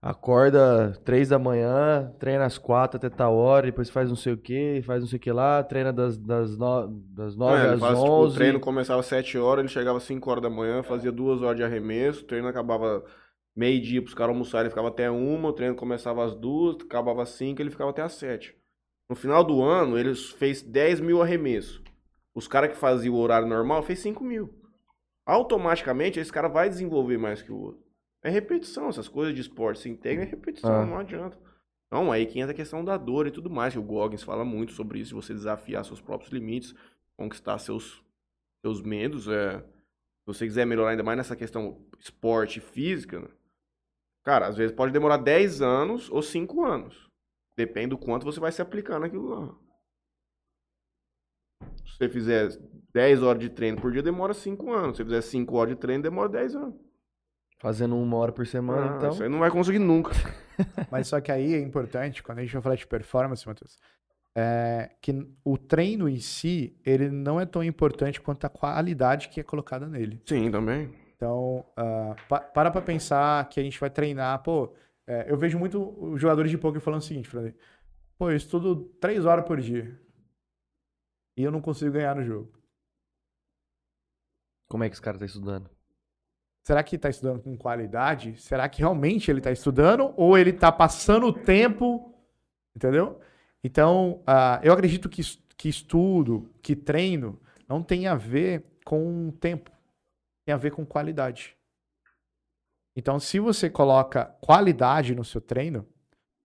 acorda 0.01 0.93
três 1.03 1.29
da 1.29 1.37
manhã, 1.37 2.13
treina 2.19 2.45
às 2.45 2.57
quatro 2.57 2.97
até 2.97 3.09
tal 3.09 3.35
hora, 3.35 3.65
depois 3.65 3.89
faz 3.89 4.07
não 4.07 4.15
sei 4.15 4.33
o 4.33 4.37
que, 4.37 4.81
faz 4.83 5.01
não 5.01 5.07
sei 5.07 5.17
o 5.17 5.19
que 5.19 5.31
lá, 5.31 5.61
treina 5.61 5.91
das, 5.91 6.17
das, 6.17 6.57
no, 6.57 6.87
das 7.13 7.35
nove 7.35 7.61
às 7.67 7.79
faz, 7.79 7.97
tipo, 7.97 8.11
onze. 8.11 8.33
o 8.33 8.37
treino 8.37 8.59
começava 8.59 9.01
às 9.01 9.05
7 9.07 9.37
horas, 9.37 9.63
ele 9.63 9.73
chegava 9.73 9.97
às 9.97 10.03
5 10.03 10.29
horas 10.29 10.43
da 10.43 10.49
manhã, 10.49 10.81
fazia 10.83 11.11
duas 11.11 11.41
horas 11.41 11.57
de 11.57 11.63
arremesso, 11.63 12.23
o 12.23 12.27
treino 12.27 12.47
acabava 12.47 13.03
meio-dia 13.55 14.01
pros 14.01 14.13
caras 14.13 14.33
almoçarem, 14.33 14.65
ele 14.65 14.69
ficava 14.69 14.87
até 14.87 15.11
uma, 15.11 15.49
o 15.49 15.53
treino 15.53 15.75
começava 15.75 16.23
às 16.23 16.33
duas, 16.33 16.77
acabava 16.77 17.23
às 17.23 17.29
5, 17.29 17.61
ele 17.61 17.71
ficava 17.71 17.89
até 17.89 18.01
às 18.01 18.13
7. 18.13 18.55
No 19.09 19.15
final 19.15 19.43
do 19.43 19.61
ano, 19.61 19.97
ele 19.97 20.15
fez 20.15 20.61
10 20.61 21.01
mil 21.01 21.21
arremessos. 21.21 21.81
Os 22.33 22.47
caras 22.47 22.69
que 22.69 22.77
faziam 22.77 23.15
o 23.15 23.19
horário 23.19 23.47
normal 23.47 23.81
fez 23.81 23.99
5 23.99 24.23
mil. 24.23 24.53
Automaticamente, 25.25 26.19
esse 26.19 26.31
cara 26.31 26.47
vai 26.47 26.69
desenvolver 26.69 27.17
mais 27.17 27.41
que 27.41 27.51
o 27.51 27.59
outro. 27.59 27.88
É 28.21 28.29
repetição, 28.29 28.89
essas 28.89 29.07
coisas 29.07 29.33
de 29.33 29.41
esporte 29.41 29.79
se 29.81 29.89
integram, 29.89 30.23
é 30.23 30.25
repetição, 30.25 30.81
Ah. 30.81 30.85
não 30.85 30.97
adianta. 30.97 31.37
Não, 31.91 32.11
aí 32.11 32.25
que 32.25 32.39
entra 32.39 32.51
a 32.51 32.55
questão 32.55 32.83
da 32.85 32.97
dor 32.97 33.25
e 33.27 33.31
tudo 33.31 33.49
mais, 33.49 33.73
que 33.73 33.79
o 33.79 33.83
Goggins 33.83 34.21
fala 34.23 34.45
muito 34.45 34.73
sobre 34.73 34.99
isso, 34.99 35.09
de 35.09 35.15
você 35.15 35.33
desafiar 35.33 35.83
seus 35.85 35.99
próprios 36.01 36.31
limites, 36.31 36.75
conquistar 37.17 37.57
seus, 37.59 38.03
seus 38.61 38.81
medos. 38.81 39.27
É, 39.27 39.59
se 39.59 40.25
você 40.27 40.45
quiser 40.45 40.65
melhorar 40.65 40.91
ainda 40.91 41.03
mais 41.03 41.17
nessa 41.17 41.35
questão 41.35 41.81
esporte 41.99 42.59
física, 42.59 43.19
né? 43.19 43.27
cara, 44.23 44.47
às 44.47 44.55
vezes 44.57 44.75
pode 44.75 44.91
demorar 44.93 45.17
10 45.17 45.61
anos 45.61 46.09
ou 46.11 46.21
5 46.21 46.63
anos. 46.63 47.09
Depende 47.57 47.89
do 47.89 47.97
quanto 47.97 48.23
você 48.25 48.39
vai 48.39 48.51
se 48.51 48.61
aplicar 48.61 48.99
naquilo 48.99 49.27
lá. 49.29 49.55
Se 51.85 51.97
você 51.97 52.09
fizer 52.09 52.49
10 52.93 53.23
horas 53.23 53.41
de 53.41 53.49
treino 53.49 53.81
por 53.81 53.91
dia, 53.91 54.03
demora 54.03 54.33
5 54.33 54.71
anos. 54.71 54.97
Se 54.97 55.03
você 55.03 55.05
fizer 55.05 55.21
5 55.21 55.55
horas 55.57 55.73
de 55.73 55.79
treino, 55.81 56.03
demora 56.03 56.29
10 56.29 56.55
anos. 56.55 56.75
Fazendo 57.59 57.95
uma 57.97 58.17
hora 58.17 58.31
por 58.31 58.47
semana, 58.47 58.93
Ah, 58.93 58.97
então. 58.97 59.09
Isso 59.11 59.23
aí 59.23 59.29
não 59.29 59.39
vai 59.39 59.51
conseguir 59.51 59.79
nunca. 59.79 60.11
Mas 60.91 61.07
só 61.07 61.19
que 61.19 61.31
aí 61.31 61.53
é 61.53 61.59
importante, 61.59 62.23
quando 62.23 62.39
a 62.39 62.41
gente 62.41 62.53
vai 62.53 62.61
falar 62.61 62.75
de 62.75 62.87
performance, 62.87 63.45
Matheus, 63.47 63.77
é 64.35 64.91
que 65.01 65.11
o 65.43 65.57
treino 65.57 66.07
em 66.07 66.19
si, 66.19 66.77
ele 66.85 67.09
não 67.09 67.39
é 67.39 67.45
tão 67.45 67.63
importante 67.63 68.21
quanto 68.21 68.45
a 68.45 68.49
qualidade 68.49 69.29
que 69.29 69.39
é 69.39 69.43
colocada 69.43 69.87
nele. 69.87 70.21
Sim, 70.25 70.49
também. 70.49 70.93
Então, 71.15 71.65
ah, 71.75 72.15
pa- 72.29 72.39
para 72.39 72.71
pra 72.71 72.81
pensar 72.81 73.47
que 73.49 73.59
a 73.59 73.63
gente 73.63 73.79
vai 73.79 73.89
treinar. 73.89 74.41
Pô, 74.41 74.73
é, 75.05 75.29
eu 75.29 75.37
vejo 75.37 75.59
muito 75.59 75.81
os 76.01 76.21
jogadores 76.21 76.49
de 76.49 76.57
poker 76.57 76.79
falando 76.79 77.01
o 77.01 77.03
seguinte, 77.03 77.27
Fran, 77.27 77.51
pô, 78.17 78.29
eu 78.31 78.37
estudo 78.37 78.85
três 79.01 79.25
horas 79.25 79.45
por 79.45 79.59
dia 79.59 79.99
e 81.35 81.43
eu 81.43 81.51
não 81.51 81.59
consigo 81.61 81.91
ganhar 81.91 82.15
no 82.15 82.23
jogo. 82.23 82.53
Como 84.69 84.83
é 84.83 84.87
que 84.89 84.93
esse 84.95 85.01
cara 85.01 85.17
tá 85.19 85.25
estudando? 85.25 85.69
Será 86.63 86.83
que 86.83 86.95
está 86.95 87.09
estudando 87.09 87.41
com 87.41 87.57
qualidade? 87.57 88.39
Será 88.39 88.69
que 88.69 88.79
realmente 88.79 89.31
ele 89.31 89.39
está 89.39 89.51
estudando 89.51 90.13
ou 90.15 90.37
ele 90.37 90.51
está 90.51 90.71
passando 90.71 91.27
o 91.27 91.33
tempo? 91.33 92.13
Entendeu? 92.75 93.19
Então, 93.63 94.21
ah, 94.25 94.59
eu 94.63 94.71
acredito 94.71 95.09
que, 95.09 95.21
que 95.57 95.67
estudo, 95.67 96.49
que 96.61 96.75
treino, 96.75 97.39
não 97.67 97.83
tem 97.83 98.07
a 98.07 98.15
ver 98.15 98.65
com 98.85 99.31
tempo, 99.39 99.71
tem 100.45 100.53
a 100.53 100.57
ver 100.57 100.71
com 100.71 100.85
qualidade. 100.85 101.55
Então, 102.95 103.19
se 103.19 103.39
você 103.39 103.69
coloca 103.69 104.25
qualidade 104.41 105.15
no 105.15 105.23
seu 105.23 105.39
treino, 105.39 105.87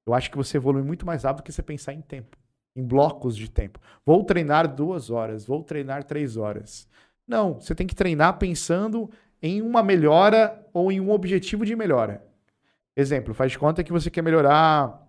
eu 0.07 0.15
acho 0.15 0.31
que 0.31 0.37
você 0.37 0.57
evolui 0.57 0.83
muito 0.83 1.07
mais 1.07 1.25
rápido 1.25 1.43
do 1.43 1.47
que 1.47 1.53
você 1.53 1.63
pensar 1.63 1.93
em 1.93 2.01
tempo, 2.01 2.37
em 2.77 2.85
blocos 2.85 3.37
de 3.37 3.51
tempo. 3.51 3.81
Vou 4.05 4.23
treinar 4.25 4.73
duas 4.73 5.11
horas, 5.11 5.47
vou 5.47 5.65
treinar 5.65 6.05
três 6.05 6.37
horas. 6.37 6.89
Não, 7.27 7.55
você 7.55 7.75
tem 7.75 7.87
que 7.87 7.95
treinar 7.95 8.39
pensando 8.39 9.11
em 9.47 9.61
uma 9.61 9.83
melhora 9.83 10.67
ou 10.73 10.91
em 10.91 10.99
um 11.01 11.11
objetivo 11.11 11.67
de 11.67 11.77
melhora. 11.77 12.25
Exemplo, 12.97 13.35
faz 13.35 13.53
de 13.53 13.59
conta 13.59 13.85
que 13.85 13.93
você 13.93 14.11
quer 14.11 14.23
melhorar. 14.23 15.07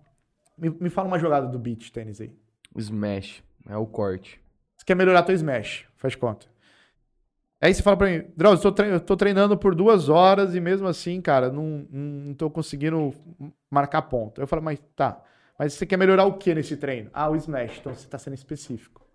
Me, 0.58 0.68
me 0.68 0.90
fala 0.90 1.08
uma 1.08 1.18
jogada 1.18 1.46
do 1.46 1.58
beach 1.58 1.90
tênis 1.90 2.20
aí. 2.20 2.30
Smash. 2.76 3.42
É 3.66 3.76
o 3.78 3.86
corte. 3.86 4.38
Você 4.76 4.84
quer 4.84 4.94
melhorar 4.94 5.22
teu 5.22 5.34
smash, 5.34 5.86
faz 5.96 6.12
de 6.12 6.18
conta. 6.18 6.46
Aí 7.62 7.72
você 7.72 7.82
fala 7.82 7.96
pra 7.96 8.08
mim, 8.08 8.26
Drauzio, 8.36 8.58
eu 8.58 8.62
tô, 8.62 8.72
tre- 8.72 8.92
eu 8.92 9.00
tô 9.00 9.16
treinando 9.16 9.56
por 9.56 9.74
duas 9.74 10.10
horas 10.10 10.54
e 10.54 10.60
mesmo 10.60 10.86
assim, 10.86 11.22
cara, 11.22 11.50
não, 11.50 11.86
não 11.90 12.34
tô 12.34 12.50
conseguindo 12.50 13.14
marcar 13.70 14.02
ponto. 14.02 14.38
Eu 14.38 14.46
falo, 14.46 14.60
mas 14.60 14.78
tá, 14.94 15.22
mas 15.58 15.72
você 15.72 15.86
quer 15.86 15.96
melhorar 15.96 16.26
o 16.26 16.34
que 16.36 16.54
nesse 16.54 16.76
treino? 16.76 17.08
Ah, 17.14 17.30
o 17.30 17.36
smash, 17.36 17.78
então 17.80 17.94
você 17.94 18.06
tá 18.06 18.18
sendo 18.18 18.34
específico. 18.34 19.05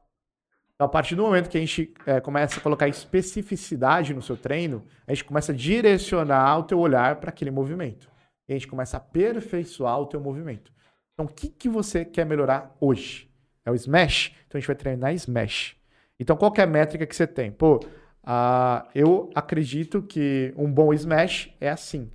Então, 0.82 0.88
a 0.88 0.92
partir 0.92 1.14
do 1.14 1.22
momento 1.22 1.48
que 1.48 1.60
a 1.60 1.62
gente 1.62 1.94
é, 2.08 2.20
começa 2.20 2.60
a 2.60 2.64
colocar 2.64 2.88
especificidade 2.88 4.16
no 4.16 4.22
seu 4.24 4.36
treino, 4.36 4.84
a 5.06 5.14
gente 5.14 5.24
começa 5.24 5.52
a 5.52 5.56
direcionar 5.56 6.58
o 6.58 6.64
teu 6.64 6.80
olhar 6.80 7.18
para 7.18 7.30
aquele 7.30 7.52
movimento. 7.52 8.10
E 8.50 8.54
a 8.54 8.56
gente 8.56 8.68
começa 8.68 8.98
a 8.98 9.00
aperfeiçoar 9.00 10.00
o 10.00 10.08
teu 10.08 10.20
movimento. 10.20 10.74
Então, 11.14 11.28
o 11.28 11.30
que, 11.30 11.50
que 11.50 11.70
você 11.70 12.04
quer 12.04 12.26
melhorar 12.26 12.76
hoje? 12.80 13.30
É 13.64 13.70
o 13.70 13.76
smash? 13.76 14.34
Então, 14.48 14.58
a 14.58 14.60
gente 14.60 14.66
vai 14.66 14.76
treinar 14.76 15.14
smash. 15.14 15.76
Então, 16.20 16.36
qual 16.36 16.52
é 16.58 16.64
a 16.64 16.66
métrica 16.66 17.06
que 17.06 17.16
você 17.16 17.28
tem? 17.28 17.52
Pô, 17.52 17.80
ah, 18.24 18.90
eu 18.96 19.30
acredito 19.36 20.02
que 20.02 20.52
um 20.58 20.74
bom 20.74 20.92
smash 20.96 21.56
é 21.62 21.70
assim. 21.70 22.12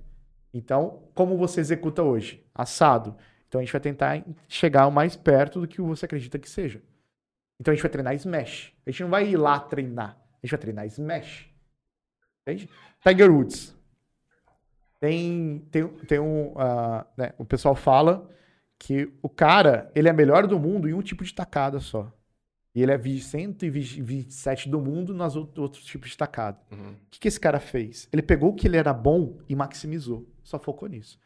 Então, 0.53 1.03
como 1.15 1.37
você 1.37 1.61
executa 1.61 2.03
hoje? 2.03 2.45
Assado. 2.53 3.15
Então 3.47 3.61
a 3.61 3.63
gente 3.63 3.71
vai 3.71 3.79
tentar 3.79 4.25
chegar 4.47 4.87
o 4.87 4.91
mais 4.91 5.15
perto 5.15 5.61
do 5.61 5.67
que 5.67 5.81
você 5.81 6.05
acredita 6.05 6.37
que 6.37 6.49
seja. 6.49 6.81
Então 7.59 7.71
a 7.71 7.75
gente 7.75 7.81
vai 7.81 7.91
treinar 7.91 8.15
smash. 8.15 8.73
A 8.85 8.91
gente 8.91 9.03
não 9.03 9.09
vai 9.09 9.27
ir 9.27 9.37
lá 9.37 9.59
treinar. 9.59 10.17
A 10.41 10.45
gente 10.45 10.51
vai 10.51 10.59
treinar 10.59 10.85
smash. 10.85 11.49
Entende? 12.41 12.69
Tiger 13.01 13.31
Woods. 13.31 13.75
Tem, 14.99 15.59
tem, 15.71 15.87
tem 15.87 16.19
um. 16.19 16.51
Uh, 16.51 17.05
né, 17.15 17.33
o 17.37 17.45
pessoal 17.45 17.75
fala 17.75 18.29
que 18.79 19.11
o 19.21 19.29
cara 19.29 19.91
ele 19.95 20.07
é 20.07 20.13
melhor 20.13 20.47
do 20.47 20.59
mundo 20.59 20.87
em 20.87 20.93
um 20.93 21.01
tipo 21.01 21.23
de 21.23 21.33
tacada 21.33 21.79
só. 21.79 22.11
E 22.73 22.83
ele 22.83 22.91
é 22.91 22.99
127 22.99 24.69
do 24.69 24.79
mundo 24.79 25.11
nas 25.11 25.35
outros 25.35 25.83
tipos 25.83 26.11
de 26.11 26.17
tacada. 26.17 26.59
Uhum. 26.71 26.91
O 26.91 27.09
que, 27.09 27.19
que 27.19 27.27
esse 27.27 27.39
cara 27.39 27.59
fez? 27.59 28.07
Ele 28.13 28.21
pegou 28.21 28.51
o 28.51 28.53
que 28.53 28.67
ele 28.67 28.77
era 28.77 28.93
bom 28.93 29.39
e 29.49 29.55
maximizou. 29.55 30.29
Só 30.43 30.59
focou 30.59 30.87
nisso. 30.87 31.19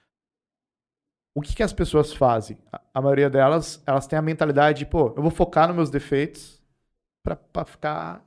O 1.34 1.41
que, 1.41 1.56
que 1.56 1.64
as 1.64 1.72
pessoas 1.72 2.14
fazem? 2.14 2.58
A, 2.72 2.82
a 2.95 3.02
maioria 3.02 3.30
delas, 3.30 3.82
elas 3.86 4.06
têm 4.08 4.20
a 4.20 4.22
mentalidade 4.22 4.80
de, 4.80 4.86
pô, 4.86 5.14
eu 5.16 5.22
vou 5.22 5.32
focar 5.32 5.68
nos 5.68 5.76
meus 5.76 5.90
defeitos 5.90 6.62
pra, 7.24 7.36
pra 7.36 7.66
ficar, 7.66 8.26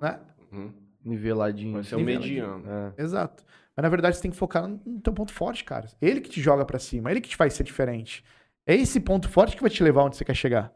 né? 0.00 0.20
Uhum. 0.52 0.72
Niveladinho. 1.04 1.74
Vai 1.74 1.84
ser 1.84 1.96
o 1.96 2.00
mediano. 2.00 2.64
É. 2.66 3.02
Exato. 3.02 3.44
Mas 3.76 3.82
na 3.82 3.88
verdade 3.88 4.16
você 4.16 4.22
tem 4.22 4.30
que 4.30 4.36
focar 4.36 4.68
no 4.68 5.00
teu 5.00 5.12
ponto 5.12 5.32
forte, 5.32 5.64
cara. 5.64 5.88
Ele 6.00 6.20
que 6.20 6.30
te 6.30 6.40
joga 6.40 6.64
para 6.64 6.78
cima, 6.78 7.10
ele 7.10 7.20
que 7.20 7.28
te 7.28 7.36
faz 7.36 7.54
ser 7.54 7.64
diferente. 7.64 8.24
É 8.66 8.74
esse 8.74 9.00
ponto 9.00 9.28
forte 9.28 9.56
que 9.56 9.62
vai 9.62 9.70
te 9.70 9.82
levar 9.82 10.04
onde 10.04 10.16
você 10.16 10.24
quer 10.24 10.34
chegar. 10.34 10.72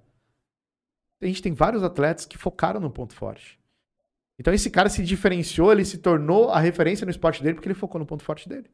A 1.21 1.27
gente 1.27 1.43
tem 1.43 1.53
vários 1.53 1.83
atletas 1.83 2.27
que 2.27 2.37
focaram 2.37 2.81
no 2.81 2.91
ponto 2.91 3.15
forte. 3.15 3.59
Então 4.39 4.53
esse 4.53 4.71
cara 4.71 4.89
se 4.89 5.03
diferenciou, 5.03 5.73
ele 5.73 5.85
se 5.85 5.99
tornou 5.99 6.51
a 6.51 6.61
referência 6.61 7.05
no 7.05 7.11
esporte 7.11 7.43
dele 7.43 7.55
porque 7.55 7.69
ele 7.69 7.75
focou 7.75 7.99
no 7.99 8.07
ponto 8.07 8.23
forte 8.23 8.49
dele. 8.49 8.71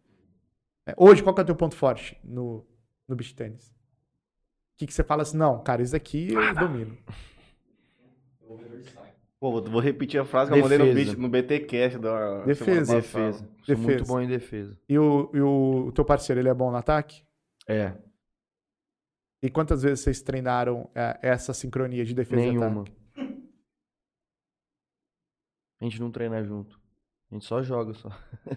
É, 0.87 0.95
hoje, 0.97 1.23
qual 1.23 1.35
que 1.35 1.41
é 1.41 1.45
o 1.45 1.47
teu 1.47 1.57
ponto 1.57 1.75
forte 1.75 2.19
no, 2.23 2.67
no 3.09 3.17
beach 3.17 3.35
tênis? 3.35 3.69
O 3.69 4.77
que, 4.79 4.87
que 4.87 4.95
você 4.95 5.05
fala 5.05 5.23
assim, 5.23 5.37
não, 5.37 5.63
cara, 5.63 5.83
isso 5.83 5.95
aqui 5.95 6.33
eu 6.33 6.55
domino. 6.55 6.99
Pô, 9.39 9.61
vou 9.61 9.81
repetir 9.81 10.19
a 10.19 10.25
frase 10.25 10.51
que 10.51 10.57
defesa. 10.57 10.83
eu 10.83 10.87
mandei 10.87 11.05
no, 11.05 11.13
no 11.15 11.29
BTcast 11.29 11.99
da 11.99 12.45
Defesa. 12.45 12.95
Defesa. 12.97 13.39
Sou 13.39 13.75
defesa. 13.77 13.83
muito 13.83 14.05
bom 14.07 14.21
em 14.21 14.27
defesa. 14.27 14.79
E 14.89 14.99
o, 14.99 15.31
e 15.35 15.41
o 15.41 15.93
teu 15.93 16.05
parceiro, 16.05 16.41
ele 16.41 16.49
é 16.49 16.55
bom 16.55 16.71
no 16.71 16.79
ataque? 16.79 17.23
É. 17.69 17.93
E 19.43 19.51
quantas 19.51 19.83
vezes 19.83 20.01
vocês 20.01 20.23
treinaram 20.23 20.89
é, 20.95 21.19
essa 21.21 21.53
sincronia 21.53 22.05
de 22.05 22.15
defesa 22.15 22.41
Nenhuma. 22.41 22.67
e 22.67 22.69
ataque? 22.71 22.93
A 25.81 25.85
gente 25.85 26.01
não 26.01 26.11
treina 26.11 26.43
junto. 26.43 26.81
A 27.31 27.35
gente 27.35 27.47
só 27.47 27.63
joga 27.63 27.95
só. 27.95 28.11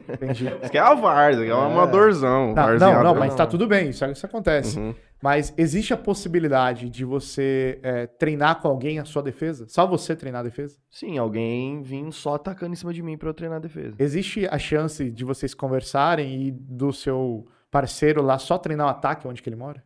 Entendi. 0.10 0.46
Isso 0.54 0.66
aqui 0.66 0.78
é 0.78 0.82
a 0.82 0.94
Varsa, 0.94 1.46
é 1.46 1.54
um 1.54 1.62
é. 1.62 1.66
amadorzão. 1.72 2.54
Não, 2.54 2.78
não, 2.78 3.04
não, 3.04 3.16
mas 3.16 3.34
tá 3.34 3.48
tudo 3.48 3.68
bem, 3.68 3.90
isso, 3.90 4.06
isso 4.06 4.26
acontece. 4.26 4.78
Uhum. 4.78 4.94
Mas 5.22 5.52
existe 5.58 5.94
a 5.94 5.98
possibilidade 5.98 6.90
de 6.90 7.04
você 7.04 7.80
é, 7.82 8.06
treinar 8.06 8.62
com 8.62 8.68
alguém 8.68 9.00
a 9.00 9.06
sua 9.06 9.24
defesa? 9.24 9.66
Só 9.68 9.88
você 9.88 10.16
treinar 10.16 10.42
a 10.42 10.44
defesa? 10.44 10.78
Sim, 10.92 11.18
alguém 11.18 11.82
vir 11.82 12.12
só 12.12 12.36
atacando 12.36 12.74
em 12.74 12.76
cima 12.76 12.94
de 12.94 13.02
mim 13.02 13.18
para 13.18 13.30
eu 13.30 13.34
treinar 13.34 13.58
a 13.58 13.62
defesa. 13.62 13.96
Existe 13.98 14.48
a 14.48 14.60
chance 14.60 15.10
de 15.10 15.26
vocês 15.26 15.56
conversarem 15.56 16.44
e 16.44 16.52
do 16.52 16.94
seu 16.94 17.48
parceiro 17.72 18.22
lá 18.22 18.38
só 18.38 18.58
treinar 18.60 18.88
o 18.88 18.90
ataque 18.92 19.28
onde 19.28 19.42
que 19.42 19.50
ele 19.50 19.56
mora? 19.56 19.84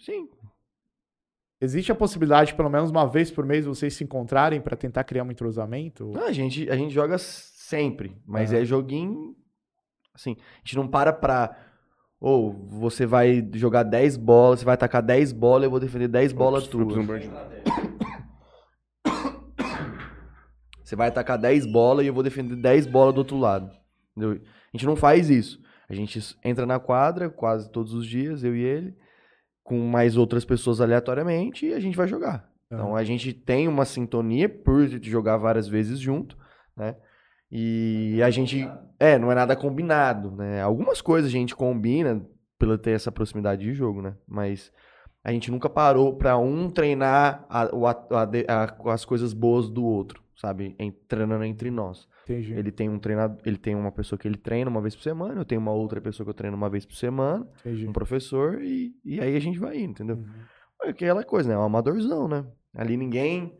Sim. 0.00 0.28
Existe 1.60 1.90
a 1.90 1.94
possibilidade, 1.94 2.54
pelo 2.54 2.70
menos 2.70 2.90
uma 2.90 3.06
vez 3.06 3.30
por 3.30 3.44
mês, 3.44 3.66
vocês 3.66 3.94
se 3.94 4.04
encontrarem 4.04 4.60
para 4.60 4.76
tentar 4.76 5.02
criar 5.04 5.24
um 5.24 5.30
entrosamento? 5.30 6.12
Não, 6.12 6.26
a 6.26 6.32
gente, 6.32 6.70
a 6.70 6.76
gente 6.76 6.94
joga 6.94 7.18
sempre, 7.68 8.16
mas 8.26 8.52
é 8.52 8.64
joguinho. 8.64 9.36
Assim, 10.14 10.36
a 10.38 10.58
gente 10.64 10.76
não 10.76 10.88
para 10.88 11.12
pra. 11.12 11.56
Ou 12.20 12.52
você 12.52 13.06
vai 13.06 13.48
jogar 13.54 13.84
10 13.84 14.16
bolas, 14.16 14.60
você 14.60 14.64
vai 14.64 14.74
atacar 14.74 15.02
10 15.02 15.32
bolas, 15.32 15.64
eu 15.64 15.70
vou 15.70 15.78
defender 15.78 16.08
10 16.08 16.32
bolas 16.32 16.66
tuas. 16.66 16.96
Você 20.82 20.96
vai 20.96 21.08
atacar 21.08 21.36
10 21.36 21.70
bolas 21.70 22.02
e 22.02 22.08
eu 22.08 22.14
vou 22.14 22.22
defender 22.22 22.56
10 22.56 22.86
bolas 22.86 23.14
do 23.14 23.18
outro 23.18 23.36
lado. 23.36 23.70
Entendeu? 24.16 24.40
A 24.42 24.74
gente 24.74 24.86
não 24.86 24.96
faz 24.96 25.28
isso. 25.28 25.60
A 25.86 25.92
gente 25.92 26.18
entra 26.42 26.64
na 26.64 26.80
quadra 26.80 27.28
quase 27.28 27.70
todos 27.70 27.92
os 27.92 28.06
dias, 28.06 28.42
eu 28.42 28.56
e 28.56 28.62
ele 28.62 28.96
com 29.62 29.78
mais 29.80 30.16
outras 30.16 30.46
pessoas 30.46 30.80
aleatoriamente 30.80 31.66
e 31.66 31.74
a 31.74 31.78
gente 31.78 31.94
vai 31.94 32.08
jogar. 32.08 32.50
Uhum. 32.70 32.78
Então 32.78 32.96
a 32.96 33.04
gente 33.04 33.34
tem 33.34 33.68
uma 33.68 33.84
sintonia 33.84 34.48
por 34.48 34.88
jogar 35.02 35.36
várias 35.36 35.68
vezes 35.68 35.98
junto, 35.98 36.38
né? 36.74 36.96
E 37.50 38.20
a 38.22 38.30
gente. 38.30 38.68
É, 38.98 39.18
não 39.18 39.30
é 39.32 39.34
nada 39.34 39.56
combinado, 39.56 40.30
né? 40.32 40.60
Algumas 40.60 41.00
coisas 41.00 41.28
a 41.30 41.32
gente 41.32 41.54
combina 41.54 42.24
pela 42.58 42.76
ter 42.76 42.90
essa 42.90 43.12
proximidade 43.12 43.62
de 43.62 43.72
jogo, 43.72 44.02
né? 44.02 44.14
Mas 44.26 44.72
a 45.22 45.32
gente 45.32 45.50
nunca 45.50 45.68
parou 45.68 46.16
para 46.16 46.36
um 46.36 46.68
treinar 46.68 47.46
a, 47.48 47.62
a, 47.64 48.22
a, 48.48 48.92
as 48.92 49.04
coisas 49.04 49.32
boas 49.32 49.68
do 49.68 49.84
outro, 49.84 50.22
sabe? 50.36 50.76
Treinando 51.06 51.44
entre 51.44 51.70
nós. 51.70 52.08
Entendi. 52.24 52.52
Ele 52.52 52.70
tem 52.70 52.88
um 52.88 52.98
treinador, 52.98 53.38
ele 53.44 53.56
tem 53.56 53.74
uma 53.74 53.92
pessoa 53.92 54.18
que 54.18 54.28
ele 54.28 54.36
treina 54.36 54.70
uma 54.70 54.82
vez 54.82 54.94
por 54.94 55.02
semana, 55.02 55.40
eu 55.40 55.44
tenho 55.44 55.60
uma 55.60 55.72
outra 55.72 56.00
pessoa 56.00 56.24
que 56.26 56.30
eu 56.30 56.34
treino 56.34 56.56
uma 56.56 56.68
vez 56.68 56.84
por 56.84 56.94
semana, 56.94 57.46
Entendi. 57.60 57.88
um 57.88 57.92
professor, 57.92 58.62
e, 58.62 58.94
e 59.04 59.20
aí 59.20 59.34
a 59.34 59.40
gente 59.40 59.58
vai 59.58 59.78
indo, 59.78 59.92
entendeu? 59.92 60.16
Uhum. 60.16 60.24
É 60.84 60.90
aquela 60.90 61.24
coisa, 61.24 61.48
né? 61.48 61.54
É 61.54 61.58
um 61.58 61.62
amadorzão, 61.62 62.28
né? 62.28 62.44
Ali 62.74 62.96
ninguém. 62.96 63.56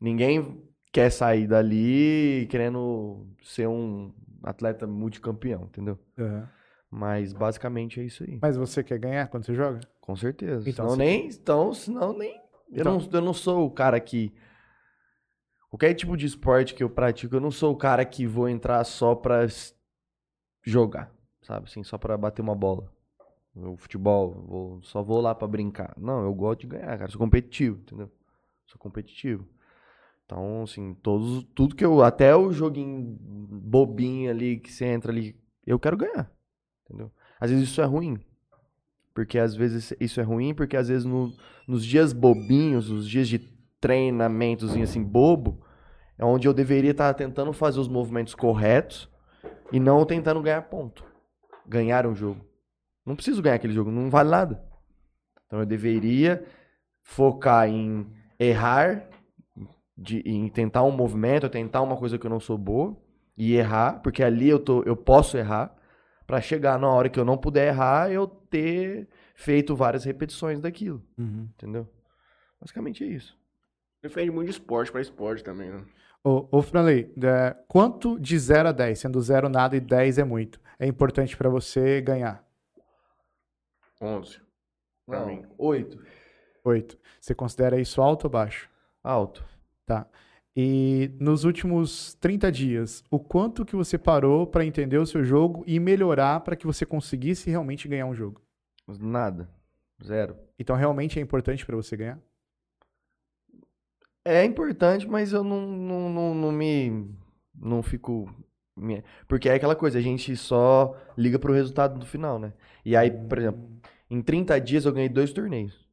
Ninguém 0.00 0.62
quer 0.96 1.10
sair 1.10 1.46
dali 1.46 2.46
querendo 2.50 3.26
ser 3.42 3.68
um 3.68 4.14
atleta 4.42 4.86
multicampeão, 4.86 5.64
entendeu? 5.64 5.98
Uhum. 6.16 6.46
Mas 6.90 7.34
basicamente 7.34 8.00
é 8.00 8.04
isso 8.04 8.24
aí. 8.24 8.38
Mas 8.40 8.56
você 8.56 8.82
quer 8.82 8.98
ganhar 8.98 9.28
quando 9.28 9.44
você 9.44 9.54
joga? 9.54 9.80
Com 10.00 10.16
certeza. 10.16 10.68
Então, 10.68 10.88
senão, 10.88 10.96
nem, 10.96 11.28
então, 11.28 11.74
senão 11.74 12.16
nem. 12.16 12.40
Então... 12.72 12.78
Eu, 12.78 12.84
não, 12.84 13.08
eu 13.12 13.20
não 13.20 13.34
sou 13.34 13.66
o 13.66 13.70
cara 13.70 14.00
que 14.00 14.32
Qualquer 15.68 15.92
tipo 15.92 16.16
de 16.16 16.24
esporte 16.24 16.74
que 16.74 16.82
eu 16.82 16.88
pratico, 16.88 17.36
eu 17.36 17.40
não 17.40 17.50
sou 17.50 17.72
o 17.72 17.76
cara 17.76 18.02
que 18.04 18.26
vou 18.26 18.48
entrar 18.48 18.82
só 18.84 19.14
pra 19.14 19.46
jogar, 20.62 21.12
sabe? 21.42 21.66
Assim, 21.68 21.82
só 21.82 21.98
pra 21.98 22.16
bater 22.16 22.40
uma 22.40 22.54
bola. 22.54 22.90
O 23.54 23.76
futebol, 23.76 24.32
vou, 24.46 24.82
só 24.82 25.02
vou 25.02 25.20
lá 25.20 25.34
pra 25.34 25.46
brincar. 25.46 25.92
Não, 25.98 26.22
eu 26.22 26.32
gosto 26.32 26.60
de 26.60 26.68
ganhar, 26.68 26.96
cara. 26.96 27.10
Sou 27.10 27.18
competitivo, 27.18 27.80
entendeu? 27.80 28.10
Sou 28.66 28.78
competitivo. 28.78 29.46
Então, 30.26 30.64
assim, 30.64 30.92
todos, 31.02 31.44
tudo 31.54 31.76
que 31.76 31.84
eu. 31.84 32.02
Até 32.02 32.34
o 32.36 32.52
joguinho 32.52 33.16
bobinho 33.20 34.30
ali, 34.30 34.58
que 34.58 34.72
você 34.72 34.84
entra 34.84 35.12
ali, 35.12 35.40
eu 35.64 35.78
quero 35.78 35.96
ganhar. 35.96 36.30
Entendeu? 36.84 37.10
Às 37.40 37.50
vezes 37.50 37.68
isso 37.68 37.80
é 37.80 37.84
ruim. 37.84 38.18
Porque 39.14 39.38
às 39.38 39.54
vezes 39.54 39.94
isso 39.98 40.20
é 40.20 40.22
ruim, 40.22 40.52
porque 40.52 40.76
às 40.76 40.88
vezes 40.88 41.04
no, 41.04 41.32
nos 41.66 41.84
dias 41.86 42.12
bobinhos, 42.12 42.90
os 42.90 43.08
dias 43.08 43.28
de 43.28 43.38
treinamentozinho 43.80 44.84
assim 44.84 45.02
bobo, 45.02 45.64
é 46.18 46.24
onde 46.24 46.46
eu 46.46 46.52
deveria 46.52 46.90
estar 46.90 47.14
tentando 47.14 47.52
fazer 47.52 47.80
os 47.80 47.88
movimentos 47.88 48.34
corretos 48.34 49.08
e 49.72 49.80
não 49.80 50.04
tentando 50.04 50.42
ganhar 50.42 50.62
ponto. 50.62 51.04
Ganhar 51.66 52.06
um 52.06 52.14
jogo. 52.14 52.44
Não 53.04 53.14
preciso 53.14 53.40
ganhar 53.40 53.54
aquele 53.56 53.72
jogo, 53.72 53.90
não 53.90 54.10
vale 54.10 54.30
nada. 54.30 54.62
Então 55.46 55.60
eu 55.60 55.66
deveria 55.66 56.44
focar 57.02 57.68
em 57.68 58.06
errar, 58.38 59.08
de, 59.96 60.20
em 60.20 60.48
tentar 60.48 60.82
um 60.82 60.90
movimento, 60.90 61.48
tentar 61.48 61.82
uma 61.82 61.96
coisa 61.96 62.18
que 62.18 62.26
eu 62.26 62.30
não 62.30 62.40
sou 62.40 62.58
boa 62.58 62.96
e 63.36 63.54
errar, 63.54 64.00
porque 64.02 64.22
ali 64.22 64.48
eu, 64.48 64.58
tô, 64.58 64.82
eu 64.82 64.96
posso 64.96 65.36
errar, 65.36 65.74
para 66.26 66.40
chegar 66.40 66.78
na 66.78 66.88
hora 66.88 67.08
que 67.08 67.20
eu 67.20 67.24
não 67.24 67.38
puder 67.38 67.68
errar, 67.68 68.10
eu 68.10 68.26
ter 68.26 69.08
feito 69.34 69.76
várias 69.76 70.04
repetições 70.04 70.60
daquilo. 70.60 71.02
Uhum. 71.16 71.48
Entendeu? 71.54 71.88
Basicamente 72.60 73.04
é 73.04 73.06
isso. 73.06 73.38
Depende 74.02 74.30
muito 74.30 74.46
de 74.46 74.52
esporte 74.52 74.90
para 74.90 75.00
esporte 75.00 75.44
também, 75.44 75.70
né? 75.70 75.84
Ô, 76.24 76.48
ô 76.50 76.62
Franley, 76.62 77.12
é, 77.22 77.56
quanto 77.68 78.18
de 78.18 78.36
0 78.36 78.70
a 78.70 78.72
10, 78.72 78.98
sendo 78.98 79.20
0 79.20 79.48
nada 79.48 79.76
e 79.76 79.80
10 79.80 80.18
é 80.18 80.24
muito, 80.24 80.60
é 80.78 80.86
importante 80.86 81.36
para 81.36 81.48
você 81.48 82.00
ganhar? 82.00 82.44
11. 84.00 84.40
Pra 85.06 85.20
Não, 85.20 85.26
mim. 85.26 85.46
8. 85.56 86.04
8. 86.64 86.98
Você 87.20 87.34
considera 87.34 87.80
isso 87.80 88.02
alto 88.02 88.24
ou 88.24 88.30
baixo? 88.30 88.68
Alto. 89.02 89.44
Tá. 89.86 90.06
E 90.54 91.10
nos 91.20 91.44
últimos 91.44 92.14
30 92.14 92.50
dias, 92.50 93.04
o 93.10 93.20
quanto 93.20 93.64
que 93.64 93.76
você 93.76 93.96
parou 93.96 94.46
para 94.46 94.64
entender 94.64 94.98
o 94.98 95.06
seu 95.06 95.22
jogo 95.22 95.62
e 95.66 95.78
melhorar 95.78 96.40
para 96.40 96.56
que 96.56 96.66
você 96.66 96.84
conseguisse 96.84 97.48
realmente 97.50 97.86
ganhar 97.86 98.06
um 98.06 98.14
jogo? 98.14 98.40
Nada. 98.98 99.48
Zero. 100.02 100.36
Então 100.58 100.74
realmente 100.74 101.18
é 101.18 101.22
importante 101.22 101.64
para 101.64 101.76
você 101.76 101.96
ganhar? 101.96 102.18
É 104.24 104.44
importante, 104.44 105.06
mas 105.06 105.32
eu 105.32 105.44
não, 105.44 105.60
não, 105.60 106.10
não, 106.10 106.34
não 106.34 106.52
me. 106.52 107.14
Não 107.54 107.82
fico. 107.82 108.28
Porque 109.28 109.48
é 109.48 109.54
aquela 109.54 109.76
coisa, 109.76 109.98
a 109.98 110.02
gente 110.02 110.36
só 110.36 110.96
liga 111.16 111.38
pro 111.38 111.52
resultado 111.52 111.98
do 111.98 112.04
final, 112.04 112.38
né? 112.38 112.52
E 112.84 112.96
aí, 112.96 113.10
por 113.10 113.38
exemplo, 113.38 113.70
em 114.10 114.20
30 114.20 114.60
dias 114.60 114.84
eu 114.84 114.92
ganhei 114.92 115.08
dois 115.08 115.32
torneios. 115.32 115.86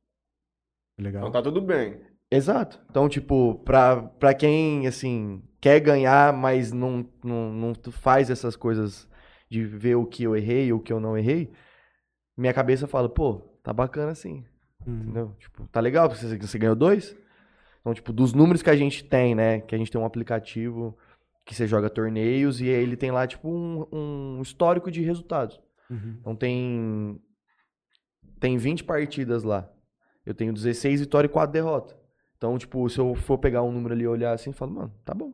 Legal. 0.98 1.22
Então 1.22 1.32
tá 1.32 1.42
tudo 1.42 1.62
bem. 1.62 2.13
Exato. 2.34 2.80
Então, 2.90 3.08
tipo, 3.08 3.56
pra, 3.64 4.02
pra 4.02 4.34
quem, 4.34 4.88
assim, 4.88 5.44
quer 5.62 5.80
ganhar, 5.80 6.34
mas 6.34 6.72
não, 6.72 7.08
não, 7.24 7.54
não 7.54 7.74
faz 7.92 8.32
essas 8.32 8.56
coisas 8.56 9.08
de 9.50 9.64
ver 9.64 9.96
o 9.96 10.06
que 10.06 10.24
eu 10.24 10.36
errei 10.36 10.74
ou 10.74 10.80
o 10.80 10.82
que 10.82 10.92
eu 10.92 11.00
não 11.00 11.16
errei, 11.16 11.52
minha 12.36 12.54
cabeça 12.54 12.88
fala, 12.88 13.08
pô, 13.08 13.36
tá 13.62 13.72
bacana 13.72 14.12
assim. 14.12 14.44
Uhum. 14.86 15.02
Entendeu? 15.02 15.36
Tipo, 15.38 15.68
tá 15.68 15.80
legal, 15.80 16.10
porque 16.10 16.26
você, 16.26 16.38
você 16.38 16.58
ganhou 16.58 16.76
dois. 16.76 17.16
Então, 17.82 17.94
tipo, 17.94 18.12
dos 18.12 18.34
números 18.34 18.64
que 18.64 18.70
a 18.70 18.76
gente 18.76 19.04
tem, 19.04 19.36
né? 19.36 19.62
Que 19.62 19.76
a 19.76 19.78
gente 19.78 19.92
tem 19.92 20.02
um 20.02 20.06
aplicativo 20.06 20.98
que 21.46 21.54
você 21.54 21.68
joga 21.68 21.90
torneios 21.90 22.60
e 22.62 22.66
ele 22.66 22.98
tem 22.98 23.12
lá, 23.12 23.28
tipo, 23.28 23.48
um, 23.48 23.86
um 23.92 24.42
histórico 24.42 24.90
de 24.90 25.04
resultados. 25.04 25.62
Uhum. 25.88 26.18
Então 26.20 26.36
tem. 26.36 27.22
Tem 28.40 28.58
20 28.58 28.84
partidas 28.86 29.44
lá. 29.44 29.70
Eu 30.26 30.34
tenho 30.34 30.52
16 30.52 31.02
vitórias 31.02 31.30
e 31.30 31.34
4 31.34 31.54
derrotas. 31.54 32.03
Então, 32.44 32.58
tipo, 32.58 32.90
se 32.90 33.00
eu 33.00 33.16
for 33.16 33.38
pegar 33.38 33.64
um 33.64 33.72
número 33.72 33.94
ali 33.94 34.04
e 34.04 34.08
olhar 34.08 34.34
assim, 34.34 34.50
eu 34.50 34.54
falo, 34.54 34.74
mano, 34.74 34.94
tá 35.06 35.14
bom. 35.14 35.32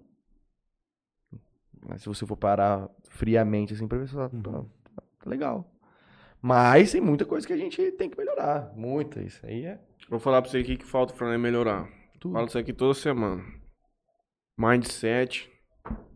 Mas 1.87 2.03
se 2.03 2.07
você 2.07 2.23
for 2.23 2.37
parar 2.37 2.87
friamente 3.09 3.73
assim 3.73 3.87
pra 3.87 3.97
ver, 3.97 4.07
você 4.07 4.13
fala, 4.13 4.29
Uhum. 4.31 4.43
tá, 4.43 5.01
tá 5.23 5.27
legal. 5.27 5.67
Mas 6.39 6.91
tem 6.91 7.01
muita 7.01 7.25
coisa 7.25 7.47
que 7.47 7.53
a 7.53 7.57
gente 7.57 7.91
tem 7.93 8.11
que 8.11 8.15
melhorar. 8.15 8.71
Muita. 8.75 9.23
Isso 9.23 9.43
aí 9.43 9.65
é 9.65 9.79
Vou 10.07 10.19
falar 10.19 10.39
pra 10.43 10.51
você 10.51 10.59
aqui 10.59 10.77
que 10.77 10.85
falta 10.85 11.11
o 11.11 11.17
Franley 11.17 11.39
melhorar. 11.39 11.89
tudo. 12.19 12.33
Falo 12.33 12.45
isso 12.45 12.59
aqui 12.59 12.73
toda 12.73 12.93
semana. 12.93 13.43
Mindset, 14.55 15.51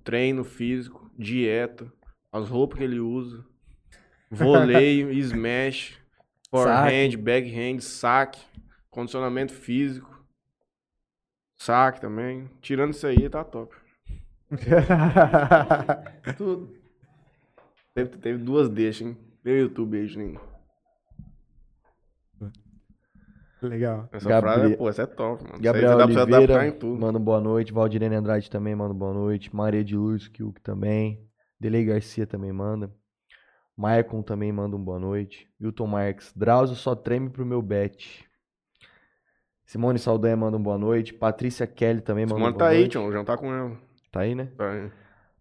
treino 0.03 0.44
físico, 0.44 1.10
dieta, 1.18 1.91
as 2.32 2.49
roupas 2.49 2.78
que 2.78 2.84
ele 2.84 2.99
usa, 2.99 3.44
voleio, 4.30 5.10
smash, 5.11 5.99
forehand, 6.52 7.18
backhand, 7.18 7.80
saque, 7.82 8.40
condicionamento 8.91 9.53
físico, 9.53 10.12
saque 11.64 12.02
também. 12.02 12.49
Tirando 12.61 12.91
isso 12.94 13.07
aí, 13.07 13.30
tá 13.30 13.44
top. 13.44 13.73
tudo. 16.38 16.69
Teve, 17.95 18.18
teve 18.18 18.38
duas 18.38 18.69
deixas, 18.69 19.07
hein? 19.07 19.18
Meu 19.44 19.57
YouTube 19.60 19.98
aí, 19.98 20.07
Juninho. 20.07 20.40
Legal. 23.61 24.10
Essa 24.11 24.27
Gabriel- 24.27 24.60
frase, 24.60 24.77
pô, 24.77 24.90
essa 24.90 25.03
é 25.03 25.06
top, 25.06 25.44
mano. 25.44 25.61
Gabriel 25.61 25.91
você 25.91 25.98
dá 25.98 26.06
pra 26.07 26.22
adaptar 26.22 26.30
em 26.30 26.38
Oliveira, 26.38 26.72
tudo. 26.73 26.99
manda 26.99 27.18
um 27.18 27.23
boa 27.23 27.40
noite. 27.40 27.72
Valdirene 27.72 28.15
Andrade 28.15 28.49
também 28.49 28.76
manda 28.76 28.94
um 28.94 28.98
boa 28.98 29.14
noite. 29.14 29.56
Maria 29.56 29.84
de 29.84 29.95
Luz, 29.95 30.27
Kiuk 30.27 30.60
também. 30.61 31.26
Delei 31.60 31.85
Garcia 31.85 32.27
também 32.27 32.52
manda. 32.52 32.94
Maicon 33.77 34.22
também 34.22 34.52
manda 34.52 34.76
um 34.76 34.84
boa 34.84 34.99
noite. 34.99 35.48
Wilton 35.61 35.88
Marques. 35.88 36.34
Drauzio 36.35 36.76
só 36.76 36.94
treme 36.94 37.30
pro 37.30 37.45
meu 37.45 37.61
bet. 37.61 38.26
Simone 39.65 39.98
Saldanha 39.99 40.35
manda 40.35 40.57
um 40.57 40.61
boa 40.64 40.77
noite. 40.77 41.14
Patrícia 41.14 41.65
Kelly 41.65 42.02
também 42.02 42.26
manda 42.26 42.35
Simone 42.35 42.53
um 42.53 42.57
tá 42.57 42.65
boa 42.65 42.72
aí, 42.72 42.80
noite. 42.80 42.91
Tião. 42.91 43.11
Já 43.11 43.23
tá 43.23 43.38
com 43.38 43.53
ela. 43.53 43.77
Tá 44.11 44.22
aí, 44.22 44.35
né? 44.35 44.49
Tá 44.57 44.72
aí. 44.72 44.91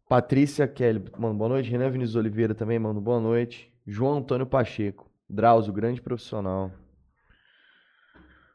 Patrícia 0.08 0.66
Kelly 0.66 1.04
manda 1.18 1.34
boa 1.34 1.48
noite. 1.48 1.70
Renan 1.70 1.90
Vinícius 1.90 2.16
Oliveira 2.16 2.54
também 2.54 2.78
manda 2.78 3.00
boa 3.00 3.20
noite. 3.20 3.72
João 3.86 4.18
Antônio 4.18 4.46
Pacheco. 4.46 5.10
Drauzio, 5.28 5.72
grande 5.72 6.00
profissional. 6.00 6.70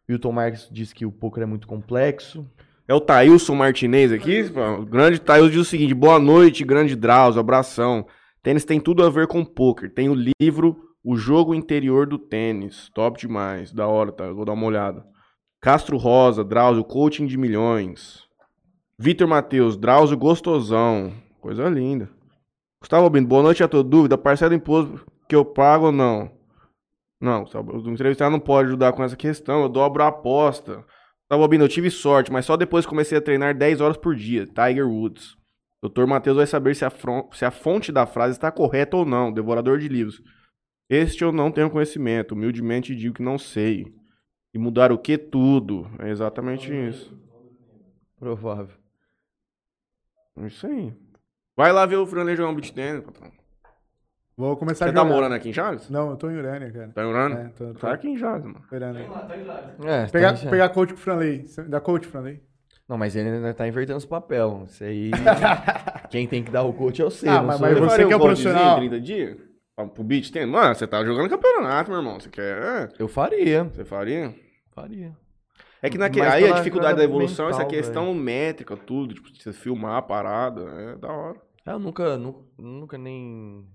Wilton 0.10 0.32
Marques 0.32 0.70
diz 0.72 0.94
que 0.94 1.06
o 1.06 1.12
poker 1.12 1.44
é 1.44 1.46
muito 1.46 1.68
complexo. 1.68 2.50
É 2.88 2.94
o 2.94 3.02
Thailson 3.02 3.56
Martinez 3.56 4.12
aqui. 4.12 4.44
O 4.80 4.86
grande 4.86 5.20
Thailson 5.20 5.50
diz 5.50 5.60
o 5.60 5.66
seguinte: 5.66 5.94
boa 5.94 6.20
noite, 6.20 6.64
grande 6.64 6.96
Drauzio, 6.96 7.42
abração. 7.42 8.06
Tênis 8.42 8.64
tem 8.64 8.80
tudo 8.80 9.04
a 9.04 9.10
ver 9.10 9.28
com 9.28 9.44
poker. 9.44 9.94
Tem 9.94 10.08
o 10.08 10.16
livro 10.40 10.94
O 11.04 11.18
Jogo 11.18 11.54
Interior 11.54 12.08
do 12.08 12.18
Tênis. 12.18 12.90
Top 12.94 13.20
demais. 13.20 13.74
Da 13.74 13.88
hora, 13.88 14.12
tá? 14.12 14.32
Vou 14.32 14.46
dar 14.46 14.54
uma 14.54 14.66
olhada. 14.66 15.06
Castro 15.60 15.98
Rosa, 15.98 16.44
Drauzio, 16.44 16.84
coaching 16.84 17.26
de 17.26 17.36
milhões. 17.36 18.24
Vitor 19.00 19.28
Matheus, 19.28 19.76
Drauzio 19.76 20.16
gostosão. 20.16 21.12
Coisa 21.42 21.68
linda. 21.68 22.10
Gustavo 22.80 23.06
Albino, 23.06 23.28
boa 23.28 23.42
noite 23.42 23.64
a 23.64 23.68
todos. 23.68 23.90
Dúvida, 23.90 24.18
parcela 24.18 24.54
imposto 24.54 25.04
que 25.28 25.36
eu 25.36 25.44
pago 25.44 25.88
ou 25.88 25.92
não? 25.92 26.32
Não, 27.20 27.44
o 27.44 27.90
entrevistado 27.90 28.32
não 28.32 28.40
pode 28.40 28.68
ajudar 28.68 28.94
com 28.94 29.04
essa 29.04 29.16
questão. 29.16 29.64
Eu 29.64 29.70
dobro 29.70 30.04
a 30.04 30.08
aposta. 30.10 30.86
Gustavo 31.24 31.42
Albino, 31.42 31.64
eu 31.64 31.70
tive 31.70 31.90
sorte, 31.90 32.32
mas 32.32 32.46
só 32.46 32.56
depois 32.56 32.86
comecei 32.86 33.18
a 33.18 33.22
treinar 33.22 33.58
10 33.58 33.82
horas 33.82 33.98
por 33.98 34.16
dia. 34.16 34.46
Tiger 34.46 34.88
Woods. 34.88 35.36
Doutor 35.82 36.06
Matheus 36.06 36.38
vai 36.38 36.46
saber 36.46 36.76
se 36.76 36.86
a, 36.86 36.92
se 37.34 37.46
a 37.46 37.52
fonte 37.52 37.92
da 37.92 38.06
frase 38.06 38.34
está 38.38 38.52
correta 38.52 38.96
ou 38.96 39.06
não. 39.06 39.34
Devorador 39.34 39.80
de 39.80 39.88
livros. 39.88 40.22
Este 40.88 41.24
eu 41.24 41.32
não 41.32 41.52
tenho 41.52 41.72
conhecimento. 41.72 42.34
Humildemente 42.34 42.96
digo 42.96 43.16
que 43.16 43.24
não 43.24 43.40
sei. 43.40 43.97
E 44.58 44.60
mudar 44.60 44.92
o 44.92 44.98
que? 44.98 45.20
Tudo. 45.20 45.88
É 46.00 46.10
exatamente 46.10 46.74
isso. 46.74 47.16
Provável. 48.20 48.74
É 50.36 50.48
Isso 50.48 50.66
aí. 50.66 50.92
Vai 51.56 51.72
lá 51.72 51.86
ver 51.86 51.98
o 51.98 52.08
Franley 52.08 52.36
jogar 52.36 52.50
um 52.50 52.56
beat 52.56 52.72
tênis, 52.74 53.04
patrão. 53.04 53.32
Vou 54.36 54.58
começar 54.58 54.86
Você 54.86 54.90
a 54.90 54.94
tá 54.94 55.00
jogar. 55.02 55.14
morando 55.14 55.34
aqui 55.36 55.50
em 55.50 55.54
Chaves? 55.54 55.92
Não, 55.92 56.10
eu 56.10 56.16
tô 56.18 56.32
em 56.32 56.38
Urânia, 56.38 56.72
cara. 56.72 56.88
Tá 56.90 57.04
morando? 57.04 57.38
É, 57.38 57.50
tô, 57.50 57.66
tô 57.68 57.74
Tá 57.80 57.94
aqui 57.94 58.08
em 58.10 58.18
Chaves, 58.18 58.46
mano. 58.46 58.64
em 58.72 58.76
Urânia. 58.76 59.08
É, 59.86 60.06
Pegar, 60.08 60.34
tá- 60.40 60.50
pegar 60.50 60.70
coach 60.70 60.90
com 60.94 61.00
o 61.00 61.02
Franley. 61.02 61.46
Dá 61.68 61.80
coach, 61.80 62.08
Franley? 62.08 62.42
Não, 62.90 62.98
mas 62.98 63.16
ele 63.16 63.30
ainda 63.30 63.54
tá 63.54 63.68
invertendo 63.68 63.98
os 64.00 64.06
papel. 64.06 64.64
Isso 64.66 64.84
aí. 64.84 65.12
quem 66.10 66.28
tem 66.28 66.44
que 66.44 66.50
dar 66.50 66.64
o 66.64 66.74
coach 66.74 67.00
é 67.00 67.06
você. 67.06 67.30
Ah, 67.30 67.44
mas- 67.44 67.60
mas 67.60 67.78
eu. 67.78 67.84
você 67.88 68.08
que 68.08 68.14
é 68.14 68.16
o 68.16 68.20
profissional. 68.20 68.78
em 68.78 68.90
30 68.90 69.00
dias? 69.02 69.38
Pro 69.94 70.04
beat 70.04 70.32
tênis? 70.32 70.50
Mano, 70.50 70.74
você 70.74 70.88
tá 70.88 71.04
jogando 71.06 71.30
campeonato, 71.30 71.92
meu 71.92 72.00
irmão. 72.00 72.20
Você 72.20 72.30
quer... 72.30 72.58
é, 72.58 72.90
Eu 72.98 73.08
faria. 73.08 73.64
Você 73.66 73.86
faria? 73.86 74.34
Faria. 74.78 75.18
É 75.82 75.90
que 75.90 75.98
naque... 75.98 76.20
Mas 76.20 76.34
aí 76.34 76.46
a 76.46 76.52
dificuldade 76.54 76.98
da 76.98 77.04
evolução, 77.04 77.50
essa 77.50 77.60
mental, 77.60 77.70
questão 77.72 78.14
métrica, 78.14 78.78
tudo. 78.78 79.16
Tipo, 79.16 79.28
você 79.36 79.52
filmar 79.52 79.96
a 79.98 80.02
parada, 80.04 80.62
é 80.62 80.96
da 80.98 81.12
hora. 81.12 81.42
Ah, 81.66 81.72
Eu 81.72 81.80
nunca, 81.80 82.16
nu- 82.16 82.48
nunca 82.58 82.96
nem. 82.96 83.66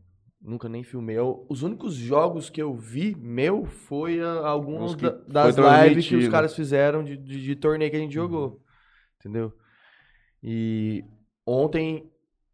Nunca 0.40 0.68
nem 0.68 0.84
filmei. 0.84 1.16
Eu- 1.18 1.44
os 1.48 1.62
únicos 1.64 1.94
jogos 1.94 2.48
que 2.50 2.62
eu 2.62 2.72
vi 2.74 3.16
meu 3.16 3.64
foi 3.64 4.20
alguns 4.20 4.94
da- 4.94 5.10
das 5.10 5.56
lives 5.88 6.06
que 6.08 6.14
os 6.16 6.24
caras 6.30 6.54
fizeram 6.54 7.02
de, 7.02 7.16
de, 7.16 7.42
de 7.42 7.56
torneio 7.56 7.90
que 7.90 7.96
a 7.96 8.00
gente 8.00 8.14
jogou. 8.14 8.60
Entendeu? 9.18 9.52
E 10.42 11.04
ontem, 11.46 12.08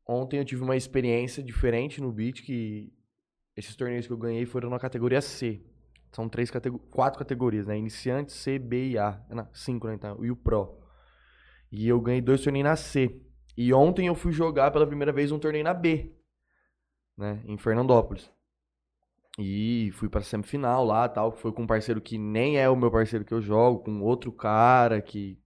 ontem 0.07 0.39
eu 0.39 0.45
tive 0.45 0.63
uma 0.63 0.77
experiência 0.77 1.43
diferente 1.43 2.01
no 2.01 2.13
beat 2.13 2.43
que 2.43 2.91
esses 3.57 3.75
torneios 3.77 4.07
que 4.07 4.13
eu 4.13 4.19
ganhei 4.19 4.47
foram 4.47 4.71
na 4.71 4.79
categoria 4.79 5.21
C. 5.21 5.63
São 6.13 6.29
três 6.29 6.51
catego- 6.51 6.79
quatro 6.91 7.19
categorias, 7.19 7.67
né? 7.67 7.77
Iniciante, 7.77 8.33
C, 8.33 8.59
B 8.59 8.91
e 8.91 8.99
A. 8.99 9.21
Não, 9.31 9.49
cinco, 9.53 9.87
né? 9.87 9.95
Então, 9.95 10.25
e 10.25 10.31
o 10.31 10.37
Pro. 10.37 10.79
E 11.71 11.87
eu 11.89 12.01
ganhei 12.01 12.21
dois 12.21 12.43
torneios 12.43 12.69
na 12.69 12.77
C. 12.77 13.23
E 13.57 13.73
ontem 13.75 14.07
eu 14.07 14.15
fui 14.15 14.33
jogar 14.33 14.71
pela 14.71 14.87
primeira 14.87 15.13
vez 15.13 15.33
um 15.33 15.39
torneio 15.39 15.65
na 15.65 15.75
B, 15.75 16.15
né? 17.17 17.43
Em 17.45 17.59
Fernandópolis. 17.59 18.31
E 19.39 19.91
fui 19.95 20.09
pra 20.09 20.21
semifinal 20.21 20.85
lá, 20.85 21.09
tal. 21.09 21.33
Foi 21.33 21.53
com 21.53 21.63
um 21.63 21.67
parceiro 21.67 22.01
que 22.01 22.19
nem 22.19 22.59
é 22.59 22.69
o 22.69 22.77
meu 22.77 22.91
parceiro 22.91 23.25
que 23.25 23.33
eu 23.33 23.41
jogo, 23.41 23.85
com 23.85 24.01
outro 24.03 24.33
cara 24.33 25.01
que 25.01 25.39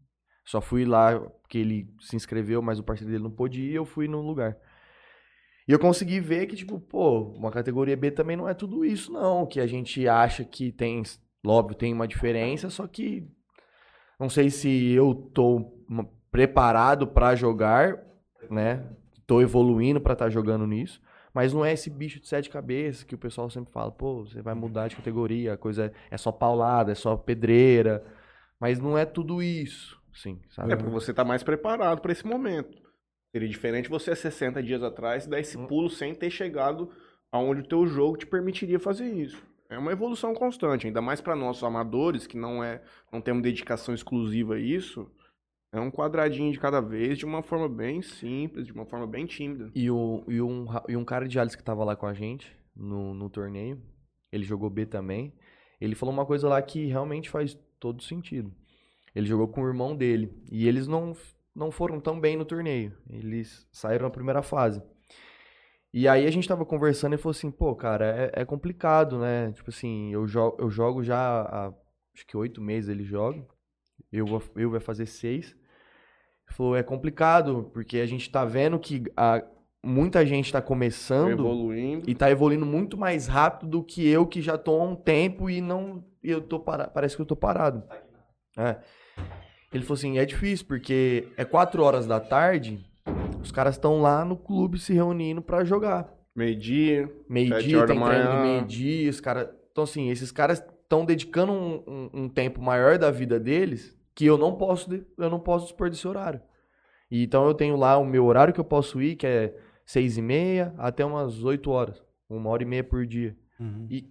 só 0.45 0.61
fui 0.61 0.85
lá 0.85 1.21
porque 1.21 1.59
ele 1.59 1.95
se 2.01 2.17
inscreveu, 2.17 2.63
mas 2.63 2.79
o 2.79 2.83
parceiro 2.83 3.13
dele 3.13 3.25
não 3.25 3.31
pôde 3.31 3.61
ir, 3.61 3.75
eu 3.75 3.85
fui 3.85 4.09
no 4.09 4.21
lugar. 4.23 4.57
E 5.67 5.73
eu 5.73 5.79
consegui 5.79 6.21
ver 6.21 6.47
que, 6.47 6.57
tipo, 6.57 6.81
pô, 6.81 7.33
uma 7.37 7.51
categoria 7.51 7.97
B 7.97 8.11
também 8.11 8.37
não 8.37 8.49
é 8.49 8.55
tudo 8.55 8.85
isso, 8.85 9.13
não. 9.13 9.47
Que 9.47 9.61
a 9.61 9.67
gente 9.67 10.07
acha 10.09 10.45
que 10.45 10.73
tem, 10.73 11.03
óbvio, 11.47 11.77
tem 11.77 11.93
uma 11.93 12.09
diferença, 12.09 12.69
só 12.69 12.87
que 12.87 13.29
não 14.19 14.29
sei 14.29 14.51
se 14.51 14.93
eu 14.93 15.15
tô 15.15 15.73
preparado 16.31 17.07
pra 17.07 17.35
jogar, 17.35 18.03
né? 18.51 18.85
Tô 19.27 19.41
evoluindo 19.41 20.01
pra 20.01 20.15
estar 20.15 20.31
jogando 20.31 20.67
nisso. 20.67 21.01
Mas 21.35 21.53
não 21.53 21.65
é 21.65 21.73
esse 21.73 21.89
bicho 21.89 22.21
de 22.21 22.29
sete 22.29 22.51
cabeças 22.51 23.05
que 23.05 23.15
o 23.15 23.19
pessoal 23.19 23.49
sempre 23.49 23.73
fala, 23.73 23.91
pô, 23.91 24.27
você 24.27 24.43
vai 24.43 24.55
mudar 24.55 24.89
de 24.89 24.97
categoria, 24.97 25.55
a 25.55 25.57
coisa 25.57 25.87
é, 25.87 26.15
é 26.15 26.19
só 26.19 26.31
paulada, 26.31 26.93
é 26.93 26.95
só 26.95 27.17
pedreira. 27.17 28.05
Mas 28.61 28.79
não 28.79 28.99
é 28.99 29.05
tudo 29.05 29.43
isso, 29.43 30.01
sim, 30.13 30.41
sabe? 30.51 30.73
É 30.73 30.77
porque 30.77 30.91
você 30.91 31.15
tá 31.15 31.25
mais 31.25 31.43
preparado 31.43 32.01
pra 32.01 32.13
esse 32.13 32.27
momento. 32.27 32.82
Seria 33.33 33.49
diferente 33.49 33.89
você 33.89 34.11
há 34.11 34.17
60 34.17 34.63
dias 34.63 34.83
atrás 34.83 35.27
dar 35.27 35.41
esse 35.41 35.57
Hum. 35.57 35.67
pulo 35.67 35.89
sem 35.89 36.15
ter 36.15 36.31
chegado 36.31 36.91
aonde 37.31 37.63
o 37.63 37.67
teu 37.67 37.87
jogo 37.87 38.19
te 38.19 38.27
permitiria 38.27 38.79
fazer 38.79 39.11
isso. 39.11 39.43
É 39.71 39.79
uma 39.79 39.91
evolução 39.91 40.35
constante, 40.35 40.87
ainda 40.87 41.01
mais 41.01 41.23
pra 41.23 41.35
nós 41.35 41.63
amadores 41.63 42.27
que 42.27 42.37
não 42.37 42.63
é, 42.63 42.83
não 43.11 43.23
temos 43.23 43.43
dedicação 43.43 43.95
exclusiva 43.95 44.57
a 44.57 44.61
isso. 44.61 45.11
É 45.73 45.81
um 45.81 45.91
quadradinho 45.91 46.53
de 46.53 46.61
cada 46.61 46.83
vez, 46.83 47.17
de 47.17 47.25
uma 47.25 47.43
forma 47.43 47.67
bem 47.67 48.03
simples, 48.03 48.67
de 48.67 48.73
uma 48.75 48.85
forma 48.85 49.07
bem 49.07 49.25
tímida. 49.25 49.71
E, 49.75 49.91
o, 49.91 50.23
e, 50.29 50.43
um, 50.43 50.67
e 50.87 50.95
um 50.95 51.05
cara 51.05 51.27
de 51.27 51.39
Alice 51.39 51.57
que 51.57 51.65
tava 51.65 51.83
lá 51.83 51.97
com 51.97 52.05
a 52.07 52.13
gente 52.13 52.55
no, 52.77 53.15
no 53.15 53.31
torneio, 53.31 53.81
ele 54.31 54.45
jogou 54.45 54.69
B 54.69 54.85
também. 54.85 55.33
Ele 55.81 55.95
falou 55.95 56.13
uma 56.15 56.27
coisa 56.27 56.47
lá 56.47 56.61
que 56.61 56.85
realmente 56.85 57.31
faz 57.31 57.59
todo 57.81 58.03
sentido. 58.03 58.53
Ele 59.15 59.27
jogou 59.27 59.49
com 59.49 59.63
o 59.63 59.67
irmão 59.67 59.97
dele. 59.97 60.31
E 60.51 60.69
eles 60.69 60.87
não, 60.87 61.17
não 61.55 61.70
foram 61.70 62.01
tão 62.01 62.19
bem 62.19 62.37
no 62.37 62.45
torneio. 62.45 62.97
Eles 63.09 63.66
saíram 63.73 64.05
na 64.05 64.11
primeira 64.11 64.43
fase. 64.43 64.83
E 65.93 66.09
aí 66.09 66.27
a 66.27 66.31
gente 66.31 66.49
tava 66.49 66.65
conversando 66.65 67.15
e 67.15 67.19
falou 67.19 67.33
assim, 67.33 67.51
pô, 67.51 67.74
cara, 67.74 68.07
é, 68.35 68.43
é 68.43 68.45
complicado, 68.45 69.19
né? 69.19 69.53
Tipo 69.53 69.70
assim, 69.70 70.12
eu, 70.12 70.27
jo 70.27 70.57
eu 70.59 70.70
jogo 70.70 71.03
já 71.03 71.43
há 71.43 71.73
acho 72.15 72.27
que 72.27 72.37
oito 72.37 72.61
meses 72.61 72.89
ele 72.89 73.05
joga. 73.05 73.45
Eu, 74.11 74.27
vou, 74.27 74.43
eu 74.57 74.70
vai 74.70 74.81
fazer 74.81 75.07
seis. 75.07 75.51
Ele 75.51 76.57
falou, 76.57 76.77
é 76.77 76.83
complicado, 76.83 77.70
porque 77.73 77.99
a 77.99 78.07
gente 78.07 78.31
tá 78.31 78.45
vendo 78.45 78.79
que 78.79 79.05
a, 79.16 79.43
muita 79.85 80.24
gente 80.24 80.53
tá 80.53 80.62
começando 80.62 81.31
Evoluindo. 81.31 82.09
e 82.09 82.15
tá 82.15 82.31
evoluindo 82.31 82.66
muito 82.66 82.97
mais 82.97 83.27
rápido 83.27 83.70
do 83.70 83.85
que 83.85 84.07
eu 84.07 84.27
que 84.27 84.41
já 84.41 84.57
tô 84.57 84.81
há 84.81 84.85
um 84.85 84.97
tempo 84.97 85.51
e 85.51 85.61
não 85.61 86.05
e 86.23 86.31
eu 86.31 86.41
tô 86.41 86.61
parado, 86.61 86.93
parece 86.93 87.16
que 87.16 87.23
eu 87.23 87.27
tô 87.27 87.35
parado. 87.35 87.83
É. 88.57 88.79
Ele 89.73 89.82
falou 89.82 89.94
assim, 89.94 90.19
é 90.19 90.24
difícil 90.24 90.66
porque 90.66 91.28
é 91.36 91.44
quatro 91.44 91.82
horas 91.82 92.07
da 92.07 92.20
tarde, 92.20 92.85
os 93.43 93.51
caras 93.51 93.74
estão 93.74 94.01
lá 94.03 94.24
no 94.24 94.36
clube 94.36 94.78
se 94.78 94.93
reunindo 94.93 95.40
pra 95.40 95.65
jogar. 95.65 96.12
Meio-dia. 96.35 97.11
Meio-dia, 97.28 97.59
tem 97.86 97.97
treino 98.11 98.43
meio-dia, 98.43 99.11
os 99.11 99.20
caras. 99.20 99.49
Então, 99.70 99.85
assim, 99.85 100.11
esses 100.11 100.31
caras 100.31 100.59
estão 100.61 101.05
dedicando 101.05 101.53
um, 101.53 101.82
um- 101.86 102.11
um 102.24 102.28
tempo 102.28 102.61
maior 102.61 102.99
da 102.99 103.11
vida 103.11 103.39
deles 103.40 103.97
que 104.15 104.27
eu 104.27 104.36
não 104.36 104.55
posso, 104.55 104.90
eu 105.16 105.31
não 105.31 105.40
posso 105.40 105.66
dispor 105.66 105.89
desse 105.89 106.07
horário. 106.07 106.40
E, 107.11 107.23
então 107.24 107.47
eu 107.47 107.55
tenho 107.55 107.77
lá 107.77 107.97
o 107.97 108.05
meu 108.05 108.24
horário 108.27 108.53
que 108.53 108.61
eu 108.61 108.65
posso 108.65 109.01
ir, 109.01 109.16
que 109.16 109.27
é 109.27 109.55
seis 109.86 110.16
e 110.19 110.23
meia 110.23 110.74
até 110.78 111.05
umas 111.05 111.44
oito 111.44 111.70
horas. 111.70 112.03
Uma 112.28 112.51
hora 112.51 112.62
e 112.62 112.66
meia 112.66 112.85
por 112.85 113.07
dia. 113.07 113.36
Uhum. 113.61 113.86
E 113.90 114.07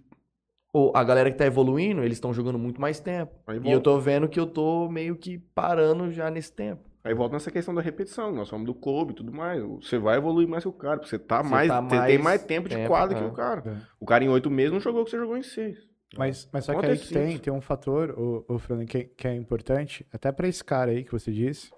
ou 0.72 0.92
a 0.96 1.04
galera 1.04 1.30
que 1.30 1.36
tá 1.36 1.44
evoluindo, 1.46 2.02
eles 2.02 2.16
estão 2.16 2.32
jogando 2.32 2.58
muito 2.58 2.80
mais 2.80 2.98
tempo. 2.98 3.32
E 3.62 3.70
eu 3.70 3.80
tô 3.80 3.98
vendo 4.00 4.28
que 4.28 4.40
eu 4.40 4.46
tô 4.46 4.88
meio 4.88 5.16
que 5.16 5.38
parando 5.38 6.10
já 6.10 6.30
nesse 6.30 6.52
tempo. 6.52 6.82
aí 7.04 7.12
volta 7.14 7.34
nessa 7.34 7.50
questão 7.50 7.74
da 7.74 7.82
repetição. 7.82 8.32
Nós 8.32 8.48
somos 8.48 8.64
do 8.66 8.74
clube 8.74 9.12
e 9.12 9.14
tudo 9.16 9.32
mais. 9.32 9.62
Você 9.62 9.98
vai 9.98 10.16
evoluir 10.16 10.48
mais 10.48 10.64
que 10.64 10.68
o 10.68 10.72
cara. 10.72 10.96
Porque 10.96 11.10
você 11.10 11.18
tá 11.18 11.42
Você 11.42 11.50
mais. 11.50 11.68
tá 11.68 11.80
você 11.80 11.88
tem 11.90 11.98
mais 11.98 12.20
mais 12.22 12.44
tempo 12.44 12.68
de 12.68 12.76
tempo, 12.76 12.88
quadra 12.88 13.18
que 13.18 13.24
é. 13.24 13.26
o 13.26 13.32
cara. 13.32 13.62
É. 13.66 13.76
O 14.00 14.06
cara 14.06 14.24
em 14.24 14.28
oito 14.28 14.50
meses 14.50 14.72
não 14.72 14.80
jogou 14.80 15.02
o 15.02 15.04
que 15.04 15.10
você 15.10 15.18
jogou 15.18 15.36
em 15.36 15.42
seis. 15.42 15.78
Mas, 16.16 16.46
mas 16.52 16.64
só 16.66 16.78
que 16.78 16.84
aí 16.86 16.98
que 16.98 17.08
tem, 17.12 17.38
tem 17.38 17.52
um 17.52 17.60
fator, 17.62 18.10
o, 18.18 18.44
o 18.46 18.58
Fernando, 18.58 18.86
que, 18.86 19.04
que 19.04 19.26
é 19.26 19.34
importante, 19.34 20.06
até 20.12 20.30
pra 20.30 20.46
esse 20.46 20.62
cara 20.62 20.90
aí 20.90 21.04
que 21.04 21.10
você 21.12 21.32
disse, 21.32 21.70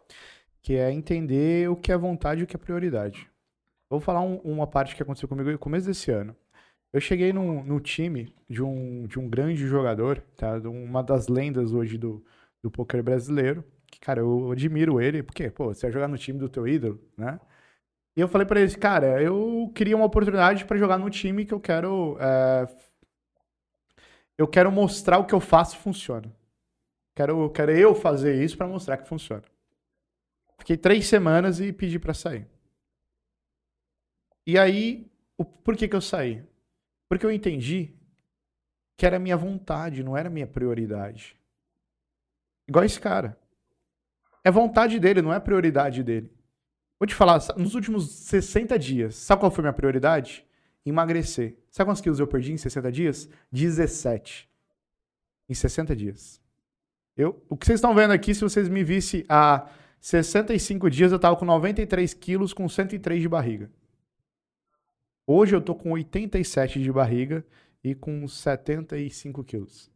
que 0.60 0.74
é 0.74 0.90
entender 0.90 1.70
o 1.70 1.76
que 1.76 1.92
é 1.92 1.96
vontade 1.96 2.40
e 2.40 2.44
o 2.44 2.46
que 2.46 2.56
é 2.56 2.58
prioridade. 2.58 3.28
Vou 3.88 4.00
falar 4.00 4.22
um- 4.22 4.38
uma 4.44 4.66
parte 4.66 4.96
que 4.96 5.02
aconteceu 5.02 5.28
comigo 5.28 5.50
no 5.52 5.58
começo 5.58 5.86
desse 5.86 6.10
ano. 6.10 6.34
Eu 6.94 7.00
cheguei 7.00 7.32
no, 7.32 7.80
time 7.80 8.32
de 8.48 8.62
um, 8.62 9.08
de 9.08 9.18
um 9.18 9.28
grande 9.28 9.66
jogador, 9.66 10.20
tá? 10.36 10.58
Uma 10.58 11.02
das 11.02 11.26
lendas 11.26 11.72
hoje 11.72 11.98
do, 11.98 12.24
do 12.62 12.70
poker 12.70 13.02
brasileiro. 13.02 13.64
Que, 13.90 13.98
cara, 13.98 14.20
eu 14.20 14.52
admiro 14.52 15.00
ele, 15.00 15.20
porque, 15.20 15.50
pô, 15.50 15.74
você 15.74 15.86
vai 15.86 15.92
jogar 15.92 16.06
no 16.06 16.16
time 16.16 16.38
do 16.38 16.48
teu 16.48 16.68
ídolo, 16.68 17.00
né? 17.16 17.40
E 18.16 18.20
eu 18.20 18.28
falei 18.28 18.46
pra 18.46 18.60
ele, 18.60 18.72
cara, 18.76 19.20
eu 19.20 19.72
queria 19.74 19.96
uma 19.96 20.06
oportunidade 20.06 20.64
pra 20.66 20.76
jogar 20.76 20.96
no 20.96 21.10
time 21.10 21.44
que 21.44 21.52
eu 21.52 21.58
quero. 21.58 22.16
é, 22.20 22.68
eu 24.38 24.46
quero 24.46 24.70
mostrar 24.70 25.18
o 25.18 25.26
que 25.26 25.34
eu 25.34 25.40
faço 25.40 25.76
funciona. 25.78 26.32
Quero, 27.16 27.50
quero 27.50 27.72
eu 27.72 27.92
fazer 27.96 28.40
isso 28.40 28.56
pra 28.56 28.68
mostrar 28.68 28.98
que 28.98 29.08
funciona. 29.08 29.42
Fiquei 30.60 30.76
três 30.76 31.08
semanas 31.08 31.58
e 31.58 31.72
pedi 31.72 31.98
pra 31.98 32.14
sair. 32.14 32.46
E 34.46 34.56
aí, 34.56 35.10
o, 35.36 35.44
por 35.44 35.76
que 35.76 35.88
que 35.88 35.96
eu 35.96 36.00
saí? 36.00 36.53
Porque 37.08 37.24
eu 37.24 37.30
entendi 37.30 37.94
que 38.96 39.06
era 39.06 39.18
minha 39.18 39.36
vontade, 39.36 40.02
não 40.02 40.16
era 40.16 40.30
minha 40.30 40.46
prioridade. 40.46 41.36
Igual 42.66 42.84
esse 42.84 43.00
cara. 43.00 43.38
É 44.42 44.50
vontade 44.50 44.98
dele, 44.98 45.22
não 45.22 45.32
é 45.32 45.40
prioridade 45.40 46.02
dele. 46.02 46.30
Vou 46.98 47.06
te 47.06 47.14
falar, 47.14 47.40
nos 47.56 47.74
últimos 47.74 48.10
60 48.10 48.78
dias, 48.78 49.16
sabe 49.16 49.40
qual 49.40 49.50
foi 49.50 49.62
minha 49.62 49.72
prioridade? 49.72 50.46
Emagrecer. 50.86 51.56
Sabe 51.70 51.88
quantos 51.88 52.02
quilos 52.02 52.20
eu 52.20 52.26
perdi 52.26 52.52
em 52.52 52.56
60 52.56 52.92
dias? 52.92 53.28
17. 53.50 54.48
Em 55.48 55.54
60 55.54 55.96
dias. 55.96 56.40
Eu, 57.16 57.42
o 57.48 57.56
que 57.56 57.66
vocês 57.66 57.78
estão 57.78 57.94
vendo 57.94 58.12
aqui, 58.12 58.34
se 58.34 58.40
vocês 58.40 58.68
me 58.68 58.84
vissem 58.84 59.24
há 59.28 59.68
65 60.00 60.90
dias, 60.90 61.12
eu 61.12 61.18
tava 61.18 61.36
com 61.36 61.44
93 61.44 62.12
quilos 62.14 62.52
com 62.52 62.68
103 62.68 63.22
de 63.22 63.28
barriga. 63.28 63.70
Hoje 65.26 65.56
eu 65.56 65.60
tô 65.60 65.74
com 65.74 65.92
87 65.92 66.82
de 66.82 66.92
barriga 66.92 67.44
e 67.82 67.94
com 67.94 68.26
75 68.28 69.42
quilos. 69.42 69.90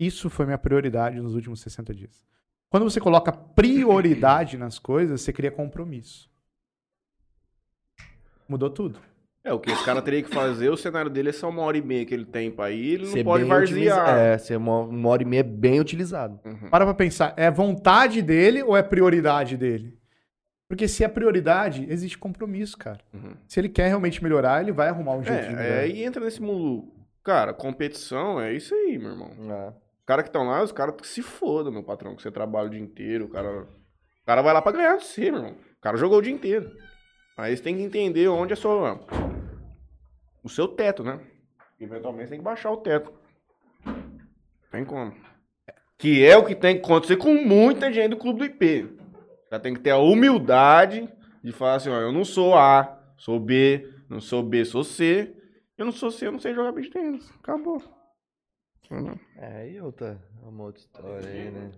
Isso 0.00 0.30
foi 0.30 0.46
minha 0.46 0.58
prioridade 0.58 1.20
nos 1.20 1.34
últimos 1.34 1.60
60 1.60 1.94
dias. 1.94 2.24
Quando 2.70 2.84
você 2.84 3.00
coloca 3.00 3.32
prioridade 3.32 4.56
nas 4.56 4.78
coisas, 4.78 5.20
você 5.20 5.32
cria 5.32 5.50
compromisso. 5.50 6.30
Mudou 8.48 8.70
tudo. 8.70 8.98
É, 9.44 9.52
o 9.52 9.58
que 9.58 9.70
esse 9.70 9.84
cara 9.84 10.02
teria 10.02 10.22
que 10.22 10.28
fazer, 10.28 10.68
o 10.68 10.76
cenário 10.76 11.10
dele 11.10 11.30
é 11.30 11.32
só 11.32 11.48
uma 11.48 11.62
hora 11.62 11.76
e 11.76 11.82
meia 11.82 12.04
que 12.04 12.12
ele 12.12 12.24
tem 12.24 12.50
pra 12.50 12.70
ir, 12.70 12.94
ele 12.94 13.04
não 13.04 13.12
Ser 13.12 13.24
pode 13.24 13.44
varzear. 13.44 14.18
É, 14.18 14.38
ser 14.38 14.56
uma, 14.56 14.80
uma 14.80 15.08
hora 15.08 15.22
e 15.22 15.26
meia 15.26 15.44
bem 15.44 15.80
utilizado. 15.80 16.38
Uhum. 16.44 16.68
Para 16.70 16.84
pra 16.84 16.94
pensar, 16.94 17.34
é 17.36 17.50
vontade 17.50 18.20
dele 18.20 18.62
ou 18.62 18.76
é 18.76 18.82
prioridade 18.82 19.56
dele? 19.56 19.97
Porque 20.68 20.86
se 20.86 21.02
é 21.02 21.08
prioridade, 21.08 21.86
existe 21.88 22.18
compromisso, 22.18 22.76
cara. 22.76 23.00
Uhum. 23.14 23.34
Se 23.46 23.58
ele 23.58 23.68
quer 23.70 23.88
realmente 23.88 24.22
melhorar, 24.22 24.60
ele 24.60 24.70
vai 24.72 24.88
arrumar 24.88 25.12
um 25.14 25.22
jeito 25.24 25.40
de 25.40 25.46
É, 25.46 25.50
melhorar. 25.56 25.76
é, 25.84 25.88
e 25.88 26.04
entra 26.04 26.22
nesse 26.22 26.42
mundo. 26.42 26.92
Cara, 27.24 27.54
competição 27.54 28.38
é 28.40 28.52
isso 28.52 28.74
aí, 28.74 28.98
meu 28.98 29.10
irmão. 29.12 29.30
É. 29.50 29.68
Os 29.68 30.04
caras 30.06 30.22
que 30.24 30.28
estão 30.28 30.44
lá, 30.46 30.62
os 30.62 30.72
caras 30.72 30.94
que 30.96 31.06
se 31.06 31.22
fodam, 31.22 31.72
meu 31.72 31.82
patrão, 31.82 32.14
que 32.14 32.22
você 32.22 32.30
trabalha 32.30 32.66
o 32.66 32.70
dia 32.70 32.80
inteiro, 32.80 33.24
o 33.24 33.28
cara. 33.28 33.62
O 33.62 34.26
cara 34.26 34.42
vai 34.42 34.52
lá 34.52 34.60
pra 34.60 34.72
ganhar 34.72 34.96
de 34.98 35.04
você, 35.04 35.30
meu 35.30 35.40
irmão. 35.40 35.52
O 35.52 35.80
cara 35.80 35.96
jogou 35.96 36.18
o 36.18 36.22
dia 36.22 36.32
inteiro. 36.32 36.70
Aí 37.36 37.56
você 37.56 37.62
tem 37.62 37.76
que 37.76 37.82
entender 37.82 38.28
onde 38.28 38.52
é 38.52 38.56
sua. 38.56 39.00
O 40.42 40.48
seu 40.50 40.68
teto, 40.68 41.02
né? 41.02 41.18
Eventualmente 41.80 42.24
você 42.26 42.30
tem 42.30 42.38
que 42.40 42.44
baixar 42.44 42.70
o 42.70 42.76
teto. 42.78 43.12
Tem 44.70 44.84
como. 44.84 45.14
Que 45.96 46.24
é 46.24 46.36
o 46.36 46.44
que 46.44 46.54
tem 46.54 46.76
que 46.76 46.84
acontecer 46.84 47.16
com 47.16 47.32
muita 47.34 47.90
gente 47.92 48.10
do 48.10 48.16
clube 48.16 48.38
do 48.40 48.44
IP. 48.44 48.97
Já 49.50 49.58
tem 49.58 49.74
que 49.74 49.80
ter 49.80 49.90
a 49.90 49.98
humildade 49.98 51.08
de 51.42 51.52
falar 51.52 51.76
assim, 51.76 51.90
ó, 51.90 52.00
eu 52.00 52.12
não 52.12 52.24
sou 52.24 52.56
A, 52.56 53.00
sou 53.16 53.40
B, 53.40 53.92
não 54.08 54.20
sou 54.20 54.42
B, 54.42 54.64
sou 54.64 54.84
C. 54.84 55.34
Eu 55.76 55.86
não 55.86 55.92
sou 55.92 56.10
C, 56.10 56.26
eu 56.26 56.32
não 56.32 56.40
sei 56.40 56.54
jogar 56.54 56.72
beach 56.72 56.90
tênis. 56.90 57.30
Acabou. 57.38 57.82
Não. 58.90 59.18
É, 59.36 59.62
aí 59.62 59.80
outra, 59.80 60.20
uma 60.42 60.64
outra 60.64 60.80
história 60.80 61.28
aí, 61.28 61.50
né? 61.50 61.70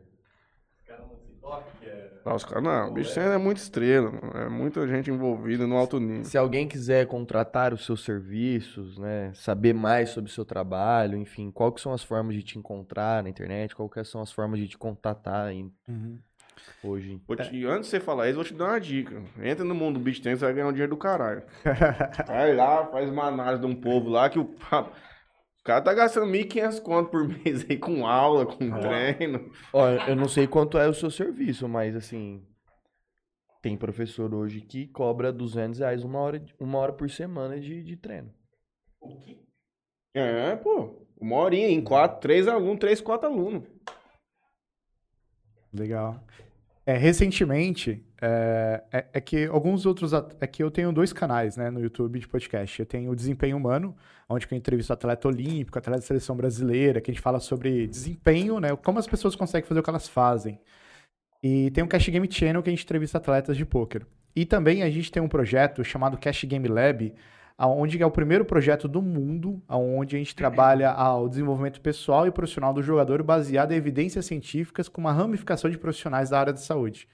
Não, 2.24 2.34
os 2.34 2.44
caras, 2.44 2.62
não, 2.62 2.88
o 2.90 2.92
bicho 2.92 3.18
é 3.18 3.38
muito 3.38 3.56
estrela, 3.56 4.10
mano. 4.10 4.36
é 4.36 4.48
muita 4.48 4.86
gente 4.86 5.10
envolvida 5.10 5.66
no 5.66 5.76
alto 5.76 5.98
nível. 5.98 6.24
Se 6.24 6.36
alguém 6.36 6.68
quiser 6.68 7.06
contratar 7.06 7.72
os 7.72 7.84
seus 7.84 8.04
serviços, 8.04 8.98
né, 8.98 9.32
saber 9.34 9.72
mais 9.72 10.10
sobre 10.10 10.30
o 10.30 10.32
seu 10.32 10.44
trabalho, 10.44 11.16
enfim, 11.16 11.50
que 11.50 11.80
são 11.80 11.92
as 11.92 12.04
formas 12.04 12.34
de 12.34 12.42
te 12.42 12.58
encontrar 12.58 13.22
na 13.22 13.30
internet, 13.30 13.74
que 13.74 14.04
são 14.04 14.20
as 14.20 14.30
formas 14.30 14.60
de 14.60 14.68
te 14.68 14.78
contatar 14.78 15.46
aí 15.46 15.70
Uhum. 15.88 16.18
Hoje? 16.82 17.18
Te- 17.36 17.66
antes 17.66 17.84
de 17.90 17.90
você 17.90 18.00
falar 18.00 18.24
isso, 18.28 18.32
eu 18.38 18.42
vou 18.42 18.44
te 18.44 18.54
dar 18.54 18.66
uma 18.68 18.80
dica. 18.80 19.22
Entra 19.42 19.64
no 19.64 19.74
mundo 19.74 19.98
do 19.98 20.04
beach 20.04 20.20
tennis, 20.22 20.38
você 20.38 20.44
vai 20.46 20.54
ganhar 20.54 20.68
um 20.68 20.72
dinheiro 20.72 20.90
do 20.90 20.96
caralho. 20.98 21.42
Vai 22.26 22.54
lá, 22.54 22.86
faz 22.86 23.08
uma 23.10 23.24
análise 23.26 23.60
de 23.60 23.66
um 23.66 23.74
povo 23.74 24.08
lá 24.08 24.28
que 24.30 24.38
o, 24.38 24.42
o 24.42 25.62
cara 25.64 25.80
tá 25.82 25.92
gastando 25.94 26.26
1.500 26.26 26.80
conto 26.80 27.10
por 27.10 27.26
mês 27.28 27.64
aí 27.68 27.76
com 27.78 28.06
aula, 28.06 28.46
com 28.46 28.70
treino. 28.80 29.50
Ó, 29.72 29.88
eu 29.88 30.16
não 30.16 30.28
sei 30.28 30.46
quanto 30.46 30.78
é 30.78 30.88
o 30.88 30.94
seu 30.94 31.10
serviço, 31.10 31.68
mas 31.68 31.94
assim, 31.96 32.44
tem 33.62 33.76
professor 33.76 34.34
hoje 34.34 34.60
que 34.62 34.86
cobra 34.88 35.32
200 35.32 35.80
reais 35.80 36.02
uma 36.04 36.18
hora, 36.18 36.38
de- 36.40 36.54
uma 36.58 36.78
hora 36.78 36.92
por 36.92 37.10
semana 37.10 37.60
de, 37.60 37.82
de 37.82 37.96
treino. 37.96 38.32
É, 40.14 40.56
pô. 40.56 41.06
Uma 41.20 41.36
horinha 41.36 41.68
em 41.68 41.82
quatro, 41.82 42.18
três 42.20 42.48
alunos, 42.48 42.78
três, 42.78 43.00
quatro 43.00 43.28
alunos. 43.28 43.62
Legal. 45.72 46.18
É, 46.90 46.96
recentemente, 46.96 48.04
é, 48.20 48.82
é- 48.90 49.06
é 49.12 49.20
que 49.20 49.46
alguns 49.46 49.86
outros. 49.86 50.12
É 50.40 50.46
que 50.48 50.60
eu 50.60 50.72
tenho 50.72 50.92
dois 50.92 51.12
canais 51.12 51.56
né, 51.56 51.70
no 51.70 51.80
YouTube 51.80 52.18
de 52.18 52.26
podcast. 52.26 52.80
Eu 52.80 52.86
tenho 52.86 53.12
o 53.12 53.14
Desempenho 53.14 53.56
Humano, 53.56 53.94
onde 54.28 54.44
eu 54.50 54.58
entrevisto 54.58 54.92
atleta 54.92 55.28
olímpico, 55.28 55.78
atleta 55.78 56.00
da 56.00 56.04
seleção 56.04 56.36
brasileira, 56.36 57.00
que 57.00 57.12
a 57.12 57.14
gente 57.14 57.22
fala 57.22 57.38
sobre 57.38 57.86
desempenho, 57.86 58.58
né? 58.58 58.74
Como 58.74 58.98
as 58.98 59.06
pessoas 59.06 59.36
conseguem 59.36 59.68
fazer 59.68 59.78
o 59.78 59.84
que 59.84 59.90
elas 59.90 60.08
fazem. 60.08 60.58
E 61.40 61.70
tem 61.70 61.84
o 61.84 61.86
Cash 61.86 62.08
Game 62.08 62.28
Channel, 62.28 62.60
que 62.60 62.70
a 62.70 62.72
gente 62.72 62.82
entrevista 62.84 63.18
atletas 63.18 63.56
de 63.56 63.64
pôquer. 63.64 64.04
E 64.34 64.44
também 64.44 64.82
a 64.82 64.90
gente 64.90 65.12
tem 65.12 65.22
um 65.22 65.28
projeto 65.28 65.84
chamado 65.84 66.18
Cash 66.18 66.42
Game 66.42 66.66
Lab, 66.66 67.14
onde 67.68 68.02
é 68.02 68.06
o 68.06 68.10
primeiro 68.10 68.44
projeto 68.44 68.88
do 68.88 69.02
mundo, 69.02 69.62
onde 69.68 70.16
a 70.16 70.18
gente 70.18 70.34
trabalha 70.34 70.90
ao 70.90 71.28
desenvolvimento 71.28 71.80
pessoal 71.80 72.26
e 72.26 72.30
profissional 72.30 72.72
do 72.72 72.82
jogador 72.82 73.22
baseado 73.22 73.72
em 73.72 73.76
evidências 73.76 74.24
científicas 74.24 74.88
com 74.88 75.00
uma 75.00 75.12
ramificação 75.12 75.70
de 75.70 75.76
profissionais 75.76 76.30
da 76.30 76.40
área 76.40 76.52
de 76.52 76.60
saúde. 76.60 77.06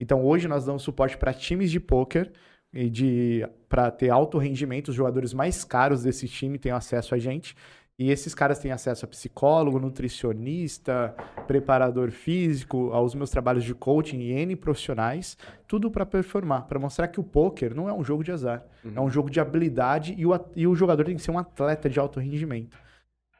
Então 0.00 0.24
hoje 0.24 0.48
nós 0.48 0.64
damos 0.64 0.82
suporte 0.82 1.16
para 1.16 1.32
times 1.32 1.70
de 1.70 1.78
pôquer 1.78 2.32
e 2.72 2.90
de 2.90 3.48
para 3.68 3.90
ter 3.90 4.10
alto 4.10 4.36
rendimento, 4.36 4.88
os 4.88 4.94
jogadores 4.94 5.32
mais 5.32 5.64
caros 5.64 6.02
desse 6.02 6.26
time 6.26 6.58
têm 6.58 6.72
acesso 6.72 7.14
a 7.14 7.18
gente. 7.18 7.56
E 7.96 8.10
esses 8.10 8.34
caras 8.34 8.58
têm 8.58 8.72
acesso 8.72 9.04
a 9.04 9.08
psicólogo, 9.08 9.78
nutricionista, 9.78 11.14
preparador 11.46 12.10
físico, 12.10 12.90
aos 12.92 13.14
meus 13.14 13.30
trabalhos 13.30 13.62
de 13.62 13.72
coaching 13.72 14.18
e 14.18 14.32
N 14.32 14.56
profissionais, 14.56 15.38
tudo 15.68 15.90
para 15.90 16.04
performar, 16.04 16.66
para 16.66 16.80
mostrar 16.80 17.06
que 17.06 17.20
o 17.20 17.24
poker 17.24 17.72
não 17.72 17.88
é 17.88 17.92
um 17.92 18.02
jogo 18.02 18.24
de 18.24 18.32
azar, 18.32 18.66
é 18.96 19.00
um 19.00 19.08
jogo 19.08 19.30
de 19.30 19.38
habilidade 19.38 20.14
e 20.18 20.26
o, 20.26 20.32
e 20.56 20.66
o 20.66 20.74
jogador 20.74 21.04
tem 21.04 21.14
que 21.14 21.22
ser 21.22 21.30
um 21.30 21.38
atleta 21.38 21.88
de 21.88 22.00
alto 22.00 22.18
rendimento. 22.18 22.76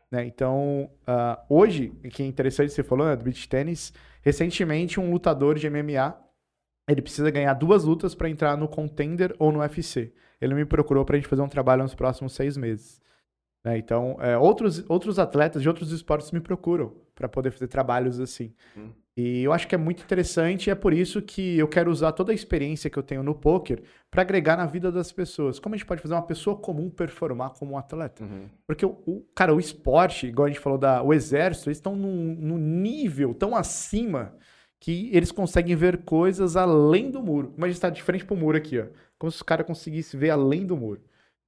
Né? 0.08 0.24
Então, 0.24 0.88
ah, 1.04 1.42
hoje, 1.48 1.92
que 2.12 2.22
é 2.22 2.26
interessante 2.26 2.72
você 2.72 2.84
falou, 2.84 3.06
né, 3.06 3.16
do 3.16 3.24
beach 3.24 3.48
tênis, 3.48 3.92
recentemente 4.22 5.00
um 5.00 5.10
lutador 5.10 5.58
de 5.58 5.68
MMA 5.68 6.24
ele 6.88 7.00
precisa 7.00 7.30
ganhar 7.30 7.54
duas 7.54 7.84
lutas 7.84 8.14
para 8.14 8.28
entrar 8.28 8.56
no 8.56 8.68
Contender 8.68 9.34
ou 9.38 9.50
no 9.50 9.60
UFC. 9.60 10.12
Ele 10.40 10.54
me 10.54 10.64
procurou 10.64 11.04
pra 11.04 11.16
gente 11.16 11.28
fazer 11.28 11.42
um 11.42 11.48
trabalho 11.48 11.82
nos 11.82 11.94
próximos 11.94 12.34
seis 12.34 12.56
meses. 12.56 13.00
Né? 13.64 13.78
Então, 13.78 14.16
é, 14.20 14.36
outros, 14.36 14.84
outros 14.88 15.18
atletas 15.18 15.62
de 15.62 15.68
outros 15.68 15.90
esportes 15.90 16.30
me 16.30 16.40
procuram 16.40 16.92
para 17.14 17.28
poder 17.28 17.50
fazer 17.50 17.68
trabalhos 17.68 18.20
assim. 18.20 18.52
Hum. 18.76 18.90
E 19.16 19.44
eu 19.44 19.52
acho 19.52 19.68
que 19.68 19.76
é 19.76 19.78
muito 19.78 20.02
interessante 20.02 20.66
e 20.66 20.70
é 20.70 20.74
por 20.74 20.92
isso 20.92 21.22
que 21.22 21.56
eu 21.56 21.68
quero 21.68 21.88
usar 21.88 22.10
toda 22.10 22.32
a 22.32 22.34
experiência 22.34 22.90
que 22.90 22.98
eu 22.98 23.02
tenho 23.02 23.22
no 23.22 23.32
poker 23.32 23.80
para 24.10 24.22
agregar 24.22 24.56
na 24.56 24.66
vida 24.66 24.90
das 24.90 25.12
pessoas. 25.12 25.60
Como 25.60 25.72
a 25.74 25.78
gente 25.78 25.86
pode 25.86 26.02
fazer 26.02 26.14
uma 26.14 26.26
pessoa 26.26 26.56
comum 26.56 26.90
performar 26.90 27.50
como 27.50 27.74
um 27.74 27.78
atleta? 27.78 28.24
Uhum. 28.24 28.48
Porque 28.66 28.84
o, 28.84 28.98
o- 29.06 29.24
cara, 29.32 29.54
o 29.54 29.60
esporte, 29.60 30.26
igual 30.26 30.46
a 30.46 30.48
gente 30.48 30.58
falou 30.60 30.76
da 30.78 31.00
o 31.00 31.14
exército, 31.14 31.68
eles 31.68 31.78
estão 31.78 31.94
num, 31.94 32.34
num 32.34 32.58
nível 32.58 33.32
tão 33.32 33.54
acima 33.54 34.34
que 34.80 35.08
eles 35.12 35.30
conseguem 35.30 35.76
ver 35.76 35.98
coisas 36.02 36.56
além 36.56 37.08
do 37.08 37.22
muro. 37.22 37.54
Imagina 37.56 37.76
estar 37.76 37.90
de 37.90 38.02
frente 38.02 38.24
pro 38.24 38.36
muro 38.36 38.56
aqui, 38.58 38.80
ó. 38.80 38.86
Como 39.16 39.30
se 39.30 39.36
os 39.36 39.42
caras 39.42 39.64
conseguissem 39.64 40.18
ver 40.18 40.30
além 40.30 40.66
do 40.66 40.76
muro. 40.76 41.00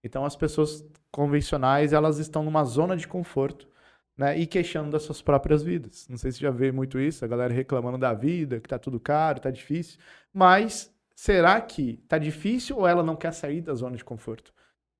Então 0.04 0.24
as 0.24 0.36
pessoas 0.36 0.86
convencionais, 1.16 1.94
elas 1.94 2.18
estão 2.18 2.42
numa 2.42 2.62
zona 2.62 2.94
de 2.94 3.08
conforto, 3.08 3.66
né? 4.14 4.38
E 4.38 4.46
queixando 4.46 4.90
das 4.90 5.02
suas 5.02 5.22
próprias 5.22 5.62
vidas. 5.62 6.06
Não 6.10 6.18
sei 6.18 6.30
se 6.30 6.38
já 6.38 6.50
vê 6.50 6.70
muito 6.70 7.00
isso, 7.00 7.24
a 7.24 7.28
galera 7.28 7.54
reclamando 7.54 7.96
da 7.96 8.12
vida, 8.12 8.60
que 8.60 8.68
tá 8.68 8.78
tudo 8.78 9.00
caro, 9.00 9.40
tá 9.40 9.50
difícil. 9.50 9.98
Mas 10.30 10.94
será 11.14 11.58
que 11.58 11.96
tá 12.06 12.18
difícil 12.18 12.76
ou 12.76 12.86
ela 12.86 13.02
não 13.02 13.16
quer 13.16 13.32
sair 13.32 13.62
da 13.62 13.72
zona 13.72 13.96
de 13.96 14.04
conforto? 14.04 14.52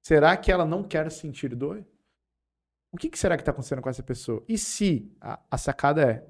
Será 0.03 0.35
que 0.39 0.51
ela 0.51 0.65
não 0.65 0.83
quer 0.83 1.11
sentir 1.13 1.55
dor? 1.55 1.85
O 2.91 2.97
que, 2.97 3.11
que 3.11 3.19
será 3.19 3.37
que 3.37 3.43
está 3.43 3.53
acontecendo 3.53 3.83
com 3.83 3.91
essa 3.91 4.03
pessoa? 4.03 4.43
E 4.49 4.57
se 4.57 5.15
a, 5.21 5.39
a 5.51 5.59
sacada 5.59 6.03
é? 6.03 6.25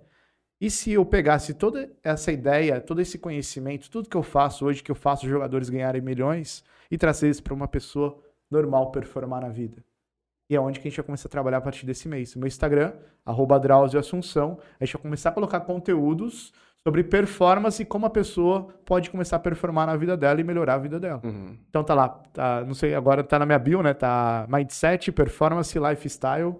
E 0.60 0.68
se 0.68 0.90
eu 0.90 1.06
pegasse 1.06 1.54
toda 1.54 1.92
essa 2.02 2.32
ideia, 2.32 2.80
todo 2.80 3.00
esse 3.00 3.20
conhecimento, 3.20 3.88
tudo 3.88 4.08
que 4.08 4.16
eu 4.16 4.22
faço 4.24 4.66
hoje, 4.66 4.82
que 4.82 4.90
eu 4.90 4.96
faço 4.96 5.28
jogadores 5.28 5.68
ganharem 5.68 6.02
milhões, 6.02 6.64
e 6.90 6.98
trazer 6.98 7.30
isso 7.30 7.42
para 7.42 7.54
uma 7.54 7.68
pessoa 7.68 8.20
normal 8.50 8.90
performar 8.90 9.42
na 9.42 9.48
vida? 9.48 9.84
E 10.48 10.54
é 10.54 10.60
onde 10.60 10.78
que 10.78 10.86
a 10.86 10.90
gente 10.90 10.98
vai 10.98 11.06
começar 11.06 11.28
a 11.28 11.30
trabalhar 11.30 11.58
a 11.58 11.60
partir 11.60 11.84
desse 11.84 12.08
mês. 12.08 12.34
No 12.34 12.40
meu 12.40 12.46
Instagram, 12.46 12.92
arroba 13.24 13.58
Drauzio 13.58 13.98
Assunção, 13.98 14.58
a 14.78 14.84
gente 14.84 14.94
vai 14.94 15.02
começar 15.02 15.30
a 15.30 15.32
colocar 15.32 15.60
conteúdos 15.60 16.52
sobre 16.86 17.02
performance 17.02 17.82
e 17.82 17.84
como 17.84 18.06
a 18.06 18.10
pessoa 18.10 18.68
pode 18.84 19.10
começar 19.10 19.36
a 19.36 19.40
performar 19.40 19.88
na 19.88 19.96
vida 19.96 20.16
dela 20.16 20.40
e 20.40 20.44
melhorar 20.44 20.74
a 20.74 20.78
vida 20.78 21.00
dela. 21.00 21.20
Uhum. 21.24 21.58
Então 21.68 21.82
tá 21.82 21.94
lá, 21.94 22.08
tá, 22.08 22.64
não 22.64 22.74
sei, 22.74 22.94
agora 22.94 23.24
tá 23.24 23.40
na 23.40 23.44
minha 23.44 23.58
bio, 23.58 23.82
né? 23.82 23.92
Tá 23.92 24.46
Mindset, 24.48 25.10
Performance, 25.10 25.76
Lifestyle, 25.76 26.54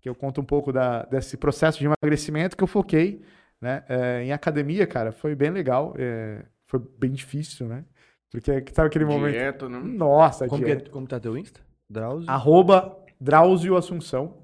que 0.00 0.08
eu 0.08 0.14
conto 0.14 0.40
um 0.40 0.44
pouco 0.44 0.72
da, 0.72 1.02
desse 1.02 1.36
processo 1.36 1.80
de 1.80 1.86
emagrecimento 1.86 2.56
que 2.56 2.62
eu 2.62 2.68
foquei, 2.68 3.22
né? 3.60 3.82
é, 3.88 4.22
em 4.22 4.32
academia, 4.32 4.86
cara, 4.86 5.10
foi 5.10 5.34
bem 5.34 5.50
legal, 5.50 5.94
é, 5.98 6.44
foi 6.68 6.80
bem 6.96 7.10
difícil, 7.10 7.66
né? 7.66 7.84
Porque 8.32 8.64
sabe 8.72 8.88
aquele 8.88 9.04
momento... 9.04 9.32
Dieta, 9.34 9.68
né? 9.68 9.78
Nossa, 9.78 10.48
Como, 10.48 10.64
que 10.64 10.70
é- 10.70 10.74
dieta. 10.76 10.90
como 10.90 11.06
tá 11.06 11.20
teu 11.20 11.36
Insta? 11.36 11.60
Drauzio? 11.88 12.30
Arroba 12.30 12.98
Drauzio 13.20 13.76
Assunção, 13.76 14.38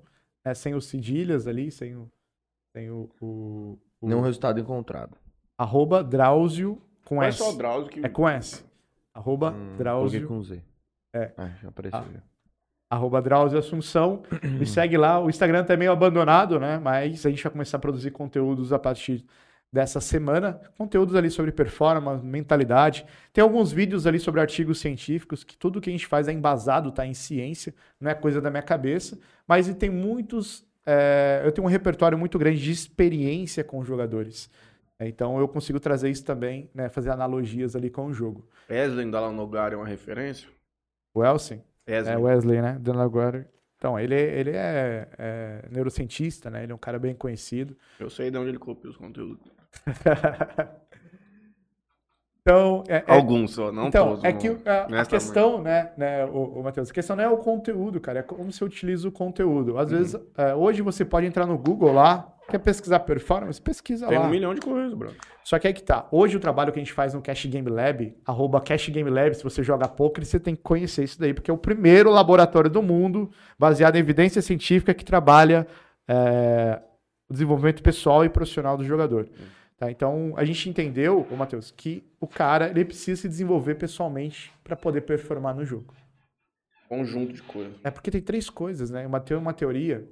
é, 0.44 0.52
sem 0.54 0.74
os 0.74 0.86
cedilhas 0.86 1.46
ali, 1.48 1.70
sem 1.70 1.96
o... 1.96 2.08
Sem 2.76 2.90
o, 2.90 3.08
o, 3.20 3.78
o- 4.00 4.06
Nenhum 4.08 4.20
resultado 4.20 4.60
encontrado. 4.60 5.16
Arroba 5.56 6.04
Drauzio 6.04 6.80
com 7.04 7.16
Não 7.16 7.22
é 7.22 7.28
S. 7.28 7.38
só 7.38 7.52
Drauzio 7.52 7.90
que... 7.90 8.04
É 8.04 8.08
com 8.08 8.28
S. 8.28 8.62
Arroba 9.14 9.52
Hum, 9.52 9.76
Drauzio... 9.78 10.28
com 10.28 10.42
Z. 10.42 10.62
É. 11.14 11.32
Ah, 11.36 11.48
já 11.62 11.68
apareceu. 11.70 11.98
Ah. 11.98 12.04
já. 12.12 12.20
arroba 12.90 13.22
Drauzio 13.22 13.58
Assunção. 13.58 14.22
Me 14.44 14.66
segue 14.66 14.98
lá. 14.98 15.18
O 15.18 15.30
Instagram 15.30 15.64
tá 15.64 15.74
meio 15.76 15.90
abandonado, 15.90 16.60
né? 16.60 16.78
Mas 16.78 17.24
a 17.24 17.30
gente 17.30 17.42
vai 17.42 17.50
começar 17.50 17.78
a 17.78 17.80
produzir 17.80 18.10
conteúdos 18.10 18.72
a 18.72 18.78
partir 18.78 19.24
dessa 19.72 20.00
semana. 20.00 20.60
Conteúdos 20.76 21.14
ali 21.14 21.30
sobre 21.30 21.52
performance, 21.52 22.24
mentalidade. 22.24 23.04
Tem 23.32 23.42
alguns 23.42 23.72
vídeos 23.72 24.06
ali 24.06 24.18
sobre 24.18 24.40
artigos 24.40 24.80
científicos, 24.80 25.44
que 25.44 25.56
tudo 25.56 25.80
que 25.80 25.90
a 25.90 25.92
gente 25.92 26.06
faz 26.06 26.28
é 26.28 26.32
embasado, 26.32 26.90
tá 26.92 27.06
em 27.06 27.14
ciência, 27.14 27.74
não 28.00 28.10
é 28.10 28.14
coisa 28.14 28.40
da 28.40 28.50
minha 28.50 28.62
cabeça. 28.62 29.18
Mas 29.46 29.68
e 29.68 29.74
tem 29.74 29.90
muitos. 29.90 30.66
é, 30.86 31.42
eu 31.44 31.52
tenho 31.52 31.66
um 31.66 31.70
repertório 31.70 32.18
muito 32.18 32.38
grande 32.38 32.62
de 32.62 32.70
experiência 32.70 33.62
com 33.62 33.84
jogadores. 33.84 34.50
Então 35.00 35.38
eu 35.38 35.46
consigo 35.46 35.78
trazer 35.78 36.10
isso 36.10 36.24
também, 36.24 36.68
né? 36.74 36.88
Fazer 36.88 37.10
analogias 37.10 37.76
ali 37.76 37.88
com 37.88 38.06
o 38.06 38.12
jogo. 38.12 38.48
Wesley 38.68 39.08
da 39.10 39.30
Nogar 39.30 39.72
é 39.72 39.76
uma 39.76 39.86
referência? 39.86 40.48
O 41.14 41.20
Wesley. 41.20 41.62
É 41.86 42.16
Wesley, 42.16 42.60
né? 42.60 42.80
Agora. 43.00 43.48
Então, 43.76 43.98
ele, 43.98 44.14
ele 44.14 44.50
é, 44.50 45.08
é 45.16 45.68
neurocientista, 45.70 46.50
né? 46.50 46.64
Ele 46.64 46.72
é 46.72 46.74
um 46.74 46.78
cara 46.78 46.98
bem 46.98 47.14
conhecido. 47.14 47.76
Eu 48.00 48.10
sei 48.10 48.28
de 48.28 48.36
onde 48.36 48.48
ele 48.50 48.58
copia 48.58 48.90
os 48.90 48.96
conteúdos. 48.96 49.48
então, 52.42 52.82
é, 52.88 52.96
é- 52.96 53.04
Alguns 53.06 53.52
só, 53.52 53.70
não 53.70 53.88
então, 53.88 54.08
todos. 54.08 54.24
é 54.24 54.32
que 54.32 54.48
o- 54.48 54.60
a, 54.64 55.00
a 55.02 55.06
questão, 55.06 55.60
né, 55.62 55.90
né 55.96 56.24
o, 56.24 56.62
Matheus, 56.62 56.90
a 56.90 56.94
questão 56.94 57.14
não 57.16 57.24
é 57.24 57.28
o 57.28 57.36
conteúdo, 57.38 58.00
cara, 58.00 58.20
é 58.20 58.22
como 58.22 58.50
você 58.50 58.64
utiliza 58.64 59.06
o 59.08 59.12
conteúdo. 59.12 59.78
Às 59.78 59.90
Uhum. 59.90 59.98
vezes, 59.98 60.20
é, 60.36 60.54
hoje 60.54 60.80
você 60.82 61.04
pode 61.04 61.26
entrar 61.26 61.46
no 61.46 61.58
Google 61.58 61.92
lá, 61.92 62.34
quer 62.48 62.58
pesquisar 62.58 63.00
performance, 63.00 63.60
pesquisa 63.60 64.06
Tem 64.06 64.18
lá. 64.18 64.24
um 64.26 64.30
milhão 64.30 64.54
de 64.54 64.60
coisas, 64.62 64.94
bro. 64.94 65.12
Só 65.44 65.58
que 65.58 65.66
aí 65.66 65.72
que 65.74 65.82
tá. 65.82 66.06
Hoje 66.10 66.36
o 66.36 66.40
trabalho 66.40 66.72
que 66.72 66.78
a 66.78 66.82
gente 66.82 66.92
faz 66.94 67.12
no 67.14 67.20
Cash 67.20 67.44
Game 67.46 67.68
Lab, 67.68 68.14
arroba 68.26 68.60
Cash 68.60 68.88
Game 68.88 69.08
Lab, 69.10 69.34
se 69.34 69.44
você 69.44 69.62
joga 69.62 69.86
poker, 69.88 70.24
você 70.24 70.40
tem 70.40 70.54
que 70.56 70.62
conhecer 70.62 71.04
isso 71.04 71.20
daí, 71.20 71.34
porque 71.34 71.50
é 71.50 71.54
o 71.54 71.58
primeiro 71.58 72.10
laboratório 72.10 72.70
do 72.70 72.82
mundo, 72.82 73.30
baseado 73.58 73.96
em 73.96 73.98
evidência 73.98 74.40
científica, 74.40 74.94
que 74.94 75.04
trabalha 75.04 75.66
é, 76.06 76.80
o 77.28 77.32
desenvolvimento 77.34 77.82
pessoal 77.82 78.24
e 78.24 78.30
profissional 78.30 78.76
do 78.78 78.84
jogador. 78.84 79.28
Tá? 79.78 79.90
Então, 79.90 80.34
a 80.36 80.44
gente 80.44 80.68
entendeu, 80.68 81.26
ô 81.30 81.36
Matheus, 81.36 81.70
que 81.70 82.04
o 82.20 82.26
cara 82.26 82.68
ele 82.68 82.84
precisa 82.84 83.22
se 83.22 83.28
desenvolver 83.28 83.76
pessoalmente 83.76 84.52
para 84.64 84.74
poder 84.74 85.02
performar 85.02 85.54
no 85.54 85.64
jogo. 85.64 85.94
Conjunto 86.88 87.32
de 87.32 87.42
coisas. 87.42 87.74
É 87.84 87.90
porque 87.90 88.10
tem 88.10 88.20
três 88.20 88.50
coisas, 88.50 88.90
né? 88.90 89.06
Uma, 89.06 89.22
uma 89.38 89.52
teoria 89.52 90.04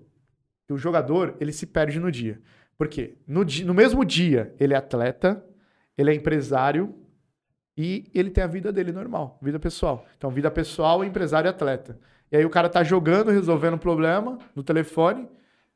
que 0.66 0.72
o 0.72 0.78
jogador 0.78 1.36
ele 1.40 1.52
se 1.52 1.66
perde 1.66 1.98
no 1.98 2.12
dia. 2.12 2.40
Por 2.78 2.86
quê? 2.86 3.16
No, 3.26 3.44
no 3.44 3.74
mesmo 3.74 4.04
dia, 4.04 4.54
ele 4.60 4.72
é 4.72 4.76
atleta, 4.76 5.44
ele 5.98 6.10
é 6.10 6.14
empresário 6.14 6.94
e 7.76 8.08
ele 8.14 8.30
tem 8.30 8.44
a 8.44 8.46
vida 8.46 8.72
dele 8.72 8.92
normal, 8.92 9.38
vida 9.42 9.58
pessoal. 9.58 10.06
Então, 10.16 10.30
vida 10.30 10.50
pessoal, 10.50 11.04
empresário 11.04 11.48
e 11.48 11.50
atleta. 11.50 11.98
E 12.30 12.36
aí 12.36 12.44
o 12.44 12.50
cara 12.50 12.68
tá 12.68 12.84
jogando, 12.84 13.30
resolvendo 13.30 13.74
um 13.74 13.78
problema 13.78 14.38
no 14.54 14.62
telefone, 14.62 15.28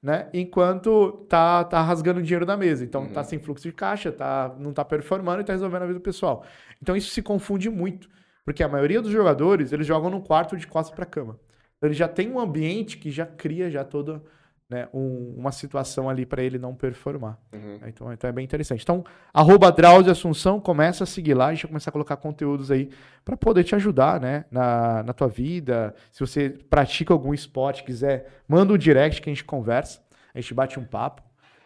né? 0.03 0.29
Enquanto 0.33 1.27
tá, 1.29 1.65
tá 1.65 1.83
rasgando 1.83 2.23
dinheiro 2.23 2.47
da 2.47 2.57
mesa. 2.57 2.85
Então, 2.85 3.07
tá 3.07 3.23
sem 3.23 3.39
fluxo 3.39 3.69
de 3.69 3.73
caixa, 3.73 4.11
tá, 4.11 4.55
não 4.59 4.73
tá 4.73 4.85
performando 4.85 5.43
e 5.43 5.45
tá 5.45 5.53
resolvendo 5.53 5.83
a 5.83 5.87
vida 5.87 6.01
pessoal. 6.01 6.45
Então, 6.81 6.97
isso 6.97 7.11
se 7.11 7.23
confunde 7.23 7.69
muito. 7.69 8.09
Porque 8.45 8.63
a 8.63 8.69
maioria 8.69 9.03
dos 9.03 9.13
jogadores, 9.13 9.73
eles 9.73 9.87
jogam 9.87 10.11
no 10.11 10.23
quarto 10.23 10.57
de 10.57 10.67
costas 10.67 10.95
para 10.95 11.05
cama. 11.05 11.39
Então, 11.77 11.89
ele 11.89 11.95
já 11.95 12.09
tem 12.09 12.31
um 12.31 12.41
ambiente 12.41 12.99
que 12.99 13.11
já 13.11 13.27
cria 13.27 13.71
já 13.71 13.85
toda 13.85 14.23
né, 14.71 14.89
um- 14.95 15.35
uma 15.37 15.51
situação 15.51 16.09
ali 16.09 16.25
para 16.25 16.43
ele 16.45 16.57
não 16.59 16.75
performar. 16.77 17.37
Uhum. 17.53 17.81
Então, 17.89 18.13
então 18.13 18.31
é 18.31 18.33
bem 18.33 18.45
interessante. 18.45 18.83
Então, 18.85 19.05
arroba 19.35 19.73
Drauzio 19.73 20.13
Assunção, 20.13 20.61
começa 20.61 21.03
a 21.03 21.07
seguir 21.07 21.35
lá, 21.35 21.49
a 21.49 21.53
gente 21.55 21.63
vai 21.65 21.71
começar 21.71 21.91
a 21.91 21.93
colocar 21.93 22.17
conteúdos 22.17 22.71
aí 22.71 22.89
para 23.25 23.37
poder 23.37 23.65
te 23.65 23.75
ajudar, 23.75 24.21
né, 24.21 24.45
na, 24.51 25.03
na 25.03 25.13
tua 25.13 25.27
vida. 25.29 25.93
Se 26.13 26.21
você 26.21 26.49
pratica 26.51 27.13
algum 27.13 27.35
esporte, 27.35 27.83
quiser, 27.83 28.29
manda 28.47 28.73
um 28.73 28.79
direct 28.79 29.21
que 29.21 29.29
a 29.29 29.33
gente 29.33 29.45
conversa, 29.45 30.01
a 30.33 30.41
gente 30.41 30.55
bate 30.55 30.79
um 30.79 30.85
papo. 30.85 31.21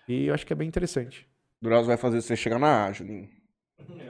E 0.08 0.26
eu 0.28 0.34
acho 0.34 0.46
que 0.46 0.52
é 0.52 0.56
bem 0.56 0.66
interessante. 0.66 1.28
Drauzio 1.60 1.88
vai 1.88 1.96
fazer 1.98 2.22
você 2.22 2.34
chegar 2.34 2.58
na 2.58 2.86
A, 2.86 2.92
Juninho. 2.92 3.28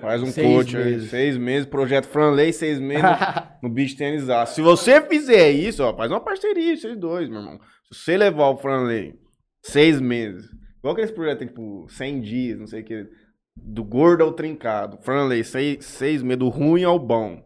Faz 0.00 0.22
um 0.22 0.26
Seis 0.26 0.46
coach 0.46 0.76
aí. 0.76 0.84
meses. 0.84 1.10
Seis 1.10 1.36
meses, 1.36 1.66
projeto 1.66 2.06
Franley, 2.06 2.52
seis 2.52 2.78
meses 2.78 3.02
no 3.62 3.68
Beach 3.68 3.96
Tennis 3.96 4.28
A. 4.28 4.46
Se 4.46 4.60
você 4.60 5.00
fizer 5.00 5.50
isso, 5.50 5.82
ó, 5.82 5.92
faz 5.96 6.10
uma 6.12 6.20
parceria, 6.20 6.76
vocês 6.76 6.96
dois, 6.96 7.28
meu 7.28 7.40
irmão. 7.40 7.58
Se 7.94 8.04
você 8.04 8.16
levar 8.16 8.48
o 8.48 8.56
Franley 8.56 9.14
seis 9.62 10.00
meses, 10.00 10.46
igual 10.78 10.92
aqueles 10.92 11.10
projetos, 11.10 11.38
tem, 11.38 11.48
tipo, 11.48 11.86
100 11.88 12.20
dias, 12.20 12.58
não 12.58 12.66
sei 12.66 12.82
o 12.82 12.84
que, 12.84 13.08
do 13.56 13.84
gordo 13.84 14.24
ao 14.24 14.32
trincado. 14.32 14.98
Franley, 15.02 15.44
seis, 15.44 15.84
seis 15.86 16.22
meses, 16.22 16.38
do 16.38 16.48
ruim 16.48 16.84
ao 16.84 16.98
bom. 16.98 17.44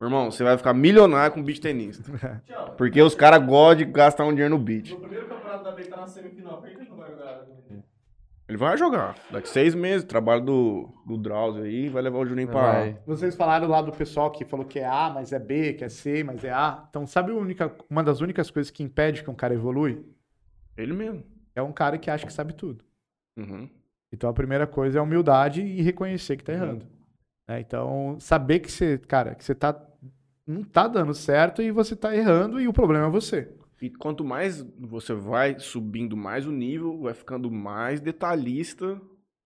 Meu 0.00 0.08
irmão, 0.08 0.30
você 0.30 0.44
vai 0.44 0.56
ficar 0.56 0.72
milionário 0.72 1.34
com 1.34 1.42
beach 1.42 1.60
tenista. 1.60 2.02
Porque 2.76 3.02
os 3.02 3.14
caras 3.14 3.44
gostam 3.44 3.84
de 3.86 3.92
gastar 3.92 4.24
um 4.24 4.30
dinheiro 4.30 4.56
no 4.56 4.62
beach. 4.62 4.96
primeiro 4.96 5.26
campeonato 5.28 5.64
da 5.64 5.72
B 5.72 5.82
tá 5.84 5.96
na 5.96 6.06
semifinal, 6.06 6.60
por 6.60 6.70
que 6.70 6.84
não 6.88 6.96
vai 6.96 7.10
jogar? 7.10 7.44
Ele 8.48 8.56
vai 8.56 8.78
jogar. 8.78 9.14
Daqui 9.30 9.48
seis 9.48 9.74
meses, 9.74 10.04
trabalho 10.04 10.42
do, 10.42 10.88
do 11.06 11.18
Drauzio 11.18 11.64
aí, 11.64 11.88
vai 11.90 12.00
levar 12.00 12.18
o 12.18 12.26
Juninho 12.26 12.48
pra 12.48 12.60
Vai. 12.72 12.98
Vocês 13.06 13.36
falaram 13.36 13.68
lá 13.68 13.82
do 13.82 13.92
pessoal 13.92 14.30
que 14.30 14.44
falou 14.44 14.64
que 14.64 14.78
é 14.78 14.86
A, 14.86 15.10
mas 15.10 15.32
é 15.32 15.38
B, 15.38 15.74
que 15.74 15.84
é 15.84 15.88
C, 15.90 16.24
mas 16.24 16.42
é 16.42 16.50
A. 16.50 16.86
Então, 16.88 17.06
sabe 17.06 17.30
única, 17.30 17.70
uma 17.90 18.02
das 18.02 18.22
únicas 18.22 18.50
coisas 18.50 18.70
que 18.70 18.82
impede 18.82 19.22
que 19.22 19.30
um 19.30 19.34
cara 19.34 19.52
evolui? 19.52 20.02
Ele 20.76 20.94
mesmo. 20.94 21.22
É 21.54 21.60
um 21.60 21.72
cara 21.72 21.98
que 21.98 22.10
acha 22.10 22.26
que 22.26 22.32
sabe 22.32 22.54
tudo. 22.54 22.82
Uhum. 23.36 23.68
Então, 24.10 24.30
a 24.30 24.32
primeira 24.32 24.66
coisa 24.66 24.98
é 24.98 25.00
a 25.00 25.02
humildade 25.02 25.60
e 25.60 25.82
reconhecer 25.82 26.38
que 26.38 26.44
tá 26.44 26.54
errando. 26.54 26.86
né? 27.46 27.60
Então, 27.60 28.16
saber 28.18 28.60
que 28.60 28.72
você, 28.72 28.96
cara, 28.96 29.34
que 29.34 29.44
você 29.44 29.54
tá 29.54 29.78
não 30.46 30.64
tá 30.64 30.88
dando 30.88 31.12
certo 31.12 31.60
e 31.60 31.70
você 31.70 31.94
tá 31.94 32.16
errando 32.16 32.58
e 32.58 32.66
o 32.66 32.72
problema 32.72 33.06
é 33.08 33.10
você. 33.10 33.52
E 33.80 33.90
quanto 33.90 34.24
mais 34.24 34.60
você 34.78 35.14
vai 35.14 35.58
subindo 35.58 36.16
mais 36.16 36.46
o 36.46 36.50
nível, 36.52 37.00
vai 37.02 37.14
ficando 37.14 37.50
mais 37.50 38.00
detalhista 38.00 39.00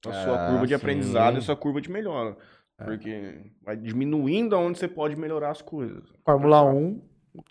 a 0.07 0.13
sua 0.13 0.47
Ah, 0.47 0.49
curva 0.51 0.67
de 0.67 0.71
sim. 0.71 0.75
aprendizado 0.75 1.35
e 1.35 1.39
a 1.39 1.43
sua 1.43 1.57
curva 1.57 1.81
de 1.81 1.91
melhora. 1.91 2.37
Porque 2.85 3.51
vai 3.63 3.77
diminuindo 3.77 4.57
aonde 4.57 4.79
você 4.79 4.89
pode 4.89 5.15
melhorar 5.17 5.51
as 5.51 5.63
coisas. 5.63 6.03
Fórmula 6.25 6.65
1, 6.65 7.01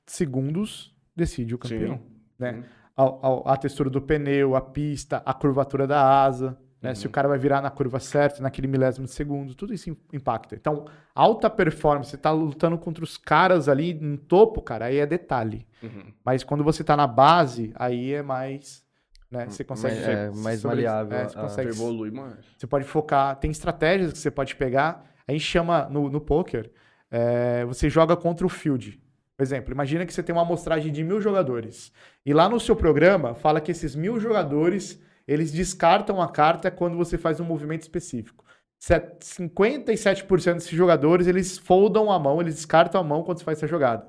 segundos, 0.06 0.94
decide 1.16 1.56
o 1.56 1.58
campeão. 1.58 1.98
Sim. 1.98 2.04
né? 2.40 2.54
Sim. 2.54 2.64
A, 2.98 3.04
a- 3.04 3.54
a 3.54 3.58
textura 3.58 3.90
do 3.90 4.02
pneu, 4.02 4.56
a 4.56 4.62
pista, 4.62 5.22
a 5.26 5.34
curvatura 5.34 5.88
da 5.88 6.24
asa, 6.24 6.58
né? 6.82 6.96
Se 6.96 7.06
o 7.06 7.10
cara 7.10 7.28
vai 7.28 7.38
virar 7.38 7.62
na 7.62 7.70
curva 7.70 8.00
certa, 8.00 8.42
naquele 8.42 8.68
milésimo 8.68 9.06
de 9.06 9.12
segundo, 9.12 9.54
tudo 9.54 9.74
isso 9.74 9.90
im- 9.90 9.98
impacta. 10.14 10.56
Então, 10.56 10.86
alta 11.14 11.50
performance, 11.50 12.10
você 12.10 12.18
tá 12.18 12.32
lutando 12.32 12.78
contra 12.78 13.04
os 13.04 13.18
caras 13.18 13.70
ali 13.70 13.94
no 13.94 14.18
topo, 14.18 14.62
cara, 14.62 14.86
aí 14.86 14.98
é 14.98 15.06
detalhe. 15.06 15.68
Uhum. 15.84 16.12
Mas 16.26 16.44
quando 16.44 16.64
você 16.64 16.84
tá 16.84 16.98
na 16.98 17.06
base, 17.08 17.72
aí 17.76 18.14
é 18.14 18.22
mais. 18.22 18.84
Né? 19.30 19.46
Você 19.48 19.64
consegue. 19.64 19.96
É, 19.96 20.30
mais 20.32 20.60
sobre- 20.60 20.78
maleável 20.78 21.18
é, 21.18 21.22
a- 21.24 21.30
você 21.30 21.38
a- 21.38 21.42
consegue 21.42 21.70
evolui 21.70 22.12
mais. 22.12 22.36
você 22.58 22.68
pode 22.68 22.86
focar. 22.86 23.36
Tem 23.38 23.50
estratégias 23.52 24.12
que 24.12 24.18
você 24.18 24.32
pode 24.32 24.56
pegar. 24.56 25.06
A 25.28 25.32
gente 25.32 25.46
chama 25.46 25.88
no, 25.90 26.10
no 26.10 26.20
poker. 26.20 26.72
é, 27.14 27.64
você 27.66 27.90
joga 27.90 28.16
contra 28.16 28.46
o 28.46 28.50
field. 28.50 29.00
Por 29.38 29.44
exemplo, 29.44 29.74
imagina 29.74 30.06
que 30.06 30.14
você 30.14 30.24
tem 30.24 30.34
uma 30.34 30.44
amostragem 30.44 30.92
de 30.94 31.04
mil 31.04 31.20
jogadores. 31.20 31.92
E 32.26 32.34
lá 32.34 32.48
no 32.48 32.60
seu 32.60 32.76
programa 32.76 33.34
fala 33.34 33.60
que 33.60 33.72
esses 33.72 33.96
mil 33.96 34.20
jogadores 34.20 34.98
eles 35.28 35.52
descartam 35.52 36.22
a 36.22 36.30
carta 36.30 36.70
quando 36.72 36.98
você 36.98 37.18
faz 37.18 37.40
um 37.40 37.46
movimento 37.46 37.82
específico. 37.82 38.44
Set- 38.80 39.20
57% 39.24 40.56
desses 40.56 40.72
jogadores 40.72 41.28
eles 41.28 41.58
foldam 41.58 42.12
a 42.12 42.18
mão, 42.18 42.42
eles 42.42 42.56
descartam 42.56 43.00
a 43.00 43.04
mão 43.04 43.24
quando 43.24 43.38
você 43.38 43.44
faz 43.44 43.58
essa 43.60 43.68
jogada. 43.68 44.08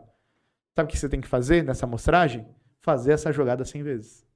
Sabe 0.74 0.88
o 0.88 0.90
que 0.90 0.98
você 0.98 1.08
tem 1.08 1.20
que 1.20 1.28
fazer 1.28 1.62
nessa 1.62 1.84
amostragem? 1.84 2.48
Fazer 2.80 3.12
essa 3.12 3.30
jogada 3.32 3.64
100 3.64 3.82
vezes. 3.82 4.26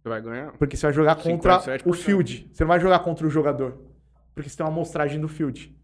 Você 0.00 0.08
vai 0.08 0.22
ganhar. 0.22 0.52
Porque 0.52 0.76
você 0.76 0.86
vai 0.86 0.92
jogar 0.92 1.16
contra 1.16 1.58
57%. 1.58 1.82
o 1.84 1.92
field. 1.92 2.50
Você 2.52 2.62
não 2.62 2.68
vai 2.68 2.80
jogar 2.80 3.00
contra 3.00 3.26
o 3.26 3.30
jogador. 3.30 3.78
Porque 4.34 4.48
você 4.48 4.56
tem 4.56 4.64
uma 4.64 4.72
amostragem 4.72 5.20
do 5.20 5.28
field. 5.28 5.76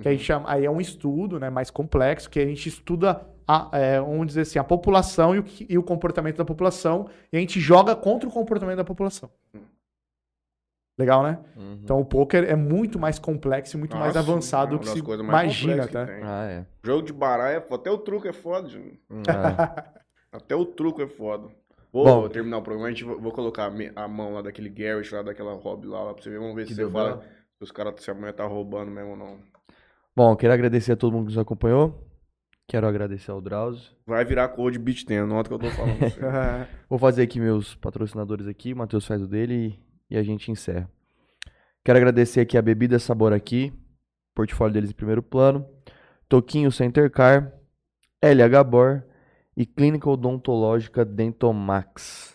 Que 0.00 0.08
aí, 0.08 0.18
chama, 0.18 0.50
aí 0.50 0.64
é 0.64 0.70
um 0.70 0.80
estudo 0.80 1.38
né, 1.38 1.48
mais 1.50 1.70
complexo, 1.70 2.28
que 2.28 2.40
a 2.40 2.46
gente 2.46 2.68
estuda, 2.68 3.26
a, 3.46 3.68
é, 3.72 4.00
vamos 4.00 4.26
dizer 4.26 4.42
assim, 4.42 4.58
a 4.58 4.64
população 4.64 5.34
e 5.34 5.38
o, 5.38 5.44
e 5.68 5.78
o 5.78 5.82
comportamento 5.82 6.36
da 6.36 6.44
população, 6.44 7.08
e 7.32 7.36
a 7.36 7.40
gente 7.40 7.60
joga 7.60 7.94
contra 7.94 8.28
o 8.28 8.32
comportamento 8.32 8.76
da 8.76 8.84
população. 8.84 9.30
Legal, 10.96 11.24
né? 11.24 11.40
Uhum. 11.56 11.80
Então 11.82 12.00
o 12.00 12.04
poker 12.04 12.44
é 12.44 12.54
muito 12.54 12.98
mais 13.00 13.18
complexo 13.18 13.76
e 13.76 13.78
muito 13.78 13.96
mais 13.96 14.14
Nossa, 14.14 14.30
avançado 14.30 14.76
é 14.76 14.78
do 14.78 14.80
que 14.80 14.88
se 14.88 15.02
mais 15.02 15.60
imagina, 15.60 15.88
tá? 15.88 16.06
Ah, 16.22 16.44
é. 16.46 16.66
Jogo 16.84 17.02
de 17.02 17.12
baralho 17.12 17.56
é 17.56 17.60
foda. 17.60 17.82
Até 17.82 17.90
o 17.90 17.98
truco 17.98 18.28
é 18.28 18.32
foda. 18.32 18.68
Ah, 19.28 19.84
Até 20.30 20.54
o 20.54 20.64
truco 20.64 21.02
é 21.02 21.08
foda. 21.08 21.48
Vou 21.92 22.04
Bom. 22.04 22.28
terminar 22.28 22.58
o 22.58 22.62
programa, 22.62 22.88
a 22.88 22.90
gente 22.90 23.04
vou, 23.04 23.20
vou 23.20 23.32
colocar 23.32 23.72
a, 23.96 24.08
mão 24.08 24.34
lá 24.34 24.42
daquele 24.42 24.68
Garrett, 24.68 25.14
lá 25.14 25.22
daquela 25.22 25.54
hobby 25.54 25.86
lá, 25.86 26.02
lá 26.02 26.14
pra 26.14 26.22
você 26.22 26.30
ver. 26.30 26.38
Vamos 26.38 26.54
ver 26.54 26.66
se 26.66 26.74
você 26.74 26.88
fala 26.88 27.22
se 27.56 27.64
os 27.64 27.72
caras, 27.72 27.94
se 28.02 28.10
a 28.10 28.14
mulher 28.14 28.32
tá 28.32 28.44
roubando 28.44 28.90
mesmo 28.90 29.10
ou 29.10 29.16
não. 29.16 29.38
Bom, 30.14 30.34
quero 30.36 30.52
agradecer 30.52 30.92
a 30.92 30.96
todo 30.96 31.12
mundo 31.12 31.26
que 31.26 31.34
nos 31.34 31.38
acompanhou. 31.38 32.04
Quero 32.66 32.86
agradecer 32.86 33.30
ao 33.30 33.40
Drauzio. 33.40 33.92
Vai 34.06 34.24
virar 34.24 34.48
cor 34.48 34.72
de 34.72 34.78
beat 34.78 35.04
ten, 35.04 35.26
nota 35.26 35.48
que 35.48 35.54
eu 35.54 35.58
tô 35.58 35.70
falando. 35.70 35.98
Vou 36.88 36.98
fazer 36.98 37.22
aqui 37.22 37.38
meus 37.38 37.74
patrocinadores 37.74 38.46
aqui, 38.46 38.72
o 38.72 38.76
Matheus 38.76 39.06
faz 39.06 39.22
o 39.22 39.28
dele 39.28 39.78
e, 40.08 40.14
e 40.14 40.18
a 40.18 40.22
gente 40.22 40.50
encerra. 40.50 40.90
Quero 41.84 41.98
agradecer 41.98 42.40
aqui 42.40 42.56
a 42.56 42.62
Bebida 42.62 42.98
Sabor 42.98 43.32
aqui, 43.32 43.72
portfólio 44.34 44.72
deles 44.72 44.90
em 44.90 44.94
primeiro 44.94 45.22
plano, 45.22 45.66
Toquinho 46.28 46.72
Center 46.72 47.10
Car, 47.10 47.52
LH 48.22 48.64
Bor 48.64 49.04
e 49.54 49.66
Clínica 49.66 50.08
Odontológica 50.08 51.04
Dentomax. 51.04 52.34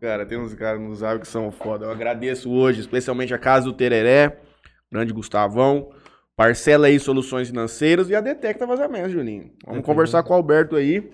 Cara, 0.00 0.26
tem 0.26 0.38
uns 0.38 0.54
caras 0.54 0.80
no 0.80 0.94
Zap 0.94 1.20
que 1.20 1.28
são 1.28 1.50
foda. 1.52 1.86
Eu 1.86 1.90
agradeço 1.90 2.50
hoje, 2.50 2.80
especialmente 2.80 3.34
a 3.34 3.38
Casa 3.38 3.66
do 3.66 3.72
Tereré, 3.72 4.40
grande 4.90 5.12
Gustavão. 5.12 5.92
Parcela 6.42 6.88
aí 6.88 6.98
Soluções 6.98 7.48
Financeiras 7.50 8.10
e 8.10 8.16
a 8.16 8.20
Detecta 8.20 8.66
Vazamento, 8.66 9.10
Juninho. 9.10 9.42
Vamos 9.42 9.58
Detecta. 9.64 9.82
conversar 9.82 10.22
com 10.24 10.32
o 10.32 10.36
Alberto 10.36 10.74
aí. 10.74 11.08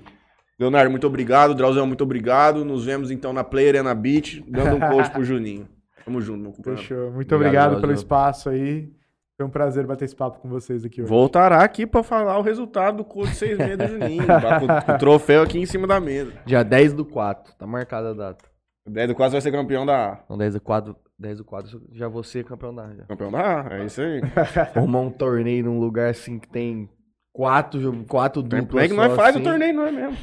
Leonardo, 0.58 0.90
muito 0.90 1.06
obrigado. 1.06 1.54
Drauzão, 1.54 1.86
muito 1.86 2.02
obrigado. 2.02 2.64
Nos 2.64 2.86
vemos 2.86 3.10
então 3.10 3.30
na 3.34 3.44
Player 3.44 3.74
Arena 3.74 3.94
Beach, 3.94 4.42
dando 4.48 4.76
um 4.76 4.80
coach 4.88 5.10
pro 5.10 5.22
Juninho. 5.24 5.68
Tamo 6.02 6.18
junto, 6.22 6.38
meu 6.40 6.52
companheiro. 6.52 6.82
Fechou. 6.82 7.12
Muito 7.12 7.34
Obrigado, 7.34 7.72
obrigado, 7.72 7.80
pelo 7.82 7.92
espaço 7.92 8.48
aí. 8.48 8.90
Foi 9.36 9.44
um 9.44 9.50
prazer 9.50 9.86
bater 9.86 10.06
esse 10.06 10.16
papo 10.16 10.40
com 10.40 10.48
vocês 10.48 10.82
aqui 10.82 11.02
hoje. 11.02 11.10
Voltará 11.10 11.62
aqui 11.62 11.86
pra 11.86 12.02
falar 12.02 12.38
o 12.38 12.42
resultado 12.42 12.96
do 12.96 13.04
coach 13.04 13.34
seis 13.34 13.58
meses 13.58 13.76
do 13.76 13.86
Juninho. 13.86 14.24
Tá 14.26 14.58
com 14.60 14.92
o 14.94 14.98
troféu 14.98 15.42
aqui 15.42 15.58
em 15.58 15.66
cima 15.66 15.86
da 15.86 16.00
mesa. 16.00 16.32
Dia 16.46 16.62
10 16.62 16.94
do 16.94 17.04
4, 17.04 17.54
tá 17.54 17.66
marcada 17.66 18.12
a 18.12 18.14
data. 18.14 18.46
O 18.86 18.90
10 18.90 19.08
do 19.08 19.14
quase 19.14 19.32
vai 19.32 19.42
ser 19.42 19.52
campeão 19.52 19.84
da 19.84 20.24
Não, 20.30 20.38
10 20.38 20.54
do 20.54 20.60
4, 20.62 20.96
10 21.18 21.38
do 21.38 21.44
4 21.44 21.82
já 21.92 22.08
vou 22.08 22.22
ser 22.22 22.44
campeão 22.44 22.74
da 22.74 22.94
já. 22.94 23.04
Campeão 23.04 23.30
da 23.30 23.66
é 23.70 23.84
isso 23.84 24.00
aí. 24.00 24.20
Arrumar 24.74 25.00
um 25.00 25.10
torneio 25.10 25.64
num 25.64 25.78
lugar 25.80 26.10
assim 26.10 26.38
que 26.38 26.48
tem 26.48 26.88
quatro, 27.32 28.04
quatro 28.04 28.42
duplas 28.42 28.66
play 28.66 28.88
que 28.88 28.94
nós 28.94 29.14
faz 29.14 29.34
assim. 29.34 29.40
o 29.40 29.44
torneio, 29.44 29.74
não 29.74 29.86
é 29.86 29.92
mesmo? 29.92 30.16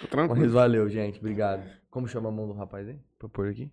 Tô 0.00 0.06
tranquilo. 0.06 0.40
Mas 0.40 0.52
valeu, 0.52 0.88
gente. 0.88 1.18
Obrigado. 1.18 1.62
Como 1.90 2.06
chama 2.06 2.28
a 2.28 2.32
mão 2.32 2.46
do 2.46 2.52
rapaz 2.52 2.88
aí? 2.88 2.98
Pra 3.18 3.28
pôr 3.28 3.48
aqui? 3.48 3.70